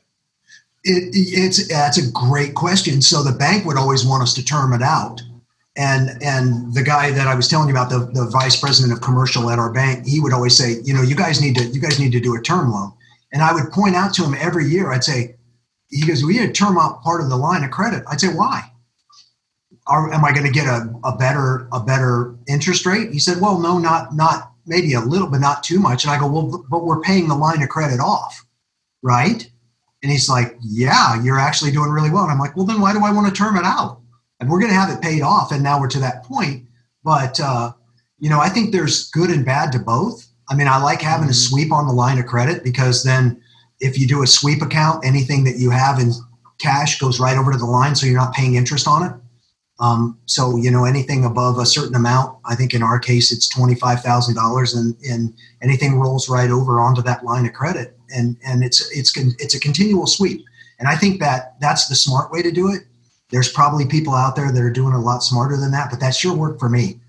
It, 0.83 1.09
it's 1.13 1.67
that's 1.67 1.97
a 1.97 2.11
great 2.11 2.53
question. 2.53 3.01
So 3.01 3.23
the 3.23 3.31
bank 3.31 3.65
would 3.65 3.77
always 3.77 4.05
want 4.05 4.23
us 4.23 4.33
to 4.35 4.43
term 4.43 4.73
it 4.73 4.81
out, 4.81 5.21
and 5.77 6.21
and 6.21 6.73
the 6.73 6.83
guy 6.83 7.11
that 7.11 7.27
I 7.27 7.35
was 7.35 7.47
telling 7.47 7.67
you 7.67 7.73
about, 7.73 7.89
the, 7.89 8.09
the 8.13 8.29
vice 8.29 8.59
president 8.59 8.93
of 8.93 9.01
commercial 9.01 9.49
at 9.49 9.59
our 9.59 9.71
bank, 9.71 10.05
he 10.05 10.19
would 10.19 10.33
always 10.33 10.57
say, 10.57 10.77
you 10.83 10.93
know, 10.93 11.01
you 11.01 11.15
guys 11.15 11.41
need 11.41 11.55
to 11.55 11.65
you 11.65 11.81
guys 11.81 11.99
need 11.99 12.11
to 12.13 12.19
do 12.19 12.35
a 12.35 12.41
term 12.41 12.71
loan, 12.71 12.93
and 13.33 13.41
I 13.41 13.53
would 13.53 13.71
point 13.71 13.95
out 13.95 14.13
to 14.15 14.23
him 14.23 14.35
every 14.39 14.65
year. 14.65 14.91
I'd 14.91 15.03
say, 15.03 15.35
he 15.89 16.05
goes, 16.05 16.23
we 16.23 16.37
need 16.39 16.47
to 16.47 16.53
term 16.53 16.77
out 16.77 17.01
part 17.03 17.21
of 17.21 17.29
the 17.29 17.35
line 17.35 17.63
of 17.63 17.71
credit. 17.71 18.03
I'd 18.09 18.21
say, 18.21 18.29
why? 18.29 18.71
Are, 19.87 20.11
am 20.11 20.25
I 20.25 20.31
going 20.31 20.47
to 20.47 20.51
get 20.51 20.65
a, 20.65 20.91
a 21.03 21.15
better 21.15 21.67
a 21.71 21.79
better 21.79 22.35
interest 22.47 22.85
rate? 22.85 23.11
He 23.11 23.19
said, 23.19 23.41
well, 23.41 23.59
no, 23.59 23.77
not 23.77 24.15
not 24.15 24.51
maybe 24.65 24.93
a 24.93 25.01
little, 25.01 25.29
but 25.29 25.41
not 25.41 25.63
too 25.63 25.79
much. 25.79 26.05
And 26.05 26.11
I 26.11 26.19
go, 26.19 26.27
well, 26.27 26.65
but 26.69 26.85
we're 26.85 27.01
paying 27.01 27.27
the 27.27 27.35
line 27.35 27.61
of 27.61 27.69
credit 27.69 27.99
off, 27.99 28.43
right? 29.03 29.47
And 30.05 30.11
he's 30.11 30.29
like, 30.29 30.55
Yeah, 30.61 31.19
you're 31.23 31.39
actually 31.39 31.71
doing 31.71 31.89
really 31.89 32.11
well. 32.11 32.23
And 32.23 32.31
I'm 32.31 32.37
like, 32.37 32.55
Well, 32.55 32.65
then 32.67 32.79
why 32.79 32.93
do 32.93 32.99
I 33.03 33.11
want 33.11 33.27
to 33.27 33.33
term 33.33 33.57
it 33.57 33.65
out? 33.65 34.01
And 34.39 34.49
we're 34.49 34.59
going 34.59 34.71
to 34.71 34.77
have 34.77 34.89
it 34.89 35.01
paid 35.01 35.21
off. 35.21 35.51
And 35.51 35.63
now 35.63 35.79
we're 35.79 35.87
to 35.89 35.99
that 35.99 36.23
point. 36.23 36.65
But, 37.03 37.39
uh, 37.39 37.71
you 38.19 38.29
know, 38.29 38.39
I 38.39 38.49
think 38.49 38.71
there's 38.71 39.09
good 39.11 39.29
and 39.29 39.45
bad 39.45 39.71
to 39.73 39.79
both. 39.79 40.27
I 40.49 40.55
mean, 40.55 40.67
I 40.67 40.77
like 40.81 41.01
having 41.01 41.27
a 41.27 41.31
Mhm. 41.31 41.49
sweep 41.49 41.71
on 41.71 41.87
the 41.87 41.93
line 41.93 42.19
of 42.19 42.25
credit 42.25 42.63
because 42.63 43.03
then 43.03 43.37
if 43.79 43.97
you 43.97 44.07
do 44.07 44.23
a 44.23 44.27
sweep 44.27 44.61
account, 44.61 45.05
anything 45.05 45.43
that 45.45 45.57
you 45.57 45.69
have 45.69 45.99
in 45.99 46.13
cash 46.59 46.99
goes 46.99 47.19
right 47.19 47.37
over 47.37 47.51
to 47.51 47.57
the 47.57 47.65
line. 47.65 47.95
So 47.95 48.05
you're 48.05 48.19
not 48.19 48.33
paying 48.33 48.55
interest 48.55 48.87
on 48.87 49.03
it. 49.05 49.11
Um, 49.79 50.17
so, 50.25 50.55
you 50.55 50.71
know, 50.71 50.85
anything 50.85 51.25
above 51.25 51.59
a 51.59 51.65
certain 51.65 51.95
amount, 51.95 52.37
I 52.45 52.55
think 52.55 52.73
in 52.73 52.81
our 52.81 52.97
case, 52.97 53.31
it's 53.31 53.49
$25,000 53.53 54.73
and, 54.75 54.95
and 55.09 55.33
anything 55.61 55.99
rolls 55.99 56.29
right 56.29 56.49
over 56.49 56.79
onto 56.79 57.01
that 57.01 57.25
line 57.25 57.45
of 57.45 57.51
credit. 57.53 57.97
And, 58.09 58.37
and 58.45 58.63
it's, 58.63 58.89
it's, 58.95 59.11
it's 59.17 59.53
a 59.55 59.59
continual 59.59 60.07
sweep. 60.07 60.45
And 60.79 60.87
I 60.87 60.95
think 60.95 61.19
that 61.19 61.59
that's 61.59 61.87
the 61.87 61.95
smart 61.95 62.31
way 62.31 62.41
to 62.41 62.51
do 62.51 62.71
it. 62.71 62.83
There's 63.29 63.51
probably 63.51 63.85
people 63.85 64.13
out 64.13 64.35
there 64.35 64.51
that 64.51 64.61
are 64.61 64.71
doing 64.71 64.93
a 64.93 65.01
lot 65.01 65.23
smarter 65.23 65.57
than 65.57 65.71
that, 65.71 65.89
but 65.89 65.99
that 65.99 66.15
sure 66.15 66.35
worked 66.35 66.59
for 66.59 66.69
me. 66.69 66.99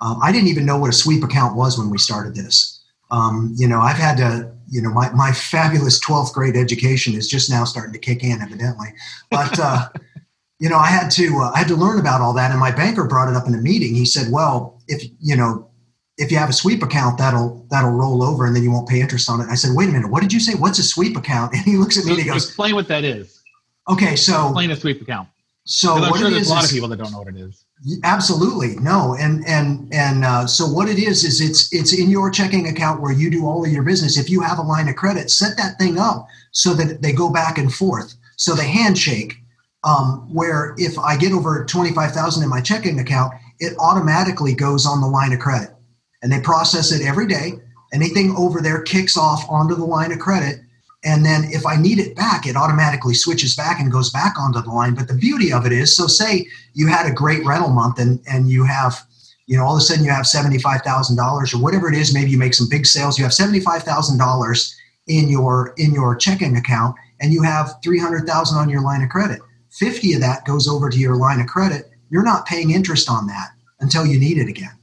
Um, 0.00 0.18
I 0.22 0.32
didn't 0.32 0.48
even 0.48 0.66
know 0.66 0.78
what 0.78 0.90
a 0.90 0.92
sweep 0.92 1.22
account 1.22 1.56
was 1.56 1.78
when 1.78 1.90
we 1.90 1.98
started 1.98 2.34
this. 2.34 2.82
Um, 3.10 3.54
you 3.56 3.68
know, 3.68 3.80
I've 3.80 3.96
had 3.96 4.16
to, 4.18 4.52
you 4.68 4.82
know, 4.82 4.90
my, 4.90 5.10
my 5.10 5.32
fabulous 5.32 6.04
12th 6.04 6.32
grade 6.32 6.56
education 6.56 7.14
is 7.14 7.28
just 7.28 7.50
now 7.50 7.64
starting 7.64 7.92
to 7.92 7.98
kick 7.98 8.24
in, 8.24 8.42
evidently. 8.42 8.88
But, 9.30 9.58
uh, 9.58 9.88
you 10.58 10.68
know, 10.68 10.76
I 10.76 10.88
had 10.88 11.10
to, 11.12 11.38
uh, 11.38 11.50
I 11.54 11.58
had 11.58 11.68
to 11.68 11.76
learn 11.76 11.98
about 11.98 12.20
all 12.20 12.32
that. 12.34 12.50
And 12.50 12.60
my 12.60 12.70
banker 12.70 13.04
brought 13.04 13.28
it 13.28 13.36
up 13.36 13.46
in 13.46 13.54
a 13.54 13.58
meeting. 13.58 13.94
He 13.94 14.04
said, 14.04 14.32
well, 14.32 14.80
if, 14.88 15.02
you 15.20 15.36
know, 15.36 15.70
if 16.18 16.30
you 16.32 16.38
have 16.38 16.48
a 16.48 16.54
sweep 16.54 16.82
account, 16.82 17.18
that'll, 17.18 17.66
that'll 17.70 17.90
roll 17.90 18.22
over 18.22 18.46
and 18.46 18.56
then 18.56 18.62
you 18.62 18.72
won't 18.72 18.88
pay 18.88 19.00
interest 19.00 19.30
on 19.30 19.40
it. 19.40 19.48
I 19.50 19.54
said, 19.54 19.72
wait 19.74 19.88
a 19.88 19.92
minute, 19.92 20.10
what 20.10 20.22
did 20.22 20.32
you 20.32 20.40
say? 20.40 20.54
What's 20.54 20.78
a 20.78 20.82
sweep 20.82 21.16
account? 21.16 21.52
And 21.54 21.64
he 21.64 21.76
looks 21.76 21.98
at 21.98 22.04
me 22.06 22.12
and 22.12 22.22
he 22.22 22.28
goes, 22.28 22.46
Explain 22.46 22.74
what 22.74 22.88
that 22.88 23.04
is. 23.04 23.42
okay, 23.88 24.16
so, 24.16 24.46
Explain 24.46 24.70
a 24.70 24.76
sweep 24.76 25.00
account. 25.00 25.28
So 25.66 25.94
I'm 25.94 26.10
what 26.10 26.20
sure 26.20 26.28
it 26.28 26.30
there's 26.30 26.42
is 26.42 26.50
a 26.50 26.54
lot 26.54 26.64
of 26.64 26.70
people 26.70 26.88
that 26.88 26.96
don't 26.96 27.10
know 27.10 27.18
what 27.18 27.28
it 27.28 27.36
is. 27.36 27.64
Absolutely 28.04 28.76
no, 28.76 29.16
and 29.18 29.44
and 29.46 29.92
and 29.92 30.24
uh, 30.24 30.46
so 30.46 30.64
what 30.64 30.88
it 30.88 30.98
is 30.98 31.24
is 31.24 31.40
it's 31.40 31.72
it's 31.72 31.92
in 31.92 32.08
your 32.08 32.30
checking 32.30 32.68
account 32.68 33.02
where 33.02 33.12
you 33.12 33.30
do 33.30 33.46
all 33.46 33.64
of 33.64 33.70
your 33.70 33.82
business. 33.82 34.16
If 34.16 34.30
you 34.30 34.40
have 34.40 34.58
a 34.58 34.62
line 34.62 34.88
of 34.88 34.94
credit, 34.94 35.28
set 35.28 35.56
that 35.56 35.76
thing 35.76 35.98
up 35.98 36.28
so 36.52 36.72
that 36.74 37.02
they 37.02 37.12
go 37.12 37.32
back 37.32 37.58
and 37.58 37.72
forth. 37.72 38.14
So 38.36 38.54
the 38.54 38.62
handshake, 38.62 39.34
um, 39.82 40.32
where 40.32 40.74
if 40.78 40.98
I 40.98 41.16
get 41.16 41.32
over 41.32 41.64
twenty 41.64 41.92
five 41.92 42.12
thousand 42.12 42.44
in 42.44 42.48
my 42.48 42.60
checking 42.60 43.00
account, 43.00 43.34
it 43.58 43.74
automatically 43.80 44.54
goes 44.54 44.86
on 44.86 45.00
the 45.00 45.08
line 45.08 45.32
of 45.32 45.40
credit, 45.40 45.74
and 46.22 46.30
they 46.30 46.40
process 46.40 46.92
it 46.92 47.04
every 47.04 47.26
day. 47.26 47.54
Anything 47.92 48.34
over 48.38 48.60
there 48.60 48.82
kicks 48.82 49.16
off 49.16 49.44
onto 49.50 49.74
the 49.74 49.84
line 49.84 50.12
of 50.12 50.18
credit, 50.18 50.60
and 51.06 51.24
then 51.24 51.44
if 51.52 51.64
I 51.64 51.76
need 51.76 52.00
it 52.00 52.16
back, 52.16 52.46
it 52.48 52.56
automatically 52.56 53.14
switches 53.14 53.54
back 53.54 53.78
and 53.78 53.92
goes 53.92 54.10
back 54.10 54.34
onto 54.40 54.60
the 54.60 54.70
line. 54.70 54.96
But 54.96 55.06
the 55.06 55.14
beauty 55.14 55.52
of 55.52 55.64
it 55.64 55.70
is, 55.70 55.96
so 55.96 56.08
say 56.08 56.48
you 56.74 56.88
had 56.88 57.06
a 57.06 57.14
great 57.14 57.46
rental 57.46 57.70
month 57.70 58.00
and 58.00 58.20
and 58.28 58.50
you 58.50 58.64
have 58.64 59.06
you 59.46 59.56
know 59.56 59.64
all 59.64 59.76
of 59.76 59.78
a 59.78 59.82
sudden 59.82 60.04
you 60.04 60.10
have 60.10 60.24
$75000 60.24 61.54
or 61.54 61.58
whatever 61.62 61.88
it 61.88 61.96
is 61.96 62.12
maybe 62.12 62.32
you 62.32 62.38
make 62.38 62.54
some 62.54 62.68
big 62.68 62.84
sales 62.84 63.16
you 63.16 63.24
have 63.24 63.32
$75000 63.32 64.74
in 65.06 65.28
your 65.28 65.74
in 65.76 65.94
your 65.94 66.16
checking 66.16 66.56
account 66.56 66.96
and 67.20 67.32
you 67.32 67.40
have 67.44 67.76
300000 67.84 68.58
on 68.58 68.68
your 68.68 68.82
line 68.82 69.02
of 69.02 69.08
credit. 69.08 69.40
50 69.78 70.14
of 70.14 70.20
that 70.22 70.44
goes 70.44 70.66
over 70.66 70.90
to 70.90 70.98
your 70.98 71.14
line 71.14 71.40
of 71.40 71.46
credit. 71.46 71.88
You're 72.10 72.24
not 72.24 72.46
paying 72.46 72.72
interest 72.72 73.08
on 73.08 73.28
that 73.28 73.50
until 73.78 74.04
you 74.04 74.18
need 74.18 74.38
it 74.38 74.48
again. 74.48 74.76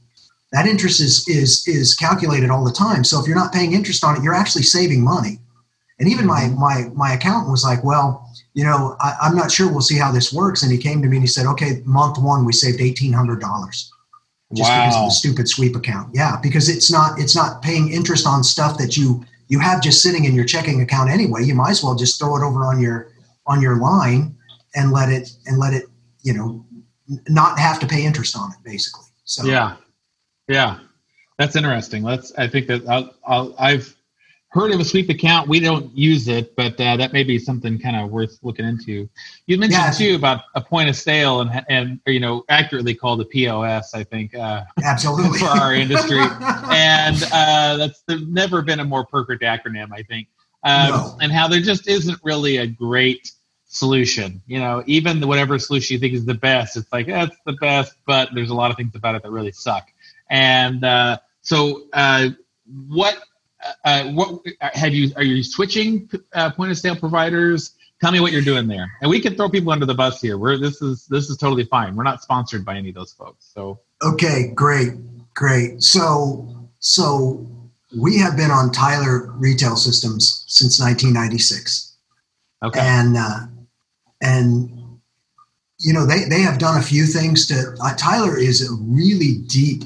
That 0.52 0.66
interest 0.66 1.00
is 1.00 1.28
is 1.28 1.68
is 1.68 1.94
calculated 1.94 2.48
all 2.48 2.64
the 2.64 2.72
time. 2.72 3.04
So 3.04 3.20
if 3.20 3.26
you're 3.26 3.36
not 3.36 3.52
paying 3.52 3.74
interest 3.74 4.02
on 4.04 4.16
it 4.16 4.22
you're 4.22 4.32
actually 4.42 4.62
saving 4.62 5.04
money 5.04 5.40
and 5.98 6.08
even 6.08 6.26
my 6.26 6.48
my 6.48 6.88
my 6.94 7.12
accountant 7.12 7.50
was 7.50 7.64
like 7.64 7.82
well 7.84 8.24
you 8.54 8.62
know, 8.62 8.96
I, 9.00 9.16
I'm 9.20 9.36
not 9.36 9.50
sure. 9.50 9.70
We'll 9.70 9.80
see 9.80 9.98
how 9.98 10.12
this 10.12 10.32
works. 10.32 10.62
And 10.62 10.72
he 10.72 10.78
came 10.78 11.02
to 11.02 11.08
me 11.08 11.16
and 11.16 11.24
he 11.24 11.26
said, 11.26 11.46
okay, 11.46 11.82
month 11.84 12.18
one, 12.18 12.44
we 12.44 12.52
saved 12.52 12.78
$1,800 12.78 13.40
just 14.54 14.70
because 14.70 14.96
of 14.96 15.04
the 15.06 15.10
stupid 15.10 15.48
sweep 15.48 15.74
account. 15.74 16.14
Yeah. 16.14 16.36
Because 16.40 16.68
it's 16.68 16.90
not, 16.90 17.18
it's 17.18 17.34
not 17.34 17.62
paying 17.62 17.92
interest 17.92 18.26
on 18.26 18.44
stuff 18.44 18.78
that 18.78 18.96
you, 18.96 19.24
you 19.48 19.58
have 19.58 19.82
just 19.82 20.02
sitting 20.02 20.24
in 20.24 20.34
your 20.34 20.44
checking 20.44 20.80
account 20.80 21.10
anyway. 21.10 21.42
You 21.42 21.56
might 21.56 21.70
as 21.70 21.82
well 21.82 21.96
just 21.96 22.18
throw 22.20 22.36
it 22.36 22.44
over 22.44 22.64
on 22.64 22.80
your, 22.80 23.08
on 23.46 23.60
your 23.60 23.76
line 23.76 24.36
and 24.76 24.92
let 24.92 25.08
it, 25.08 25.30
and 25.46 25.58
let 25.58 25.74
it, 25.74 25.86
you 26.22 26.32
know, 26.32 26.64
not 27.28 27.58
have 27.58 27.80
to 27.80 27.86
pay 27.86 28.04
interest 28.04 28.36
on 28.38 28.52
it 28.52 28.58
basically. 28.64 29.04
So 29.24 29.44
Yeah, 29.44 29.76
yeah, 30.48 30.78
that's 31.38 31.56
interesting. 31.56 32.02
Let's. 32.02 32.32
I 32.38 32.46
think 32.46 32.66
that 32.68 32.86
I'll, 32.88 33.14
I'll, 33.26 33.54
I've 33.58 33.94
heard 34.54 34.70
of 34.70 34.78
a 34.78 34.84
sweep 34.84 35.10
account. 35.10 35.48
We 35.48 35.58
don't 35.58 35.90
use 35.96 36.28
it, 36.28 36.54
but 36.54 36.80
uh, 36.80 36.96
that 36.96 37.12
may 37.12 37.24
be 37.24 37.38
something 37.40 37.76
kind 37.78 37.96
of 37.96 38.10
worth 38.10 38.38
looking 38.42 38.64
into. 38.64 39.08
You 39.46 39.58
mentioned 39.58 39.82
Yeah. 39.82 39.90
too 39.90 40.14
about 40.14 40.42
a 40.54 40.60
point 40.60 40.88
of 40.88 40.94
sale 40.96 41.40
and 41.40 41.64
and 41.68 42.00
you 42.06 42.20
know 42.20 42.44
accurately 42.48 42.94
called 42.94 43.20
a 43.20 43.24
POS. 43.24 43.94
I 43.94 44.04
think 44.04 44.34
uh, 44.34 44.62
absolutely 44.82 45.40
for 45.40 45.46
our 45.46 45.74
industry, 45.74 46.20
and 46.70 47.22
uh, 47.32 47.76
that's 47.76 48.02
never 48.08 48.62
been 48.62 48.78
a 48.80 48.84
more 48.84 49.04
perfect 49.04 49.42
acronym. 49.42 49.88
I 49.92 50.02
think, 50.04 50.28
um, 50.62 50.90
No. 50.90 51.18
and 51.20 51.32
how 51.32 51.48
there 51.48 51.60
just 51.60 51.88
isn't 51.88 52.18
really 52.22 52.58
a 52.58 52.66
great 52.66 53.32
solution. 53.66 54.40
You 54.46 54.60
know, 54.60 54.84
even 54.86 55.18
the 55.18 55.26
whatever 55.26 55.58
solution 55.58 55.94
you 55.94 55.98
think 56.00 56.14
is 56.14 56.24
the 56.24 56.34
best, 56.34 56.76
it's 56.76 56.92
like 56.92 57.08
that's 57.08 57.36
the 57.44 57.54
best, 57.54 57.94
but 58.06 58.28
there's 58.34 58.50
a 58.50 58.54
lot 58.54 58.70
of 58.70 58.76
things 58.76 58.94
about 58.94 59.16
it 59.16 59.22
that 59.24 59.30
really 59.32 59.50
suck. 59.52 59.88
And 60.30 60.84
uh, 60.84 61.18
so, 61.42 61.88
uh, 61.92 62.28
what 62.88 63.18
uh, 63.84 64.04
what 64.10 64.40
have 64.60 64.94
you? 64.94 65.12
Are 65.16 65.22
you 65.22 65.42
switching 65.42 66.08
uh, 66.32 66.50
point 66.50 66.70
of 66.70 66.78
sale 66.78 66.96
providers? 66.96 67.76
Tell 68.00 68.12
me 68.12 68.20
what 68.20 68.32
you're 68.32 68.42
doing 68.42 68.66
there, 68.66 68.90
and 69.00 69.10
we 69.10 69.20
can 69.20 69.34
throw 69.34 69.48
people 69.48 69.72
under 69.72 69.86
the 69.86 69.94
bus 69.94 70.20
here. 70.20 70.36
We're 70.36 70.58
this 70.58 70.82
is 70.82 71.06
this 71.06 71.30
is 71.30 71.36
totally 71.36 71.64
fine. 71.64 71.96
We're 71.96 72.02
not 72.02 72.22
sponsored 72.22 72.64
by 72.64 72.76
any 72.76 72.90
of 72.90 72.94
those 72.94 73.12
folks. 73.12 73.50
So 73.54 73.80
okay, 74.02 74.52
great, 74.54 74.92
great. 75.34 75.82
So 75.82 76.68
so 76.80 77.46
we 77.96 78.18
have 78.18 78.36
been 78.36 78.50
on 78.50 78.72
Tyler 78.72 79.30
Retail 79.32 79.76
Systems 79.76 80.44
since 80.48 80.80
1996. 80.80 81.96
Okay, 82.64 82.80
and 82.80 83.16
uh, 83.16 83.40
and 84.20 84.98
you 85.78 85.92
know 85.92 86.06
they 86.06 86.24
they 86.24 86.40
have 86.40 86.58
done 86.58 86.78
a 86.78 86.82
few 86.82 87.06
things 87.06 87.46
to. 87.46 87.76
Uh, 87.82 87.94
Tyler 87.96 88.38
is 88.38 88.68
a 88.68 88.74
really 88.82 89.38
deep 89.46 89.84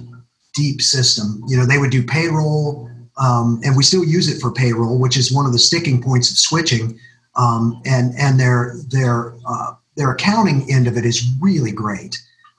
deep 0.54 0.82
system. 0.82 1.42
You 1.46 1.56
know 1.56 1.66
they 1.66 1.78
would 1.78 1.90
do 1.90 2.02
payroll 2.02 2.87
um, 3.18 3.60
and 3.64 3.76
we 3.76 3.82
still 3.82 4.04
use 4.04 4.28
it 4.28 4.40
for 4.40 4.52
payroll, 4.52 4.98
which 4.98 5.16
is 5.16 5.32
one 5.32 5.46
of 5.46 5.52
the 5.52 5.58
sticking 5.58 6.02
points 6.02 6.30
of 6.30 6.38
switching. 6.38 6.98
Um, 7.36 7.80
and 7.84 8.14
and 8.18 8.38
their 8.38 8.76
their 8.88 9.34
uh, 9.46 9.74
their 9.96 10.10
accounting 10.12 10.66
end 10.72 10.86
of 10.86 10.96
it 10.96 11.04
is 11.04 11.24
really 11.40 11.70
great, 11.72 12.16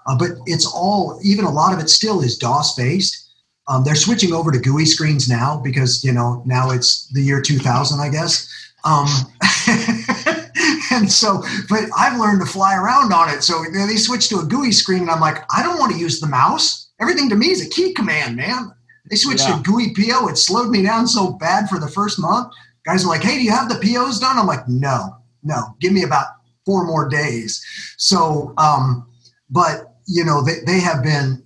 uh, 0.07 0.17
but 0.17 0.31
it's 0.45 0.65
all 0.65 1.19
even 1.23 1.45
a 1.45 1.51
lot 1.51 1.73
of 1.73 1.79
it 1.79 1.89
still 1.89 2.21
is 2.21 2.37
DOS 2.37 2.75
based. 2.75 3.29
Um, 3.67 3.83
they're 3.83 3.95
switching 3.95 4.33
over 4.33 4.51
to 4.51 4.59
GUI 4.59 4.85
screens 4.85 5.29
now 5.29 5.59
because 5.61 6.03
you 6.03 6.13
know 6.13 6.41
now 6.45 6.71
it's 6.71 7.07
the 7.09 7.21
year 7.21 7.41
2000, 7.41 7.99
I 7.99 8.09
guess. 8.09 8.47
Um, 8.85 9.07
and 10.91 11.11
so, 11.11 11.43
but 11.69 11.83
I've 11.97 12.19
learned 12.19 12.41
to 12.41 12.47
fly 12.47 12.75
around 12.75 13.11
on 13.11 13.29
it. 13.29 13.43
So 13.43 13.63
they 13.73 13.97
switch 13.97 14.29
to 14.29 14.39
a 14.39 14.45
GUI 14.45 14.71
screen, 14.71 15.01
and 15.01 15.11
I'm 15.11 15.19
like, 15.19 15.43
I 15.53 15.61
don't 15.61 15.77
want 15.77 15.91
to 15.91 15.97
use 15.97 16.19
the 16.19 16.27
mouse. 16.27 16.87
Everything 17.01 17.29
to 17.29 17.35
me 17.35 17.47
is 17.47 17.65
a 17.65 17.69
key 17.69 17.93
command, 17.93 18.35
man. 18.35 18.71
They 19.09 19.15
switched 19.15 19.47
yeah. 19.47 19.57
to 19.57 19.63
GUI 19.63 19.93
PO. 19.93 20.27
It 20.27 20.37
slowed 20.37 20.69
me 20.69 20.83
down 20.83 21.07
so 21.07 21.33
bad 21.33 21.69
for 21.69 21.79
the 21.79 21.87
first 21.87 22.19
month. 22.19 22.53
Guys 22.85 23.03
are 23.03 23.09
like, 23.09 23.23
hey, 23.23 23.37
do 23.37 23.43
you 23.43 23.51
have 23.51 23.69
the 23.69 23.79
POs 23.79 24.19
done? 24.19 24.37
I'm 24.37 24.47
like, 24.47 24.67
no, 24.67 25.17
no, 25.43 25.75
give 25.79 25.93
me 25.93 26.03
about 26.03 26.27
four 26.65 26.85
more 26.85 27.09
days. 27.09 27.63
So, 27.97 28.53
um, 28.57 29.07
but, 29.49 29.95
you 30.05 30.23
know, 30.23 30.43
they, 30.43 30.59
they 30.65 30.79
have 30.79 31.03
been, 31.03 31.43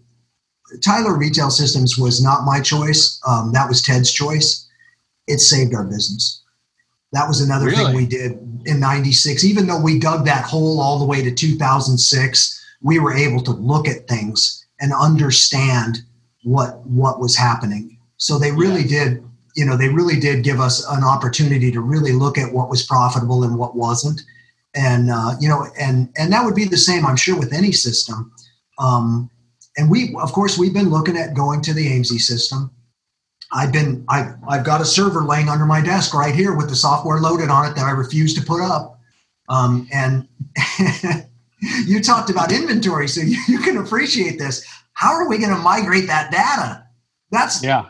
Tyler 0.83 1.17
Retail 1.17 1.49
Systems 1.49 1.97
was 1.97 2.23
not 2.23 2.45
my 2.45 2.59
choice. 2.59 3.19
Um, 3.27 3.51
that 3.53 3.67
was 3.67 3.81
Ted's 3.81 4.11
choice. 4.11 4.67
It 5.27 5.39
saved 5.39 5.73
our 5.73 5.83
business. 5.83 6.41
That 7.13 7.27
was 7.27 7.41
another 7.41 7.67
really? 7.67 7.85
thing 7.85 7.95
we 7.95 8.05
did 8.07 8.31
in 8.65 8.79
96. 8.79 9.43
Even 9.43 9.67
though 9.67 9.79
we 9.79 9.99
dug 9.99 10.25
that 10.25 10.45
hole 10.45 10.81
all 10.81 10.97
the 10.97 11.05
way 11.05 11.23
to 11.23 11.31
2006, 11.31 12.65
we 12.81 12.99
were 12.99 13.13
able 13.13 13.41
to 13.43 13.51
look 13.51 13.87
at 13.87 14.07
things 14.07 14.65
and 14.79 14.91
understand 14.93 15.99
what 16.43 16.85
what 16.85 17.19
was 17.19 17.35
happening. 17.35 17.97
So 18.17 18.37
they 18.37 18.51
really 18.51 18.83
yeah. 18.83 19.05
did, 19.05 19.23
you 19.55 19.65
know, 19.65 19.75
they 19.75 19.89
really 19.89 20.19
did 20.19 20.43
give 20.43 20.59
us 20.59 20.85
an 20.89 21.03
opportunity 21.03 21.71
to 21.71 21.81
really 21.81 22.11
look 22.11 22.37
at 22.37 22.53
what 22.53 22.69
was 22.69 22.85
profitable 22.85 23.43
and 23.43 23.57
what 23.57 23.75
wasn't, 23.75 24.21
and 24.75 25.09
uh, 25.09 25.31
you 25.39 25.49
know, 25.49 25.67
and 25.79 26.09
and 26.17 26.31
that 26.31 26.43
would 26.45 26.55
be 26.55 26.65
the 26.65 26.77
same, 26.77 27.05
I'm 27.05 27.17
sure, 27.17 27.37
with 27.37 27.53
any 27.53 27.71
system. 27.71 28.31
Um, 28.79 29.29
and 29.77 29.89
we, 29.89 30.15
of 30.21 30.31
course, 30.33 30.57
we've 30.57 30.73
been 30.73 30.89
looking 30.89 31.17
at 31.17 31.33
going 31.33 31.61
to 31.61 31.73
the 31.73 31.87
AIMSI 31.87 32.19
system. 32.19 32.71
I've 33.51 33.71
been, 33.71 34.03
I've, 34.09 34.35
I've 34.47 34.65
got 34.65 34.81
a 34.81 34.85
server 34.85 35.23
laying 35.23 35.49
under 35.49 35.65
my 35.65 35.81
desk 35.81 36.13
right 36.13 36.33
here 36.33 36.55
with 36.55 36.69
the 36.69 36.75
software 36.75 37.19
loaded 37.19 37.49
on 37.49 37.69
it 37.69 37.75
that 37.75 37.85
I 37.85 37.91
refuse 37.91 38.33
to 38.35 38.41
put 38.41 38.61
up. 38.61 38.99
Um, 39.49 39.87
and 39.93 40.27
you 41.85 42.01
talked 42.01 42.29
about 42.29 42.51
inventory, 42.51 43.07
so 43.07 43.21
you, 43.21 43.37
you 43.47 43.59
can 43.59 43.77
appreciate 43.77 44.39
this 44.39 44.65
how 44.93 45.13
are 45.13 45.27
we 45.27 45.37
going 45.37 45.55
to 45.55 45.61
migrate 45.61 46.07
that 46.07 46.31
data? 46.31 46.85
That's 47.31 47.63
yeah, 47.63 47.89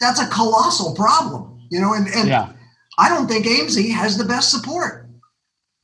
that's 0.00 0.20
a 0.20 0.26
colossal 0.28 0.94
problem, 0.94 1.60
you 1.70 1.80
know. 1.80 1.94
And, 1.94 2.08
and 2.08 2.28
yeah. 2.28 2.52
I 2.98 3.08
don't 3.08 3.28
think 3.28 3.46
AIMSI 3.46 3.92
has 3.92 4.16
the 4.16 4.24
best 4.24 4.50
support. 4.50 5.08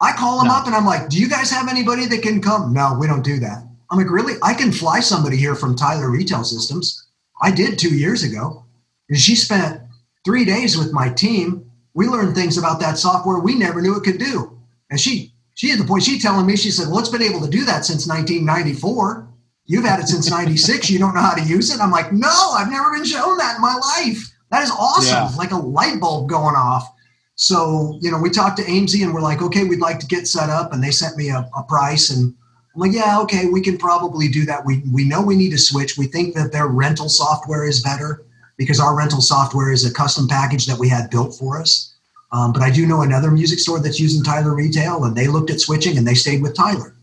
I 0.00 0.12
call 0.12 0.38
them 0.38 0.48
no. 0.48 0.54
up 0.54 0.66
and 0.66 0.74
I'm 0.74 0.86
like, 0.86 1.08
"Do 1.08 1.18
you 1.18 1.28
guys 1.28 1.50
have 1.50 1.68
anybody 1.68 2.06
that 2.06 2.22
can 2.22 2.40
come?" 2.42 2.72
No, 2.72 2.96
we 2.98 3.06
don't 3.06 3.24
do 3.24 3.38
that. 3.40 3.64
I'm 3.90 3.98
like, 3.98 4.10
"Really? 4.10 4.34
I 4.42 4.54
can 4.54 4.72
fly 4.72 5.00
somebody 5.00 5.36
here 5.36 5.54
from 5.54 5.76
Tyler 5.76 6.10
Retail 6.10 6.44
Systems. 6.44 7.06
I 7.42 7.50
did 7.50 7.78
two 7.78 7.94
years 7.94 8.22
ago, 8.22 8.64
and 9.08 9.18
she 9.18 9.34
spent 9.34 9.82
three 10.24 10.44
days 10.44 10.76
with 10.76 10.92
my 10.92 11.10
team. 11.10 11.70
We 11.94 12.06
learned 12.06 12.34
things 12.34 12.58
about 12.58 12.80
that 12.80 12.98
software 12.98 13.38
we 13.38 13.54
never 13.54 13.80
knew 13.80 13.96
it 13.96 14.04
could 14.04 14.18
do. 14.18 14.58
And 14.90 15.00
she 15.00 15.32
she 15.54 15.72
at 15.72 15.78
the 15.78 15.84
point 15.84 16.02
she 16.02 16.18
telling 16.18 16.46
me 16.46 16.56
she 16.56 16.70
said, 16.70 16.88
"Well, 16.88 16.98
it's 16.98 17.08
been 17.08 17.22
able 17.22 17.40
to 17.40 17.50
do 17.50 17.64
that 17.64 17.84
since 17.84 18.06
1994." 18.06 19.28
You've 19.66 19.84
had 19.84 20.00
it 20.00 20.06
since 20.06 20.30
96. 20.30 20.90
You 20.90 20.98
don't 20.98 21.14
know 21.14 21.20
how 21.20 21.34
to 21.34 21.42
use 21.42 21.74
it. 21.74 21.80
I'm 21.80 21.90
like, 21.90 22.12
no, 22.12 22.52
I've 22.52 22.70
never 22.70 22.92
been 22.92 23.04
shown 23.04 23.36
that 23.38 23.56
in 23.56 23.62
my 23.62 23.74
life. 23.74 24.32
That 24.50 24.62
is 24.62 24.70
awesome. 24.70 25.14
Yeah. 25.14 25.30
Like 25.36 25.50
a 25.50 25.56
light 25.56 26.00
bulb 26.00 26.28
going 26.28 26.54
off. 26.54 26.92
So, 27.34 27.98
you 28.00 28.10
know, 28.10 28.18
we 28.18 28.30
talked 28.30 28.56
to 28.58 28.64
AIMSI 28.64 29.02
and 29.02 29.12
we're 29.12 29.20
like, 29.20 29.42
okay, 29.42 29.64
we'd 29.64 29.80
like 29.80 29.98
to 29.98 30.06
get 30.06 30.26
set 30.26 30.50
up. 30.50 30.72
And 30.72 30.82
they 30.82 30.90
sent 30.90 31.16
me 31.16 31.30
a, 31.30 31.48
a 31.56 31.62
price. 31.64 32.10
And 32.10 32.34
I'm 32.74 32.80
like, 32.80 32.92
yeah, 32.92 33.20
okay, 33.22 33.46
we 33.46 33.60
can 33.60 33.76
probably 33.76 34.28
do 34.28 34.46
that. 34.46 34.64
We, 34.64 34.82
we 34.92 35.06
know 35.06 35.20
we 35.20 35.36
need 35.36 35.50
to 35.50 35.58
switch. 35.58 35.98
We 35.98 36.06
think 36.06 36.34
that 36.36 36.52
their 36.52 36.68
rental 36.68 37.08
software 37.08 37.64
is 37.64 37.82
better 37.82 38.24
because 38.56 38.80
our 38.80 38.96
rental 38.96 39.20
software 39.20 39.72
is 39.72 39.84
a 39.84 39.92
custom 39.92 40.28
package 40.28 40.66
that 40.66 40.78
we 40.78 40.88
had 40.88 41.10
built 41.10 41.34
for 41.34 41.60
us. 41.60 41.94
Um, 42.32 42.52
but 42.52 42.62
I 42.62 42.70
do 42.70 42.86
know 42.86 43.02
another 43.02 43.30
music 43.30 43.58
store 43.58 43.80
that's 43.80 44.00
using 44.00 44.22
Tyler 44.22 44.54
Retail, 44.54 45.04
and 45.04 45.14
they 45.14 45.28
looked 45.28 45.50
at 45.50 45.60
switching 45.60 45.96
and 45.96 46.06
they 46.06 46.14
stayed 46.14 46.42
with 46.42 46.56
Tyler. 46.56 46.95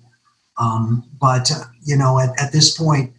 Um, 0.58 1.10
but 1.20 1.51
you 1.82 1.97
know, 1.97 2.20
at, 2.20 2.39
at 2.39 2.51
this 2.51 2.78
point, 2.78 3.14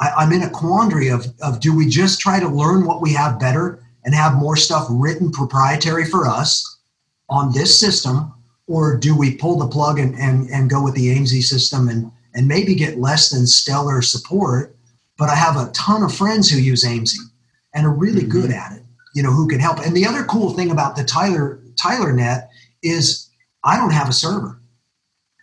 I, 0.00 0.22
am 0.22 0.32
in 0.32 0.42
a 0.42 0.50
quandary 0.50 1.08
of 1.08 1.26
of 1.42 1.60
do 1.60 1.76
we 1.76 1.88
just 1.88 2.20
try 2.20 2.40
to 2.40 2.48
learn 2.48 2.84
what 2.84 3.02
we 3.02 3.12
have 3.12 3.40
better 3.40 3.82
and 4.04 4.14
have 4.14 4.34
more 4.34 4.56
stuff 4.56 4.86
written 4.90 5.30
proprietary 5.30 6.04
for 6.04 6.26
us 6.26 6.78
on 7.28 7.52
this 7.52 7.78
system, 7.78 8.32
or 8.66 8.96
do 8.96 9.16
we 9.16 9.36
pull 9.36 9.58
the 9.58 9.68
plug 9.68 9.98
and 9.98 10.14
and, 10.14 10.48
and 10.50 10.70
go 10.70 10.82
with 10.82 10.94
the 10.94 11.14
AIMSI 11.14 11.42
system 11.42 11.88
and 11.88 12.10
and 12.34 12.46
maybe 12.46 12.74
get 12.74 12.98
less 12.98 13.30
than 13.30 13.46
stellar 13.46 14.02
support? 14.02 14.76
But 15.18 15.30
I 15.30 15.34
have 15.34 15.56
a 15.56 15.70
ton 15.72 16.02
of 16.02 16.14
friends 16.14 16.48
who 16.48 16.58
use 16.58 16.84
AIMSI 16.84 17.18
and 17.74 17.86
are 17.86 17.92
really 17.92 18.22
mm-hmm. 18.22 18.30
good 18.30 18.50
at 18.50 18.72
it. 18.72 18.82
You 19.14 19.22
know, 19.22 19.32
who 19.32 19.48
can 19.48 19.58
help. 19.58 19.80
And 19.80 19.96
the 19.96 20.06
other 20.06 20.24
cool 20.24 20.50
thing 20.50 20.70
about 20.70 20.96
the 20.96 21.04
Tyler 21.04 21.60
Tyler 21.76 22.12
Net 22.12 22.50
is 22.82 23.28
I 23.64 23.76
don't 23.76 23.92
have 23.92 24.08
a 24.08 24.12
server. 24.12 24.60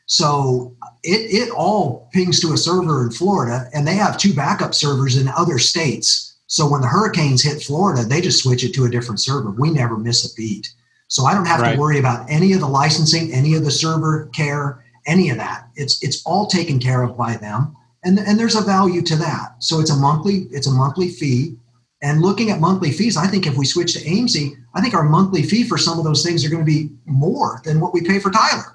So 0.07 0.75
it, 1.05 1.47
it 1.47 1.49
all 1.51 2.09
pings 2.13 2.39
to 2.41 2.53
a 2.53 2.57
server 2.57 3.03
in 3.03 3.11
Florida, 3.11 3.69
and 3.73 3.87
they 3.87 3.95
have 3.95 4.17
two 4.17 4.33
backup 4.33 4.73
servers 4.73 5.17
in 5.17 5.27
other 5.29 5.59
states. 5.59 6.37
So 6.47 6.69
when 6.69 6.81
the 6.81 6.87
hurricanes 6.87 7.43
hit 7.43 7.63
Florida, 7.63 8.03
they 8.03 8.21
just 8.21 8.43
switch 8.43 8.63
it 8.63 8.73
to 8.73 8.85
a 8.85 8.89
different 8.89 9.19
server. 9.19 9.51
We 9.51 9.71
never 9.71 9.97
miss 9.97 10.25
a 10.25 10.35
beat. 10.35 10.67
So 11.07 11.25
I 11.25 11.33
don't 11.33 11.45
have 11.45 11.61
right. 11.61 11.73
to 11.73 11.79
worry 11.79 11.99
about 11.99 12.29
any 12.29 12.53
of 12.53 12.59
the 12.59 12.67
licensing, 12.67 13.31
any 13.31 13.55
of 13.55 13.63
the 13.63 13.71
server 13.71 14.27
care, 14.33 14.83
any 15.05 15.29
of 15.29 15.37
that. 15.37 15.67
It's 15.75 16.03
it's 16.03 16.25
all 16.25 16.47
taken 16.47 16.79
care 16.79 17.03
of 17.03 17.17
by 17.17 17.37
them, 17.37 17.75
and 18.03 18.17
and 18.19 18.39
there's 18.39 18.55
a 18.55 18.61
value 18.61 19.01
to 19.03 19.15
that. 19.17 19.63
So 19.63 19.79
it's 19.79 19.91
a 19.91 19.95
monthly 19.95 20.47
it's 20.51 20.67
a 20.67 20.71
monthly 20.71 21.09
fee. 21.09 21.57
And 22.01 22.21
looking 22.21 22.51
at 22.51 22.59
monthly 22.59 22.91
fees, 22.91 23.17
I 23.17 23.25
think 23.25 23.47
if 23.47 23.57
we 23.57 23.65
switch 23.65 23.93
to 23.93 23.99
AIMSI, 23.99 24.51
I 24.75 24.81
think 24.81 24.93
our 24.93 25.03
monthly 25.03 25.41
fee 25.41 25.63
for 25.63 25.77
some 25.77 25.97
of 25.97 26.03
those 26.03 26.23
things 26.23 26.45
are 26.45 26.49
going 26.49 26.63
to 26.63 26.71
be 26.71 26.91
more 27.05 27.61
than 27.63 27.79
what 27.79 27.93
we 27.93 28.01
pay 28.01 28.19
for 28.19 28.29
Tyler. 28.31 28.74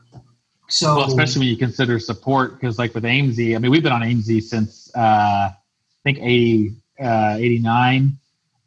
So, 0.71 0.97
well, 0.97 1.07
especially 1.07 1.41
when 1.41 1.49
you 1.49 1.57
consider 1.57 1.99
support, 1.99 2.55
because 2.55 2.79
like 2.79 2.95
with 2.95 3.05
AIMSI, 3.05 3.57
I 3.57 3.59
mean, 3.59 3.71
we've 3.71 3.83
been 3.83 3.93
on 3.93 4.03
AIMSI 4.03 4.43
since 4.43 4.91
uh, 4.97 5.51
I 5.51 5.57
think 6.05 6.18
80, 6.18 6.75
uh, 7.01 7.37
89 7.39 8.16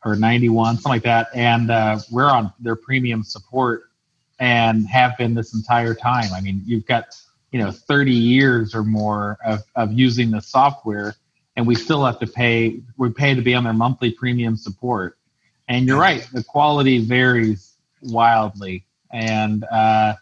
or 0.05 0.15
91, 0.15 0.75
something 0.75 0.89
like 0.89 1.03
that. 1.03 1.27
And 1.33 1.71
uh, 1.71 1.99
we're 2.11 2.29
on 2.29 2.51
their 2.59 2.75
premium 2.75 3.23
support 3.23 3.83
and 4.39 4.87
have 4.87 5.17
been 5.17 5.33
this 5.33 5.53
entire 5.53 5.93
time. 5.93 6.33
I 6.33 6.41
mean, 6.41 6.61
you've 6.65 6.85
got, 6.85 7.15
you 7.51 7.59
know, 7.59 7.71
30 7.71 8.11
years 8.11 8.75
or 8.75 8.83
more 8.83 9.37
of, 9.45 9.63
of 9.75 9.93
using 9.93 10.31
the 10.31 10.41
software, 10.41 11.15
and 11.55 11.65
we 11.65 11.75
still 11.75 12.03
have 12.05 12.19
to 12.19 12.27
pay, 12.27 12.81
we 12.97 13.11
pay 13.11 13.33
to 13.33 13.41
be 13.41 13.53
on 13.53 13.63
their 13.63 13.73
monthly 13.73 14.11
premium 14.11 14.57
support. 14.57 15.17
And 15.69 15.87
you're 15.87 15.99
right, 15.99 16.27
the 16.33 16.43
quality 16.43 16.99
varies 16.99 17.73
wildly. 18.01 18.83
And, 19.11 19.63
uh, 19.71 20.15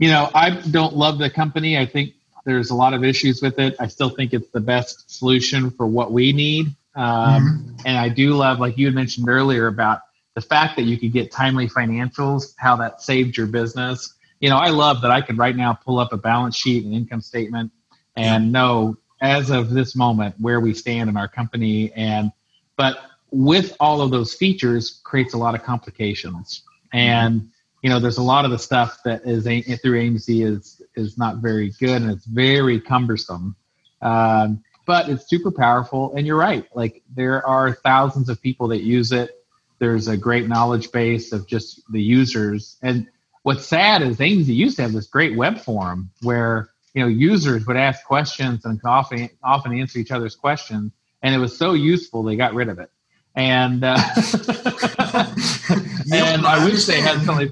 you 0.00 0.08
know, 0.08 0.30
I 0.34 0.50
don't 0.50 0.96
love 0.96 1.18
the 1.18 1.28
company. 1.28 1.78
I 1.78 1.84
think 1.84 2.14
there's 2.46 2.70
a 2.70 2.74
lot 2.74 2.94
of 2.94 3.04
issues 3.04 3.42
with 3.42 3.58
it. 3.58 3.76
I 3.78 3.86
still 3.86 4.08
think 4.08 4.32
it's 4.32 4.48
the 4.48 4.60
best 4.60 5.10
solution 5.10 5.70
for 5.70 5.86
what 5.86 6.10
we 6.10 6.32
need. 6.32 6.68
Um, 6.96 7.04
mm-hmm. 7.04 7.76
And 7.84 7.98
I 7.98 8.08
do 8.08 8.32
love, 8.32 8.58
like 8.58 8.78
you 8.78 8.86
had 8.86 8.94
mentioned 8.94 9.28
earlier, 9.28 9.66
about 9.66 10.00
the 10.34 10.40
fact 10.40 10.76
that 10.76 10.84
you 10.84 10.98
could 10.98 11.12
get 11.12 11.30
timely 11.30 11.68
financials, 11.68 12.54
how 12.56 12.76
that 12.76 13.02
saved 13.02 13.36
your 13.36 13.46
business. 13.46 14.14
You 14.40 14.48
know, 14.48 14.56
I 14.56 14.70
love 14.70 15.02
that 15.02 15.10
I 15.10 15.20
could 15.20 15.36
right 15.36 15.54
now 15.54 15.74
pull 15.74 15.98
up 15.98 16.14
a 16.14 16.16
balance 16.16 16.56
sheet 16.56 16.86
and 16.86 16.94
income 16.94 17.20
statement 17.20 17.70
and 18.16 18.50
know 18.50 18.96
as 19.20 19.50
of 19.50 19.68
this 19.68 19.94
moment 19.94 20.34
where 20.38 20.60
we 20.60 20.72
stand 20.72 21.10
in 21.10 21.16
our 21.18 21.28
company. 21.28 21.92
And, 21.92 22.32
but 22.78 23.02
with 23.30 23.76
all 23.78 24.00
of 24.00 24.10
those 24.10 24.32
features 24.32 25.02
creates 25.04 25.34
a 25.34 25.38
lot 25.38 25.54
of 25.54 25.62
complications. 25.62 26.62
And, 26.90 27.50
you 27.82 27.88
know, 27.88 27.98
there's 27.98 28.18
a 28.18 28.22
lot 28.22 28.44
of 28.44 28.50
the 28.50 28.58
stuff 28.58 28.98
that 29.04 29.22
is 29.24 29.44
through 29.44 30.00
AIMSI 30.00 30.46
is 30.46 30.82
is 30.96 31.16
not 31.16 31.36
very 31.36 31.72
good 31.78 32.02
and 32.02 32.10
it's 32.10 32.26
very 32.26 32.80
cumbersome. 32.80 33.56
Um, 34.02 34.62
but 34.86 35.08
it's 35.08 35.28
super 35.28 35.50
powerful, 35.50 36.14
and 36.16 36.26
you're 36.26 36.36
right. 36.36 36.66
Like 36.74 37.02
there 37.14 37.46
are 37.46 37.74
thousands 37.74 38.28
of 38.28 38.42
people 38.42 38.68
that 38.68 38.82
use 38.82 39.12
it. 39.12 39.30
there's 39.78 40.08
a 40.08 40.16
great 40.16 40.48
knowledge 40.48 40.92
base 40.92 41.32
of 41.32 41.46
just 41.46 41.80
the 41.90 42.02
users. 42.02 42.76
And 42.82 43.06
what's 43.44 43.64
sad 43.64 44.02
is 44.02 44.18
AIMSI 44.18 44.54
used 44.54 44.76
to 44.76 44.82
have 44.82 44.92
this 44.92 45.06
great 45.06 45.36
web 45.36 45.58
forum 45.58 46.10
where 46.22 46.68
you 46.94 47.02
know 47.02 47.08
users 47.08 47.66
would 47.66 47.76
ask 47.76 48.04
questions 48.04 48.64
and 48.64 48.80
often 48.84 49.30
often 49.42 49.78
answer 49.78 49.98
each 49.98 50.10
other's 50.10 50.34
questions, 50.34 50.92
and 51.22 51.34
it 51.34 51.38
was 51.38 51.56
so 51.56 51.72
useful 51.72 52.22
they 52.22 52.36
got 52.36 52.54
rid 52.54 52.68
of 52.68 52.78
it. 52.78 52.90
And 53.36 53.84
uh, 53.84 53.94
and 56.12 56.46
I 56.46 56.64
wish 56.64 56.86
they 56.86 57.00
had 57.00 57.22
something. 57.22 57.50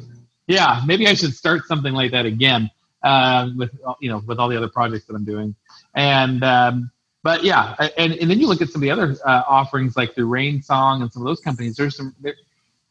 Yeah, 0.48 0.82
maybe 0.86 1.06
I 1.06 1.14
should 1.14 1.34
start 1.34 1.66
something 1.66 1.92
like 1.92 2.10
that 2.10 2.26
again 2.26 2.70
uh, 3.02 3.50
with 3.56 3.70
you 4.00 4.10
know 4.10 4.22
with 4.26 4.38
all 4.38 4.48
the 4.48 4.56
other 4.56 4.68
projects 4.68 5.04
that 5.06 5.14
I'm 5.14 5.24
doing. 5.24 5.54
And 5.94 6.42
um, 6.42 6.90
but 7.22 7.44
yeah, 7.44 7.74
and, 7.96 8.14
and 8.14 8.30
then 8.30 8.40
you 8.40 8.46
look 8.48 8.62
at 8.62 8.68
some 8.68 8.80
of 8.80 8.82
the 8.82 8.90
other 8.90 9.16
uh, 9.24 9.42
offerings 9.46 9.96
like 9.96 10.14
the 10.14 10.24
Rain 10.24 10.62
Song 10.62 11.02
and 11.02 11.12
some 11.12 11.22
of 11.22 11.26
those 11.26 11.40
companies. 11.40 11.76
There's 11.76 11.96
some 11.96 12.14
they're, 12.20 12.34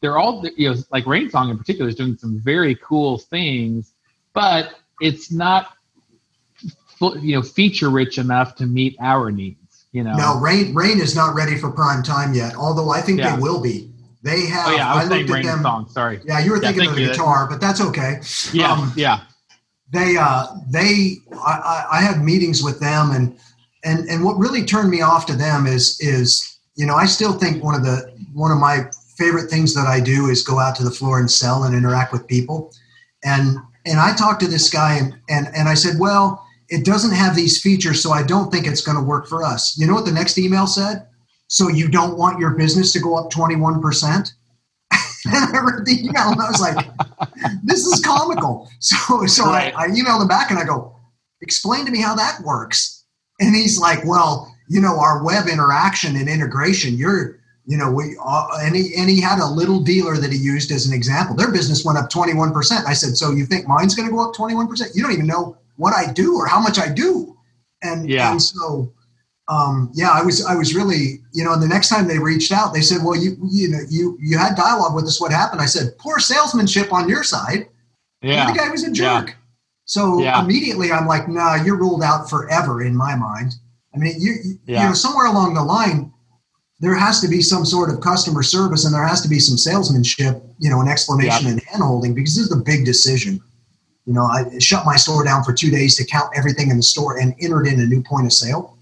they're 0.00 0.18
all 0.18 0.46
you 0.56 0.70
know 0.70 0.76
like 0.92 1.06
Rain 1.06 1.30
Song 1.30 1.50
in 1.50 1.58
particular 1.58 1.88
is 1.88 1.96
doing 1.96 2.16
some 2.16 2.40
very 2.40 2.76
cool 2.76 3.18
things, 3.18 3.92
but 4.32 4.74
it's 5.00 5.32
not 5.32 5.72
you 7.00 7.34
know 7.34 7.42
feature 7.42 7.90
rich 7.90 8.18
enough 8.18 8.54
to 8.56 8.66
meet 8.66 8.96
our 9.00 9.30
needs. 9.30 9.86
You 9.92 10.04
know. 10.04 10.14
No, 10.14 10.38
Rain 10.38 10.74
Rain 10.74 11.00
is 11.00 11.16
not 11.16 11.34
ready 11.34 11.56
for 11.56 11.70
prime 11.70 12.02
time 12.02 12.34
yet. 12.34 12.54
Although 12.54 12.90
I 12.90 13.00
think 13.00 13.18
Yeah. 13.18 13.34
they 13.34 13.42
will 13.42 13.60
be. 13.60 13.90
They 14.22 14.46
have. 14.46 14.68
Oh 14.68 14.76
yeah, 14.76 14.92
I 14.94 15.06
saying 15.06 15.26
looked 15.26 15.44
at 15.44 15.52
them. 15.52 15.62
Song. 15.62 15.88
Sorry. 15.88 16.20
Yeah, 16.24 16.40
you 16.40 16.50
were 16.50 16.56
Yeah, 16.62 16.72
thinking 16.72 16.88
of 16.88 16.96
the 16.96 17.02
you. 17.02 17.08
guitar, 17.08 17.46
but 17.48 17.60
that's 17.60 17.80
okay. 17.80 18.20
Yeah, 18.52 18.72
Um, 18.72 18.92
yeah, 18.96 19.20
they 19.92 20.16
uh 20.16 20.46
they 20.70 21.16
I, 21.34 21.86
I 21.92 21.98
I 21.98 22.00
had 22.00 22.20
meetings 22.22 22.62
with 22.62 22.80
them 22.80 23.10
and 23.12 23.38
and 23.84 24.08
and 24.08 24.24
what 24.24 24.36
really 24.38 24.64
turned 24.64 24.90
me 24.90 25.00
off 25.02 25.24
to 25.26 25.34
them 25.36 25.66
is 25.66 25.98
is 26.00 26.58
you 26.74 26.84
know 26.86 26.94
I 26.96 27.06
still 27.06 27.32
think 27.32 27.62
one 27.62 27.74
of 27.74 27.82
the 27.84 28.12
one 28.34 28.50
of 28.50 28.58
my 28.58 28.90
favorite 29.16 29.48
things 29.50 29.74
that 29.74 29.86
I 29.86 30.00
do 30.00 30.26
is 30.30 30.42
go 30.42 30.58
out 30.58 30.74
to 30.76 30.84
the 30.84 30.90
floor 30.90 31.18
and 31.20 31.30
sell 31.30 31.64
and 31.64 31.74
interact 31.74 32.12
with 32.12 32.26
people 32.26 32.72
and 33.24 33.56
and 33.86 33.98
I 33.98 34.14
talked 34.14 34.40
to 34.40 34.48
this 34.48 34.68
guy 34.68 34.96
and 34.96 35.16
and 35.28 35.48
and 35.54 35.68
I 35.68 35.74
said 35.74 35.98
well 35.98 36.44
it 36.68 36.84
doesn't 36.84 37.12
have 37.12 37.34
these 37.34 37.60
features 37.62 38.02
so 38.02 38.10
I 38.12 38.22
don't 38.22 38.50
think 38.50 38.66
it's 38.66 38.80
going 38.82 38.98
to 38.98 39.02
work 39.02 39.26
for 39.28 39.42
us 39.44 39.78
you 39.78 39.86
know 39.86 39.94
what 39.94 40.04
the 40.06 40.12
next 40.12 40.38
email 40.38 40.66
said 40.66 41.06
so 41.48 41.68
you 41.68 41.88
don't 41.88 42.16
want 42.16 42.38
your 42.38 42.50
business 42.50 42.92
to 42.92 43.00
go 43.00 43.16
up 43.16 43.30
21% 43.30 44.32
and 45.24 45.34
I 45.56 45.60
read 45.60 45.84
the 45.84 45.98
email 46.00 46.30
and 46.32 46.40
I 46.40 46.48
was 46.48 46.60
like 46.60 46.86
this 47.64 47.84
is 47.84 48.00
comical. 48.00 48.70
So 48.80 49.26
so 49.26 49.46
Right. 49.46 49.74
I, 49.74 49.84
I 49.84 49.88
emailed 49.88 50.22
him 50.22 50.28
back 50.28 50.50
and 50.50 50.58
I 50.58 50.64
go, 50.64 50.94
explain 51.40 51.84
to 51.86 51.90
me 51.90 52.00
how 52.00 52.14
that 52.14 52.40
works. 52.44 53.04
And 53.40 53.54
he's 53.54 53.78
like, 53.78 54.04
well, 54.04 54.54
you 54.68 54.80
know, 54.80 54.98
our 55.00 55.24
web 55.24 55.46
interaction 55.48 56.16
and 56.16 56.28
integration, 56.28 56.94
you're, 56.94 57.38
you 57.66 57.76
know, 57.76 57.90
we, 57.90 58.16
uh, 58.24 58.46
and, 58.62 58.74
he, 58.76 58.94
and 58.96 59.08
he 59.10 59.20
had 59.20 59.38
a 59.38 59.46
little 59.46 59.80
dealer 59.80 60.16
that 60.16 60.32
he 60.32 60.38
used 60.38 60.70
as 60.72 60.86
an 60.86 60.92
example. 60.94 61.36
Their 61.36 61.52
business 61.52 61.84
went 61.84 61.98
up 61.98 62.10
21%. 62.10 62.86
I 62.86 62.92
said, 62.92 63.16
so 63.16 63.30
you 63.30 63.46
think 63.46 63.66
mine's 63.68 63.94
going 63.94 64.08
to 64.08 64.14
go 64.14 64.28
up 64.28 64.34
21%? 64.34 64.94
You 64.94 65.02
don't 65.02 65.12
even 65.12 65.26
know 65.26 65.56
what 65.76 65.94
I 65.94 66.10
do 66.12 66.36
or 66.36 66.46
how 66.46 66.60
much 66.60 66.78
I 66.78 66.88
do. 66.88 67.36
And, 67.82 68.08
Yeah. 68.08 68.30
and 68.32 68.42
so, 68.42 68.92
um, 69.48 69.90
yeah, 69.94 70.10
I 70.10 70.22
was, 70.22 70.44
I 70.44 70.54
was 70.54 70.74
really, 70.74 71.20
you 71.32 71.42
know, 71.44 71.52
and 71.54 71.62
the 71.62 71.68
next 71.68 71.88
time 71.88 72.06
they 72.06 72.18
reached 72.18 72.52
out, 72.52 72.74
they 72.74 72.82
said, 72.82 72.98
well, 73.02 73.16
you, 73.16 73.36
you 73.50 73.68
know, 73.68 73.80
you, 73.88 74.16
you 74.20 74.36
had 74.36 74.54
dialogue 74.56 74.94
with 74.94 75.04
us. 75.06 75.20
What 75.20 75.32
happened? 75.32 75.60
I 75.62 75.66
said, 75.66 75.96
poor 75.98 76.18
salesmanship 76.18 76.92
on 76.92 77.08
your 77.08 77.22
side. 77.24 77.68
yeah. 78.20 78.46
And 78.46 78.54
the 78.54 78.58
guy 78.58 78.68
was 78.68 78.84
a 78.84 78.88
Yeah. 78.88 78.92
jerk. 79.22 79.36
So 79.86 80.20
Yeah. 80.22 80.42
immediately 80.42 80.92
I'm 80.92 81.06
like, 81.06 81.28
nah, 81.28 81.54
you're 81.54 81.76
ruled 81.78 82.02
out 82.02 82.28
forever 82.28 82.82
in 82.82 82.94
my 82.94 83.14
mind. 83.16 83.54
I 83.94 83.98
mean, 83.98 84.20
you, 84.20 84.34
you, 84.44 84.58
Yeah. 84.66 84.82
you 84.82 84.88
know, 84.88 84.94
somewhere 84.94 85.26
along 85.26 85.54
the 85.54 85.62
line, 85.62 86.12
there 86.80 86.94
has 86.94 87.20
to 87.22 87.28
be 87.28 87.40
some 87.40 87.64
sort 87.64 87.90
of 87.90 88.00
customer 88.00 88.42
service 88.42 88.84
and 88.84 88.94
there 88.94 89.02
has 89.06 89.20
to 89.22 89.28
be 89.28 89.38
some 89.40 89.56
salesmanship, 89.56 90.42
you 90.58 90.68
know, 90.70 90.80
an 90.82 90.88
explanation 90.88 91.46
and 91.48 91.64
handholding 91.64 92.14
because 92.14 92.36
this 92.36 92.44
is 92.44 92.52
a 92.52 92.56
big 92.56 92.84
decision. 92.84 93.40
You 94.04 94.12
know, 94.12 94.24
I 94.24 94.58
shut 94.58 94.84
my 94.86 94.96
store 94.96 95.24
down 95.24 95.42
for 95.42 95.52
two 95.54 95.70
days 95.70 95.96
to 95.96 96.04
count 96.04 96.30
everything 96.36 96.70
in 96.70 96.76
the 96.76 96.82
store 96.82 97.18
and 97.18 97.34
entered 97.40 97.66
in 97.66 97.80
a 97.80 97.86
new 97.86 98.02
point 98.02 98.26
of 98.26 98.32
sale. 98.32 98.76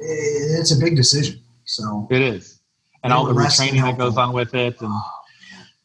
It's 0.00 0.72
a 0.74 0.78
big 0.78 0.96
decision. 0.96 1.40
So 1.64 2.08
It 2.10 2.20
is, 2.22 2.60
and 3.04 3.12
all 3.12 3.26
the 3.26 3.34
retraining 3.34 3.82
that 3.82 3.96
goes 3.96 4.16
on 4.16 4.32
with 4.32 4.54
it, 4.54 4.80
and 4.80 4.92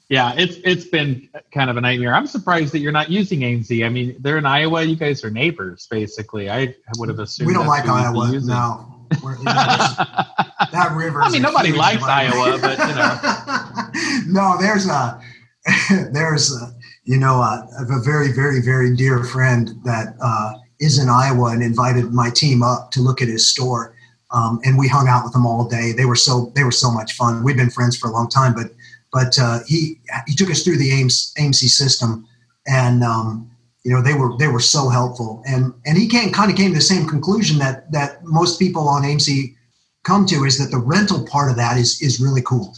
yeah, 0.10 0.34
it's 0.36 0.58
it's 0.64 0.86
been 0.86 1.30
kind 1.54 1.70
of 1.70 1.78
a 1.78 1.82
nightmare. 1.82 2.14
I'm 2.14 2.28
surprised 2.28 2.74
that 2.74 2.80
you're 2.80 2.92
not 2.92 3.10
using 3.10 3.42
AIMSI. 3.42 3.86
I 3.86 3.90
mean, 3.90 4.16
they're 4.20 4.38
in 4.38 4.46
Iowa. 4.46 4.84
You 4.84 4.96
guys 4.96 5.24
are 5.24 5.30
neighbors, 5.30 5.88
basically. 5.90 6.50
I 6.50 6.76
would 6.98 7.10
have 7.10 7.20
assumed 7.20 7.48
we 7.48 7.54
don't 7.54 7.68
like 7.68 7.84
who 7.86 7.92
you'd 7.96 8.14
be 8.14 8.20
Iowa. 8.20 8.40
No. 8.42 8.92
We're- 9.24 9.38
that 9.44 10.92
river. 10.96 11.22
I 11.22 11.30
mean, 11.30 11.42
nobody 11.42 11.72
likes 11.72 12.04
Iowa, 12.04 12.58
but 12.60 12.78
you 12.80 12.96
know. 12.96 14.24
no, 14.42 14.58
there's 14.60 14.88
a 14.88 15.22
there's 16.12 16.56
a, 16.56 16.74
you 17.04 17.18
know 17.18 17.36
a, 17.36 17.68
a 17.80 18.02
very 18.04 18.32
very 18.32 18.62
very 18.62 18.96
dear 18.96 19.24
friend 19.24 19.70
that 19.84 20.16
uh, 20.22 20.54
is 20.80 21.00
in 21.00 21.10
Iowa 21.10 21.52
and 21.52 21.64
invited 21.64 22.14
my 22.14 22.30
team 22.30 22.62
up 22.64 22.92
to 22.92 23.02
look 23.02 23.22
at 23.22 23.28
his 23.28 23.48
store, 23.48 23.95
um, 24.32 24.60
and 24.64 24.78
we 24.78 24.88
hung 24.88 25.08
out 25.08 25.24
with 25.24 25.34
them 25.34 25.46
all 25.46 25.68
day. 25.68 25.92
They 25.92 26.06
were 26.06 26.16
so 26.16 26.52
they 26.56 26.64
were 26.64 26.72
so 26.72 26.92
much 26.92 27.14
fun. 27.14 27.44
We've 27.44 27.58
been 27.58 27.70
friends 27.70 27.98
for 27.98 28.10
a 28.10 28.12
long 28.12 28.30
time, 28.30 28.54
but 28.54 28.72
but 29.12 29.38
uh, 29.40 29.60
he 29.68 30.00
he 30.28 30.36
took 30.36 30.50
us 30.50 30.64
through 30.64 30.78
the 30.78 30.92
AIMSI 30.92 31.70
system, 31.70 32.28
and 32.68 33.04
um, 33.04 33.50
you 33.84 33.94
know 33.94 34.02
they 34.02 34.14
were 34.14 34.36
they 34.38 34.48
were 34.48 34.60
so 34.60 34.90
helpful, 34.90 35.44
and 35.48 35.74
and 35.86 35.98
he 35.98 36.08
came 36.08 36.32
kind 36.32 36.52
of 36.52 36.58
came 36.58 36.72
to 36.72 36.76
the 36.76 36.82
same 36.82 37.08
conclusion 37.08 37.58
that 37.60 37.92
that 37.92 38.24
most 38.26 38.60
people 38.60 38.90
on 38.90 39.04
AIMSI 39.04 39.56
come 40.04 40.26
to 40.28 40.44
is 40.44 40.58
that 40.58 40.72
the 40.72 40.78
rental 40.78 41.26
part 41.26 41.50
of 41.50 41.58
that 41.58 41.78
is 41.78 42.02
is 42.02 42.20
really 42.20 42.42
cool. 42.42 42.76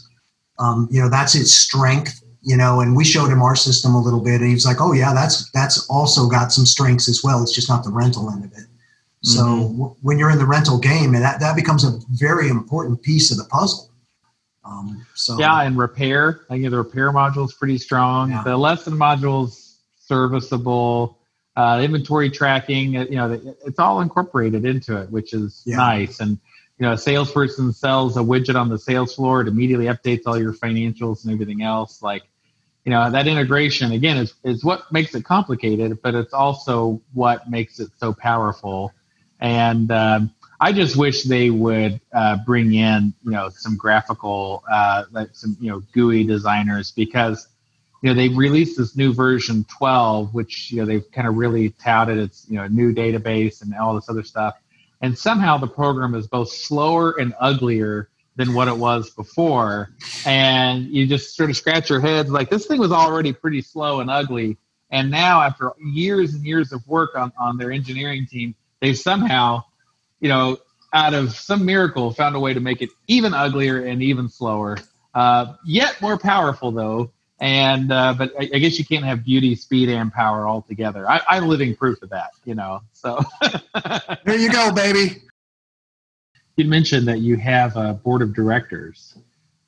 Um, 0.60 0.88
you 0.91 1.02
know, 1.02 1.10
that's 1.10 1.36
its 1.36 1.54
strength. 1.54 2.24
You 2.43 2.56
know, 2.56 2.80
and 2.80 2.95
we 2.95 3.04
showed 3.04 3.30
him 3.30 3.41
our 3.41 3.56
system 3.56 3.95
a 3.95 4.02
little 4.02 4.22
bit, 4.22 4.39
and 4.41 4.48
he 4.48 4.54
was 4.54 4.66
like, 4.66 4.80
"Oh 4.80 4.93
yeah, 4.93 5.14
that's 5.14 5.50
that's 5.52 5.88
also 5.89 6.28
got 6.28 6.52
some 6.52 6.66
strengths 6.66 7.10
as 7.10 7.22
well. 7.24 7.41
It's 7.41 7.54
just 7.54 7.68
not 7.68 7.84
the 7.84 7.91
rental 7.91 8.30
end 8.30 8.45
of 8.45 8.54
it." 8.54 8.66
So 9.28 9.41
Mhm. 9.41 9.61
w- 9.78 9.95
when 10.01 10.17
you're 10.17 10.30
in 10.30 10.38
the 10.38 10.45
rental 10.45 10.78
game, 10.78 11.13
and 11.13 11.21
that 11.21 11.41
that 11.41 11.55
becomes 11.55 11.84
a 11.84 11.99
very 12.11 12.47
important 12.47 13.01
piece 13.01 13.30
of 13.30 13.38
the 13.38 13.43
puzzle. 13.43 13.89
Um, 14.63 15.05
so 15.15 15.38
Yeah, 15.38 15.61
and 15.63 15.78
repair. 15.78 16.41
I 16.49 16.53
think 16.53 16.69
the 16.69 16.78
repair 16.78 17.11
module 17.11 17.45
is 17.45 17.53
pretty 17.53 17.78
strong. 17.78 18.32
Yeah. 18.32 18.43
The 18.43 18.55
lesson 18.57 18.93
module's 18.93 19.80
serviceable. 19.99 21.17
Uh, 21.57 21.82
inventory 21.84 22.30
tracking, 22.30 22.97
uh, 22.97 23.05
you 23.09 23.15
know, 23.15 23.32
it's 23.65 23.80
all 23.80 23.99
incorporated 24.01 24.63
into 24.63 24.95
it, 24.95 25.09
which 25.09 25.34
is 25.34 25.63
Yeah. 25.65 25.78
nice. 25.78 26.19
And 26.19 26.38
you 26.80 26.86
know, 26.86 26.93
a 26.93 26.97
salesperson 26.97 27.73
sells 27.73 28.15
a 28.17 28.19
widget 28.21 28.55
on 28.55 28.69
the 28.69 28.78
sales 28.78 29.15
floor, 29.15 29.41
it 29.41 29.47
immediately 29.47 29.88
updates 29.88 30.21
all 30.28 30.39
your 30.39 30.53
financials 30.53 31.23
and 31.23 31.34
everything 31.34 31.63
else. 31.63 32.03
Like, 32.03 32.21
you 32.86 32.91
know, 32.91 33.09
that 33.09 33.25
integration 33.28 33.91
again 33.91 34.17
is 34.17 34.36
is 34.43 34.63
what 34.63 34.89
makes 34.91 35.15
it 35.15 35.23
complicated, 35.25 35.97
but 36.03 36.13
it's 36.13 36.34
also 36.34 37.01
what 37.13 37.49
makes 37.49 37.80
it 37.80 37.89
so 37.97 38.13
powerful. 38.13 38.93
And 39.40 39.92
um, 39.92 40.32
I 40.60 40.72
just 40.72 40.96
wish 40.96 41.24
they 41.24 41.50
would 41.50 42.00
uh, 42.14 42.38
bring 42.46 42.74
in, 42.74 43.14
you 43.24 43.32
know, 43.32 43.50
some 43.50 43.78
graphical, 43.78 44.64
uh, 44.70 45.04
like 45.12 45.30
some, 45.34 45.56
you 45.60 45.70
know, 45.70 45.84
GUI 45.94 46.24
designers 46.24 46.92
because, 46.92 47.48
you 48.02 48.10
know, 48.10 48.16
they 48.16 48.30
released 48.30 48.78
this 48.78 48.96
new 48.96 49.14
version 49.14 49.66
12, 49.78 50.34
which, 50.34 50.72
you 50.72 50.78
know, 50.78 50.86
they've 50.86 51.10
kind 51.12 51.28
of 51.28 51.36
really 51.36 51.70
touted 51.72 52.18
its, 52.18 52.46
you 52.50 52.56
know, 52.56 52.68
new 52.68 52.94
database 52.94 53.62
and 53.62 53.74
all 53.76 53.94
this 53.94 54.10
other 54.10 54.24
stuff. 54.24 54.56
And 55.02 55.16
somehow 55.16 55.58
the 55.58 55.68
program 55.68 56.16
is 56.16 56.26
both 56.26 56.50
slower 56.50 57.20
and 57.20 57.34
uglier 57.40 58.10
than 58.36 58.54
what 58.54 58.68
it 58.68 58.78
was 58.78 59.12
before. 59.12 59.92
And 60.26 60.86
you 60.86 61.06
just 61.06 61.36
sort 61.36 61.52
of 61.52 61.58
scratch 61.58 61.90
your 61.90 62.00
head 62.00 62.30
like, 62.30 62.50
this 62.50 62.66
thing 62.66 62.80
was 62.80 62.92
already 62.92 63.34
pretty 63.34 63.62
slow 63.62 64.00
and 64.00 64.10
ugly. 64.10 64.58
And 64.90 65.12
now, 65.12 65.42
after 65.42 65.74
years 65.84 66.34
and 66.34 66.46
years 66.46 66.72
of 66.72 66.88
work 66.88 67.16
on, 67.16 67.34
on 67.38 67.58
their 67.58 67.72
engineering 67.74 68.26
team, 68.26 68.56
they've 68.82 68.97
somehow 68.97 69.63
you 70.19 70.30
know, 70.30 70.57
out 70.93 71.13
of 71.13 71.34
some 71.34 71.65
miracle, 71.65 72.11
found 72.11 72.36
a 72.36 72.39
way 72.39 72.53
to 72.53 72.59
make 72.59 72.82
it 72.82 72.89
even 73.07 73.34
uglier 73.34 73.86
and 73.86 74.01
even 74.01 74.30
slower. 74.30 74.78
Uh, 75.13 75.53
yet 75.65 76.01
more 76.01 76.17
powerful, 76.17 76.71
though. 76.71 77.11
And 77.39 77.91
uh, 77.91 78.15
but 78.17 78.34
I, 78.39 78.49
I 78.53 78.57
guess 78.57 78.80
you 78.80 78.86
can't 78.86 79.05
have 79.05 79.23
beauty, 79.23 79.53
speed, 79.55 79.89
and 79.89 80.11
power 80.11 80.47
all 80.47 80.63
together. 80.63 81.07
I, 81.09 81.21
I'm 81.30 81.47
living 81.47 81.75
proof 81.75 82.01
of 82.01 82.09
that. 82.09 82.32
You 82.45 82.55
know, 82.55 82.82
so 82.93 83.19
there 84.25 84.38
you 84.38 84.51
go, 84.51 84.71
baby. 84.71 85.21
you 86.55 86.65
mentioned 86.65 87.07
that 87.07 87.19
you 87.19 87.38
have 87.38 87.78
a 87.78 87.93
board 87.93 88.23
of 88.23 88.34
directors. 88.34 89.17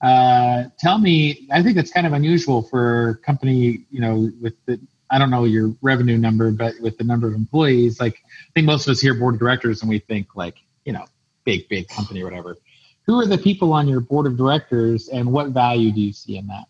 Uh, 0.02 0.64
tell 0.80 0.98
me, 0.98 1.48
I 1.52 1.62
think 1.62 1.78
it's 1.78 1.92
kind 1.92 2.08
of 2.08 2.14
unusual 2.14 2.64
for 2.64 3.10
a 3.10 3.16
company, 3.18 3.86
you 3.92 4.00
know, 4.00 4.32
with 4.42 4.54
the 4.66 4.80
I 5.12 5.18
don't 5.18 5.32
know 5.32 5.46
your 5.46 5.74
revenue 5.82 6.18
number, 6.18 6.52
but 6.52 6.76
with 6.82 6.98
the 6.98 7.04
number 7.04 7.28
of 7.28 7.34
employees, 7.34 8.00
like 8.00 8.16
I 8.16 8.52
think 8.54 8.66
most 8.68 8.88
of 8.88 8.92
us 8.92 9.02
hear 9.02 9.14
board 9.14 9.36
of 9.36 9.40
directors 9.40 9.82
and 9.82 9.90
we 9.90 10.00
think 10.00 10.36
like, 10.36 10.56
you 10.86 10.94
know, 10.94 11.06
big, 11.46 11.68
big 11.70 11.88
company 11.88 12.22
or 12.22 12.26
whatever. 12.26 12.58
Who 13.06 13.20
are 13.20 13.26
the 13.26 13.38
people 13.38 13.74
on 13.74 13.88
your 13.88 14.02
board 14.02 14.28
of 14.28 14.38
directors 14.38 15.08
and 15.10 15.32
what 15.32 15.50
value 15.50 15.92
do 15.92 16.00
you 16.00 16.14
see 16.14 16.38
in 16.38 16.46
that? 16.48 16.66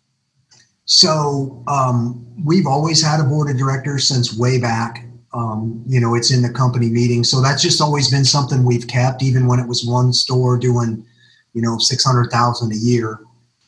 So 0.86 1.62
um, 1.68 2.26
we've 2.44 2.66
always 2.66 3.02
had 3.02 3.20
a 3.20 3.24
board 3.24 3.50
of 3.50 3.58
directors 3.58 4.08
since 4.08 4.36
way 4.36 4.58
back. 4.58 5.04
Um, 5.32 5.84
you 5.86 6.00
know, 6.00 6.14
it's 6.14 6.32
in 6.32 6.42
the 6.42 6.50
company 6.50 6.88
meeting, 6.88 7.22
so 7.22 7.40
that's 7.40 7.62
just 7.62 7.80
always 7.80 8.10
been 8.10 8.24
something 8.24 8.64
we've 8.64 8.88
kept, 8.88 9.22
even 9.22 9.46
when 9.46 9.60
it 9.60 9.68
was 9.68 9.86
one 9.86 10.12
store 10.12 10.58
doing, 10.58 11.06
you 11.52 11.62
know, 11.62 11.78
six 11.78 12.04
hundred 12.04 12.32
thousand 12.32 12.72
a 12.72 12.76
year. 12.76 13.20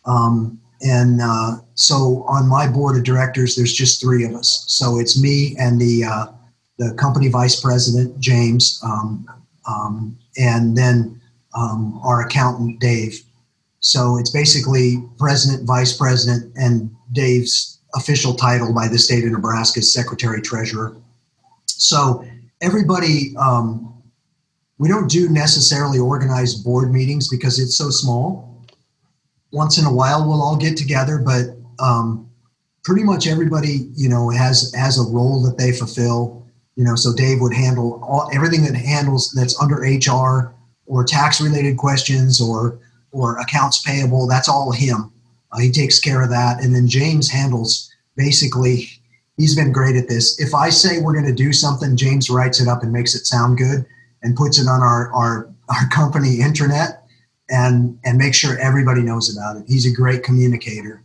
Um, 0.04 0.60
and 0.82 1.20
uh, 1.22 1.56
so 1.74 2.24
on 2.28 2.48
my 2.48 2.66
board 2.66 2.96
of 2.96 3.04
directors, 3.04 3.54
there's 3.54 3.72
just 3.72 4.00
three 4.00 4.24
of 4.24 4.34
us. 4.34 4.64
So 4.68 4.98
it's 4.98 5.20
me 5.20 5.56
and 5.58 5.80
the 5.80 6.04
uh, 6.04 6.26
the 6.78 6.94
company 6.94 7.28
vice 7.28 7.60
president 7.60 8.18
James, 8.18 8.80
um, 8.84 9.26
um, 9.68 10.18
and 10.36 10.76
then 10.76 11.20
um, 11.54 12.00
our 12.02 12.22
accountant 12.22 12.80
Dave. 12.80 13.22
So 13.80 14.18
it's 14.18 14.30
basically 14.30 15.02
president, 15.18 15.66
vice 15.66 15.96
president, 15.96 16.52
and 16.56 16.90
Dave's 17.12 17.80
official 17.94 18.34
title 18.34 18.72
by 18.72 18.88
the 18.88 18.98
state 18.98 19.24
of 19.24 19.32
Nebraska 19.32 19.80
is 19.80 19.92
secretary 19.92 20.40
treasurer. 20.40 20.96
So 21.66 22.24
everybody, 22.60 23.34
um, 23.36 24.02
we 24.78 24.88
don't 24.88 25.10
do 25.10 25.28
necessarily 25.28 25.98
organized 25.98 26.64
board 26.64 26.92
meetings 26.92 27.28
because 27.28 27.58
it's 27.58 27.76
so 27.76 27.90
small 27.90 28.51
once 29.52 29.78
in 29.78 29.84
a 29.84 29.92
while 29.92 30.26
we'll 30.26 30.42
all 30.42 30.56
get 30.56 30.76
together, 30.76 31.18
but 31.18 31.56
um, 31.78 32.28
pretty 32.82 33.04
much 33.04 33.26
everybody, 33.26 33.90
you 33.94 34.08
know, 34.08 34.30
has 34.30 34.74
has 34.74 34.98
a 34.98 35.10
role 35.10 35.42
that 35.42 35.58
they 35.58 35.72
fulfill. 35.72 36.44
You 36.74 36.84
know, 36.84 36.96
so 36.96 37.14
Dave 37.14 37.40
would 37.40 37.52
handle 37.54 38.02
all 38.02 38.30
everything 38.34 38.64
that 38.64 38.74
handles 38.74 39.30
that's 39.32 39.60
under 39.60 39.76
HR 39.76 40.54
or 40.86 41.04
tax 41.04 41.40
related 41.40 41.76
questions 41.76 42.40
or 42.40 42.80
or 43.12 43.38
accounts 43.38 43.82
payable. 43.82 44.26
That's 44.26 44.48
all 44.48 44.72
him. 44.72 45.12
Uh, 45.52 45.58
he 45.60 45.70
takes 45.70 46.00
care 46.00 46.22
of 46.22 46.30
that, 46.30 46.62
and 46.64 46.74
then 46.74 46.88
James 46.88 47.30
handles 47.30 47.92
basically. 48.16 48.88
He's 49.38 49.56
been 49.56 49.72
great 49.72 49.96
at 49.96 50.08
this. 50.08 50.38
If 50.38 50.54
I 50.54 50.68
say 50.68 51.00
we're 51.00 51.14
going 51.14 51.24
to 51.24 51.32
do 51.32 51.54
something, 51.54 51.96
James 51.96 52.28
writes 52.28 52.60
it 52.60 52.68
up 52.68 52.82
and 52.82 52.92
makes 52.92 53.14
it 53.14 53.26
sound 53.26 53.56
good 53.56 53.84
and 54.22 54.36
puts 54.36 54.58
it 54.58 54.68
on 54.68 54.80
our 54.82 55.12
our, 55.12 55.48
our 55.68 55.88
company 55.88 56.38
intranet 56.38 57.01
and 57.50 57.98
and 58.04 58.18
make 58.18 58.34
sure 58.34 58.58
everybody 58.58 59.02
knows 59.02 59.34
about 59.34 59.56
it. 59.56 59.64
He's 59.68 59.86
a 59.86 59.94
great 59.94 60.22
communicator. 60.22 61.02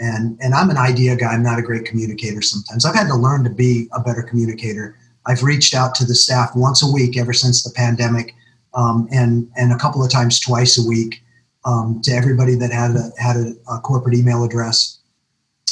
And 0.00 0.38
and 0.40 0.54
I'm 0.54 0.70
an 0.70 0.76
idea 0.76 1.16
guy. 1.16 1.32
I'm 1.32 1.42
not 1.42 1.58
a 1.58 1.62
great 1.62 1.84
communicator 1.84 2.42
sometimes. 2.42 2.84
I've 2.84 2.96
had 2.96 3.08
to 3.08 3.14
learn 3.14 3.44
to 3.44 3.50
be 3.50 3.88
a 3.92 4.00
better 4.00 4.22
communicator. 4.22 4.96
I've 5.26 5.42
reached 5.42 5.74
out 5.74 5.94
to 5.96 6.04
the 6.04 6.14
staff 6.14 6.50
once 6.54 6.82
a 6.82 6.92
week 6.92 7.16
ever 7.16 7.32
since 7.32 7.62
the 7.62 7.70
pandemic, 7.70 8.34
um, 8.74 9.08
and 9.12 9.48
and 9.56 9.72
a 9.72 9.78
couple 9.78 10.04
of 10.04 10.10
times 10.10 10.40
twice 10.40 10.78
a 10.78 10.86
week 10.86 11.22
um, 11.64 12.00
to 12.02 12.12
everybody 12.12 12.56
that 12.56 12.72
had 12.72 12.96
a 12.96 13.10
had 13.18 13.36
a, 13.36 13.54
a 13.72 13.78
corporate 13.80 14.16
email 14.16 14.42
address, 14.42 14.98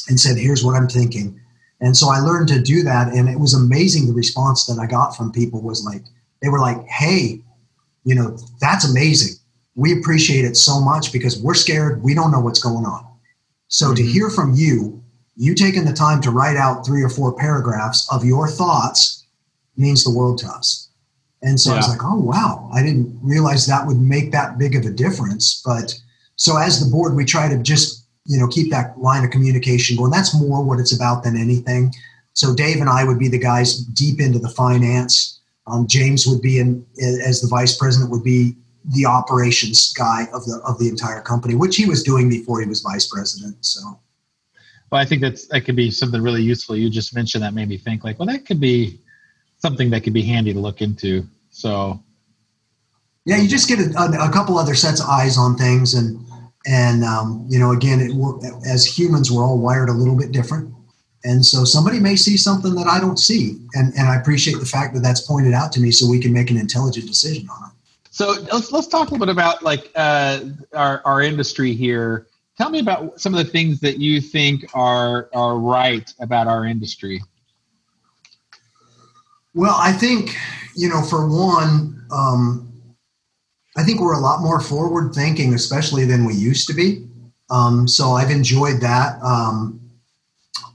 and 0.09 0.21
said, 0.21 0.39
"Here's 0.39 0.65
what 0.65 0.77
I'm 0.77 0.89
thinking." 0.89 1.39
And 1.81 1.97
so 1.97 2.11
I 2.11 2.21
learned 2.21 2.47
to 2.49 2.63
do 2.63 2.85
that, 2.85 3.13
and 3.13 3.29
it 3.29 3.41
was 3.41 3.55
amazing. 3.55 4.07
The 4.07 4.13
response 4.13 4.67
that 4.67 4.79
I 4.79 4.87
got 4.87 5.17
from 5.17 5.33
people 5.33 5.61
was 5.61 5.85
like, 5.85 6.05
they 6.41 6.49
were 6.49 6.61
like, 6.61 6.87
"Hey, 6.87 7.41
you 8.05 8.15
know, 8.15 8.39
that's 8.61 8.89
amazing 8.89 9.42
we 9.75 9.99
appreciate 9.99 10.45
it 10.45 10.57
so 10.57 10.81
much 10.81 11.13
because 11.13 11.41
we're 11.41 11.55
scared. 11.55 12.03
We 12.03 12.15
don't 12.15 12.31
know 12.31 12.41
what's 12.41 12.63
going 12.63 12.85
on. 12.85 13.07
So 13.69 13.87
mm-hmm. 13.87 13.95
to 13.95 14.03
hear 14.03 14.31
from 14.31 14.55
you, 14.55 15.03
you 15.37 15.55
taking 15.55 15.85
the 15.85 15.93
time 15.93 16.21
to 16.23 16.31
write 16.31 16.57
out 16.57 16.85
three 16.85 17.03
or 17.03 17.09
four 17.09 17.35
paragraphs 17.35 18.07
of 18.13 18.25
your 18.25 18.49
thoughts 18.49 19.27
means 19.77 20.05
the 20.05 20.11
world 20.11 20.39
to 20.39 20.47
us. 20.47 20.91
And 21.43 21.59
so 21.59 21.71
yeah. 21.71 21.75
I 21.75 21.79
was 21.79 21.89
like, 21.89 22.05
oh, 22.05 22.21
wow, 22.21 22.71
I 22.73 22.83
didn't 22.83 23.19
realize 23.23 23.67
that 23.67 23.87
would 23.87 24.01
make 24.01 24.31
that 24.33 24.59
big 24.59 24.77
of 24.77 24.85
a 24.85 24.91
difference. 24.91 25.61
But 25.65 25.95
so 26.37 26.57
as 26.57 26.79
the 26.79 26.91
board, 26.91 27.17
we 27.17 27.25
try 27.25 27.49
to 27.49 27.59
just, 27.59 28.07
you 28.27 28.39
know, 28.39 28.47
keep 28.47 28.71
that 28.71 28.99
line 28.99 29.25
of 29.25 29.31
communication 29.31 29.97
going. 29.97 30.13
That's 30.13 30.39
more 30.39 30.63
what 30.63 30.79
it's 30.79 30.95
about 30.95 31.25
than 31.25 31.37
anything. 31.37 31.93
So 32.35 32.55
Dave 32.55 32.81
and 32.81 32.89
I 32.89 33.05
would 33.05 33.19
be 33.19 33.29
the 33.29 33.39
guys 33.39 33.79
deep 33.79 34.21
into 34.21 34.39
the 34.39 34.49
finance. 34.51 35.41
Um, 35.67 35.87
James 35.87 36.27
would 36.27 36.43
be 36.43 36.59
in 36.59 36.85
as 37.25 37.41
the 37.41 37.49
vice 37.49 37.77
president 37.77 38.11
would 38.11 38.25
be 38.25 38.57
the 38.91 39.07
operations 39.07 39.93
guy 39.93 40.25
of 40.33 40.45
the 40.45 40.61
of 40.67 40.79
the 40.79 40.89
entire 40.89 41.21
company, 41.21 41.55
which 41.55 41.77
he 41.77 41.87
was 41.87 42.03
doing 42.03 42.29
before 42.29 42.61
he 42.61 42.67
was 42.67 42.81
vice 42.81 43.07
president. 43.07 43.57
So, 43.65 43.81
well, 44.91 45.01
I 45.01 45.05
think 45.05 45.23
that's 45.23 45.47
that 45.49 45.63
could 45.63 45.77
be 45.77 45.91
something 45.91 46.21
really 46.21 46.43
useful. 46.43 46.77
You 46.77 46.91
just 46.91 47.15
mentioned 47.15 47.45
that 47.45 47.55
made 47.55 47.69
me 47.69 47.79
think 47.79 48.05
like, 48.05 48.19
well, 48.19 48.27
that 48.27 48.47
could 48.47 48.61
be 48.61 48.99
something 49.59 49.91
that 49.91 50.03
could 50.03 50.13
be 50.13 50.23
handy 50.23 50.53
to 50.53 50.59
look 50.59 50.81
into. 50.81 51.25
So, 51.51 52.03
yeah, 53.25 53.37
you 53.37 53.49
just 53.49 53.69
get 53.69 53.79
a, 53.79 54.25
a 54.25 54.33
couple 54.33 54.59
other 54.59 54.75
sets 54.75 55.01
of 55.01 55.07
eyes 55.09 55.39
on 55.39 55.57
things, 55.57 55.95
and 55.95 56.25
and 56.67 57.05
um, 57.05 57.47
you 57.49 57.59
know, 57.59 57.73
again, 57.73 58.01
it, 58.01 58.67
as 58.67 58.85
humans, 58.85 59.31
we're 59.31 59.45
all 59.45 59.59
wired 59.59 59.89
a 59.89 59.93
little 59.93 60.17
bit 60.17 60.33
different. 60.33 60.75
And 61.25 61.45
so 61.45 61.65
somebody 61.65 62.01
may 62.01 62.17
see 62.17 62.37
something 62.37 62.75
that 62.75 62.87
I 62.87 62.99
don't 62.99 63.19
see. 63.19 63.59
And, 63.75 63.95
and 63.97 64.09
I 64.09 64.17
appreciate 64.17 64.59
the 64.59 64.67
fact 64.67 64.93
that 64.95 65.01
that's 65.01 65.21
pointed 65.21 65.55
out 65.55 65.71
to 65.73 65.81
me 65.81 65.93
so 65.93 66.11
we 66.11 66.19
can 66.19 66.33
make 66.33 66.51
an 66.51 66.57
intelligent 66.57 67.07
decision 67.07 67.49
on 67.49 67.71
it. 67.71 67.72
So 68.13 68.37
let's 68.53 68.71
let's 68.71 68.87
talk 68.87 69.09
a 69.09 69.11
little 69.11 69.27
bit 69.27 69.33
about 69.33 69.63
like 69.63 69.91
uh, 69.97 70.41
our 70.75 71.01
our 71.07 71.23
industry 71.23 71.73
here. 71.73 72.27
Tell 72.59 72.69
me 72.69 72.79
about 72.79 73.19
some 73.19 73.33
of 73.33 73.43
the 73.43 73.51
things 73.51 73.81
that 73.81 73.99
you 73.99 74.21
think 74.21 74.67
are 74.75 75.31
are 75.33 75.59
right 75.59 76.13
about 76.21 76.47
our 76.47 76.67
industry. 76.67 77.23
Well, 79.55 79.75
I 79.79 79.93
think 79.93 80.37
you 80.77 80.91
know, 80.91 81.03
for 81.03 81.27
one, 81.27 82.05
um, 82.13 82.71
I 83.79 83.83
think 83.83 84.03
we're 84.03 84.13
a 84.13 84.21
lot 84.21 84.43
more 84.43 84.61
forward 84.61 85.15
thinking, 85.15 85.55
especially 85.55 86.05
than 86.05 86.27
we 86.27 86.35
used 86.35 86.67
to 86.69 86.75
be. 86.75 87.07
Um, 87.49 87.89
so 87.89 88.13
I've 88.13 88.31
enjoyed 88.31 88.83
that. 88.83 89.23
Um, 89.23 89.81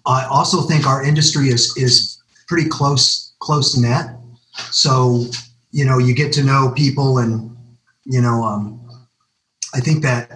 I 0.08 0.26
also 0.26 0.64
think 0.64 0.88
our 0.88 1.04
industry 1.04 1.50
is 1.50 1.78
is 1.78 2.20
pretty 2.48 2.68
close 2.68 3.36
close 3.38 3.78
net. 3.78 4.16
So 4.72 5.28
you 5.72 5.86
know 5.86 5.98
you 5.98 6.14
get 6.14 6.32
to 6.34 6.44
know 6.44 6.74
people 6.76 7.20
and 7.20 7.56
you 8.06 8.22
know 8.22 8.44
um, 8.44 8.80
i 9.74 9.80
think 9.80 10.02
that 10.02 10.32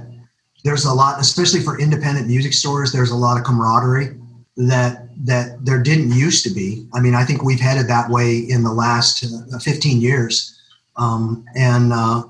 there's 0.63 0.85
a 0.85 0.93
lot 0.93 1.19
especially 1.19 1.59
for 1.61 1.79
independent 1.79 2.27
music 2.27 2.53
stores 2.53 2.91
there's 2.91 3.11
a 3.11 3.15
lot 3.15 3.37
of 3.37 3.43
camaraderie 3.43 4.15
that 4.57 5.07
that 5.23 5.63
there 5.63 5.81
didn't 5.81 6.11
used 6.11 6.43
to 6.43 6.53
be. 6.53 6.87
I 6.93 6.99
mean 6.99 7.15
i 7.15 7.23
think 7.23 7.43
we've 7.43 7.59
headed 7.59 7.87
that 7.87 8.09
way 8.09 8.37
in 8.37 8.63
the 8.63 8.73
last 8.73 9.23
uh, 9.23 9.59
15 9.59 10.01
years. 10.01 10.57
Um, 10.97 11.45
and 11.55 11.93
uh, 11.93 12.23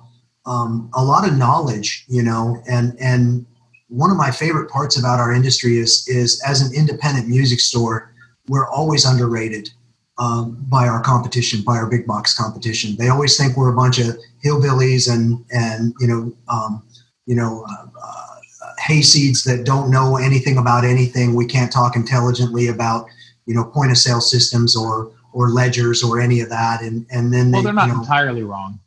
um, 0.45 0.91
a 0.93 1.03
lot 1.03 1.27
of 1.27 1.35
knowledge 1.35 2.05
you 2.07 2.23
know 2.23 2.61
and 2.69 2.95
and 2.99 3.45
one 3.87 4.11
of 4.11 4.17
my 4.17 4.31
favorite 4.31 4.69
parts 4.69 4.97
about 4.97 5.19
our 5.19 5.33
industry 5.33 5.77
is 5.77 6.07
is 6.07 6.41
as 6.47 6.61
an 6.61 6.73
independent 6.75 7.27
music 7.27 7.59
store 7.59 8.13
we're 8.47 8.67
always 8.69 9.05
underrated 9.05 9.69
um, 10.18 10.57
by 10.70 10.88
our 10.88 11.01
competition, 11.01 11.62
by 11.62 11.78
our 11.78 11.89
big 11.89 12.05
box 12.05 12.38
competition. 12.38 12.95
They 12.97 13.09
always 13.09 13.38
think 13.38 13.57
we're 13.57 13.72
a 13.72 13.76
bunch 13.76 13.99
of 13.99 14.18
hillbillies 14.43 15.12
and 15.12 15.43
and 15.51 15.93
you 15.99 16.07
know 16.07 16.34
um, 16.47 16.84
you 17.26 17.36
know 17.36 17.66
uh, 17.70 17.86
uh, 18.01 18.74
hayseeds 18.80 19.43
that 19.45 19.66
don't 19.66 19.89
know 19.89 20.18
anything 20.18 20.57
about 20.57 20.84
anything. 20.84 21.36
We 21.36 21.45
can't 21.45 21.72
talk 21.72 21.95
intelligently 21.95 22.67
about 22.67 23.08
you 23.46 23.55
know 23.55 23.63
point 23.63 23.92
of 23.92 23.97
sale 23.97 24.21
systems 24.21 24.75
or 24.75 25.12
or 25.33 25.50
ledgers 25.50 26.04
or 26.04 26.20
any 26.20 26.42
of 26.42 26.50
that. 26.50 26.82
And 26.82 27.05
and 27.09 27.33
then 27.33 27.51
well, 27.51 27.63
they, 27.63 27.70
are 27.70 27.74
not 27.74 27.88
you 27.88 27.93
know, 27.93 28.01
entirely 28.01 28.43
wrong. 28.43 28.79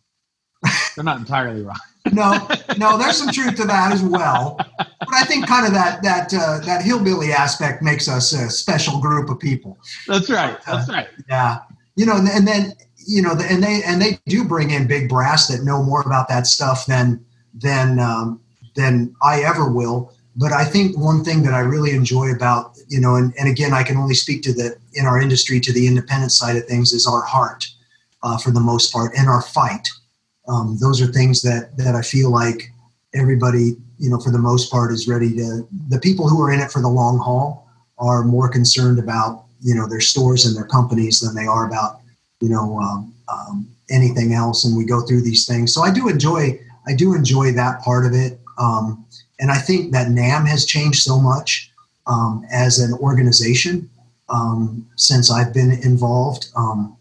They're 0.95 1.05
not 1.05 1.19
entirely 1.19 1.63
wrong. 1.63 1.79
No, 2.13 2.47
no, 2.77 2.99
there's 2.99 3.17
some 3.17 3.31
truth 3.31 3.57
to 3.57 3.65
that 3.65 3.93
as 3.93 4.03
well. 4.03 4.57
But 4.79 5.15
I 5.15 5.25
think 5.25 5.47
kind 5.47 5.67
of 5.67 5.73
that 5.73 6.03
that 6.03 6.33
uh, 6.35 6.61
that 6.61 6.83
hillbilly 6.83 7.33
aspect 7.33 7.83
makes 7.83 8.09
us 8.09 8.33
a 8.33 8.51
special 8.51 9.01
group 9.01 9.31
of 9.31 9.39
people. 9.39 9.79
That's 10.07 10.31
right. 10.31 10.59
That's 10.67 10.89
uh, 10.89 10.93
right. 10.93 11.09
Yeah, 11.29 11.61
you 11.97 12.07
know, 12.07 12.17
and, 12.17 12.29
and 12.29 12.47
then 12.47 12.73
you 13.07 13.23
know, 13.23 13.33
and 13.33 13.63
they 13.63 13.83
and 13.85 14.01
they 14.01 14.19
do 14.27 14.45
bring 14.45 14.71
in 14.71 14.87
big 14.87 15.09
brass 15.09 15.49
that 15.49 15.65
know 15.65 15.83
more 15.83 16.03
about 16.03 16.29
that 16.29 16.47
stuff 16.47 16.87
than 16.87 17.25
than 17.55 17.99
um, 17.99 18.41
than 18.75 19.15
I 19.23 19.43
ever 19.43 19.71
will. 19.71 20.13
But 20.37 20.53
I 20.53 20.65
think 20.65 20.99
one 20.99 21.23
thing 21.23 21.43
that 21.45 21.55
I 21.55 21.61
really 21.61 21.93
enjoy 21.93 22.33
about 22.33 22.77
you 22.89 23.01
know, 23.01 23.17
and, 23.17 23.33
and 23.39 23.49
again, 23.49 23.73
I 23.73 23.83
can 23.83 23.97
only 23.97 24.15
speak 24.15 24.43
to 24.43 24.53
the 24.53 24.77
in 24.93 25.07
our 25.07 25.21
industry 25.21 25.59
to 25.61 25.73
the 25.73 25.87
independent 25.87 26.33
side 26.33 26.57
of 26.57 26.65
things 26.67 26.93
is 26.93 27.07
our 27.07 27.23
heart 27.23 27.67
uh, 28.23 28.37
for 28.39 28.51
the 28.51 28.61
most 28.61 28.93
part 28.93 29.13
and 29.17 29.29
our 29.29 29.43
fight 29.43 29.89
um, 30.49 30.77
those 30.81 31.01
are 31.01 31.07
things 31.07 31.43
that 31.43 31.77
that 31.77 31.95
I 31.95 32.03
feel 32.03 32.31
like 32.31 32.71
everybody, 33.15 33.77
you 33.99 34.11
know, 34.11 34.19
for 34.19 34.31
the 34.31 34.39
most 34.39 34.71
part, 34.71 34.93
is 34.93 35.09
ready 35.09 35.35
to. 35.37 35.67
The 35.89 36.01
people 36.01 36.29
who 36.29 36.43
are 36.43 36.53
in 36.53 36.61
it 36.61 36.71
for 36.71 36.83
the 36.83 36.89
long 36.89 37.19
haul 37.19 37.69
are 37.99 38.25
more 38.25 38.49
concerned 38.49 38.99
about 38.99 39.45
you 39.63 39.75
know 39.75 39.89
their 39.89 40.01
stores 40.01 40.45
and 40.47 40.57
their 40.57 40.67
companies 40.67 41.21
than 41.21 41.35
they 41.35 41.47
are 41.47 41.67
about 41.67 42.01
you 42.41 42.49
know 42.49 42.79
um, 42.81 43.15
um, 43.29 43.69
anything 43.91 44.35
else. 44.35 44.65
And 44.65 44.77
we 44.77 44.85
go 44.85 45.01
through 45.03 45.23
these 45.23 45.47
things, 45.47 45.73
so 45.73 45.83
I 45.83 45.93
do 45.93 46.09
enjoy 46.09 46.61
I 46.87 46.95
do 46.95 47.15
enjoy 47.15 47.53
that 47.53 47.81
part 47.81 48.05
of 48.05 48.13
it. 48.13 48.39
Um, 48.59 49.05
and 49.41 49.51
I 49.51 49.59
think 49.59 49.93
that 49.93 50.09
NAMM 50.09 50.47
has 50.47 50.65
changed 50.65 51.03
so 51.03 51.19
much 51.19 51.71
um, 52.07 52.47
as 52.53 52.79
an 52.79 52.93
organization 52.95 53.91
um, 54.29 54.87
since 54.97 55.31
I've 55.31 55.53
been 55.53 55.73
involved. 55.73 56.49
Um, 56.55 56.97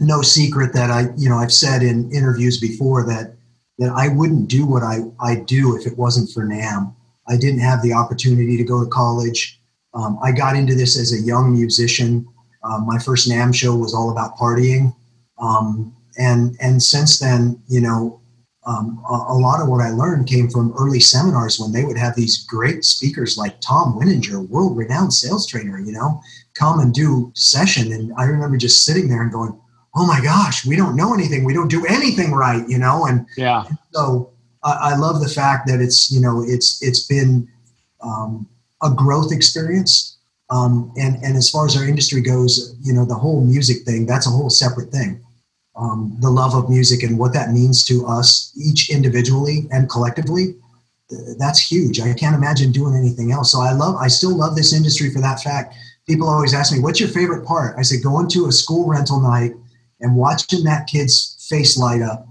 no 0.00 0.22
secret 0.22 0.72
that 0.74 0.90
I, 0.90 1.08
you 1.16 1.28
know, 1.28 1.36
I've 1.36 1.52
said 1.52 1.82
in 1.82 2.10
interviews 2.12 2.60
before 2.60 3.04
that 3.06 3.34
that 3.78 3.92
I 3.92 4.08
wouldn't 4.08 4.48
do 4.48 4.66
what 4.66 4.82
I, 4.82 5.02
I 5.20 5.36
do 5.36 5.76
if 5.76 5.86
it 5.86 5.96
wasn't 5.96 6.30
for 6.30 6.44
NAMM. 6.44 6.94
I 7.28 7.36
didn't 7.36 7.60
have 7.60 7.82
the 7.82 7.92
opportunity 7.92 8.56
to 8.56 8.64
go 8.64 8.82
to 8.82 8.90
college. 8.90 9.60
Um, 9.94 10.18
I 10.22 10.32
got 10.32 10.56
into 10.56 10.74
this 10.74 10.98
as 10.98 11.12
a 11.12 11.24
young 11.24 11.52
musician. 11.52 12.26
Um, 12.64 12.86
my 12.86 12.98
first 12.98 13.28
NAMM 13.28 13.54
show 13.54 13.76
was 13.76 13.94
all 13.94 14.10
about 14.10 14.36
partying. 14.36 14.94
Um, 15.38 15.94
and, 16.18 16.56
and 16.60 16.82
since 16.82 17.20
then, 17.20 17.62
you 17.68 17.80
know, 17.80 18.20
um, 18.66 19.02
a, 19.08 19.14
a, 19.28 19.38
lot 19.38 19.62
of 19.62 19.68
what 19.68 19.80
I 19.80 19.90
learned 19.90 20.26
came 20.26 20.50
from 20.50 20.74
early 20.76 21.00
seminars 21.00 21.58
when 21.58 21.72
they 21.72 21.84
would 21.84 21.96
have 21.96 22.14
these 22.14 22.44
great 22.44 22.84
speakers 22.84 23.38
like 23.38 23.60
Tom 23.60 23.98
Winninger, 23.98 24.46
world 24.48 24.76
renowned 24.76 25.14
sales 25.14 25.46
trainer, 25.46 25.78
you 25.78 25.92
know, 25.92 26.20
come 26.54 26.80
and 26.80 26.92
do 26.92 27.32
session. 27.34 27.92
And 27.92 28.12
I 28.18 28.24
remember 28.24 28.58
just 28.58 28.84
sitting 28.84 29.08
there 29.08 29.22
and 29.22 29.32
going, 29.32 29.58
oh 29.94 30.06
my 30.06 30.20
gosh, 30.20 30.66
we 30.66 30.76
don't 30.76 30.96
know 30.96 31.14
anything. 31.14 31.44
We 31.44 31.54
don't 31.54 31.68
do 31.68 31.86
anything 31.86 32.32
right, 32.32 32.66
you 32.68 32.78
know? 32.78 33.06
And 33.06 33.26
yeah. 33.36 33.64
So 33.92 34.32
I, 34.62 34.92
I 34.92 34.96
love 34.96 35.20
the 35.20 35.28
fact 35.28 35.66
that 35.68 35.80
it's, 35.80 36.10
you 36.10 36.20
know, 36.20 36.44
it's, 36.46 36.82
it's 36.82 37.06
been 37.06 37.48
um, 38.00 38.48
a 38.82 38.90
growth 38.90 39.32
experience. 39.32 40.18
Um, 40.50 40.92
and, 40.96 41.22
and 41.22 41.36
as 41.36 41.50
far 41.50 41.66
as 41.66 41.76
our 41.76 41.86
industry 41.86 42.22
goes, 42.22 42.76
you 42.82 42.92
know, 42.92 43.04
the 43.04 43.14
whole 43.14 43.44
music 43.44 43.84
thing, 43.84 44.06
that's 44.06 44.26
a 44.26 44.30
whole 44.30 44.50
separate 44.50 44.90
thing 44.90 45.22
um, 45.78 46.16
the 46.20 46.28
love 46.28 46.54
of 46.54 46.68
music 46.68 47.02
and 47.02 47.18
what 47.18 47.32
that 47.32 47.52
means 47.52 47.84
to 47.84 48.04
us 48.06 48.52
each 48.60 48.90
individually 48.90 49.68
and 49.70 49.88
collectively 49.88 50.56
that's 51.38 51.58
huge 51.58 52.00
i 52.00 52.12
can't 52.12 52.36
imagine 52.36 52.70
doing 52.70 52.94
anything 52.94 53.32
else 53.32 53.52
so 53.52 53.60
i 53.60 53.72
love 53.72 53.96
i 53.96 54.08
still 54.08 54.36
love 54.36 54.54
this 54.54 54.74
industry 54.74 55.10
for 55.10 55.20
that 55.20 55.40
fact 55.40 55.74
people 56.06 56.28
always 56.28 56.52
ask 56.52 56.70
me 56.70 56.80
what's 56.80 57.00
your 57.00 57.08
favorite 57.08 57.46
part 57.46 57.74
i 57.78 57.82
say 57.82 57.98
going 57.98 58.28
to 58.28 58.46
a 58.46 58.52
school 58.52 58.86
rental 58.86 59.18
night 59.20 59.52
and 60.00 60.16
watching 60.16 60.64
that 60.64 60.86
kid's 60.86 61.46
face 61.48 61.76
light 61.76 62.02
up 62.02 62.26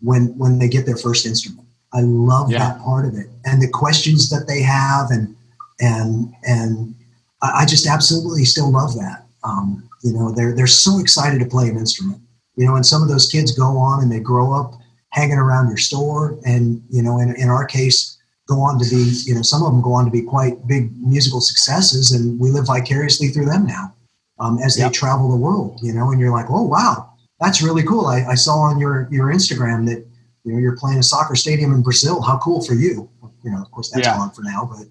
when 0.00 0.26
when 0.38 0.58
they 0.58 0.68
get 0.68 0.86
their 0.86 0.96
first 0.96 1.26
instrument 1.26 1.66
i 1.94 2.00
love 2.00 2.50
yeah. 2.50 2.58
that 2.58 2.80
part 2.80 3.06
of 3.06 3.14
it 3.14 3.28
and 3.44 3.62
the 3.62 3.68
questions 3.68 4.28
that 4.28 4.46
they 4.46 4.60
have 4.60 5.10
and 5.10 5.34
and 5.80 6.32
and 6.46 6.94
i 7.42 7.64
just 7.64 7.86
absolutely 7.86 8.44
still 8.44 8.70
love 8.70 8.94
that 8.94 9.24
um, 9.44 9.88
you 10.02 10.12
know 10.12 10.32
they're 10.32 10.54
they're 10.54 10.66
so 10.66 10.98
excited 10.98 11.38
to 11.38 11.46
play 11.46 11.68
an 11.68 11.76
instrument 11.76 12.20
you 12.56 12.66
know, 12.66 12.74
and 12.74 12.84
some 12.84 13.02
of 13.02 13.08
those 13.08 13.28
kids 13.28 13.52
go 13.52 13.76
on 13.76 14.02
and 14.02 14.10
they 14.10 14.20
grow 14.20 14.52
up 14.52 14.74
hanging 15.10 15.38
around 15.38 15.68
your 15.68 15.76
store. 15.76 16.38
And, 16.44 16.82
you 16.90 17.02
know, 17.02 17.20
in, 17.20 17.34
in 17.36 17.48
our 17.48 17.66
case, 17.66 18.18
go 18.48 18.60
on 18.60 18.78
to 18.78 18.88
be, 18.88 19.12
you 19.24 19.34
know, 19.34 19.42
some 19.42 19.62
of 19.62 19.72
them 19.72 19.82
go 19.82 19.92
on 19.92 20.06
to 20.06 20.10
be 20.10 20.22
quite 20.22 20.66
big 20.66 20.90
musical 20.96 21.40
successes. 21.40 22.12
And 22.12 22.40
we 22.40 22.50
live 22.50 22.66
vicariously 22.66 23.28
through 23.28 23.46
them 23.46 23.66
now 23.66 23.94
um, 24.38 24.58
as 24.58 24.78
yep. 24.78 24.88
they 24.88 24.92
travel 24.94 25.30
the 25.30 25.36
world, 25.36 25.78
you 25.82 25.92
know, 25.92 26.10
and 26.10 26.20
you're 26.20 26.32
like, 26.32 26.46
oh, 26.50 26.62
wow, 26.62 27.12
that's 27.40 27.62
really 27.62 27.82
cool. 27.82 28.06
I, 28.06 28.24
I 28.24 28.34
saw 28.34 28.58
on 28.58 28.78
your, 28.78 29.08
your 29.10 29.26
Instagram 29.26 29.86
that, 29.86 30.06
you 30.44 30.52
know, 30.52 30.58
you're 30.58 30.76
playing 30.76 30.98
a 30.98 31.02
soccer 31.02 31.34
stadium 31.34 31.72
in 31.72 31.82
Brazil. 31.82 32.20
How 32.20 32.38
cool 32.38 32.62
for 32.62 32.74
you. 32.74 33.10
You 33.42 33.50
know, 33.50 33.62
of 33.62 33.70
course, 33.70 33.90
that's 33.90 34.06
yeah. 34.06 34.16
gone 34.16 34.30
for 34.30 34.42
now, 34.42 34.68
but 34.70 34.86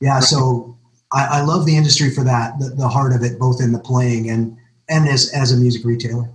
yeah, 0.00 0.14
right. 0.14 0.22
so 0.22 0.76
I, 1.12 1.38
I, 1.38 1.40
love 1.42 1.66
the 1.66 1.76
industry 1.76 2.10
for 2.10 2.24
that, 2.24 2.58
the, 2.58 2.70
the 2.70 2.88
heart 2.88 3.12
of 3.12 3.22
it, 3.22 3.38
both 3.38 3.60
in 3.60 3.70
the 3.70 3.78
playing 3.78 4.30
and, 4.30 4.56
and 4.88 5.08
as, 5.08 5.32
as 5.32 5.52
a 5.52 5.56
music 5.56 5.84
retailer 5.84 6.28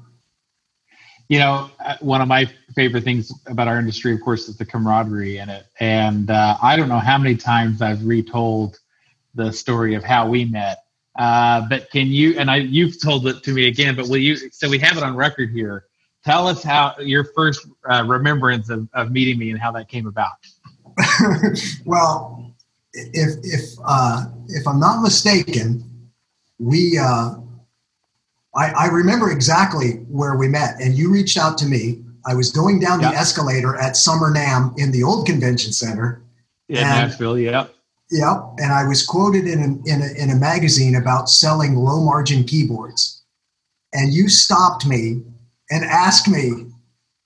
you 1.30 1.40
know, 1.40 1.70
uh, 1.84 1.96
one 2.00 2.22
of 2.22 2.28
my 2.28 2.50
favorite 2.76 3.04
things 3.04 3.32
about 3.48 3.68
our 3.68 3.80
industry, 3.80 4.14
of 4.14 4.22
course, 4.22 4.48
is 4.48 4.58
the 4.58 4.66
camaraderie 4.66 5.38
in 5.38 5.50
it. 5.50 5.66
And 5.80 6.30
uh, 6.30 6.58
I 6.62 6.76
don't 6.78 6.90
know 6.90 7.00
how 7.00 7.18
many 7.18 7.36
times 7.36 7.82
I've 7.82 8.04
retold 8.06 8.80
the 9.36 9.52
story 9.52 9.96
of 9.96 10.04
how 10.04 10.28
we 10.28 10.46
met. 10.46 10.84
Uh, 11.18 11.68
but 11.68 11.90
can 11.90 12.08
you, 12.08 12.38
and 12.38 12.50
I, 12.50 12.58
you've 12.58 13.02
told 13.02 13.28
it 13.28 13.44
to 13.44 13.52
me 13.52 13.68
again, 13.68 13.96
but 13.96 14.08
will 14.08 14.18
you, 14.18 14.36
so 14.52 14.70
we 14.70 14.78
have 14.80 14.98
it 14.98 15.04
on 15.04 15.16
record 15.16 15.52
here. 15.52 15.86
Tell 16.24 16.48
us 16.48 16.62
how 16.62 16.96
your 17.00 17.24
first 17.24 17.66
uh, 17.90 18.04
remembrance 18.06 18.70
of, 18.70 18.88
of 18.94 19.12
meeting 19.12 19.40
me 19.40 19.50
and 19.52 19.60
how 19.60 19.72
that 19.72 19.88
came 19.88 20.08
about. 20.08 20.32
well, 21.86 22.54
if, 22.94 23.38
if, 23.44 23.62
uh, 23.86 24.26
if 24.48 24.68
I'm 24.68 24.80
not 24.80 25.02
mistaken, 25.02 26.10
we, 26.60 26.98
uh, 26.98 27.36
I, 28.56 28.72
I, 28.72 28.88
remember 28.88 29.32
exactly 29.32 30.06
where 30.10 30.36
we 30.36 30.48
met, 30.48 30.82
and 30.82 30.96
you 30.96 31.12
reached 31.12 31.38
out 31.38 31.58
to 31.60 31.66
me. 31.66 32.04
I 32.26 32.34
was 32.34 32.52
going 32.52 32.80
down 32.80 33.00
yep. 33.00 33.12
the 33.12 33.18
escalator 33.18 33.76
at 33.78 33.96
Summer 33.96 34.34
NAMM 34.34 34.78
in 34.78 34.92
the 34.92 35.04
old 35.04 35.28
convention 35.28 35.72
center. 35.72 36.22
Yeah, 36.68 36.80
and, 36.80 37.10
Nashville. 37.10 37.38
Yep. 37.38 37.74
Yep. 38.12 38.56
And 38.60 38.72
I 38.72 38.88
was 38.88 39.06
quoted 39.06 39.48
in 39.48 39.60
a, 39.60 39.94
in 39.94 40.02
a, 40.02 40.24
in 40.24 40.30
a 40.30 40.36
magazine 40.36 40.96
about 40.96 41.30
selling 41.30 41.76
low 41.76 42.04
margin 42.04 42.44
keyboards, 42.44 43.24
and 43.94 44.14
you 44.14 44.30
stopped 44.30 44.86
me 44.86 45.24
and 45.70 45.84
asked 45.84 46.30
me, 46.30 46.68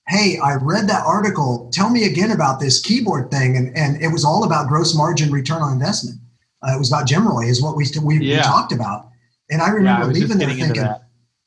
"Hey, 0.08 0.40
I 0.44 0.56
read 0.56 0.88
that 0.90 1.06
article. 1.06 1.70
Tell 1.72 1.90
me 1.90 2.06
again 2.06 2.32
about 2.32 2.60
this 2.60 2.82
keyboard 2.82 3.30
thing." 3.30 3.58
And 3.58 3.78
and 3.78 4.02
it 4.02 4.08
was 4.08 4.26
all 4.26 4.44
about 4.44 4.70
gross 4.70 4.96
margin 4.96 5.32
return 5.32 5.62
on 5.62 5.74
investment. 5.74 6.20
Uh, 6.64 6.76
it 6.76 6.80
was 6.80 6.92
about 6.92 7.08
GMROI, 7.08 7.48
is 7.48 7.62
what 7.62 7.76
we 7.76 7.86
we, 8.04 8.18
yeah. 8.18 8.38
we 8.38 8.42
talked 8.42 8.72
about. 8.72 9.10
And 9.52 9.62
I 9.62 9.70
remember 9.70 10.02
yeah, 10.02 10.08
I 10.08 10.12
leaving 10.12 10.38
there 10.40 10.50
thinking 10.50 10.88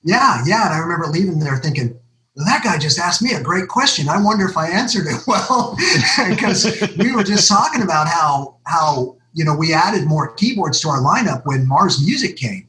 yeah, 0.05 0.43
yeah. 0.47 0.67
And 0.67 0.75
I 0.75 0.79
remember 0.79 1.07
leaving 1.07 1.39
there 1.39 1.57
thinking, 1.57 1.99
that 2.37 2.63
guy 2.63 2.79
just 2.79 2.99
asked 2.99 3.23
me 3.23 3.33
a 3.33 3.43
great 3.43 3.69
question. 3.69 4.09
I 4.09 4.21
wonder 4.21 4.47
if 4.47 4.57
I 4.57 4.69
answered 4.69 5.07
it 5.07 5.21
well 5.27 5.77
because 6.29 6.65
we 6.99 7.13
were 7.13 7.25
just 7.25 7.49
talking 7.49 7.83
about 7.83 8.07
how 8.07 8.59
how 8.67 9.17
you 9.35 9.45
know 9.45 9.55
we 9.55 9.75
added 9.75 10.07
more 10.07 10.33
keyboards 10.35 10.81
to 10.81 10.89
our 10.89 11.01
lineup 11.01 11.43
when 11.45 11.69
Mars 11.69 12.05
Music 12.05 12.37
came, 12.37 12.67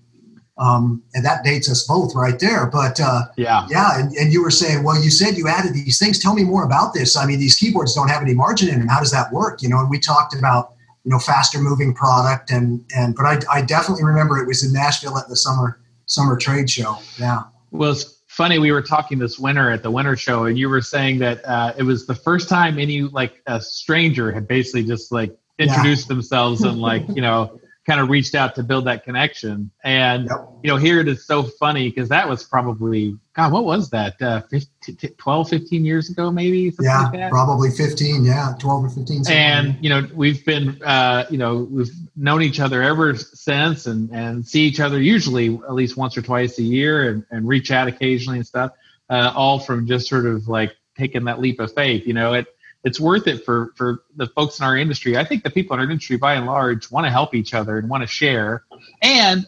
um, 0.57 1.01
and 1.13 1.23
that 1.23 1.43
dates 1.43 1.69
us 1.71 1.87
both 1.87 2.13
right 2.15 2.39
there. 2.39 2.65
But 2.67 2.99
uh, 2.99 3.23
yeah, 3.37 3.65
yeah, 3.69 3.99
and, 3.99 4.11
and 4.17 4.33
you 4.33 4.43
were 4.43 4.51
saying, 4.51 4.83
well, 4.83 5.01
you 5.01 5.09
said 5.09 5.37
you 5.37 5.47
added 5.47 5.73
these 5.73 5.97
things. 5.97 6.19
Tell 6.19 6.35
me 6.35 6.43
more 6.43 6.63
about 6.63 6.93
this. 6.93 7.15
I 7.15 7.25
mean, 7.25 7.39
these 7.39 7.55
keyboards 7.55 7.93
don't 7.93 8.09
have 8.09 8.21
any 8.21 8.33
margin 8.33 8.69
in 8.69 8.79
them. 8.79 8.87
How 8.87 8.99
does 8.99 9.11
that 9.11 9.31
work? 9.31 9.61
You 9.61 9.69
know, 9.69 9.79
and 9.79 9.89
we 9.89 9.99
talked 9.99 10.35
about 10.35 10.73
you 11.05 11.11
know 11.11 11.19
faster 11.19 11.59
moving 11.59 11.93
product 11.93 12.51
and 12.51 12.83
and 12.95 13.15
but 13.15 13.25
I 13.25 13.39
I 13.59 13.61
definitely 13.61 14.03
remember 14.03 14.39
it 14.39 14.47
was 14.47 14.63
in 14.65 14.73
Nashville 14.73 15.17
at 15.17 15.29
the 15.29 15.35
summer 15.35 15.79
summer 16.07 16.35
trade 16.37 16.69
show. 16.69 16.97
Yeah. 17.17 17.43
Well, 17.71 17.91
it's 17.91 18.23
funny. 18.27 18.59
We 18.59 18.71
were 18.71 18.81
talking 18.81 19.19
this 19.19 19.39
winter 19.39 19.69
at 19.71 19.83
the 19.83 19.91
winter 19.91 20.15
show, 20.15 20.45
and 20.45 20.57
you 20.57 20.67
were 20.67 20.81
saying 20.81 21.19
that 21.19 21.45
uh, 21.45 21.73
it 21.77 21.83
was 21.83 22.05
the 22.05 22.15
first 22.15 22.49
time 22.49 22.79
any 22.79 23.01
like 23.01 23.41
a 23.47 23.61
stranger 23.61 24.31
had 24.31 24.47
basically 24.47 24.83
just 24.83 25.11
like 25.11 25.35
introduced 25.57 26.05
yeah. 26.09 26.15
themselves 26.15 26.63
and 26.63 26.79
like 26.79 27.07
you 27.15 27.21
know 27.21 27.59
kind 27.85 27.99
of 27.99 28.09
reached 28.09 28.33
out 28.33 28.55
to 28.55 28.63
build 28.63 28.85
that 28.85 29.03
connection. 29.03 29.69
And 29.83 30.25
yep. 30.25 30.49
you 30.63 30.69
know, 30.69 30.77
here 30.77 30.99
it 30.99 31.07
is 31.07 31.25
so 31.25 31.43
funny 31.43 31.89
because 31.89 32.09
that 32.09 32.27
was 32.27 32.43
probably 32.43 33.17
God, 33.35 33.51
what 33.51 33.65
was 33.65 33.89
that? 33.91 34.19
Uh, 34.21 34.41
15, 34.49 35.15
12, 35.17 35.49
15 35.49 35.85
years 35.85 36.09
ago, 36.09 36.31
maybe. 36.31 36.73
yeah, 36.79 37.09
like 37.13 37.29
probably 37.29 37.69
fifteen. 37.69 38.23
Yeah, 38.23 38.53
twelve 38.59 38.85
or 38.85 38.89
fifteen. 38.89 39.23
And 39.29 39.77
you 39.81 39.89
know, 39.89 40.07
we've 40.13 40.43
been, 40.45 40.81
uh, 40.83 41.25
you 41.29 41.37
know, 41.37 41.67
we've 41.69 41.91
known 42.15 42.41
each 42.41 42.59
other 42.59 42.81
ever 42.81 43.15
since, 43.15 43.85
and 43.85 44.09
and 44.11 44.47
see 44.47 44.61
each 44.61 44.79
other 44.79 45.01
usually 45.01 45.53
at 45.53 45.73
least 45.73 45.97
once 45.97 46.17
or 46.17 46.21
twice 46.21 46.57
a 46.59 46.63
year, 46.63 47.09
and 47.09 47.25
and 47.29 47.47
reach 47.47 47.71
out 47.71 47.87
occasionally 47.87 48.39
and 48.39 48.47
stuff. 48.47 48.71
Uh, 49.09 49.31
all 49.35 49.59
from 49.59 49.85
just 49.85 50.07
sort 50.07 50.25
of 50.25 50.47
like 50.47 50.75
taking 50.97 51.25
that 51.25 51.39
leap 51.39 51.59
of 51.59 51.71
faith. 51.73 52.07
You 52.07 52.13
know, 52.13 52.33
it 52.33 52.47
it's 52.85 52.99
worth 52.99 53.27
it 53.27 53.43
for 53.43 53.73
for 53.75 54.03
the 54.15 54.27
folks 54.27 54.59
in 54.59 54.65
our 54.65 54.77
industry. 54.77 55.17
I 55.17 55.25
think 55.25 55.43
the 55.43 55.49
people 55.49 55.73
in 55.73 55.79
our 55.79 55.89
industry, 55.89 56.17
by 56.17 56.35
and 56.35 56.45
large, 56.45 56.89
want 56.91 57.05
to 57.05 57.11
help 57.11 57.33
each 57.33 57.53
other 57.53 57.77
and 57.79 57.89
want 57.89 58.03
to 58.03 58.07
share. 58.07 58.63
And 59.01 59.45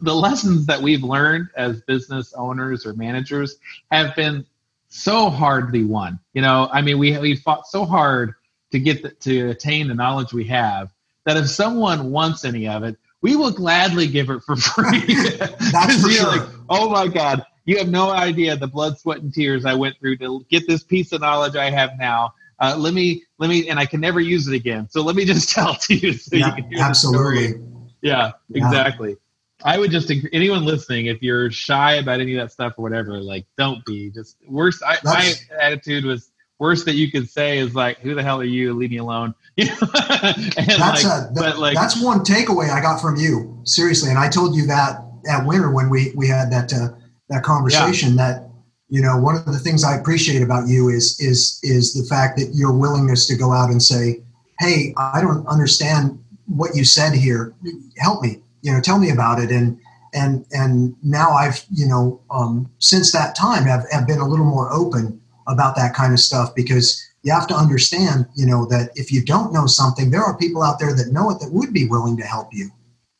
the 0.00 0.14
lessons 0.14 0.66
that 0.66 0.82
we've 0.82 1.04
learned 1.04 1.48
as 1.56 1.80
business 1.82 2.34
owners 2.34 2.84
or 2.84 2.92
managers 2.92 3.56
have 3.92 4.16
been 4.16 4.44
so 4.88 5.30
hardly 5.30 5.84
won. 5.84 6.18
You 6.34 6.42
know, 6.42 6.68
I 6.72 6.82
mean, 6.82 6.98
we 6.98 7.16
we 7.18 7.36
fought 7.36 7.68
so 7.68 7.84
hard 7.84 8.34
to 8.72 8.80
get 8.80 9.02
the, 9.02 9.10
to 9.10 9.50
attain 9.50 9.86
the 9.86 9.94
knowledge 9.94 10.32
we 10.32 10.44
have 10.44 10.90
that 11.24 11.36
if 11.36 11.48
someone 11.48 12.10
wants 12.10 12.44
any 12.44 12.66
of 12.66 12.82
it, 12.82 12.98
we 13.20 13.36
will 13.36 13.52
gladly 13.52 14.08
give 14.08 14.28
it 14.28 14.42
for 14.42 14.56
free. 14.56 15.04
That's 15.38 16.02
for 16.02 16.10
sure. 16.10 16.36
Like, 16.36 16.48
oh 16.68 16.90
my 16.90 17.06
God, 17.06 17.46
you 17.64 17.78
have 17.78 17.88
no 17.88 18.10
idea 18.10 18.56
the 18.56 18.66
blood, 18.66 18.98
sweat, 18.98 19.20
and 19.20 19.32
tears 19.32 19.64
I 19.64 19.74
went 19.74 20.00
through 20.00 20.16
to 20.16 20.44
get 20.50 20.66
this 20.66 20.82
piece 20.82 21.12
of 21.12 21.20
knowledge 21.20 21.54
I 21.54 21.70
have 21.70 21.96
now 21.96 22.34
uh, 22.62 22.76
let 22.78 22.94
me 22.94 23.24
let 23.38 23.50
me 23.50 23.68
and 23.68 23.78
i 23.78 23.84
can 23.84 24.00
never 24.00 24.20
use 24.20 24.46
it 24.46 24.54
again. 24.54 24.88
So 24.88 25.02
let 25.02 25.16
me 25.16 25.24
just 25.24 25.48
tell 25.54 25.74
it 25.74 25.80
to 25.82 25.94
you 25.94 26.12
so 26.14 26.36
yeah, 26.36 26.56
you 26.56 26.62
can 26.62 26.78
absolutely. 26.78 27.60
yeah, 28.00 28.32
yeah. 28.48 28.64
exactly. 28.64 29.16
I 29.64 29.78
would 29.78 29.90
just 29.90 30.10
anyone 30.32 30.64
listening 30.64 31.06
if 31.06 31.22
you're 31.22 31.50
shy 31.50 31.94
about 31.94 32.20
any 32.20 32.34
of 32.36 32.40
that 32.40 32.52
stuff 32.52 32.74
or 32.78 32.82
whatever 32.82 33.20
like 33.20 33.46
don't 33.58 33.84
be. 33.84 34.10
Just 34.10 34.36
worst 34.48 34.82
I, 34.86 34.98
my 35.04 35.32
attitude 35.60 36.04
was 36.04 36.30
worst 36.58 36.84
that 36.86 36.94
you 36.94 37.10
could 37.10 37.28
say 37.28 37.58
is 37.58 37.74
like 37.74 37.98
who 37.98 38.14
the 38.14 38.22
hell 38.22 38.40
are 38.40 38.44
you? 38.44 38.72
Leave 38.74 38.90
me 38.90 38.98
alone. 38.98 39.34
That's 39.58 39.82
like, 39.82 41.04
a 41.04 41.30
that, 41.34 41.58
like, 41.58 41.74
that's 41.74 42.02
one 42.02 42.20
takeaway 42.20 42.70
i 42.70 42.80
got 42.80 43.02
from 43.02 43.16
you 43.16 43.60
seriously 43.64 44.08
and 44.08 44.18
i 44.18 44.26
told 44.26 44.56
you 44.56 44.66
that 44.66 45.04
at 45.28 45.46
winter 45.46 45.70
when 45.70 45.90
we 45.90 46.10
we 46.16 46.26
had 46.26 46.50
that 46.50 46.72
uh, 46.72 46.88
that 47.28 47.42
conversation 47.42 48.16
yeah. 48.16 48.16
that 48.16 48.51
you 48.92 49.00
know 49.00 49.16
one 49.16 49.34
of 49.34 49.46
the 49.46 49.58
things 49.58 49.84
i 49.84 49.96
appreciate 49.96 50.42
about 50.42 50.68
you 50.68 50.88
is 50.88 51.18
is 51.18 51.58
is 51.62 51.94
the 51.94 52.06
fact 52.12 52.38
that 52.38 52.50
your 52.54 52.72
willingness 52.72 53.26
to 53.26 53.36
go 53.36 53.52
out 53.52 53.70
and 53.70 53.82
say 53.82 54.22
hey 54.60 54.92
i 54.96 55.20
don't 55.20 55.46
understand 55.46 56.22
what 56.46 56.74
you 56.74 56.84
said 56.84 57.12
here. 57.12 57.54
Help 57.98 58.22
me 58.22 58.40
you 58.62 58.72
know 58.72 58.80
tell 58.80 58.98
me 58.98 59.10
about 59.10 59.40
it. 59.40 59.50
And 59.50 59.78
and 60.14 60.44
and 60.52 60.94
now 61.02 61.30
i've 61.30 61.64
you 61.70 61.86
know 61.86 62.20
um, 62.30 62.70
since 62.78 63.12
that 63.12 63.34
time 63.34 63.64
have, 63.64 63.84
have 63.90 64.06
been 64.06 64.18
a 64.18 64.28
little 64.28 64.44
more 64.44 64.72
open 64.72 65.20
about 65.46 65.74
that 65.76 65.94
kind 65.94 66.12
of 66.12 66.20
stuff 66.20 66.54
because 66.54 67.02
you 67.22 67.32
have 67.32 67.46
to 67.46 67.54
understand 67.54 68.26
you 68.34 68.46
know 68.46 68.66
that 68.66 68.90
if 68.94 69.10
you 69.10 69.24
don't 69.24 69.52
know 69.52 69.66
something 69.66 70.10
there 70.10 70.22
are 70.22 70.36
people 70.36 70.62
out 70.62 70.78
there 70.78 70.94
that 70.94 71.12
know 71.12 71.30
it 71.30 71.40
that 71.40 71.50
would 71.50 71.72
be 71.72 71.88
willing 71.88 72.16
to 72.16 72.24
help 72.24 72.48
you. 72.52 72.70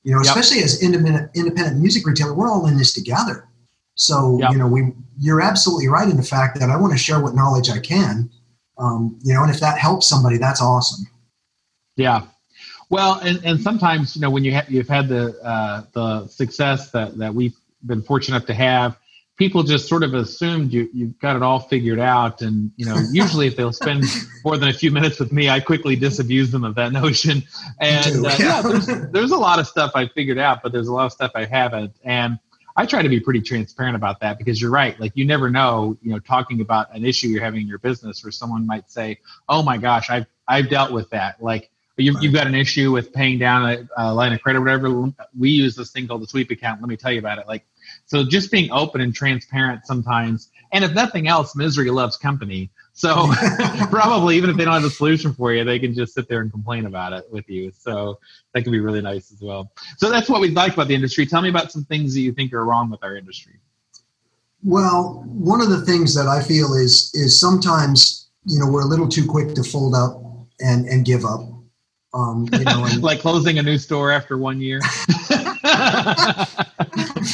You 0.04 0.12
know 0.12 0.20
yep. 0.22 0.36
especially 0.36 0.62
as 0.62 0.82
independent 0.82 1.30
independent 1.34 1.80
music 1.80 2.06
retailer 2.06 2.34
we're 2.34 2.50
all 2.50 2.66
in 2.66 2.76
this 2.76 2.92
together 2.92 3.48
so 3.94 4.38
yep. 4.40 4.52
you 4.52 4.58
know, 4.58 4.66
we 4.66 4.92
you're 5.18 5.40
absolutely 5.40 5.88
right 5.88 6.08
in 6.08 6.16
the 6.16 6.22
fact 6.22 6.58
that 6.58 6.70
I 6.70 6.76
want 6.76 6.92
to 6.92 6.98
share 6.98 7.20
what 7.20 7.34
knowledge 7.34 7.70
I 7.70 7.78
can, 7.78 8.30
Um, 8.78 9.18
you 9.22 9.34
know, 9.34 9.42
and 9.42 9.50
if 9.50 9.60
that 9.60 9.78
helps 9.78 10.08
somebody, 10.08 10.38
that's 10.38 10.62
awesome. 10.62 11.06
Yeah. 11.96 12.22
Well, 12.90 13.20
and, 13.20 13.40
and 13.44 13.60
sometimes, 13.60 14.16
you 14.16 14.22
know, 14.22 14.30
when 14.30 14.44
you 14.44 14.54
ha- 14.54 14.66
you've 14.68 14.88
had 14.88 15.08
the, 15.08 15.38
uh, 15.42 15.84
the 15.92 16.26
success 16.26 16.90
that, 16.90 17.16
that 17.18 17.34
we've 17.34 17.54
been 17.86 18.02
fortunate 18.02 18.36
enough 18.36 18.46
to 18.48 18.54
have, 18.54 18.98
people 19.38 19.62
just 19.62 19.88
sort 19.88 20.02
of 20.02 20.14
assumed 20.14 20.72
you 20.72 20.88
you've 20.92 21.18
got 21.18 21.36
it 21.36 21.42
all 21.42 21.58
figured 21.58 21.98
out 21.98 22.42
and 22.42 22.70
you 22.76 22.86
know 22.86 22.96
usually 23.12 23.46
if 23.46 23.56
they'll 23.56 23.72
spend 23.72 24.04
more 24.44 24.56
than 24.58 24.68
a 24.68 24.72
few 24.72 24.90
minutes 24.90 25.18
with 25.18 25.32
me 25.32 25.48
i 25.48 25.58
quickly 25.58 25.96
disabuse 25.96 26.50
them 26.50 26.64
of 26.64 26.74
that 26.74 26.92
notion 26.92 27.42
and 27.80 28.26
uh, 28.26 28.36
yeah 28.38 28.62
there's, 28.62 28.86
there's 29.10 29.30
a 29.30 29.36
lot 29.36 29.58
of 29.58 29.66
stuff 29.66 29.90
i 29.94 30.06
figured 30.06 30.38
out 30.38 30.62
but 30.62 30.70
there's 30.70 30.88
a 30.88 30.92
lot 30.92 31.06
of 31.06 31.12
stuff 31.12 31.32
i 31.34 31.44
haven't 31.44 31.92
and 32.04 32.38
i 32.76 32.86
try 32.86 33.02
to 33.02 33.08
be 33.08 33.20
pretty 33.20 33.40
transparent 33.40 33.96
about 33.96 34.20
that 34.20 34.38
because 34.38 34.60
you're 34.60 34.70
right 34.70 34.98
like 35.00 35.12
you 35.14 35.24
never 35.24 35.50
know 35.50 35.96
you 36.02 36.10
know 36.10 36.18
talking 36.18 36.60
about 36.60 36.94
an 36.94 37.04
issue 37.04 37.28
you're 37.28 37.42
having 37.42 37.62
in 37.62 37.68
your 37.68 37.78
business 37.78 38.24
where 38.24 38.32
someone 38.32 38.66
might 38.66 38.90
say 38.90 39.18
oh 39.48 39.62
my 39.62 39.76
gosh 39.76 40.10
i've 40.10 40.26
i've 40.48 40.68
dealt 40.68 40.92
with 40.92 41.08
that 41.10 41.42
like 41.42 41.70
You've, 41.98 42.14
right. 42.14 42.24
you've 42.24 42.32
got 42.32 42.46
an 42.46 42.54
issue 42.54 42.90
with 42.90 43.12
paying 43.12 43.38
down 43.38 43.70
a, 43.70 43.88
a 43.98 44.14
line 44.14 44.32
of 44.32 44.40
credit, 44.40 44.58
or 44.58 44.62
whatever. 44.62 45.12
We 45.38 45.50
use 45.50 45.76
this 45.76 45.90
thing 45.90 46.08
called 46.08 46.22
the 46.22 46.26
sweep 46.26 46.50
account. 46.50 46.80
Let 46.80 46.88
me 46.88 46.96
tell 46.96 47.12
you 47.12 47.18
about 47.18 47.38
it. 47.38 47.46
Like 47.46 47.66
so 48.06 48.24
just 48.24 48.50
being 48.50 48.70
open 48.72 49.00
and 49.00 49.14
transparent 49.14 49.86
sometimes, 49.86 50.50
and 50.72 50.84
if 50.84 50.94
nothing 50.94 51.28
else, 51.28 51.54
misery 51.54 51.90
loves 51.90 52.16
company. 52.16 52.70
So 52.92 53.30
probably 53.90 54.36
even 54.36 54.50
if 54.50 54.56
they 54.56 54.64
don't 54.64 54.74
have 54.74 54.84
a 54.84 54.90
solution 54.90 55.32
for 55.32 55.52
you, 55.52 55.64
they 55.64 55.78
can 55.78 55.94
just 55.94 56.14
sit 56.14 56.28
there 56.28 56.40
and 56.40 56.50
complain 56.50 56.86
about 56.86 57.12
it 57.12 57.24
with 57.30 57.48
you. 57.48 57.72
So 57.76 58.18
that 58.52 58.62
can 58.62 58.72
be 58.72 58.80
really 58.80 59.00
nice 59.00 59.32
as 59.32 59.40
well. 59.40 59.72
So 59.96 60.10
that's 60.10 60.28
what 60.28 60.40
we 60.40 60.50
like 60.50 60.74
about 60.74 60.88
the 60.88 60.94
industry. 60.94 61.24
Tell 61.26 61.42
me 61.42 61.48
about 61.48 61.72
some 61.72 61.84
things 61.84 62.14
that 62.14 62.20
you 62.20 62.32
think 62.32 62.52
are 62.52 62.64
wrong 62.64 62.90
with 62.90 63.02
our 63.02 63.16
industry. 63.16 63.54
Well, 64.62 65.24
one 65.26 65.60
of 65.60 65.70
the 65.70 65.80
things 65.80 66.14
that 66.14 66.28
I 66.28 66.42
feel 66.42 66.74
is 66.74 67.10
is 67.14 67.38
sometimes 67.38 68.28
you 68.44 68.58
know 68.58 68.70
we're 68.70 68.82
a 68.82 68.86
little 68.86 69.08
too 69.08 69.26
quick 69.26 69.54
to 69.54 69.64
fold 69.64 69.94
up 69.94 70.22
and 70.60 70.86
and 70.86 71.04
give 71.04 71.24
up. 71.24 71.40
Um, 72.14 72.46
you 72.52 72.64
know, 72.64 72.84
and, 72.84 73.02
like 73.02 73.20
closing 73.20 73.58
a 73.58 73.62
new 73.62 73.78
store 73.78 74.12
after 74.12 74.36
one 74.38 74.60
year. 74.60 74.80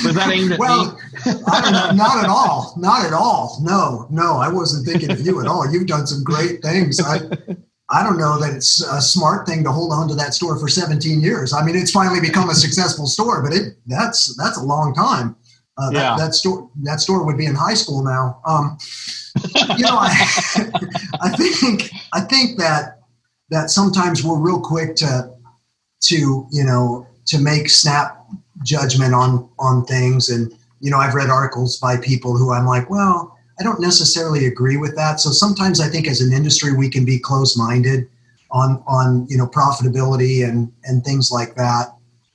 Was 0.04 0.14
that 0.14 0.30
aimed 0.32 0.52
at 0.52 0.58
well, 0.58 0.92
me? 0.92 1.32
know. 1.32 1.90
not 1.92 2.22
at 2.22 2.30
all. 2.30 2.74
Not 2.76 3.06
at 3.06 3.12
all. 3.12 3.58
No, 3.62 4.06
no, 4.10 4.36
I 4.36 4.48
wasn't 4.48 4.86
thinking 4.86 5.10
of 5.10 5.20
you 5.20 5.40
at 5.40 5.46
all. 5.46 5.70
You've 5.70 5.86
done 5.86 6.06
some 6.06 6.22
great 6.22 6.62
things. 6.62 7.00
I, 7.00 7.20
I 7.90 8.02
don't 8.02 8.18
know 8.18 8.38
that 8.38 8.54
it's 8.54 8.80
a 8.82 9.00
smart 9.00 9.46
thing 9.46 9.64
to 9.64 9.72
hold 9.72 9.92
on 9.92 10.08
to 10.08 10.14
that 10.16 10.34
store 10.34 10.58
for 10.58 10.68
17 10.68 11.20
years. 11.20 11.52
I 11.52 11.64
mean, 11.64 11.74
it's 11.76 11.90
finally 11.90 12.20
become 12.20 12.50
a 12.50 12.54
successful 12.54 13.06
store, 13.06 13.42
but 13.42 13.52
it 13.52 13.76
that's 13.86 14.36
that's 14.36 14.58
a 14.58 14.62
long 14.62 14.94
time. 14.94 15.36
Uh, 15.78 15.90
that, 15.90 15.94
yeah. 15.94 16.16
that 16.18 16.34
store 16.34 16.68
that 16.82 17.00
store 17.00 17.24
would 17.24 17.38
be 17.38 17.46
in 17.46 17.54
high 17.54 17.74
school 17.74 18.02
now. 18.02 18.40
Um, 18.44 18.76
you 19.76 19.84
know, 19.84 19.96
I, 19.96 20.10
I 21.22 21.30
think 21.30 21.90
I 22.12 22.20
think 22.20 22.58
that 22.58 23.00
that 23.50 23.70
sometimes 23.70 24.24
we're 24.24 24.38
real 24.38 24.60
quick 24.60 24.96
to 24.96 25.30
to 26.02 26.46
you 26.50 26.64
know 26.64 27.06
to 27.26 27.38
make 27.38 27.70
snap 27.70 28.17
judgment 28.68 29.14
on 29.14 29.48
on 29.58 29.84
things. 29.86 30.28
And 30.28 30.52
you 30.80 30.90
know 30.90 30.98
i've 30.98 31.14
read 31.14 31.30
articles 31.30 31.76
by 31.78 31.96
people 31.96 32.36
who 32.36 32.52
i'm 32.52 32.64
like 32.64 32.88
well 32.88 33.36
i 33.58 33.64
don't 33.64 33.80
necessarily 33.80 34.46
agree 34.46 34.76
with 34.76 34.94
that. 34.94 35.20
So 35.20 35.30
sometimes 35.30 35.80
i 35.80 35.88
think 35.88 36.06
as 36.06 36.20
an 36.20 36.32
industry 36.32 36.72
we 36.72 36.88
can 36.88 37.04
be 37.04 37.18
closed-minded 37.18 38.08
on 38.50 38.82
on 38.86 39.26
you 39.28 39.36
know 39.38 39.46
profitability 39.46 40.48
and 40.48 40.72
and 40.84 41.04
things 41.04 41.30
like 41.30 41.54
that. 41.56 41.86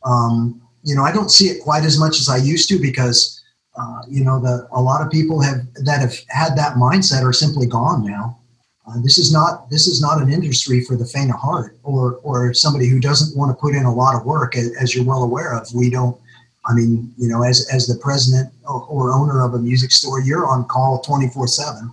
Um, 0.06 0.62
you 0.84 0.96
know 0.96 1.04
i 1.04 1.14
don't 1.14 1.32
see 1.32 1.48
it 1.48 1.64
quite 1.64 1.86
as 1.86 1.98
much 1.98 2.20
as 2.20 2.28
i 2.28 2.36
used 2.36 2.68
to 2.68 2.78
because 2.78 3.42
uh, 3.76 4.02
you 4.08 4.24
know 4.24 4.40
the 4.40 4.68
a 4.74 4.82
lot 4.82 5.02
of 5.02 5.12
people 5.12 5.42
have 5.42 5.62
that 5.86 6.00
have 6.00 6.16
had 6.28 6.56
that 6.56 6.76
mindset 6.76 7.24
are 7.24 7.34
simply 7.34 7.66
gone 7.66 8.06
now. 8.06 8.38
Uh, 8.86 9.02
this 9.02 9.18
is 9.18 9.32
not 9.32 9.70
this 9.70 9.88
is 9.88 10.02
not 10.02 10.22
an 10.22 10.32
industry 10.32 10.84
for 10.84 10.96
the 10.96 11.06
faint 11.06 11.32
of 11.32 11.40
heart 11.40 11.78
or 11.84 12.20
or 12.24 12.54
somebody 12.54 12.88
who 12.88 13.00
doesn't 13.00 13.36
want 13.38 13.50
to 13.50 13.60
put 13.60 13.74
in 13.74 13.86
a 13.86 13.94
lot 13.94 14.16
of 14.16 14.26
work 14.26 14.56
as, 14.56 14.72
as 14.80 14.94
you're 14.94 15.06
well 15.06 15.24
aware 15.24 15.54
of. 15.58 15.68
We 15.74 15.90
don't 15.90 16.20
i 16.66 16.74
mean 16.74 17.14
you 17.18 17.28
know 17.28 17.44
as 17.44 17.68
as 17.72 17.88
the 17.88 17.96
president 17.96 18.52
or, 18.68 18.84
or 18.84 19.12
owner 19.14 19.44
of 19.44 19.54
a 19.54 19.60
music 19.60 19.92
store 19.92 20.22
you're 20.22 20.48
on 20.48 20.66
call 20.66 21.00
24 21.02 21.48
7 21.48 21.92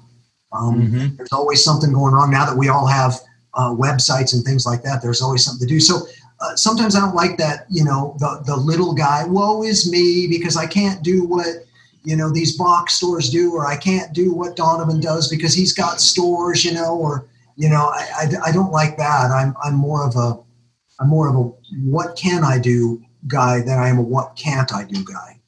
um, 0.53 0.83
mm-hmm. 0.83 1.17
there's 1.17 1.33
always 1.33 1.63
something 1.63 1.93
going 1.93 2.13
wrong 2.13 2.31
now 2.31 2.45
that 2.45 2.57
we 2.57 2.69
all 2.69 2.87
have 2.87 3.15
uh, 3.55 3.71
websites 3.71 4.33
and 4.33 4.45
things 4.45 4.67
like 4.67 4.83
that 4.83 5.01
there's 5.03 5.23
always 5.23 5.45
something 5.45 5.67
to 5.67 5.75
do. 5.75 5.81
So 5.81 6.07
uh, 6.41 6.57
sometimes 6.57 6.97
i 6.97 7.01
don't 7.01 7.15
like 7.15 7.37
that 7.37 7.67
you 7.69 7.85
know 7.85 8.17
the 8.19 8.43
the 8.47 8.57
little 8.57 8.95
guy 8.95 9.25
woe 9.25 9.63
is 9.63 9.91
me 9.91 10.27
because 10.27 10.57
i 10.57 10.67
can't 10.67 11.03
do 11.03 11.23
what 11.25 11.47
you 12.03 12.17
know 12.17 12.33
these 12.33 12.57
box 12.57 12.95
stores 12.95 13.29
do 13.29 13.53
or 13.53 13.67
i 13.67 13.77
can't 13.77 14.15
do 14.15 14.33
what 14.33 14.57
donovan 14.57 15.01
does 15.01 15.29
because 15.29 15.53
he's 15.53 15.75
got 15.75 16.01
stores 16.01 16.65
you 16.65 16.73
know 16.73 16.97
or 16.97 17.27
you 17.57 17.69
know 17.69 17.93
i, 17.95 18.09
I, 18.17 18.49
I 18.49 18.53
don't 18.53 18.73
like 18.73 18.97
that. 18.97 19.31
I'm 19.31 19.55
i'm 19.63 19.75
more 19.75 20.07
of 20.07 20.17
a 20.17 20.39
i'm 20.99 21.09
more 21.09 21.29
of 21.29 21.37
a 21.37 21.43
what 21.85 22.17
can 22.17 22.43
i 22.43 22.59
do 22.59 23.03
guy 23.27 23.61
than 23.61 23.79
i 23.79 23.89
am 23.89 23.99
a 23.99 24.03
what 24.03 24.37
can't 24.37 24.73
i 24.73 24.85
do 24.85 25.05
guy. 25.05 25.39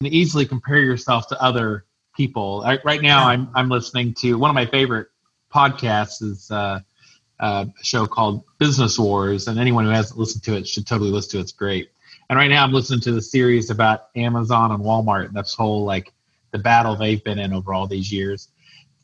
And 0.00 0.12
easily 0.12 0.46
compare 0.46 0.78
yourself 0.78 1.26
to 1.28 1.42
other 1.42 1.84
people. 2.16 2.62
I, 2.64 2.78
right 2.84 3.02
now 3.02 3.26
i'm 3.28 3.50
i'm 3.54 3.68
listening 3.68 4.14
to 4.14 4.38
one 4.38 4.50
of 4.50 4.54
my 4.54 4.66
favorite 4.66 5.08
podcasts 5.52 6.22
is 6.22 6.50
uh, 6.50 6.80
uh, 7.40 7.66
a 7.68 7.84
show 7.84 8.06
called 8.06 8.44
business 8.58 8.98
wars 8.98 9.48
and 9.48 9.58
anyone 9.58 9.84
who 9.84 9.90
hasn't 9.90 10.18
listened 10.18 10.42
to 10.44 10.56
it 10.56 10.66
should 10.66 10.86
totally 10.86 11.10
listen 11.10 11.30
to 11.30 11.38
it. 11.38 11.42
It's 11.42 11.52
great. 11.52 11.90
And 12.28 12.38
right 12.38 12.48
now 12.48 12.62
I'm 12.62 12.72
listening 12.72 13.00
to 13.00 13.12
the 13.12 13.22
series 13.22 13.70
about 13.70 14.08
Amazon 14.16 14.72
and 14.72 14.82
Walmart 14.82 15.26
and 15.26 15.36
this 15.36 15.54
whole 15.54 15.84
like 15.84 16.12
the 16.50 16.58
battle 16.58 16.96
they've 16.96 17.22
been 17.22 17.38
in 17.38 17.52
over 17.52 17.72
all 17.72 17.86
these 17.86 18.12
years. 18.12 18.48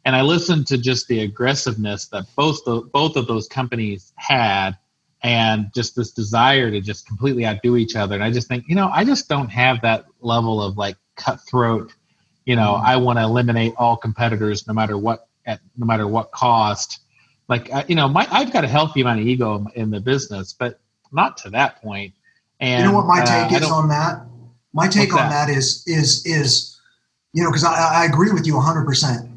And 0.05 0.15
I 0.15 0.21
listened 0.21 0.67
to 0.67 0.79
just 0.79 1.09
the 1.09 1.21
aggressiveness 1.21 2.07
that 2.09 2.27
both 2.37 2.63
the, 2.65 2.83
both 2.93 3.17
of 3.17 3.27
those 3.27 3.49
companies 3.49 4.13
had 4.17 4.73
and 5.25 5.73
just 5.75 5.97
this 5.97 6.11
desire 6.11 6.71
to 6.71 6.83
just 6.83 7.07
completely 7.07 7.47
outdo 7.47 7.77
each 7.77 7.97
other. 7.97 8.15
And 8.15 8.23
I 8.23 8.31
just 8.31 8.47
think, 8.47 8.67
you 8.69 8.75
know, 8.75 8.91
I 8.93 9.05
just 9.05 9.27
don't 9.27 9.49
have 9.49 9.81
that 9.81 10.05
level 10.21 10.63
of 10.63 10.77
like 10.77 10.97
cutthroat, 11.17 11.93
you 12.45 12.57
know, 12.57 12.75
mm-hmm. 12.75 12.87
I 12.87 12.97
want 12.99 13.19
to 13.19 13.23
eliminate 13.23 13.73
all 13.79 13.97
competitors 13.97 14.67
no 14.69 14.75
matter 14.75 14.99
what 14.99 15.27
at 15.47 15.61
no 15.79 15.87
matter 15.87 16.07
what 16.07 16.31
cost. 16.31 17.01
Like, 17.49 17.71
you 17.89 17.95
know, 17.95 18.07
my 18.07 18.29
I've 18.31 18.53
got 18.53 18.65
a 18.65 18.69
healthy 18.69 19.01
amount 19.01 19.21
of 19.21 19.27
ego 19.27 19.67
in 19.75 19.91
the 19.91 20.01
business, 20.01 20.53
but 20.53 20.79
not 21.11 21.39
to 21.39 21.51
that 21.51 21.81
point. 21.81 22.13
And 22.61 22.85
you 22.85 22.91
know 22.91 22.97
what 22.97 23.07
my 23.07 23.23
uh, 23.23 23.49
take 23.49 23.53
uh, 23.53 23.65
is 23.65 23.71
on 23.71 23.89
that? 23.89 24.27
My 24.75 24.89
take 24.89 25.15
on 25.15 25.31
that? 25.31 25.47
that 25.47 25.57
is 25.57 25.85
is 25.87 26.25
is 26.27 26.79
you 27.33 27.43
know 27.43 27.51
because 27.51 27.65
I, 27.65 28.03
I 28.03 28.05
agree 28.05 28.31
with 28.31 28.47
you 28.47 28.57
100. 28.57 28.85
percent 28.85 29.31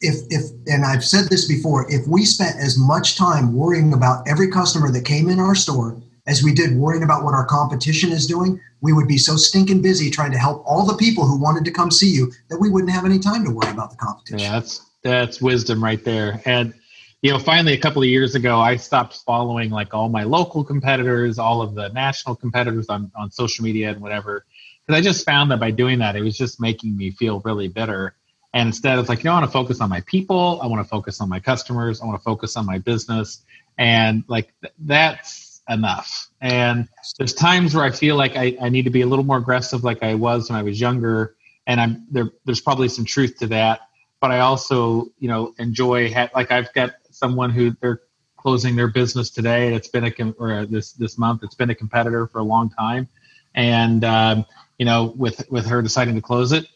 If 0.00 0.16
if 0.30 0.50
and 0.66 0.84
I've 0.84 1.04
said 1.04 1.28
this 1.28 1.48
before, 1.48 1.90
if 1.90 2.06
we 2.06 2.24
spent 2.24 2.56
as 2.56 2.78
much 2.78 3.16
time 3.16 3.54
worrying 3.54 3.92
about 3.92 4.28
every 4.28 4.50
customer 4.50 4.90
that 4.92 5.04
came 5.04 5.28
in 5.28 5.40
our 5.40 5.54
store 5.54 6.00
as 6.26 6.42
we 6.42 6.54
did 6.54 6.76
worrying 6.76 7.02
about 7.02 7.24
what 7.24 7.34
our 7.34 7.46
competition 7.46 8.12
is 8.12 8.26
doing, 8.26 8.60
we 8.80 8.92
would 8.92 9.08
be 9.08 9.18
so 9.18 9.36
stinking 9.36 9.82
busy 9.82 10.10
trying 10.10 10.30
to 10.30 10.38
help 10.38 10.62
all 10.66 10.86
the 10.86 10.96
people 10.96 11.26
who 11.26 11.40
wanted 11.40 11.64
to 11.64 11.70
come 11.70 11.90
see 11.90 12.10
you 12.10 12.30
that 12.48 12.58
we 12.58 12.70
wouldn't 12.70 12.92
have 12.92 13.04
any 13.04 13.18
time 13.18 13.44
to 13.44 13.50
worry 13.50 13.70
about 13.70 13.90
the 13.90 13.96
competition. 13.96 14.38
Yeah, 14.38 14.52
that's 14.52 14.86
that's 15.02 15.40
wisdom 15.40 15.82
right 15.82 16.04
there. 16.04 16.40
And 16.44 16.74
you 17.22 17.32
know, 17.32 17.38
finally 17.38 17.72
a 17.72 17.78
couple 17.78 18.02
of 18.02 18.08
years 18.08 18.34
ago, 18.34 18.60
I 18.60 18.76
stopped 18.76 19.22
following 19.26 19.70
like 19.70 19.92
all 19.92 20.08
my 20.08 20.22
local 20.22 20.62
competitors, 20.62 21.38
all 21.38 21.60
of 21.60 21.74
the 21.74 21.88
national 21.88 22.36
competitors 22.36 22.86
on, 22.88 23.10
on 23.16 23.30
social 23.30 23.64
media 23.64 23.90
and 23.90 24.00
whatever. 24.00 24.44
Because 24.86 24.98
I 24.98 25.02
just 25.02 25.24
found 25.24 25.50
that 25.50 25.58
by 25.58 25.72
doing 25.72 25.98
that, 25.98 26.14
it 26.14 26.22
was 26.22 26.38
just 26.38 26.60
making 26.60 26.96
me 26.96 27.10
feel 27.10 27.40
really 27.40 27.66
bitter. 27.66 28.14
And 28.54 28.68
instead, 28.68 28.98
it's 28.98 29.08
like, 29.08 29.18
you 29.18 29.24
know, 29.24 29.32
I 29.32 29.40
want 29.40 29.46
to 29.46 29.52
focus 29.52 29.80
on 29.80 29.90
my 29.90 30.00
people. 30.02 30.60
I 30.62 30.66
want 30.66 30.82
to 30.82 30.88
focus 30.88 31.20
on 31.20 31.28
my 31.28 31.40
customers. 31.40 32.00
I 32.00 32.06
want 32.06 32.18
to 32.18 32.24
focus 32.24 32.56
on 32.56 32.64
my 32.66 32.78
business. 32.78 33.42
And 33.76 34.24
like, 34.26 34.52
th- 34.62 34.74
that's 34.80 35.62
enough. 35.68 36.28
And 36.40 36.88
there's 37.18 37.34
times 37.34 37.74
where 37.74 37.84
I 37.84 37.90
feel 37.90 38.16
like 38.16 38.36
I, 38.36 38.56
I 38.60 38.68
need 38.70 38.84
to 38.84 38.90
be 38.90 39.02
a 39.02 39.06
little 39.06 39.24
more 39.24 39.36
aggressive 39.36 39.84
like 39.84 40.02
I 40.02 40.14
was 40.14 40.50
when 40.50 40.58
I 40.58 40.62
was 40.62 40.80
younger. 40.80 41.36
And 41.66 41.80
I'm 41.80 42.06
there, 42.10 42.30
there's 42.46 42.60
probably 42.60 42.88
some 42.88 43.04
truth 43.04 43.38
to 43.40 43.46
that 43.48 43.80
but 44.20 44.30
I 44.30 44.40
also, 44.40 45.06
you 45.18 45.28
know, 45.28 45.54
enjoy 45.58 46.12
ha- 46.12 46.30
like 46.34 46.50
I've 46.50 46.72
got 46.72 46.94
someone 47.10 47.50
who 47.50 47.76
they're 47.80 48.02
closing 48.36 48.76
their 48.76 48.88
business 48.88 49.30
today 49.30 49.66
and 49.66 49.74
it's 49.74 49.88
been 49.88 50.04
a 50.04 50.10
com- 50.10 50.34
or 50.38 50.64
this 50.64 50.92
this 50.92 51.18
month 51.18 51.42
it's 51.42 51.56
been 51.56 51.70
a 51.70 51.74
competitor 51.74 52.28
for 52.28 52.38
a 52.38 52.44
long 52.44 52.70
time 52.70 53.08
and 53.56 54.04
um, 54.04 54.44
you 54.78 54.86
know 54.86 55.12
with 55.16 55.44
with 55.50 55.66
her 55.66 55.82
deciding 55.82 56.14
to 56.14 56.20
close 56.20 56.52
it 56.52 56.66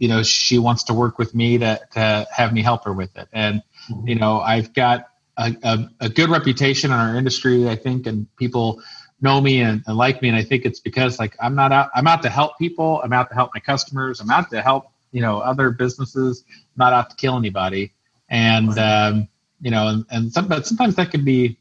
you 0.00 0.08
know 0.08 0.24
she 0.24 0.58
wants 0.58 0.82
to 0.84 0.94
work 0.94 1.18
with 1.18 1.32
me 1.34 1.58
to, 1.58 1.80
to 1.92 2.26
have 2.32 2.52
me 2.52 2.62
help 2.62 2.84
her 2.84 2.92
with 2.92 3.16
it. 3.16 3.28
And 3.32 3.62
mm-hmm. 3.88 4.08
you 4.08 4.14
know 4.16 4.40
i've 4.40 4.72
got 4.72 5.06
a, 5.36 5.54
a, 5.62 5.90
a, 6.00 6.08
good 6.08 6.28
reputation 6.28 6.90
in 6.90 6.98
our 6.98 7.14
industry 7.14 7.68
i 7.68 7.76
think 7.76 8.06
and 8.06 8.26
people 8.36 8.82
know 9.22 9.40
me 9.40 9.60
and, 9.60 9.82
and, 9.86 9.96
like 9.96 10.20
me. 10.20 10.28
And 10.28 10.36
i 10.36 10.42
think 10.42 10.64
it's 10.64 10.80
because 10.80 11.20
like 11.20 11.36
i'm 11.38 11.54
not 11.54 11.70
out 11.70 11.90
i'm 11.94 12.08
out 12.08 12.22
to 12.22 12.30
help 12.30 12.58
people. 12.58 13.00
I'm 13.04 13.12
out 13.12 13.28
to 13.28 13.34
help 13.36 13.52
my 13.54 13.60
customers. 13.60 14.20
I'm 14.20 14.30
out 14.30 14.50
to 14.50 14.60
help 14.60 14.90
you 15.12 15.20
know 15.20 15.38
other 15.38 15.70
businesses. 15.70 16.44
Not 16.76 16.92
out 16.92 17.10
to 17.10 17.16
kill 17.16 17.36
anybody. 17.36 17.92
And 18.28 18.76
um, 18.78 19.28
you 19.60 19.70
know, 19.70 19.88
and, 19.88 20.04
and 20.10 20.32
some, 20.32 20.48
but 20.48 20.66
sometimes 20.66 20.96
that 20.96 21.10
can 21.10 21.24
be 21.24 21.58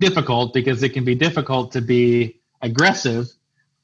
difficult 0.00 0.54
because 0.54 0.82
it 0.82 0.90
can 0.90 1.04
be 1.04 1.14
difficult 1.14 1.72
to 1.72 1.80
be 1.80 2.40
aggressive 2.62 3.28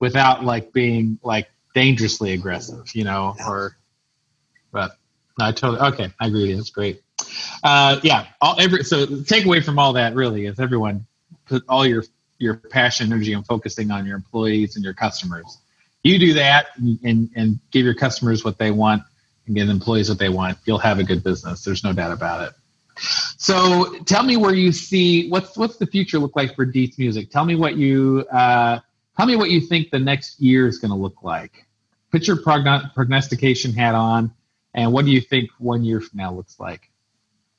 without 0.00 0.44
like 0.44 0.72
being 0.72 1.18
like 1.22 1.48
dangerously 1.74 2.32
aggressive, 2.32 2.94
you 2.94 3.04
know, 3.04 3.34
or, 3.46 3.76
but 4.72 4.96
I 5.40 5.52
totally, 5.52 5.80
okay, 5.92 6.10
I 6.20 6.26
agree 6.28 6.42
with 6.42 6.50
you. 6.50 6.56
That's 6.56 6.70
great. 6.70 7.02
uh, 7.62 8.00
yeah. 8.02 8.26
All 8.40 8.56
every 8.60 8.84
so 8.84 9.06
the 9.06 9.16
takeaway 9.16 9.64
from 9.64 9.78
all 9.78 9.92
that 9.94 10.14
really 10.14 10.46
is 10.46 10.60
everyone 10.60 11.06
put 11.46 11.64
all 11.68 11.86
your 11.86 12.04
your 12.38 12.54
passion, 12.54 13.12
energy, 13.12 13.32
and 13.32 13.46
focusing 13.46 13.90
on 13.90 14.06
your 14.06 14.16
employees 14.16 14.76
and 14.76 14.84
your 14.84 14.94
customers. 14.94 15.58
You 16.02 16.18
do 16.18 16.34
that 16.34 16.66
and, 16.76 16.98
and, 17.02 17.30
and 17.34 17.58
give 17.70 17.84
your 17.84 17.94
customers 17.94 18.44
what 18.44 18.58
they 18.58 18.70
want 18.70 19.02
and 19.46 19.56
give 19.56 19.68
employees 19.68 20.08
what 20.08 20.18
they 20.18 20.28
want. 20.28 20.58
You'll 20.66 20.78
have 20.78 20.98
a 20.98 21.04
good 21.04 21.24
business. 21.24 21.64
There's 21.64 21.82
no 21.82 21.92
doubt 21.92 22.12
about 22.12 22.48
it. 22.48 22.54
So 23.38 23.98
tell 24.04 24.22
me 24.22 24.36
where 24.36 24.54
you 24.54 24.70
see 24.72 25.28
what's 25.28 25.56
what's 25.56 25.76
the 25.76 25.86
future 25.86 26.18
look 26.18 26.36
like 26.36 26.54
for 26.54 26.64
Dietze 26.64 26.98
Music. 26.98 27.30
Tell 27.30 27.44
me 27.44 27.54
what 27.56 27.76
you 27.76 28.24
uh, 28.30 28.80
tell 29.16 29.26
me 29.26 29.36
what 29.36 29.50
you 29.50 29.60
think 29.60 29.90
the 29.90 29.98
next 29.98 30.40
year 30.40 30.66
is 30.66 30.78
going 30.78 30.90
to 30.90 30.96
look 30.96 31.22
like. 31.22 31.63
Put 32.14 32.28
your 32.28 32.36
progno- 32.36 32.94
prognostication 32.94 33.72
hat 33.72 33.96
on, 33.96 34.32
and 34.72 34.92
what 34.92 35.04
do 35.04 35.10
you 35.10 35.20
think 35.20 35.50
one 35.58 35.82
year 35.82 36.00
from 36.00 36.16
now 36.16 36.32
looks 36.32 36.60
like? 36.60 36.88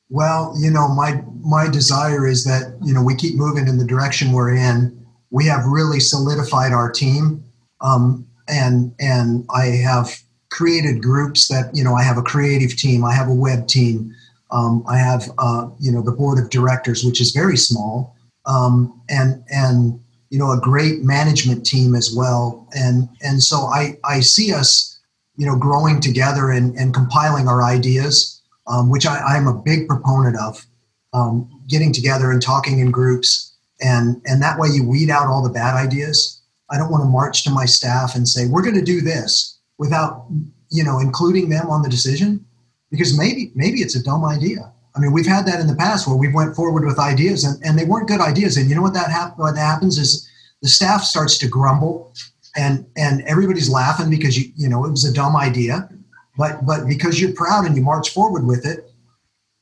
Well, 0.10 0.56
you 0.58 0.72
know, 0.72 0.88
my 0.88 1.22
my 1.42 1.68
desire 1.70 2.26
is 2.26 2.46
that 2.46 2.78
you 2.82 2.94
know 2.94 3.04
we 3.04 3.16
keep 3.16 3.36
moving 3.36 3.68
in 3.68 3.78
the 3.78 3.86
direction 3.86 4.32
we're 4.32 4.56
in. 4.56 5.06
We 5.30 5.46
have 5.48 5.66
really 5.66 6.00
solidified 6.00 6.72
our 6.72 6.90
team, 6.90 7.44
um, 7.82 8.26
and 8.48 8.96
and 8.98 9.46
I 9.54 9.66
have 9.66 10.18
created 10.52 11.02
groups 11.02 11.50
that 11.50 11.76
you 11.76 11.84
know 11.84 11.94
I 11.94 12.04
have 12.04 12.18
a 12.18 12.22
creative 12.22 12.78
team, 12.78 13.04
I 13.04 13.14
have 13.14 13.28
a 13.28 13.34
web 13.34 13.68
team, 13.68 14.16
um, 14.52 14.86
I 14.88 14.98
have 14.98 15.30
uh, 15.38 15.68
you 15.82 15.92
know 15.92 16.02
the 16.02 16.14
board 16.14 16.40
of 16.40 16.50
directors, 16.50 17.04
which 17.04 17.20
is 17.20 17.32
very 17.32 17.58
small, 17.58 18.16
um, 18.46 19.02
and 19.10 19.44
and 19.52 20.00
you 20.30 20.40
know 20.40 20.52
a 20.52 20.60
great 20.60 21.04
management 21.04 21.66
team 21.66 21.96
as 21.96 22.14
well, 22.16 22.68
and 22.76 23.10
and 23.22 23.42
so 23.42 23.66
I 23.66 23.98
I 24.04 24.20
see 24.20 24.54
us 24.54 25.00
you 25.38 25.46
know 25.46 25.58
growing 25.58 26.00
together 26.00 26.52
and 26.52 26.76
and 26.76 26.94
compiling 26.94 27.48
our 27.48 27.64
ideas 27.64 28.36
um, 28.68 28.90
which 28.90 29.06
I, 29.06 29.18
i'm 29.20 29.48
a 29.48 29.54
big 29.54 29.88
proponent 29.88 30.38
of. 30.38 30.66
Um, 31.14 31.50
getting 31.70 31.94
together 31.94 32.30
and 32.32 32.42
talking 32.42 32.80
in 32.80 32.92
groups, 32.92 33.54
and 33.80 34.22
and 34.26 34.42
that 34.42 34.60
way 34.60 34.68
you 34.68 34.86
weed 34.86 35.10
out 35.10 35.28
all 35.28 35.42
the 35.42 35.50
bad 35.50 35.74
ideas. 35.74 36.42
I 36.70 36.78
don't 36.78 36.92
want 36.92 37.04
to 37.04 37.10
march 37.10 37.46
to 37.46 37.52
my 37.52 37.64
staff 37.64 38.16
and 38.16 38.28
say 38.28 38.48
we're 38.48 38.62
going 38.62 38.76
to 38.76 38.82
do 38.82 39.00
this 39.00 39.58
without 39.78 40.26
you 40.70 40.84
know 40.84 41.00
including 41.00 41.48
them 41.48 41.70
on 41.70 41.84
the 41.84 41.90
decision, 41.90 42.46
because 42.92 43.18
maybe 43.18 43.54
maybe 43.56 43.80
it's 43.80 43.96
a 43.96 44.04
dumb 44.04 44.26
idea. 44.26 44.74
I 44.96 45.00
mean, 45.00 45.12
we've 45.12 45.26
had 45.26 45.46
that 45.48 45.60
in 45.60 45.68
the 45.68 45.76
past 45.76 46.08
where 46.08 46.16
we 46.16 46.32
went 46.32 46.56
forward 46.56 46.86
with 46.86 47.00
ideas 47.00 47.44
and, 47.44 47.62
and 47.66 47.78
they 47.78 47.86
weren't 47.86 48.08
good 48.08 48.22
ideas. 48.22 48.56
And 48.58 48.70
you 48.70 48.76
know 48.76 48.82
what 48.82 48.94
that 48.94 49.12
hap- 49.12 49.38
what 49.38 49.58
happens 49.58 49.98
is 49.98 50.30
the 50.62 50.70
staff 50.70 51.04
starts 51.04 51.38
to 51.40 51.48
grumble 51.48 52.14
and 52.56 52.86
and 52.96 53.22
everybody's 53.24 53.70
laughing 53.70 54.10
because 54.10 54.38
you 54.38 54.52
you 54.56 54.70
know 54.70 54.86
it 54.86 54.92
was 54.92 55.06
a 55.06 55.14
dumb 55.14 55.36
idea 55.36 55.90
but 56.38 56.66
but 56.66 56.88
because 56.88 57.20
you're 57.20 57.34
proud 57.34 57.66
and 57.66 57.76
you 57.76 57.84
march 57.84 58.10
forward 58.10 58.46
with 58.46 58.66
it 58.66 58.92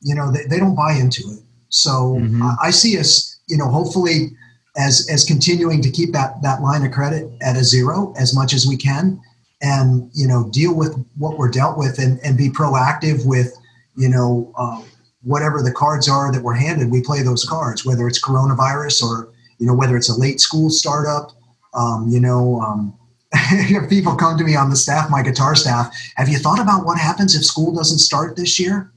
you 0.01 0.15
know 0.15 0.31
they, 0.31 0.45
they 0.45 0.59
don't 0.59 0.75
buy 0.75 0.93
into 0.93 1.23
it 1.31 1.39
so 1.69 2.17
mm-hmm. 2.19 2.41
I, 2.43 2.55
I, 2.63 2.69
see 2.71 2.97
us 2.99 3.39
you 3.47 3.57
know 3.57 3.67
hopefully 3.67 4.29
as 4.77 5.07
as 5.11 5.23
continuing 5.23 5.81
to 5.81 5.89
keep 5.89 6.13
that 6.13 6.41
that 6.41 6.61
line 6.61 6.85
of 6.85 6.91
credit 6.91 7.31
at 7.41 7.57
a 7.57 7.63
zero 7.63 8.13
as 8.17 8.35
much 8.35 8.53
as 8.53 8.67
we 8.67 8.77
can 8.77 9.19
and 9.61 10.09
you 10.13 10.27
know 10.27 10.49
deal 10.51 10.75
with 10.75 10.95
what 11.17 11.37
we're 11.37 11.49
dealt 11.49 11.77
with 11.77 11.99
and 11.99 12.19
and 12.23 12.37
be 12.37 12.49
proactive 12.49 13.25
with 13.25 13.53
you 13.95 14.09
know 14.09 14.51
uh, 14.55 14.81
whatever 15.23 15.61
the 15.61 15.71
cards 15.71 16.07
are 16.07 16.31
that 16.31 16.43
we're 16.43 16.53
handed 16.53 16.91
we 16.91 17.01
play 17.01 17.21
those 17.21 17.45
cards 17.45 17.85
whether 17.85 18.07
it's 18.07 18.21
coronavirus 18.21 19.03
or 19.03 19.33
you 19.57 19.67
know 19.67 19.73
whether 19.73 19.95
it's 19.95 20.09
a 20.09 20.19
late 20.19 20.39
school 20.39 20.69
startup 20.69 21.31
um, 21.73 22.07
you 22.07 22.19
know 22.19 22.59
um, 22.61 22.97
people 23.89 24.15
come 24.15 24.37
to 24.37 24.43
me 24.43 24.55
on 24.55 24.69
the 24.69 24.75
staff, 24.75 25.09
my 25.09 25.21
guitar 25.21 25.55
staff, 25.55 25.95
have 26.15 26.29
you 26.29 26.37
thought 26.37 26.59
about 26.59 26.85
what 26.85 26.97
happens 26.97 27.35
if 27.35 27.43
school 27.43 27.73
doesn't 27.73 27.99
start 27.99 28.35
this 28.35 28.59
year? 28.59 28.91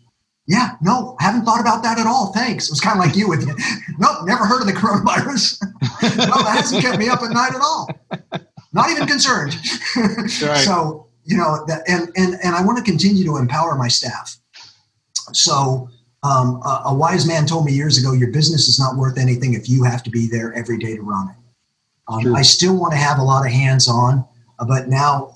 Yeah, 0.46 0.72
no, 0.80 1.16
haven't 1.18 1.44
thought 1.44 1.60
about 1.60 1.82
that 1.82 1.98
at 1.98 2.06
all. 2.06 2.32
Thanks. 2.32 2.68
It 2.68 2.72
was 2.72 2.80
kind 2.80 2.98
of 2.98 3.04
like 3.04 3.16
you 3.16 3.28
with 3.28 3.46
you. 3.46 3.54
nope, 3.98 4.18
never 4.24 4.44
heard 4.44 4.60
of 4.60 4.66
the 4.66 4.72
coronavirus. 4.72 5.60
no, 6.18 6.42
that 6.42 6.56
hasn't 6.58 6.82
kept 6.82 6.98
me 6.98 7.08
up 7.08 7.22
at 7.22 7.30
night 7.30 7.52
at 7.54 7.60
all. 7.60 7.88
Not 8.72 8.90
even 8.90 9.06
concerned. 9.08 9.56
Right. 9.96 10.58
so, 10.58 11.08
you 11.24 11.36
know, 11.36 11.64
that, 11.66 11.82
and, 11.88 12.10
and, 12.16 12.38
and 12.44 12.54
I 12.54 12.64
want 12.64 12.78
to 12.78 12.84
continue 12.84 13.24
to 13.24 13.38
empower 13.38 13.74
my 13.76 13.88
staff. 13.88 14.38
So, 15.32 15.88
um, 16.26 16.60
a, 16.64 16.82
a 16.86 16.94
wise 16.94 17.26
man 17.26 17.46
told 17.46 17.64
me 17.64 17.72
years 17.72 17.98
ago, 17.98 18.12
your 18.12 18.32
business 18.32 18.68
is 18.68 18.78
not 18.78 18.96
worth 18.96 19.18
anything 19.18 19.54
if 19.54 19.68
you 19.68 19.84
have 19.84 20.02
to 20.02 20.10
be 20.10 20.26
there 20.28 20.52
every 20.54 20.78
day 20.78 20.96
to 20.96 21.02
run 21.02 21.28
it. 21.28 21.36
Um, 22.08 22.34
I 22.34 22.42
still 22.42 22.76
want 22.76 22.92
to 22.92 22.98
have 22.98 23.18
a 23.18 23.22
lot 23.22 23.46
of 23.46 23.52
hands 23.52 23.88
on, 23.88 24.24
uh, 24.58 24.64
but 24.64 24.88
now 24.88 25.32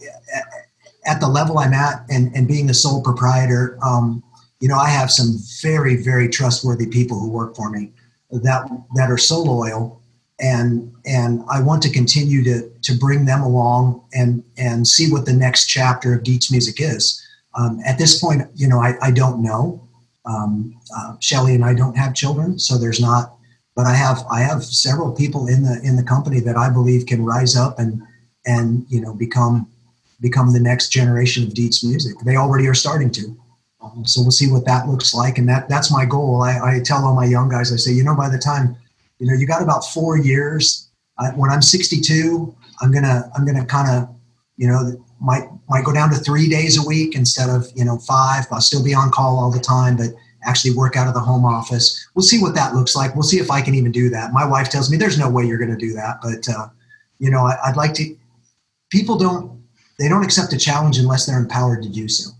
at 1.06 1.20
the 1.20 1.28
level 1.28 1.58
I'm 1.58 1.72
at 1.72 2.04
and, 2.10 2.34
and 2.34 2.46
being 2.46 2.70
a 2.70 2.74
sole 2.74 3.02
proprietor, 3.02 3.78
um, 3.82 4.22
you 4.60 4.68
know, 4.68 4.76
I 4.76 4.88
have 4.88 5.10
some 5.10 5.36
very, 5.62 5.96
very 5.96 6.28
trustworthy 6.28 6.86
people 6.86 7.18
who 7.18 7.30
work 7.30 7.56
for 7.56 7.70
me 7.70 7.92
that 8.30 8.70
that 8.94 9.10
are 9.10 9.18
so 9.18 9.42
loyal 9.42 10.00
and 10.40 10.92
and 11.04 11.42
I 11.50 11.60
want 11.60 11.82
to 11.82 11.90
continue 11.90 12.44
to 12.44 12.70
to 12.82 12.98
bring 12.98 13.24
them 13.24 13.42
along 13.42 14.04
and 14.12 14.44
and 14.56 14.86
see 14.86 15.10
what 15.10 15.26
the 15.26 15.32
next 15.32 15.66
chapter 15.66 16.14
of 16.14 16.22
Dietze 16.22 16.50
Music 16.50 16.80
is. 16.80 17.26
Um, 17.58 17.80
at 17.84 17.98
this 17.98 18.20
point, 18.20 18.42
you 18.54 18.68
know, 18.68 18.80
I, 18.80 18.94
I 19.02 19.10
don't 19.10 19.42
know. 19.42 19.88
Um, 20.26 20.78
uh, 20.96 21.14
Shelly 21.20 21.54
and 21.54 21.64
I 21.64 21.74
don't 21.74 21.96
have 21.96 22.14
children, 22.14 22.58
so 22.58 22.76
there's 22.78 23.00
not 23.00 23.36
but 23.80 23.86
I 23.86 23.94
have 23.94 24.26
I 24.30 24.40
have 24.40 24.62
several 24.62 25.12
people 25.12 25.46
in 25.46 25.62
the 25.62 25.80
in 25.82 25.96
the 25.96 26.02
company 26.02 26.40
that 26.40 26.56
I 26.56 26.70
believe 26.70 27.06
can 27.06 27.24
rise 27.24 27.56
up 27.56 27.78
and 27.78 28.02
and 28.44 28.84
you 28.88 29.00
know 29.00 29.14
become 29.14 29.70
become 30.20 30.52
the 30.52 30.60
next 30.60 30.90
generation 30.90 31.44
of 31.44 31.54
Dietze 31.54 31.84
music. 31.84 32.14
They 32.24 32.36
already 32.36 32.66
are 32.68 32.74
starting 32.74 33.10
to. 33.12 33.34
Um, 33.80 34.04
so 34.04 34.20
we'll 34.20 34.32
see 34.32 34.52
what 34.52 34.66
that 34.66 34.86
looks 34.86 35.14
like, 35.14 35.38
and 35.38 35.48
that 35.48 35.68
that's 35.68 35.90
my 35.90 36.04
goal. 36.04 36.42
I, 36.42 36.76
I, 36.76 36.80
tell 36.80 37.06
all 37.06 37.14
my 37.14 37.24
young 37.24 37.48
guys, 37.48 37.72
I 37.72 37.76
say, 37.76 37.92
you 37.92 38.04
know, 38.04 38.14
by 38.14 38.28
the 38.28 38.36
time 38.36 38.76
you 39.18 39.26
know 39.26 39.32
you 39.32 39.46
got 39.46 39.62
about 39.62 39.86
four 39.86 40.18
years. 40.18 40.88
I, 41.18 41.30
when 41.30 41.50
I'm 41.50 41.62
62, 41.62 42.54
I'm 42.82 42.92
gonna 42.92 43.30
I'm 43.34 43.46
gonna 43.46 43.64
kind 43.64 43.88
of 43.88 44.14
you 44.58 44.68
know 44.68 45.02
might 45.20 45.48
might 45.68 45.84
go 45.84 45.92
down 45.92 46.10
to 46.10 46.16
three 46.16 46.48
days 46.48 46.82
a 46.82 46.86
week 46.86 47.14
instead 47.14 47.48
of 47.48 47.66
you 47.74 47.84
know 47.84 47.98
five. 47.98 48.46
I'll 48.50 48.60
still 48.60 48.82
be 48.82 48.94
on 48.94 49.10
call 49.10 49.38
all 49.38 49.50
the 49.50 49.60
time, 49.60 49.96
but 49.96 50.08
actually 50.44 50.74
work 50.74 50.96
out 50.96 51.06
of 51.06 51.14
the 51.14 51.20
home 51.20 51.44
office. 51.44 52.08
We'll 52.14 52.22
see 52.22 52.40
what 52.40 52.54
that 52.54 52.74
looks 52.74 52.96
like. 52.96 53.14
We'll 53.14 53.22
see 53.22 53.38
if 53.38 53.50
I 53.50 53.60
can 53.60 53.74
even 53.74 53.92
do 53.92 54.08
that. 54.10 54.32
My 54.32 54.46
wife 54.46 54.70
tells 54.70 54.90
me 54.90 54.96
there's 54.96 55.18
no 55.18 55.28
way 55.28 55.44
you're 55.44 55.58
going 55.58 55.70
to 55.70 55.76
do 55.76 55.92
that, 55.94 56.18
but 56.22 56.48
uh, 56.48 56.68
you 57.18 57.30
know, 57.30 57.46
I, 57.46 57.56
would 57.68 57.76
like 57.76 57.94
to. 57.94 58.16
People 58.90 59.16
don't 59.16 59.62
they 59.98 60.08
don't 60.08 60.24
accept 60.24 60.52
a 60.52 60.58
challenge 60.58 60.98
unless 60.98 61.26
they're 61.26 61.38
empowered 61.38 61.82
to 61.82 61.88
do 61.88 62.08
so. 62.08 62.30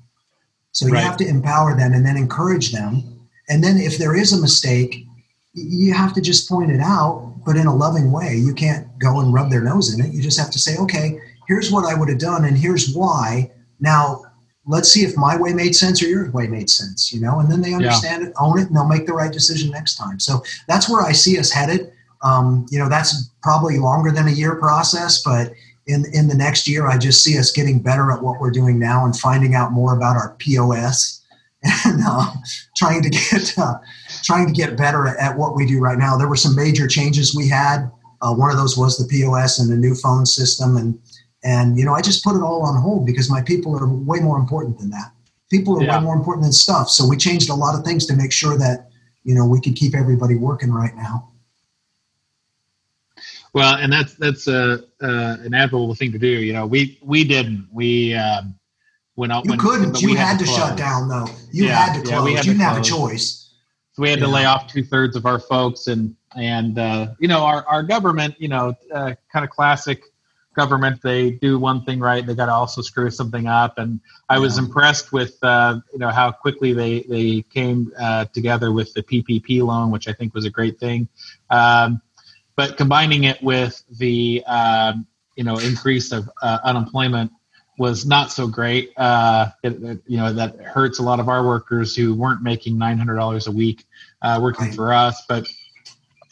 So 0.73 0.87
you 0.87 0.95
right. 0.95 1.05
have 1.05 1.17
to 1.19 1.27
empower 1.27 1.77
them 1.77 1.93
and 1.93 2.05
then 2.07 2.17
encourage 2.17 2.73
them. 2.73 3.29
And 3.49 3.63
then 3.63 3.77
if 3.77 3.99
there 3.99 4.17
is 4.17 4.33
a 4.33 4.41
mistake, 4.41 5.05
you 5.53 5.93
have 5.93 6.15
to 6.15 6.21
just 6.21 6.49
point 6.49 6.71
it 6.71 6.81
out, 6.81 7.35
but 7.45 7.57
in 7.57 7.67
a 7.67 7.75
loving 7.75 8.13
way. 8.13 8.35
You 8.37 8.55
can't 8.55 8.87
go 8.99 9.21
and 9.21 9.35
rub 9.35 9.51
their 9.51 9.63
nose 9.63 9.93
in 9.93 10.05
it. 10.05 10.13
You 10.13 10.23
just 10.23 10.39
have 10.39 10.51
to 10.53 10.59
say, 10.59 10.77
okay, 10.79 11.21
here's 11.51 11.73
what 11.73 11.85
I 11.85 11.99
would 11.99 12.09
have 12.09 12.21
done, 12.21 12.45
and 12.45 12.57
here's 12.57 12.95
why. 12.95 13.51
Now 13.81 14.23
let's 14.67 14.89
see 14.89 15.01
if 15.01 15.17
my 15.17 15.37
way 15.37 15.53
made 15.53 15.75
sense 15.75 16.01
or 16.01 16.07
your 16.07 16.31
way 16.31 16.47
made 16.47 16.71
sense, 16.71 17.13
you 17.13 17.21
know, 17.21 17.41
and 17.41 17.51
then 17.51 17.61
they 17.61 17.75
understand 17.75 18.23
yeah. 18.23 18.29
it, 18.29 18.35
own 18.41 18.57
it, 18.61 18.69
and 18.69 18.77
they'll 18.77 18.87
make 18.87 19.05
the 19.05 19.13
right 19.13 19.33
decision 19.33 19.69
next 19.69 19.97
time. 19.97 20.21
So 20.21 20.45
that's 20.69 20.89
where 20.89 21.03
I 21.03 21.11
see 21.11 21.41
us 21.41 21.51
headed. 21.51 21.93
Um, 22.23 22.67
you 22.71 22.79
know, 22.79 22.89
that's 22.89 23.31
probably 23.43 23.79
longer 23.79 24.13
than 24.13 24.29
a 24.29 24.31
year 24.31 24.55
process, 24.55 25.25
but 25.25 25.53
in 25.89 26.05
in 26.13 26.29
the 26.29 26.37
next 26.37 26.69
year, 26.69 26.87
I 26.87 26.99
just 26.99 27.25
see 27.25 27.37
us 27.37 27.51
getting 27.51 27.83
better 27.83 28.13
at 28.13 28.23
what 28.23 28.41
we're 28.41 28.53
doing 28.53 28.79
now 28.79 29.05
and 29.05 29.19
finding 29.19 29.57
out 29.57 29.73
more 29.73 29.97
about 29.97 30.15
our 30.15 30.37
POS 30.39 31.21
and 31.85 32.01
uh, 32.07 32.31
trying 32.77 33.03
to 33.03 33.11
get 33.11 33.59
uh, 33.59 33.75
trying 34.23 34.47
to 34.47 34.53
get 34.53 34.77
better 34.77 35.09
at 35.19 35.37
what 35.37 35.57
we 35.57 35.67
do 35.67 35.81
right 35.81 35.99
now. 35.99 36.17
There 36.17 36.29
were 36.29 36.37
some 36.37 36.55
major 36.55 36.87
changes 36.87 37.35
we 37.35 37.49
had. 37.49 37.91
Uh, 38.23 38.35
one 38.35 38.51
of 38.51 38.57
those 38.57 38.77
was 38.77 38.99
the 38.99 39.09
POS 39.09 39.59
and 39.59 39.73
the 39.73 39.77
new 39.77 39.97
phone 39.97 40.27
system, 40.27 40.77
and 40.77 40.97
and, 41.43 41.79
you 41.79 41.85
know, 41.85 41.95
I 41.95 42.03
just 42.03 42.23
put 42.23 42.37
it 42.37 42.43
all 42.43 42.63
on 42.63 42.81
hold 42.81 43.07
because 43.07 43.31
my 43.31 43.43
people 43.43 43.77
are 43.79 43.89
way 43.89 44.21
more 44.21 44.39
important 44.39 44.79
than 44.79 44.91
that. 44.91 45.13
People 45.51 45.79
are 45.79 45.83
yeah. 45.83 45.99
way 45.99 46.05
more 46.05 46.15
important 46.15 46.45
than 46.45 46.53
stuff. 46.53 46.91
So 46.91 47.07
we 47.09 47.17
changed 47.17 47.51
a 47.51 47.55
lot 47.55 47.79
of 47.79 47.85
things 47.85 48.07
to 48.07 48.15
make 48.15 48.33
sure 48.33 48.59
that, 48.59 48.91
you 49.25 49.35
know, 49.35 49.47
we 49.47 49.61
could 49.61 49.75
keep 49.75 49.95
everybody 49.95 50.37
working 50.37 50.71
right 50.71 50.95
now. 50.95 51.31
Well, 53.53 53.77
and 53.77 53.93
that's 53.93 54.15
that's 54.15 54.47
a, 54.47 54.85
uh, 55.03 55.37
an 55.41 55.55
admirable 55.55 55.95
thing 55.95 56.13
to 56.13 56.19
do. 56.19 56.29
You 56.29 56.53
know, 56.53 56.67
we 56.67 56.99
we 57.03 57.25
didn't. 57.25 57.69
We 57.73 58.15
um, 58.15 58.55
went 59.17 59.33
out. 59.33 59.45
You 59.45 59.51
when, 59.51 59.59
couldn't. 59.59 60.01
You 60.01 60.15
had, 60.15 60.37
had, 60.37 60.39
to, 60.39 60.47
shut 60.47 60.79
down, 60.79 61.09
though. 61.09 61.27
You 61.51 61.67
yeah, 61.67 61.87
had 61.87 61.95
to 61.95 62.01
close. 62.03 62.11
Yeah, 62.13 62.23
we 62.23 62.35
had 62.35 62.47
you 62.47 62.53
didn't 62.53 62.65
have 62.65 62.79
a 62.79 62.83
choice. 62.83 63.51
So 63.93 64.03
we 64.03 64.11
had 64.11 64.21
to 64.21 64.29
lay 64.29 64.45
off 64.45 64.73
two 64.73 64.85
thirds 64.85 65.17
of 65.17 65.27
our 65.27 65.41
folks, 65.41 65.89
and 65.89 66.15
and 66.37 66.79
uh, 66.79 67.09
you 67.19 67.27
know 67.27 67.41
our 67.41 67.67
our 67.67 67.83
government, 67.83 68.37
you 68.39 68.49
know, 68.49 68.73
uh, 68.95 69.15
kind 69.33 69.45
of 69.45 69.51
classic 69.51 70.05
government 70.55 71.01
they 71.03 71.31
do 71.31 71.59
one 71.59 71.85
thing 71.85 72.01
right 72.01 72.27
they 72.27 72.35
got 72.35 72.47
to 72.47 72.53
also 72.53 72.83
screw 72.83 73.11
something 73.11 73.47
up 73.47 73.79
and 73.79 74.01
i 74.29 74.39
was 74.39 74.59
impressed 74.59 75.13
with 75.13 75.37
uh, 75.43 75.79
you 75.93 75.99
know 75.99 76.11
how 76.11 76.31
quickly 76.31 76.73
they 76.73 77.01
they 77.03 77.43
came 77.53 77.93
uh, 77.99 78.25
together 78.33 78.73
with 78.73 78.93
the 78.95 79.03
ppp 79.03 79.63
loan 79.63 79.91
which 79.91 80.09
i 80.09 80.13
think 80.13 80.35
was 80.35 80.45
a 80.45 80.51
great 80.51 80.79
thing 80.79 81.09
um, 81.51 82.01
but 82.57 82.77
combining 82.77 83.25
it 83.25 83.43
with 83.43 83.83
the 83.99 84.43
um, 84.47 85.07
you 85.37 85.45
know 85.45 85.59
increase 85.59 86.13
of 86.13 86.29
uh, 86.43 86.59
unemployment 86.65 87.33
was 87.79 88.05
not 88.05 88.31
so 88.31 88.47
great. 88.47 88.93
Uh, 88.99 89.47
it, 89.63 89.73
it, 89.83 90.03
you 90.07 90.19
know 90.19 90.33
that 90.33 90.57
hurts 90.59 90.99
a 90.99 91.03
lot 91.03 91.19
of 91.19 91.29
our 91.29 91.47
workers 91.47 91.97
who 91.97 92.15
weren't 92.15 92.43
making 92.43 92.77
nine 92.77 92.99
hundred 92.99 93.17
dollars 93.17 93.47
a 93.47 93.51
week 93.51 93.87
uh, 94.21 94.39
working 94.43 94.67
Right. 94.67 94.75
for 94.75 94.93
us. 94.93 95.23
But 95.27 95.47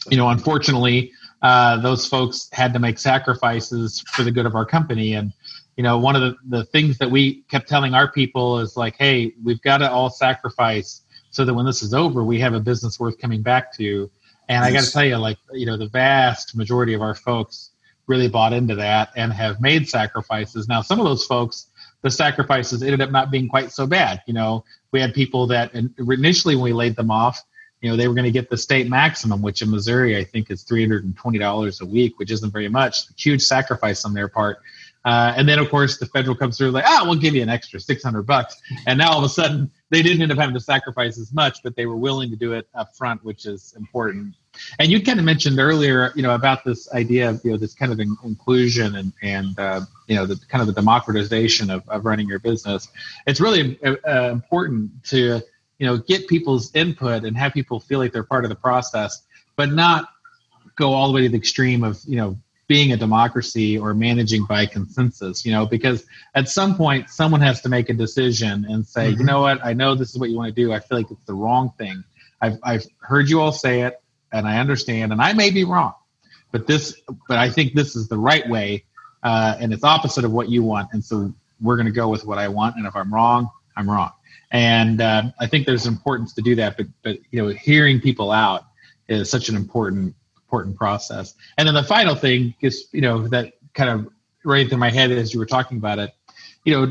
you 0.09 0.17
know, 0.17 0.29
unfortunately, 0.29 1.11
uh, 1.41 1.79
those 1.81 2.05
folks 2.05 2.49
had 2.51 2.73
to 2.73 2.79
make 2.79 2.99
sacrifices 2.99 4.01
for 4.13 4.23
the 4.23 4.31
good 4.31 4.45
of 4.45 4.55
our 4.55 4.65
company. 4.65 5.13
And 5.13 5.33
you 5.79 5.83
know, 5.83 5.97
one 5.97 6.13
of 6.13 6.21
the, 6.21 6.35
the 6.57 6.65
things 6.65 6.97
that 6.97 7.09
we 7.09 7.43
kept 7.43 7.69
telling 7.69 7.93
our 7.93 8.11
people 8.11 8.59
is 8.59 8.75
like, 8.75 8.97
hey, 8.97 9.33
we've 9.41 9.61
got 9.61 9.77
to 9.77 9.89
all 9.89 10.09
sacrifice 10.09 11.03
so 11.31 11.45
that 11.45 11.53
when 11.53 11.65
this 11.65 11.81
is 11.81 11.93
over, 11.93 12.21
we 12.23 12.37
have 12.41 12.53
a 12.53 12.59
business 12.59 12.99
worth 12.99 13.17
coming 13.17 13.41
back 13.41 13.73
to. 13.77 14.11
And 14.49 14.65
I 14.65 14.73
got 14.73 14.83
to 14.83 14.91
tell 14.91 15.05
you, 15.05 15.15
like, 15.15 15.37
you 15.53 15.65
know, 15.65 15.77
the 15.77 15.87
vast 15.87 16.53
majority 16.53 16.93
of 16.93 17.01
our 17.01 17.15
folks 17.15 17.69
really 18.07 18.27
bought 18.27 18.51
into 18.51 18.75
that 18.75 19.11
and 19.15 19.31
have 19.31 19.61
made 19.61 19.87
sacrifices. 19.87 20.67
Now, 20.67 20.81
some 20.81 20.99
of 20.99 21.05
those 21.05 21.25
folks, 21.25 21.67
the 22.01 22.11
sacrifices 22.11 22.83
ended 22.83 22.99
up 22.99 23.11
not 23.11 23.31
being 23.31 23.47
quite 23.47 23.71
so 23.71 23.87
bad. 23.87 24.21
You 24.25 24.33
know, 24.33 24.65
we 24.91 24.99
had 24.99 25.13
people 25.13 25.47
that 25.47 25.73
initially 25.73 26.55
when 26.55 26.63
we 26.65 26.73
laid 26.73 26.97
them 26.97 27.09
off, 27.09 27.41
you 27.81 27.89
know, 27.89 27.95
they 27.95 28.07
were 28.07 28.13
going 28.13 28.25
to 28.25 28.31
get 28.31 28.49
the 28.49 28.57
state 28.57 28.89
maximum, 28.89 29.41
which 29.41 29.61
in 29.61 29.69
Missouri 29.69 30.17
I 30.17 30.23
think 30.23 30.51
is 30.51 30.63
three 30.63 30.81
hundred 30.81 31.05
and 31.05 31.15
twenty 31.15 31.39
dollars 31.39 31.81
a 31.81 31.85
week, 31.85 32.19
which 32.19 32.31
isn't 32.31 32.51
very 32.51 32.69
much. 32.69 33.03
Huge 33.17 33.41
sacrifice 33.41 34.05
on 34.05 34.13
their 34.13 34.27
part. 34.27 34.59
Uh, 35.05 35.33
and 35.37 35.47
then 35.47 35.59
of 35.59 35.69
course 35.69 35.97
the 35.97 36.05
federal 36.07 36.35
comes 36.35 36.57
through 36.57 36.71
like, 36.71 36.83
ah, 36.85 37.03
we'll 37.05 37.15
give 37.15 37.33
you 37.33 37.41
an 37.41 37.49
extra 37.49 37.79
six 37.79 38.03
hundred 38.03 38.23
bucks. 38.23 38.61
And 38.85 38.99
now 38.99 39.11
all 39.11 39.19
of 39.19 39.23
a 39.23 39.29
sudden 39.29 39.71
they 39.89 40.01
didn't 40.01 40.21
end 40.21 40.31
up 40.31 40.37
having 40.37 40.53
to 40.53 40.59
sacrifice 40.59 41.17
as 41.17 41.33
much, 41.33 41.63
but 41.63 41.75
they 41.75 41.85
were 41.85 41.95
willing 41.95 42.29
to 42.29 42.35
do 42.35 42.53
it 42.53 42.67
up 42.75 42.95
front, 42.95 43.23
which 43.23 43.45
is 43.45 43.73
important. 43.77 44.35
And 44.77 44.91
you 44.91 45.01
kind 45.01 45.17
of 45.17 45.25
mentioned 45.25 45.57
earlier, 45.57 46.11
you 46.15 46.21
know, 46.21 46.35
about 46.35 46.65
this 46.65 46.91
idea 46.91 47.29
of 47.29 47.41
you 47.45 47.51
know 47.51 47.57
this 47.57 47.73
kind 47.73 47.93
of 47.93 47.99
in- 48.01 48.17
inclusion 48.25 48.97
and 48.97 49.13
and 49.21 49.57
uh, 49.57 49.81
you 50.07 50.15
know 50.17 50.25
the 50.25 50.35
kind 50.49 50.61
of 50.61 50.67
the 50.67 50.73
democratization 50.73 51.69
of, 51.69 51.87
of 51.87 52.03
running 52.03 52.27
your 52.27 52.39
business. 52.39 52.89
It's 53.25 53.39
really 53.39 53.79
uh, 53.83 54.31
important 54.31 54.91
to 55.05 55.41
you 55.79 55.87
know 55.87 55.97
get 55.97 56.27
people's 56.27 56.73
input 56.75 57.23
and 57.23 57.35
have 57.37 57.53
people 57.53 57.79
feel 57.79 57.99
like 57.99 58.11
they're 58.13 58.23
part 58.23 58.45
of 58.45 58.49
the 58.49 58.55
process, 58.55 59.23
but 59.55 59.71
not 59.71 60.09
go 60.75 60.93
all 60.93 61.07
the 61.07 61.13
way 61.13 61.21
to 61.21 61.29
the 61.29 61.37
extreme 61.37 61.83
of 61.83 61.99
you 62.05 62.17
know 62.17 62.37
being 62.67 62.91
a 62.93 62.97
democracy 62.97 63.79
or 63.79 63.95
managing 63.95 64.45
by 64.45 64.65
consensus. 64.67 65.43
You 65.45 65.51
know, 65.53 65.65
because 65.65 66.05
at 66.35 66.47
some 66.47 66.75
point 66.75 67.09
someone 67.09 67.41
has 67.41 67.61
to 67.61 67.69
make 67.69 67.89
a 67.89 67.93
decision 67.93 68.65
and 68.69 68.85
say, 68.85 69.09
you 69.09 69.15
Mhm. 69.17 69.25
know 69.25 69.41
what, 69.41 69.65
I 69.65 69.73
know 69.73 69.95
this 69.95 70.11
is 70.11 70.19
what 70.19 70.29
you 70.29 70.37
want 70.37 70.55
to 70.55 70.61
do. 70.61 70.71
I 70.71 70.79
feel 70.79 70.99
like 70.99 71.09
it's 71.09 71.25
the 71.25 71.33
wrong 71.33 71.73
thing. 71.79 72.03
I've 72.41 72.59
I've 72.61 72.85
heard 72.99 73.27
you 73.29 73.41
all 73.41 73.51
say 73.51 73.81
it 73.81 73.99
and 74.31 74.47
I 74.47 74.59
understand, 74.59 75.11
and 75.11 75.21
I 75.21 75.33
may 75.33 75.49
be 75.49 75.63
wrong, 75.63 75.93
but 76.51 76.67
this, 76.67 77.01
but 77.27 77.37
I 77.39 77.49
think 77.49 77.73
this 77.73 77.95
is 77.95 78.07
the 78.07 78.17
right 78.17 78.47
way, 78.47 78.83
uh, 79.23 79.57
and 79.59 79.73
it's 79.73 79.83
opposite 79.83 80.23
of 80.23 80.31
what 80.31 80.49
you 80.49 80.61
want, 80.61 80.89
and 80.93 81.03
so 81.03 81.33
we're 81.59 81.75
going 81.75 81.87
to 81.87 81.91
go 81.91 82.07
with 82.07 82.25
what 82.25 82.37
I 82.37 82.47
want, 82.47 82.75
and 82.77 82.85
if 82.85 82.95
I'm 82.95 83.11
wrong, 83.13 83.49
I'm 83.75 83.89
wrong, 83.89 84.11
and 84.51 85.01
uh, 85.01 85.23
I 85.39 85.47
think 85.47 85.65
there's 85.65 85.85
importance 85.85 86.33
to 86.33 86.41
do 86.41 86.55
that, 86.55 86.77
but 86.77 86.87
but 87.03 87.17
you 87.31 87.41
know, 87.41 87.49
hearing 87.49 88.01
people 88.01 88.31
out 88.31 88.65
is 89.07 89.29
such 89.29 89.49
an 89.49 89.55
important 89.55 90.15
important 90.43 90.75
process, 90.75 91.35
and 91.57 91.67
then 91.67 91.75
the 91.75 91.83
final 91.83 92.15
thing 92.15 92.55
is 92.61 92.87
you 92.91 93.01
know 93.01 93.27
that 93.27 93.53
kind 93.73 93.89
of 93.89 94.11
right 94.43 94.67
through 94.67 94.77
my 94.77 94.89
head 94.89 95.11
as 95.11 95.33
you 95.33 95.39
were 95.39 95.45
talking 95.45 95.77
about 95.77 95.99
it, 95.99 96.13
you 96.63 96.73
know, 96.73 96.85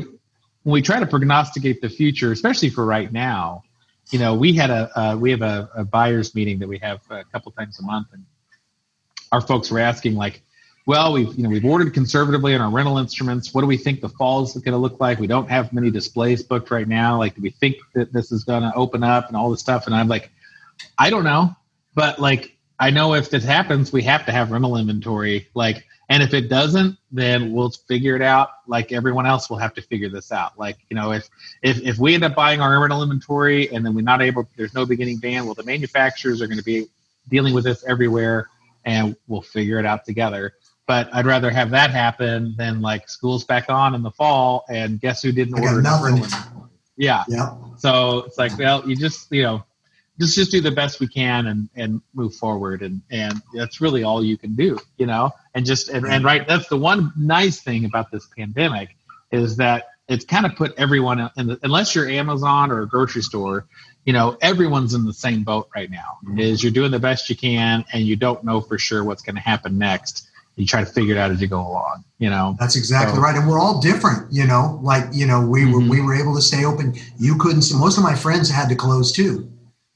when 0.63 0.73
we 0.73 0.81
try 0.81 0.99
to 0.99 1.05
prognosticate 1.05 1.81
the 1.81 1.89
future, 1.89 2.31
especially 2.31 2.69
for 2.69 2.85
right 2.85 3.11
now, 3.11 3.63
you 4.11 4.19
know, 4.19 4.33
we 4.33 4.53
had 4.53 4.69
a 4.69 4.99
uh, 4.99 5.15
we 5.15 5.31
have 5.31 5.41
a, 5.41 5.69
a 5.75 5.85
buyers 5.85 6.33
meeting 6.35 6.59
that 6.59 6.67
we 6.67 6.79
have 6.79 7.01
a 7.09 7.23
couple 7.25 7.51
times 7.51 7.79
a 7.79 7.83
month, 7.83 8.07
and 8.13 8.25
our 9.31 9.41
folks 9.41 9.69
were 9.69 9.79
asking 9.79 10.15
like, 10.15 10.41
well, 10.85 11.13
we've 11.13 11.33
you 11.35 11.43
know 11.43 11.49
we've 11.49 11.65
ordered 11.65 11.93
conservatively 11.93 12.55
on 12.55 12.61
our 12.61 12.69
rental 12.69 12.97
instruments. 12.97 13.53
What 13.53 13.61
do 13.61 13.67
we 13.67 13.77
think 13.77 14.01
the 14.01 14.09
fall 14.09 14.43
is 14.43 14.53
going 14.53 14.71
to 14.71 14.77
look 14.77 14.99
like? 14.99 15.19
We 15.19 15.27
don't 15.27 15.49
have 15.49 15.71
many 15.71 15.91
displays 15.91 16.43
booked 16.43 16.71
right 16.71 16.87
now. 16.87 17.17
Like, 17.17 17.35
do 17.35 17.41
we 17.41 17.51
think 17.51 17.77
that 17.93 18.11
this 18.11 18.31
is 18.31 18.43
going 18.43 18.63
to 18.63 18.73
open 18.75 19.03
up 19.03 19.27
and 19.27 19.37
all 19.37 19.49
this 19.51 19.59
stuff? 19.59 19.85
And 19.85 19.95
I'm 19.95 20.07
like, 20.07 20.31
I 20.97 21.09
don't 21.09 21.23
know, 21.23 21.55
but 21.95 22.19
like 22.19 22.57
I 22.79 22.89
know 22.91 23.13
if 23.13 23.29
this 23.29 23.43
happens, 23.43 23.91
we 23.91 24.01
have 24.03 24.25
to 24.25 24.31
have 24.31 24.51
rental 24.51 24.77
inventory. 24.77 25.49
Like, 25.53 25.85
and 26.07 26.23
if 26.23 26.33
it 26.33 26.49
doesn't, 26.49 26.97
then 27.11 27.51
we'll 27.51 27.69
figure 27.69 28.15
it 28.15 28.21
out. 28.21 28.49
Like 28.67 28.91
everyone 28.91 29.25
else 29.25 29.49
will 29.49 29.57
have 29.57 29.73
to 29.75 29.81
figure 29.81 30.09
this 30.09 30.31
out. 30.31 30.57
Like, 30.57 30.77
you 30.89 30.95
know, 30.95 31.11
if 31.11 31.29
if 31.61 31.79
if 31.81 31.97
we 31.97 32.15
end 32.15 32.23
up 32.23 32.35
buying 32.35 32.61
our 32.61 32.79
rental 32.79 33.03
inventory 33.03 33.69
and 33.71 33.85
then 33.85 33.93
we're 33.93 34.01
not 34.01 34.21
able, 34.21 34.47
there's 34.55 34.73
no 34.73 34.85
beginning 34.85 35.17
band. 35.17 35.45
Well, 35.45 35.55
the 35.55 35.63
manufacturers 35.63 36.41
are 36.41 36.47
going 36.47 36.57
to 36.57 36.63
be 36.63 36.87
dealing 37.27 37.53
with 37.53 37.65
this 37.65 37.83
everywhere, 37.85 38.47
and 38.85 39.15
we'll 39.27 39.41
figure 39.41 39.77
it 39.77 39.85
out 39.85 40.05
together. 40.05 40.53
But 40.89 41.07
I'd 41.13 41.27
rather 41.27 41.51
have 41.51 41.69
that 41.69 41.91
happen 41.91 42.55
than 42.57 42.81
like 42.81 43.07
school's 43.09 43.43
back 43.43 43.69
on 43.69 43.93
in 43.93 44.01
the 44.01 44.09
fall, 44.09 44.65
and 44.69 44.99
guess 44.99 45.21
who 45.21 45.31
didn't 45.31 45.59
I 45.59 45.61
order 45.61 45.83
nothing. 45.83 46.23
Yeah. 46.97 47.23
Yeah. 47.27 47.53
So 47.77 48.23
it's 48.25 48.39
like, 48.39 48.57
well, 48.57 48.89
you 48.89 48.95
just 48.95 49.31
you 49.31 49.43
know, 49.43 49.63
just 50.19 50.33
just 50.33 50.49
do 50.49 50.61
the 50.61 50.71
best 50.71 50.99
we 50.99 51.07
can 51.07 51.45
and 51.45 51.69
and 51.75 52.01
move 52.15 52.33
forward, 52.33 52.81
and 52.81 53.03
and 53.11 53.39
that's 53.53 53.79
really 53.81 54.01
all 54.01 54.25
you 54.25 54.35
can 54.35 54.55
do, 54.55 54.79
you 54.97 55.05
know. 55.05 55.29
And 55.53 55.63
just 55.63 55.89
and, 55.89 56.07
and 56.07 56.25
right, 56.25 56.47
that's 56.47 56.67
the 56.69 56.77
one 56.77 57.13
nice 57.15 57.61
thing 57.61 57.85
about 57.85 58.09
this 58.09 58.25
pandemic 58.35 58.95
is 59.31 59.57
that 59.57 59.89
it's 60.07 60.25
kind 60.25 60.47
of 60.47 60.55
put 60.55 60.73
everyone 60.79 61.29
in 61.37 61.45
the 61.45 61.59
unless 61.61 61.93
you're 61.93 62.09
Amazon 62.09 62.71
or 62.71 62.81
a 62.81 62.87
grocery 62.87 63.21
store, 63.21 63.67
you 64.05 64.13
know, 64.13 64.39
everyone's 64.41 64.95
in 64.95 65.05
the 65.05 65.13
same 65.13 65.43
boat 65.43 65.69
right 65.75 65.91
now. 65.91 66.17
Mm-hmm. 66.25 66.39
Is 66.39 66.63
you're 66.63 66.71
doing 66.71 66.89
the 66.89 66.97
best 66.97 67.29
you 67.29 67.35
can, 67.35 67.85
and 67.93 68.03
you 68.07 68.15
don't 68.15 68.43
know 68.43 68.59
for 68.59 68.79
sure 68.79 69.03
what's 69.03 69.21
going 69.21 69.35
to 69.35 69.41
happen 69.41 69.77
next. 69.77 70.25
You 70.59 70.65
try 70.65 70.81
to 70.83 70.85
figure 70.85 71.15
it 71.15 71.17
out 71.17 71.31
as 71.31 71.39
you 71.41 71.47
go 71.47 71.61
along, 71.61 72.03
you 72.19 72.29
know. 72.29 72.55
That's 72.59 72.75
exactly 72.75 73.15
So- 73.15 73.21
right, 73.21 73.35
and 73.35 73.47
we're 73.47 73.59
all 73.59 73.79
different. 73.79 74.31
You 74.31 74.45
know, 74.45 74.77
like 74.83 75.07
you 75.13 75.25
know, 75.25 75.39
we 75.39 75.65
were 75.65 75.79
Mhm. 75.79 75.89
we 75.89 76.01
were 76.01 76.13
able 76.13 76.35
to 76.35 76.41
stay 76.41 76.65
open. 76.65 76.95
You 77.17 77.35
couldn't. 77.37 77.63
Most 77.75 77.97
of 77.97 78.03
my 78.03 78.13
friends 78.13 78.49
had 78.49 78.67
to 78.69 78.75
close 78.75 79.13
too. 79.13 79.47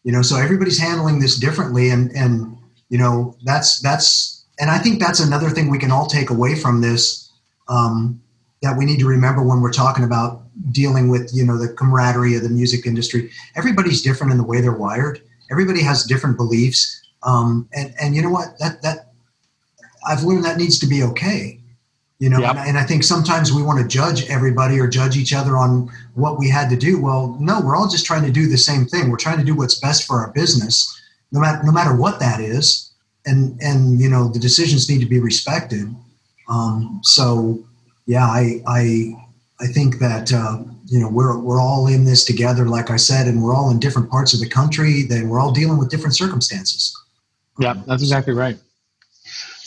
You 0.06 0.14
know, 0.14 0.22
so 0.22 0.38
everybody's 0.38 0.80
handling 0.80 1.20
this 1.20 1.36
differently, 1.36 1.90
and 1.90 2.12
and 2.16 2.56
you 2.90 2.98
know 2.98 3.36
that's 3.44 3.80
that's 3.82 4.46
and 4.58 4.70
I 4.72 4.78
think 4.78 5.02
that's 5.02 5.20
another 5.20 5.50
thing 5.50 5.70
we 5.70 5.78
can 5.80 5.92
all 5.92 6.08
take 6.08 6.30
away 6.30 6.56
from 6.56 6.80
this 6.80 7.30
um, 7.68 8.22
that 8.62 8.78
we 8.78 8.86
need 8.86 9.00
to 9.00 9.06
remember 9.08 9.44
when 9.44 9.60
we're 9.60 9.72
talking 9.74 10.06
about 10.06 10.44
dealing 10.72 11.10
with 11.10 11.30
you 11.34 11.46
know 11.46 11.58
the 11.58 11.68
camaraderie 11.68 12.36
of 12.38 12.44
the 12.44 12.50
music 12.50 12.86
industry. 12.86 13.30
Everybody's 13.58 14.02
different 14.02 14.32
in 14.32 14.38
the 14.38 14.46
way 14.46 14.62
they're 14.62 14.72
wired. 14.88 15.20
Everybody 15.52 15.82
has 15.82 16.04
different 16.06 16.38
beliefs, 16.38 17.02
um, 17.24 17.68
and 17.74 17.94
and 18.00 18.16
you 18.16 18.22
know 18.22 18.30
what 18.30 18.58
that 18.60 18.82
that 18.82 19.10
I've 20.08 20.24
learned 20.24 20.46
that 20.46 20.58
needs 20.58 20.80
to 20.80 20.88
be 20.88 21.04
okay 21.04 21.60
you 22.20 22.30
know 22.30 22.40
Yep. 22.40 22.56
and, 22.56 22.70
and 22.70 22.78
i 22.78 22.84
think 22.84 23.04
sometimes 23.04 23.52
we 23.52 23.64
want 23.64 23.80
to 23.82 23.88
judge 23.88 24.30
everybody 24.30 24.80
or 24.80 24.88
judge 24.88 25.18
each 25.18 25.34
other 25.34 25.58
on 25.58 25.92
what 26.14 26.38
we 26.38 26.48
had 26.48 26.70
to 26.70 26.78
do 26.78 27.02
well 27.02 27.36
no 27.40 27.60
we're 27.60 27.76
all 27.76 27.90
just 27.90 28.06
trying 28.06 28.24
to 28.24 28.32
do 28.32 28.48
the 28.48 28.58
same 28.58 28.86
thing 28.86 29.10
we're 29.10 29.18
trying 29.18 29.40
to 29.40 29.44
do 29.44 29.56
what's 29.56 29.80
best 29.80 30.06
for 30.06 30.20
our 30.20 30.32
business 30.32 30.74
no 31.32 31.40
matter 31.40 31.62
no 31.64 31.72
matter 31.72 31.96
what 31.96 32.20
that 32.20 32.40
is 32.40 32.92
and 33.26 33.60
and 33.62 34.00
you 34.00 34.10
know 34.10 34.28
the 34.30 34.40
decisions 34.40 34.90
need 34.90 35.00
to 35.00 35.08
be 35.08 35.20
respected 35.20 35.94
um, 36.48 37.00
so 37.04 37.60
yeah 38.06 38.26
i 38.26 38.62
i 38.68 39.12
i 39.60 39.68
think 39.68 39.98
that 40.00 40.32
uh, 40.32 40.60
you 40.86 41.00
know 41.00 41.10
we're 41.10 41.38
we're 41.40 41.60
all 41.60 41.88
in 41.88 42.06
this 42.06 42.24
together 42.24 42.66
like 42.68 42.90
i 42.92 42.96
said 42.98 43.28
and 43.28 43.42
we're 43.42 43.56
all 43.56 43.72
in 43.72 43.80
different 43.80 44.10
parts 44.10 44.34
of 44.36 44.40
the 44.40 44.48
country 44.48 45.02
then 45.04 45.28
we're 45.30 45.40
all 45.40 45.52
dealing 45.52 45.78
with 45.80 45.90
different 45.90 46.16
circumstances 46.16 46.96
Yeah, 47.58 47.74
that's 47.88 48.04
exactly 48.04 48.34
right. 48.34 48.58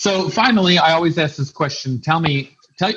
So 0.07 0.29
finally, 0.29 0.79
I 0.79 0.93
always 0.93 1.19
ask 1.19 1.35
this 1.35 1.51
question. 1.51 2.01
Tell 2.01 2.21
me, 2.21 2.57
tell, 2.79 2.93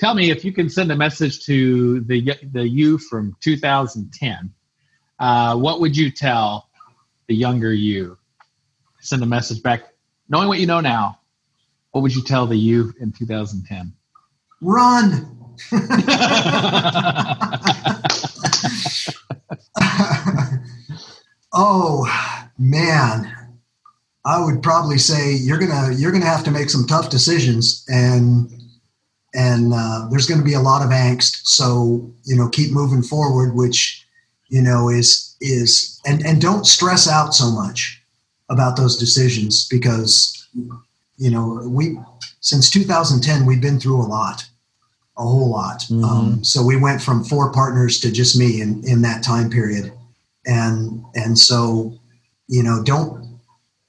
tell 0.00 0.12
me 0.12 0.32
if 0.32 0.44
you 0.44 0.52
can 0.52 0.68
send 0.68 0.90
a 0.90 0.96
message 0.96 1.46
to 1.46 2.00
the 2.00 2.34
the 2.50 2.68
you 2.68 2.98
from 2.98 3.36
2010. 3.38 4.52
Uh, 5.20 5.56
what 5.56 5.78
would 5.78 5.96
you 5.96 6.10
tell 6.10 6.68
the 7.28 7.36
younger 7.36 7.72
you? 7.72 8.18
Send 8.98 9.22
a 9.22 9.26
message 9.26 9.62
back, 9.62 9.84
knowing 10.28 10.48
what 10.48 10.58
you 10.58 10.66
know 10.66 10.80
now. 10.80 11.20
What 11.92 12.00
would 12.00 12.12
you 12.12 12.24
tell 12.24 12.48
the 12.48 12.58
you 12.58 12.92
in 12.98 13.12
2010? 13.12 13.92
run 14.60 15.54
oh 21.52 22.42
man 22.58 23.37
i 24.24 24.42
would 24.42 24.62
probably 24.62 24.98
say 24.98 25.32
you're 25.32 25.58
gonna 25.58 25.92
you're 25.94 26.12
gonna 26.12 26.24
have 26.24 26.44
to 26.44 26.50
make 26.50 26.70
some 26.70 26.86
tough 26.86 27.10
decisions 27.10 27.84
and 27.88 28.50
and 29.34 29.72
uh, 29.74 30.08
there's 30.10 30.26
going 30.26 30.40
to 30.40 30.44
be 30.44 30.54
a 30.54 30.60
lot 30.60 30.82
of 30.82 30.90
angst. 30.90 31.40
So 31.44 32.10
you 32.24 32.36
know 32.36 32.48
keep 32.48 32.72
moving 32.72 33.02
forward 33.02 33.54
which 33.54 34.04
you 34.48 34.62
know 34.62 34.88
is 34.88 35.36
is 35.40 36.00
and 36.06 36.24
and 36.24 36.40
don't 36.40 36.66
stress 36.66 37.08
out 37.08 37.34
so 37.34 37.50
much 37.50 38.02
about 38.48 38.76
those 38.76 38.96
decisions 38.96 39.68
because 39.68 40.48
you 41.16 41.30
know 41.30 41.62
we 41.66 41.98
since 42.40 42.70
2010 42.70 43.44
we've 43.44 43.60
been 43.60 43.78
through 43.80 44.00
a 44.00 44.06
lot 44.06 44.44
a 45.18 45.22
whole 45.22 45.50
lot. 45.50 45.82
Um, 45.90 46.44
so 46.44 46.62
we 46.62 46.76
went 46.76 47.02
from 47.02 47.24
four 47.24 47.52
partners 47.52 47.98
to 48.00 48.12
just 48.12 48.38
me 48.38 48.60
in 48.60 48.82
in 48.86 49.02
that 49.02 49.22
time 49.22 49.50
period. 49.50 49.92
And 50.46 51.04
and 51.14 51.38
so 51.38 51.98
you 52.46 52.62
know 52.62 52.82
don't 52.82 53.27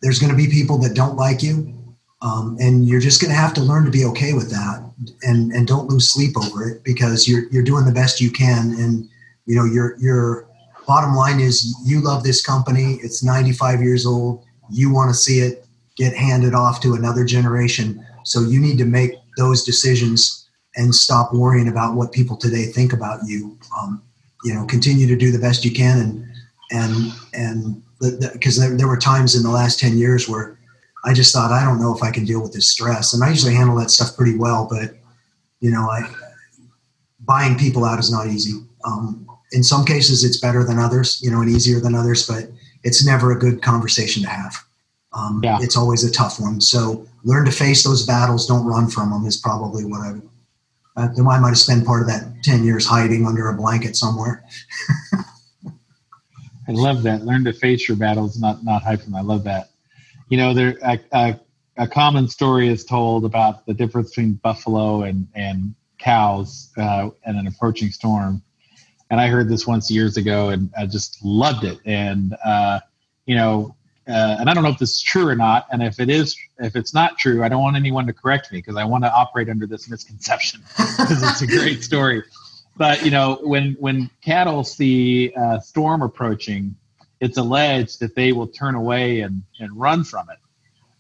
there's 0.02 0.20
going 0.20 0.32
to 0.32 0.38
be 0.38 0.48
people 0.48 0.78
that 0.78 0.96
don't 0.96 1.16
like 1.16 1.44
you 1.44 1.80
um, 2.22 2.58
and 2.60 2.88
you're 2.88 3.00
just 3.00 3.22
going 3.22 3.32
to 3.32 3.38
have 3.38 3.54
to 3.54 3.62
learn 3.62 3.86
to 3.86 3.92
be 3.92 4.06
okay 4.06 4.34
with 4.34 4.50
that 4.50 4.84
and 5.24 5.52
and 5.54 5.68
don't 5.68 5.88
lose 5.88 6.10
sleep 6.10 6.36
over 6.38 6.68
it 6.68 6.84
because 6.84 7.28
you're 7.28 7.48
you're 7.50 7.64
doing 7.64 7.86
the 7.86 7.92
best 7.92 8.20
you 8.20 8.32
can. 8.32 8.74
And 8.78 9.10
you 9.46 9.56
know 9.56 9.64
your 9.64 9.98
your 10.00 10.48
bottom 10.86 11.16
line 11.16 11.40
is 11.40 11.76
you 11.86 12.02
love 12.02 12.24
this 12.24 12.46
company. 12.46 12.98
It's 13.02 13.24
95 13.24 13.82
years 13.82 14.06
old. 14.06 14.44
You 14.70 14.94
want 14.94 15.10
to 15.12 15.16
see 15.16 15.40
it 15.40 15.66
get 15.96 16.14
handed 16.14 16.54
off 16.54 16.82
to 16.82 16.94
another 16.94 17.24
generation. 17.24 18.06
So 18.26 18.42
you 18.42 18.60
need 18.60 18.78
to 18.80 18.86
make 18.86 19.14
those 19.38 19.64
decisions 19.64 20.50
and 20.76 20.94
stop 20.94 21.34
worrying 21.34 21.70
about 21.70 21.96
what 21.96 22.12
people 22.12 22.38
today 22.38 22.66
think 22.66 22.94
about 22.94 23.20
you. 23.26 23.58
Um, 23.80 24.02
you 24.44 24.54
know 24.54 24.66
continue 24.66 25.08
to 25.08 25.16
do 25.16 25.32
the 25.32 25.40
best 25.40 25.64
you 25.64 25.72
can 25.72 26.00
and 26.00 26.26
and 26.72 27.14
and 27.34 27.84
because 28.00 28.56
the, 28.56 28.62
the, 28.62 28.68
there, 28.68 28.78
there 28.78 28.88
were 28.88 28.98
times 28.98 29.36
in 29.36 29.44
the 29.44 29.50
last 29.50 29.80
10 29.80 29.98
years 29.98 30.28
where 30.28 30.58
I 31.06 31.14
just 31.14 31.34
thought, 31.34 31.52
I 31.52 31.64
don't 31.64 31.82
know 31.82 31.96
if 31.96 32.04
I 32.04 32.12
can 32.12 32.26
deal 32.26 32.42
with 32.42 32.54
this 32.54 32.70
stress. 32.70 33.14
And 33.14 33.24
I 33.24 33.30
usually 33.30 33.54
handle 33.54 33.78
that 33.78 33.92
stuff 33.92 34.16
pretty 34.16 34.38
well, 34.38 34.68
but 34.70 34.96
you 35.60 35.72
know, 35.72 35.90
I, 35.90 36.10
buying 37.22 37.58
people 37.58 37.86
out 37.86 38.00
is 38.00 38.12
not 38.12 38.28
easy. 38.28 38.62
Um, 38.86 39.28
in 39.52 39.64
some 39.64 39.86
cases, 39.86 40.24
it's 40.24 40.38
better 40.38 40.64
than 40.64 40.80
others, 40.80 41.20
you 41.22 41.32
know, 41.32 41.42
and 41.42 41.50
easier 41.50 41.80
than 41.80 41.96
others, 41.96 42.28
but 42.28 42.50
it's 42.84 43.06
never 43.06 43.32
a 43.32 43.40
good 43.40 43.62
conversation 43.62 44.24
to 44.24 44.30
have. 44.30 44.56
Um, 45.14 45.42
yeah. 45.44 45.58
It's 45.62 45.76
always 45.76 46.04
a 46.04 46.12
tough 46.12 46.40
one. 46.40 46.62
So 46.62 47.08
learn 47.24 47.46
to 47.46 47.52
face 47.52 47.84
those 47.84 48.06
battles. 48.06 48.46
Don't 48.46 48.66
run 48.66 48.90
from 48.90 49.12
them 49.12 49.26
is 49.26 49.38
probably 49.38 49.86
what 49.86 50.02
I 50.02 50.12
would. 50.14 50.30
Uh, 50.96 51.08
I 51.30 51.40
might 51.40 51.50
have 51.50 51.58
spent 51.58 51.86
part 51.86 52.02
of 52.02 52.08
that 52.08 52.44
10 52.44 52.64
years 52.64 52.86
hiding 52.86 53.26
under 53.26 53.50
a 53.50 53.56
blanket 53.56 53.96
somewhere. 53.96 54.44
I 56.70 56.72
love 56.74 57.04
that. 57.04 57.26
Learn 57.26 57.44
to 57.46 57.54
face 57.54 57.88
your 57.88 57.98
battles, 57.98 58.40
not 58.40 58.64
not 58.64 58.84
hide 58.84 59.02
from. 59.02 59.14
Them. 59.14 59.20
I 59.20 59.24
love 59.24 59.44
that 59.46 59.70
you 60.30 60.38
know, 60.38 60.54
there 60.54 60.78
a, 60.84 61.00
a, 61.12 61.40
a, 61.78 61.88
common 61.88 62.28
story 62.28 62.70
is 62.70 62.86
told 62.86 63.26
about 63.26 63.66
the 63.66 63.74
difference 63.74 64.10
between 64.10 64.34
buffalo 64.34 65.02
and 65.02 65.28
and 65.36 65.76
cows 65.98 66.72
uh, 66.78 67.10
and 67.26 67.38
an 67.38 67.48
approaching 67.48 67.90
storm. 67.90 68.42
And 69.10 69.20
I 69.20 69.28
heard 69.28 69.50
this 69.50 69.68
once 69.68 69.90
years 69.90 70.18
ago, 70.18 70.50
and 70.50 70.72
I 70.78 70.86
just 70.86 71.18
loved 71.26 71.64
it. 71.64 71.80
And 71.84 72.36
uh, 72.46 72.80
you 73.26 73.36
know, 73.36 73.76
uh, 74.08 74.38
and 74.40 74.50
I 74.50 74.54
don't 74.54 74.64
know 74.64 74.70
if 74.70 74.78
this 74.78 74.92
is 74.92 75.02
true 75.02 75.28
or 75.28 75.36
not. 75.36 75.66
And 75.72 75.82
if 75.82 76.00
it 76.00 76.12
is, 76.12 76.38
if 76.60 76.76
it's 76.76 76.94
not 76.94 77.18
true, 77.18 77.44
I 77.44 77.50
don't 77.50 77.62
want 77.62 77.76
anyone 77.76 78.06
to 78.06 78.14
correct 78.14 78.52
me 78.52 78.60
because 78.60 78.76
I 78.76 78.86
want 78.86 79.04
to 79.04 79.12
operate 79.12 79.50
under 79.50 79.66
this 79.66 79.90
misconception 79.90 80.62
because 80.78 81.24
it's 81.24 81.42
a 81.42 81.48
great 81.48 81.84
story. 81.84 82.24
But 82.80 83.04
you 83.04 83.12
know, 83.12 83.40
when 83.44 83.76
when 83.78 84.10
cattle 84.24 84.64
see 84.64 85.34
a 85.34 85.62
storm 85.62 86.02
approaching, 86.02 86.78
it's 87.20 87.38
alleged 87.38 88.00
that 88.00 88.16
they 88.16 88.32
will 88.32 88.48
turn 88.48 88.74
away 88.74 89.20
and, 89.20 89.44
and 89.60 89.78
run 89.78 90.06
from 90.06 90.30
it. 90.30 90.38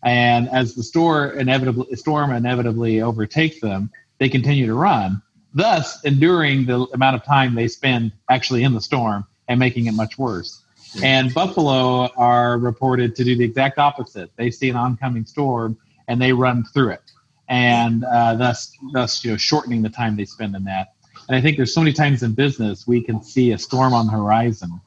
And 0.04 0.50
as 0.50 0.76
the 0.76 0.84
store 0.84 1.28
inevitably, 1.28 1.96
storm 1.96 2.34
inevitably 2.34 3.02
overtakes 3.02 3.62
them, 3.62 3.92
they 4.18 4.28
continue 4.28 4.66
to 4.66 4.74
run, 4.74 5.22
thus 5.54 6.04
enduring 6.04 6.66
the 6.66 6.86
amount 6.94 7.16
of 7.16 7.24
time 7.24 7.56
they 7.56 7.70
spend 7.70 8.12
actually 8.30 8.64
in 8.64 8.74
the 8.74 8.82
storm 8.82 9.26
and 9.48 9.58
making 9.58 9.88
it 9.88 9.94
much 9.94 10.18
worse. 10.18 10.62
And 11.02 11.34
buffalo 11.34 12.10
are 12.18 12.58
reported 12.58 13.16
to 13.16 13.24
do 13.24 13.38
the 13.38 13.46
exact 13.46 13.78
opposite. 13.78 14.32
They 14.36 14.52
see 14.52 14.70
an 14.70 14.76
oncoming 14.76 15.26
storm 15.26 15.78
and 16.10 16.22
they 16.22 16.34
run 16.34 16.66
through 16.74 16.90
it, 16.90 17.12
and 17.48 18.04
uh, 18.04 18.36
thus, 18.36 18.76
thus 18.92 19.24
you 19.24 19.32
know, 19.32 19.38
shortening 19.38 19.82
the 19.82 19.90
time 19.90 20.18
they 20.18 20.26
spend 20.26 20.58
in 20.58 20.66
that. 20.66 20.90
And 21.30 21.36
I 21.36 21.42
think 21.42 21.58
there's 21.58 21.74
so 21.76 21.82
many 21.82 21.94
times 21.94 22.24
in 22.24 22.34
business 22.34 22.88
we 22.88 23.04
can 23.04 23.22
see 23.22 23.52
a 23.52 23.58
storm 23.60 23.94
on 23.94 24.08
the 24.08 24.12
horizon, 24.12 24.82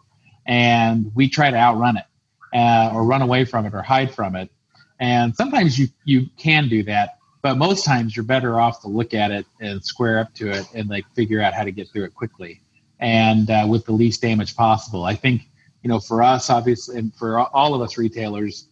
and 0.44 1.12
we 1.14 1.28
try 1.28 1.52
to 1.52 1.56
outrun 1.56 1.96
it 1.96 2.04
uh, 2.52 2.90
or 2.92 3.04
run 3.04 3.22
away 3.22 3.44
from 3.44 3.64
it 3.64 3.72
or 3.74 3.80
hide 3.80 4.12
from 4.12 4.34
it. 4.34 4.50
And 4.98 5.36
sometimes 5.36 5.78
you 5.78 5.86
you 6.04 6.26
can 6.36 6.68
do 6.68 6.82
that, 6.82 7.18
but 7.42 7.58
most 7.58 7.84
times 7.84 8.16
you're 8.16 8.24
better 8.24 8.60
off 8.60 8.80
to 8.82 8.88
look 8.88 9.14
at 9.14 9.30
it 9.30 9.46
and 9.60 9.84
square 9.84 10.18
up 10.18 10.34
to 10.34 10.50
it 10.50 10.66
and 10.74 10.90
like 10.90 11.04
figure 11.14 11.40
out 11.40 11.54
how 11.54 11.62
to 11.62 11.70
get 11.70 11.88
through 11.88 12.04
it 12.04 12.14
quickly 12.14 12.60
and 12.98 13.48
uh, 13.48 13.64
with 13.68 13.84
the 13.84 13.92
least 13.92 14.20
damage 14.20 14.56
possible. 14.56 15.04
I 15.04 15.14
think 15.14 15.42
you 15.84 15.88
know 15.88 16.00
for 16.00 16.24
us, 16.24 16.50
obviously, 16.50 16.98
and 16.98 17.14
for 17.14 17.38
all 17.38 17.72
of 17.72 17.80
us 17.82 17.96
retailers, 17.96 18.66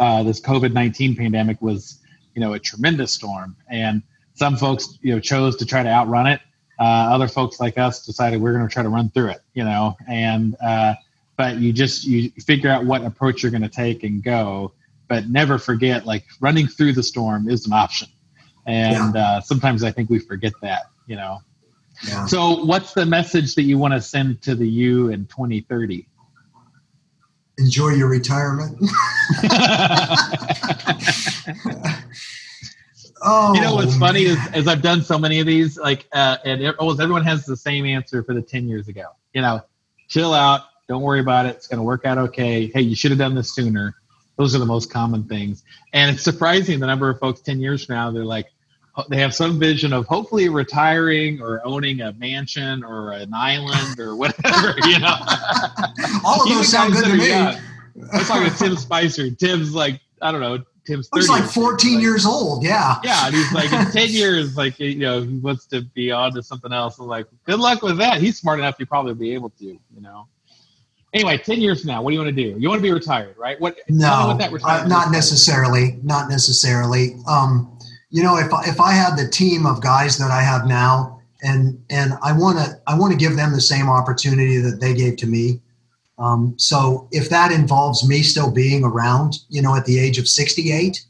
uh, 0.00 0.22
this 0.22 0.40
COVID 0.40 0.72
nineteen 0.72 1.14
pandemic 1.14 1.60
was 1.60 2.00
you 2.34 2.40
know 2.40 2.54
a 2.54 2.58
tremendous 2.58 3.12
storm, 3.12 3.56
and 3.68 4.02
some 4.32 4.56
folks 4.56 4.98
you 5.02 5.14
know 5.14 5.20
chose 5.20 5.54
to 5.56 5.66
try 5.66 5.82
to 5.82 5.90
outrun 5.90 6.26
it 6.26 6.40
uh, 6.78 6.82
other 6.82 7.28
folks 7.28 7.58
like 7.58 7.76
us 7.76 8.06
decided 8.06 8.40
we're 8.40 8.52
going 8.52 8.66
to 8.66 8.72
try 8.72 8.82
to 8.82 8.88
run 8.88 9.10
through 9.10 9.30
it, 9.30 9.40
you 9.54 9.64
know, 9.64 9.96
and 10.08 10.56
uh, 10.62 10.94
but 11.36 11.56
you 11.56 11.72
just 11.72 12.04
you 12.04 12.30
figure 12.44 12.70
out 12.70 12.84
what 12.84 13.04
approach 13.04 13.42
you're 13.42 13.50
going 13.50 13.62
to 13.62 13.68
take 13.68 14.04
and 14.04 14.22
go, 14.22 14.72
but 15.08 15.28
never 15.28 15.58
forget 15.58 16.06
like 16.06 16.24
running 16.40 16.66
through 16.66 16.92
the 16.92 17.02
storm 17.02 17.48
is 17.48 17.66
an 17.66 17.72
option, 17.72 18.08
and 18.66 19.14
yeah. 19.14 19.20
uh, 19.20 19.40
sometimes 19.40 19.82
I 19.82 19.90
think 19.90 20.10
we 20.10 20.18
forget 20.18 20.52
that, 20.62 20.82
you 21.06 21.16
know. 21.16 21.38
Yeah. 22.06 22.26
So, 22.26 22.64
what's 22.64 22.94
the 22.94 23.06
message 23.06 23.56
that 23.56 23.62
you 23.62 23.76
want 23.76 23.94
to 23.94 24.00
send 24.00 24.42
to 24.42 24.54
the 24.54 24.68
you 24.68 25.08
in 25.08 25.26
2030? 25.26 26.06
Enjoy 27.58 27.88
your 27.88 28.08
retirement. 28.08 28.80
Oh, 33.30 33.52
you 33.52 33.60
know 33.60 33.74
what's 33.74 33.96
funny 33.98 34.22
is, 34.22 34.38
is 34.54 34.66
I've 34.66 34.80
done 34.80 35.02
so 35.02 35.18
many 35.18 35.38
of 35.38 35.46
these, 35.46 35.76
like, 35.76 36.06
uh, 36.12 36.38
and 36.46 36.66
almost 36.76 36.98
everyone 36.98 37.24
has 37.24 37.44
the 37.44 37.58
same 37.58 37.84
answer 37.84 38.22
for 38.22 38.32
the 38.32 38.40
ten 38.40 38.66
years 38.68 38.88
ago. 38.88 39.04
You 39.34 39.42
know, 39.42 39.60
chill 40.08 40.32
out, 40.32 40.62
don't 40.88 41.02
worry 41.02 41.20
about 41.20 41.44
it. 41.44 41.56
It's 41.56 41.66
going 41.66 41.78
to 41.78 41.84
work 41.84 42.06
out 42.06 42.16
okay. 42.16 42.68
Hey, 42.68 42.80
you 42.80 42.96
should 42.96 43.10
have 43.10 43.18
done 43.18 43.34
this 43.34 43.54
sooner. 43.54 43.94
Those 44.36 44.54
are 44.54 44.58
the 44.58 44.66
most 44.66 44.90
common 44.90 45.24
things, 45.24 45.62
and 45.92 46.14
it's 46.14 46.24
surprising 46.24 46.80
the 46.80 46.86
number 46.86 47.10
of 47.10 47.18
folks 47.18 47.40
ten 47.40 47.60
years 47.60 47.84
from 47.84 47.96
now 47.96 48.10
they're 48.10 48.24
like, 48.24 48.46
they 49.10 49.18
have 49.18 49.34
some 49.34 49.58
vision 49.58 49.92
of 49.92 50.06
hopefully 50.06 50.48
retiring 50.48 51.40
or 51.42 51.60
owning 51.66 52.00
a 52.00 52.12
mansion 52.14 52.82
or 52.82 53.12
an 53.12 53.32
island 53.34 54.00
or 54.00 54.16
whatever. 54.16 54.74
You 54.88 55.00
know, 55.00 55.14
all 56.24 56.42
of 56.42 56.48
those 56.48 56.68
sound 56.68 56.94
good 56.94 57.04
to 57.04 57.14
me. 57.14 57.28
Young. 57.28 57.56
I 58.12 58.18
was 58.18 58.28
talking 58.28 58.50
to 58.50 58.56
Tim 58.56 58.76
Spicer. 58.76 59.30
Tim's 59.30 59.74
like, 59.74 60.00
I 60.22 60.32
don't 60.32 60.40
know, 60.40 60.64
Tim's 60.88 61.08
He's 61.14 61.28
like 61.28 61.44
14 61.44 61.94
like, 61.94 62.02
years 62.02 62.24
old. 62.24 62.64
Yeah. 62.64 62.96
Yeah. 63.04 63.26
And 63.26 63.34
he's 63.34 63.52
like, 63.52 63.72
in 63.72 63.86
10 63.92 64.08
years, 64.08 64.56
like, 64.56 64.78
you 64.80 64.96
know, 64.96 65.20
he 65.22 65.38
wants 65.38 65.66
to 65.66 65.82
be 65.82 66.10
on 66.10 66.32
to 66.34 66.42
something 66.42 66.72
else. 66.72 66.98
I'm 66.98 67.06
like, 67.06 67.26
good 67.44 67.60
luck 67.60 67.82
with 67.82 67.98
that. 67.98 68.20
He's 68.20 68.38
smart 68.38 68.58
enough 68.58 68.76
to 68.78 68.86
probably 68.86 69.14
be 69.14 69.34
able 69.34 69.50
to, 69.50 69.64
you 69.64 70.00
know. 70.00 70.28
Anyway, 71.12 71.38
10 71.38 71.60
years 71.60 71.82
from 71.82 71.88
now, 71.88 72.02
what 72.02 72.10
do 72.10 72.14
you 72.14 72.20
want 72.20 72.34
to 72.34 72.42
do? 72.42 72.58
You 72.58 72.68
want 72.68 72.80
to 72.80 72.82
be 72.82 72.92
retired, 72.92 73.36
right? 73.38 73.58
What? 73.60 73.78
No, 73.88 74.36
what 74.38 74.62
uh, 74.64 74.86
not 74.86 75.10
necessarily. 75.10 75.98
Not 76.02 76.28
necessarily. 76.28 77.16
Um, 77.26 77.78
you 78.10 78.22
know, 78.22 78.36
if, 78.36 78.48
if 78.66 78.80
I 78.80 78.92
had 78.92 79.16
the 79.16 79.28
team 79.28 79.64
of 79.64 79.82
guys 79.82 80.18
that 80.18 80.30
I 80.30 80.42
have 80.42 80.66
now, 80.66 81.20
and 81.42 81.82
and 81.88 82.14
I 82.22 82.32
want 82.32 82.58
to 82.58 82.80
I 82.86 82.98
want 82.98 83.12
to 83.12 83.18
give 83.18 83.36
them 83.36 83.52
the 83.52 83.60
same 83.60 83.88
opportunity 83.88 84.58
that 84.58 84.80
they 84.80 84.92
gave 84.94 85.16
to 85.18 85.26
me. 85.26 85.60
Um, 86.18 86.54
so 86.58 87.08
if 87.12 87.28
that 87.30 87.52
involves 87.52 88.06
me 88.08 88.22
still 88.22 88.50
being 88.50 88.84
around, 88.84 89.34
you 89.48 89.62
know, 89.62 89.76
at 89.76 89.84
the 89.84 89.98
age 89.98 90.18
of 90.18 90.28
68, 90.28 91.04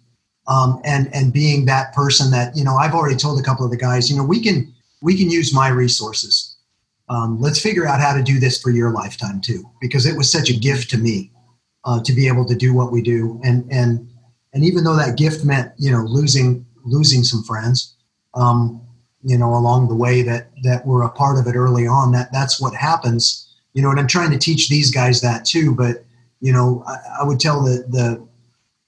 um, 0.47 0.80
and 0.85 1.14
and 1.14 1.32
being 1.32 1.66
that 1.66 1.93
person 1.93 2.30
that 2.30 2.56
you 2.56 2.64
know, 2.64 2.76
I've 2.76 2.94
already 2.94 3.16
told 3.16 3.39
a 3.39 3.43
couple 3.43 3.64
of 3.64 3.70
the 3.70 3.76
guys, 3.76 4.10
you 4.10 4.16
know, 4.16 4.24
we 4.24 4.43
can 4.43 4.72
we 5.02 5.16
can 5.16 5.30
use 5.30 5.55
my 5.55 5.68
resources. 5.68 6.56
Um, 7.10 7.40
let's 7.40 7.60
figure 7.60 7.86
out 7.86 8.01
how 8.01 8.14
to 8.14 8.22
do 8.22 8.39
this 8.39 8.60
for 8.60 8.70
your 8.70 8.90
lifetime 8.90 9.40
too, 9.40 9.64
because 9.80 10.05
it 10.06 10.16
was 10.16 10.30
such 10.30 10.51
a 10.51 10.59
gift 10.59 10.90
to 10.90 10.98
me 10.98 11.30
uh, 11.85 12.02
to 12.02 12.12
be 12.12 12.28
able 12.28 12.44
to 12.47 12.55
do 12.55 12.74
what 12.74 12.93
we 12.93 13.02
do, 13.02 13.40
and 13.44 13.66
and 13.70 14.09
and 14.52 14.64
even 14.64 14.85
though 14.85 14.97
that 14.97 15.16
gift 15.16 15.44
meant 15.44 15.72
you 15.78 15.90
know 15.90 16.02
losing 16.02 16.66
losing 16.85 17.22
some 17.24 17.43
friends, 17.44 17.97
um, 18.35 18.80
you 19.22 19.36
know, 19.36 19.55
along 19.55 19.89
the 19.89 19.94
way 19.94 20.22
that 20.22 20.51
that 20.62 20.86
were 20.86 21.02
a 21.02 21.10
part 21.10 21.39
of 21.39 21.47
it 21.47 21.56
early 21.56 21.86
on, 21.86 22.12
that 22.12 22.32
that's 22.32 22.60
what 22.60 22.74
happens 22.74 23.47
you 23.74 23.82
know, 23.82 23.90
and 23.90 24.01
I'm 24.01 24.09
trying 24.09 24.31
to 24.31 24.39
teach 24.39 24.69
these 24.69 24.90
guys 24.90 25.20
that 25.20 25.45
too. 25.45 25.74
But 25.74 26.05
you 26.40 26.53
know, 26.53 26.85
I, 26.86 27.20
I 27.20 27.24
would 27.24 27.40
tell 27.40 27.62
the 27.62 27.85
the 27.89 28.27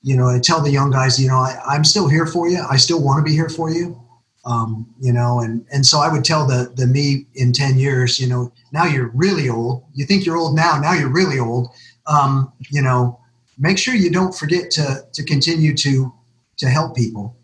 you 0.02 0.16
know, 0.16 0.28
I 0.28 0.38
tell 0.38 0.62
the 0.62 0.70
young 0.70 0.90
guys, 0.90 1.20
you 1.20 1.28
know, 1.28 1.36
I, 1.36 1.60
I'm 1.66 1.84
still 1.84 2.08
here 2.08 2.26
for 2.26 2.48
you. 2.48 2.64
I 2.68 2.76
still 2.76 3.02
want 3.02 3.18
to 3.18 3.28
be 3.28 3.36
here 3.36 3.50
for 3.50 3.70
you. 3.70 4.00
Um, 4.46 4.86
you 4.98 5.12
know, 5.12 5.40
and 5.40 5.66
and 5.70 5.84
so 5.84 6.00
I 6.00 6.10
would 6.10 6.24
tell 6.24 6.46
the 6.46 6.72
the 6.74 6.86
me 6.86 7.26
in 7.34 7.52
ten 7.52 7.78
years, 7.78 8.18
you 8.18 8.26
know, 8.26 8.52
now 8.72 8.86
you're 8.86 9.10
really 9.14 9.50
old. 9.50 9.84
You 9.92 10.06
think 10.06 10.24
you're 10.24 10.38
old 10.38 10.56
now, 10.56 10.78
now 10.80 10.94
you're 10.94 11.12
really 11.12 11.38
old. 11.38 11.68
Um, 12.06 12.52
you 12.70 12.80
know, 12.80 13.20
make 13.58 13.76
sure 13.76 13.94
you 13.94 14.10
don't 14.10 14.34
forget 14.34 14.70
to 14.72 15.04
to 15.12 15.24
continue 15.24 15.76
to 15.76 16.12
to 16.56 16.68
help 16.68 16.96
people. 16.96 17.36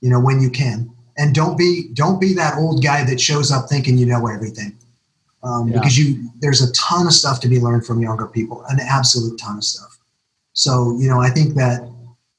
You 0.00 0.10
know, 0.10 0.18
when 0.18 0.40
you 0.40 0.50
can, 0.50 0.90
and 1.16 1.32
don't 1.34 1.56
be 1.56 1.90
don't 1.94 2.20
be 2.20 2.34
that 2.34 2.58
old 2.58 2.82
guy 2.82 3.04
that 3.04 3.20
shows 3.20 3.52
up 3.52 3.68
thinking 3.68 3.96
you 3.96 4.06
know 4.06 4.26
everything 4.26 4.76
um, 5.42 5.68
yeah. 5.68 5.74
because 5.74 5.96
you 5.96 6.30
there's 6.40 6.62
a 6.62 6.72
ton 6.72 7.06
of 7.06 7.12
stuff 7.12 7.40
to 7.40 7.48
be 7.48 7.58
learned 7.58 7.86
from 7.86 8.00
younger 8.00 8.26
people, 8.26 8.64
an 8.68 8.78
absolute 8.80 9.38
ton 9.38 9.58
of 9.58 9.64
stuff. 9.64 9.98
So 10.52 10.96
you 10.98 11.08
know, 11.08 11.20
I 11.20 11.30
think 11.30 11.54
that 11.54 11.88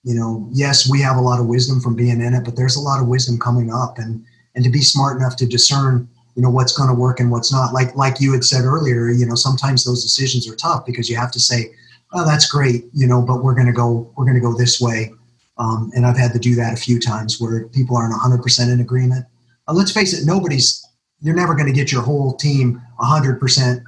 you 0.03 0.15
know, 0.15 0.48
yes, 0.52 0.90
we 0.90 0.99
have 1.02 1.18
a 1.18 1.22
lot 1.22 1.40
of 1.40 1.45
wisdom 1.48 1.80
from 1.80 1.95
being 1.95 2.22
in 2.22 2.34
it, 2.34 2.44
but 2.44 2.56
there's 2.56 2.76
a 2.76 2.82
lot 2.82 3.02
of 3.02 3.07
wisdom 3.07 3.40
coming 3.40 3.72
up, 3.72 3.98
and 3.98 4.23
and 4.56 4.64
to 4.64 4.69
be 4.69 4.82
smart 4.82 5.18
enough 5.18 5.36
to 5.38 5.45
discern 5.45 6.07
you 6.36 6.41
know 6.41 6.49
what's 6.49 6.72
going 6.72 6.90
to 6.90 6.95
work 6.95 7.19
and 7.19 7.30
what's 7.30 7.52
not 7.52 7.73
like 7.73 7.94
like 7.95 8.22
you 8.22 8.32
had 8.32 8.44
said 8.44 8.64
earlier 8.64 9.10
you 9.10 9.26
know 9.26 9.36
sometimes 9.36 9.84
those 9.84 10.02
decisions 10.02 10.49
are 10.49 10.56
tough 10.56 10.86
because 10.86 11.10
you 11.10 11.18
have 11.18 11.30
to 11.30 11.41
say 11.41 11.73
oh 12.14 12.26
that's 12.26 12.49
great 12.49 12.86
you 12.94 13.06
know 13.06 13.22
but 13.22 13.44
we're 13.44 13.53
going 13.53 13.68
to 13.68 13.73
go 13.73 14.10
we're 14.15 14.23
going 14.23 14.36
to 14.36 14.41
go 14.41 14.56
this 14.57 14.80
way 14.80 15.11
Um, 15.57 15.91
and 15.95 16.06
I've 16.06 16.18
had 16.18 16.34
to 16.34 16.40
do 16.40 16.56
that 16.56 16.73
a 16.73 16.78
few 16.78 16.99
times 16.99 17.40
where 17.40 17.68
people 17.68 17.95
aren't 17.95 18.15
100% 18.15 18.73
in 18.73 18.80
agreement. 18.80 19.26
Uh, 19.68 19.73
let's 19.73 19.91
face 19.91 20.11
it, 20.14 20.26
nobody's, 20.26 20.84
you're 21.22 21.36
never 21.36 21.53
going 21.53 21.68
to 21.68 21.73
get 21.73 21.91
your 21.91 22.02
whole 22.02 22.36
team 22.36 22.82
100% 23.02 23.84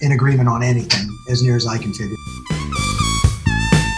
in 0.00 0.12
agreement 0.12 0.48
on 0.48 0.62
anything, 0.62 1.08
as 1.30 1.42
near 1.42 1.56
as 1.56 1.66
I 1.66 1.78
can 1.78 1.92
figure. 1.92 2.16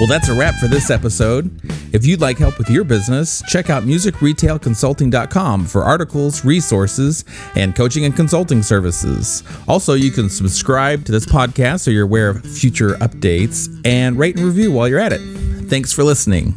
Well, 0.00 0.08
that's 0.08 0.28
a 0.28 0.34
wrap 0.34 0.56
for 0.56 0.66
this 0.66 0.90
episode. 0.90 1.60
If 1.94 2.04
you'd 2.04 2.20
like 2.20 2.38
help 2.38 2.58
with 2.58 2.68
your 2.68 2.82
business, 2.82 3.42
check 3.46 3.70
out 3.70 3.84
musicretailconsulting.com 3.84 5.66
for 5.66 5.84
articles, 5.84 6.44
resources, 6.44 7.24
and 7.54 7.76
coaching 7.76 8.04
and 8.04 8.16
consulting 8.16 8.64
services. 8.64 9.44
Also, 9.68 9.94
you 9.94 10.10
can 10.10 10.28
subscribe 10.28 11.04
to 11.04 11.12
this 11.12 11.26
podcast 11.26 11.80
so 11.80 11.92
you're 11.92 12.04
aware 12.04 12.28
of 12.28 12.44
future 12.44 12.94
updates 12.96 13.68
and 13.84 14.18
rate 14.18 14.36
and 14.36 14.44
review 14.44 14.72
while 14.72 14.88
you're 14.88 14.98
at 14.98 15.12
it. 15.12 15.20
Thanks 15.68 15.92
for 15.92 16.02
listening. 16.02 16.54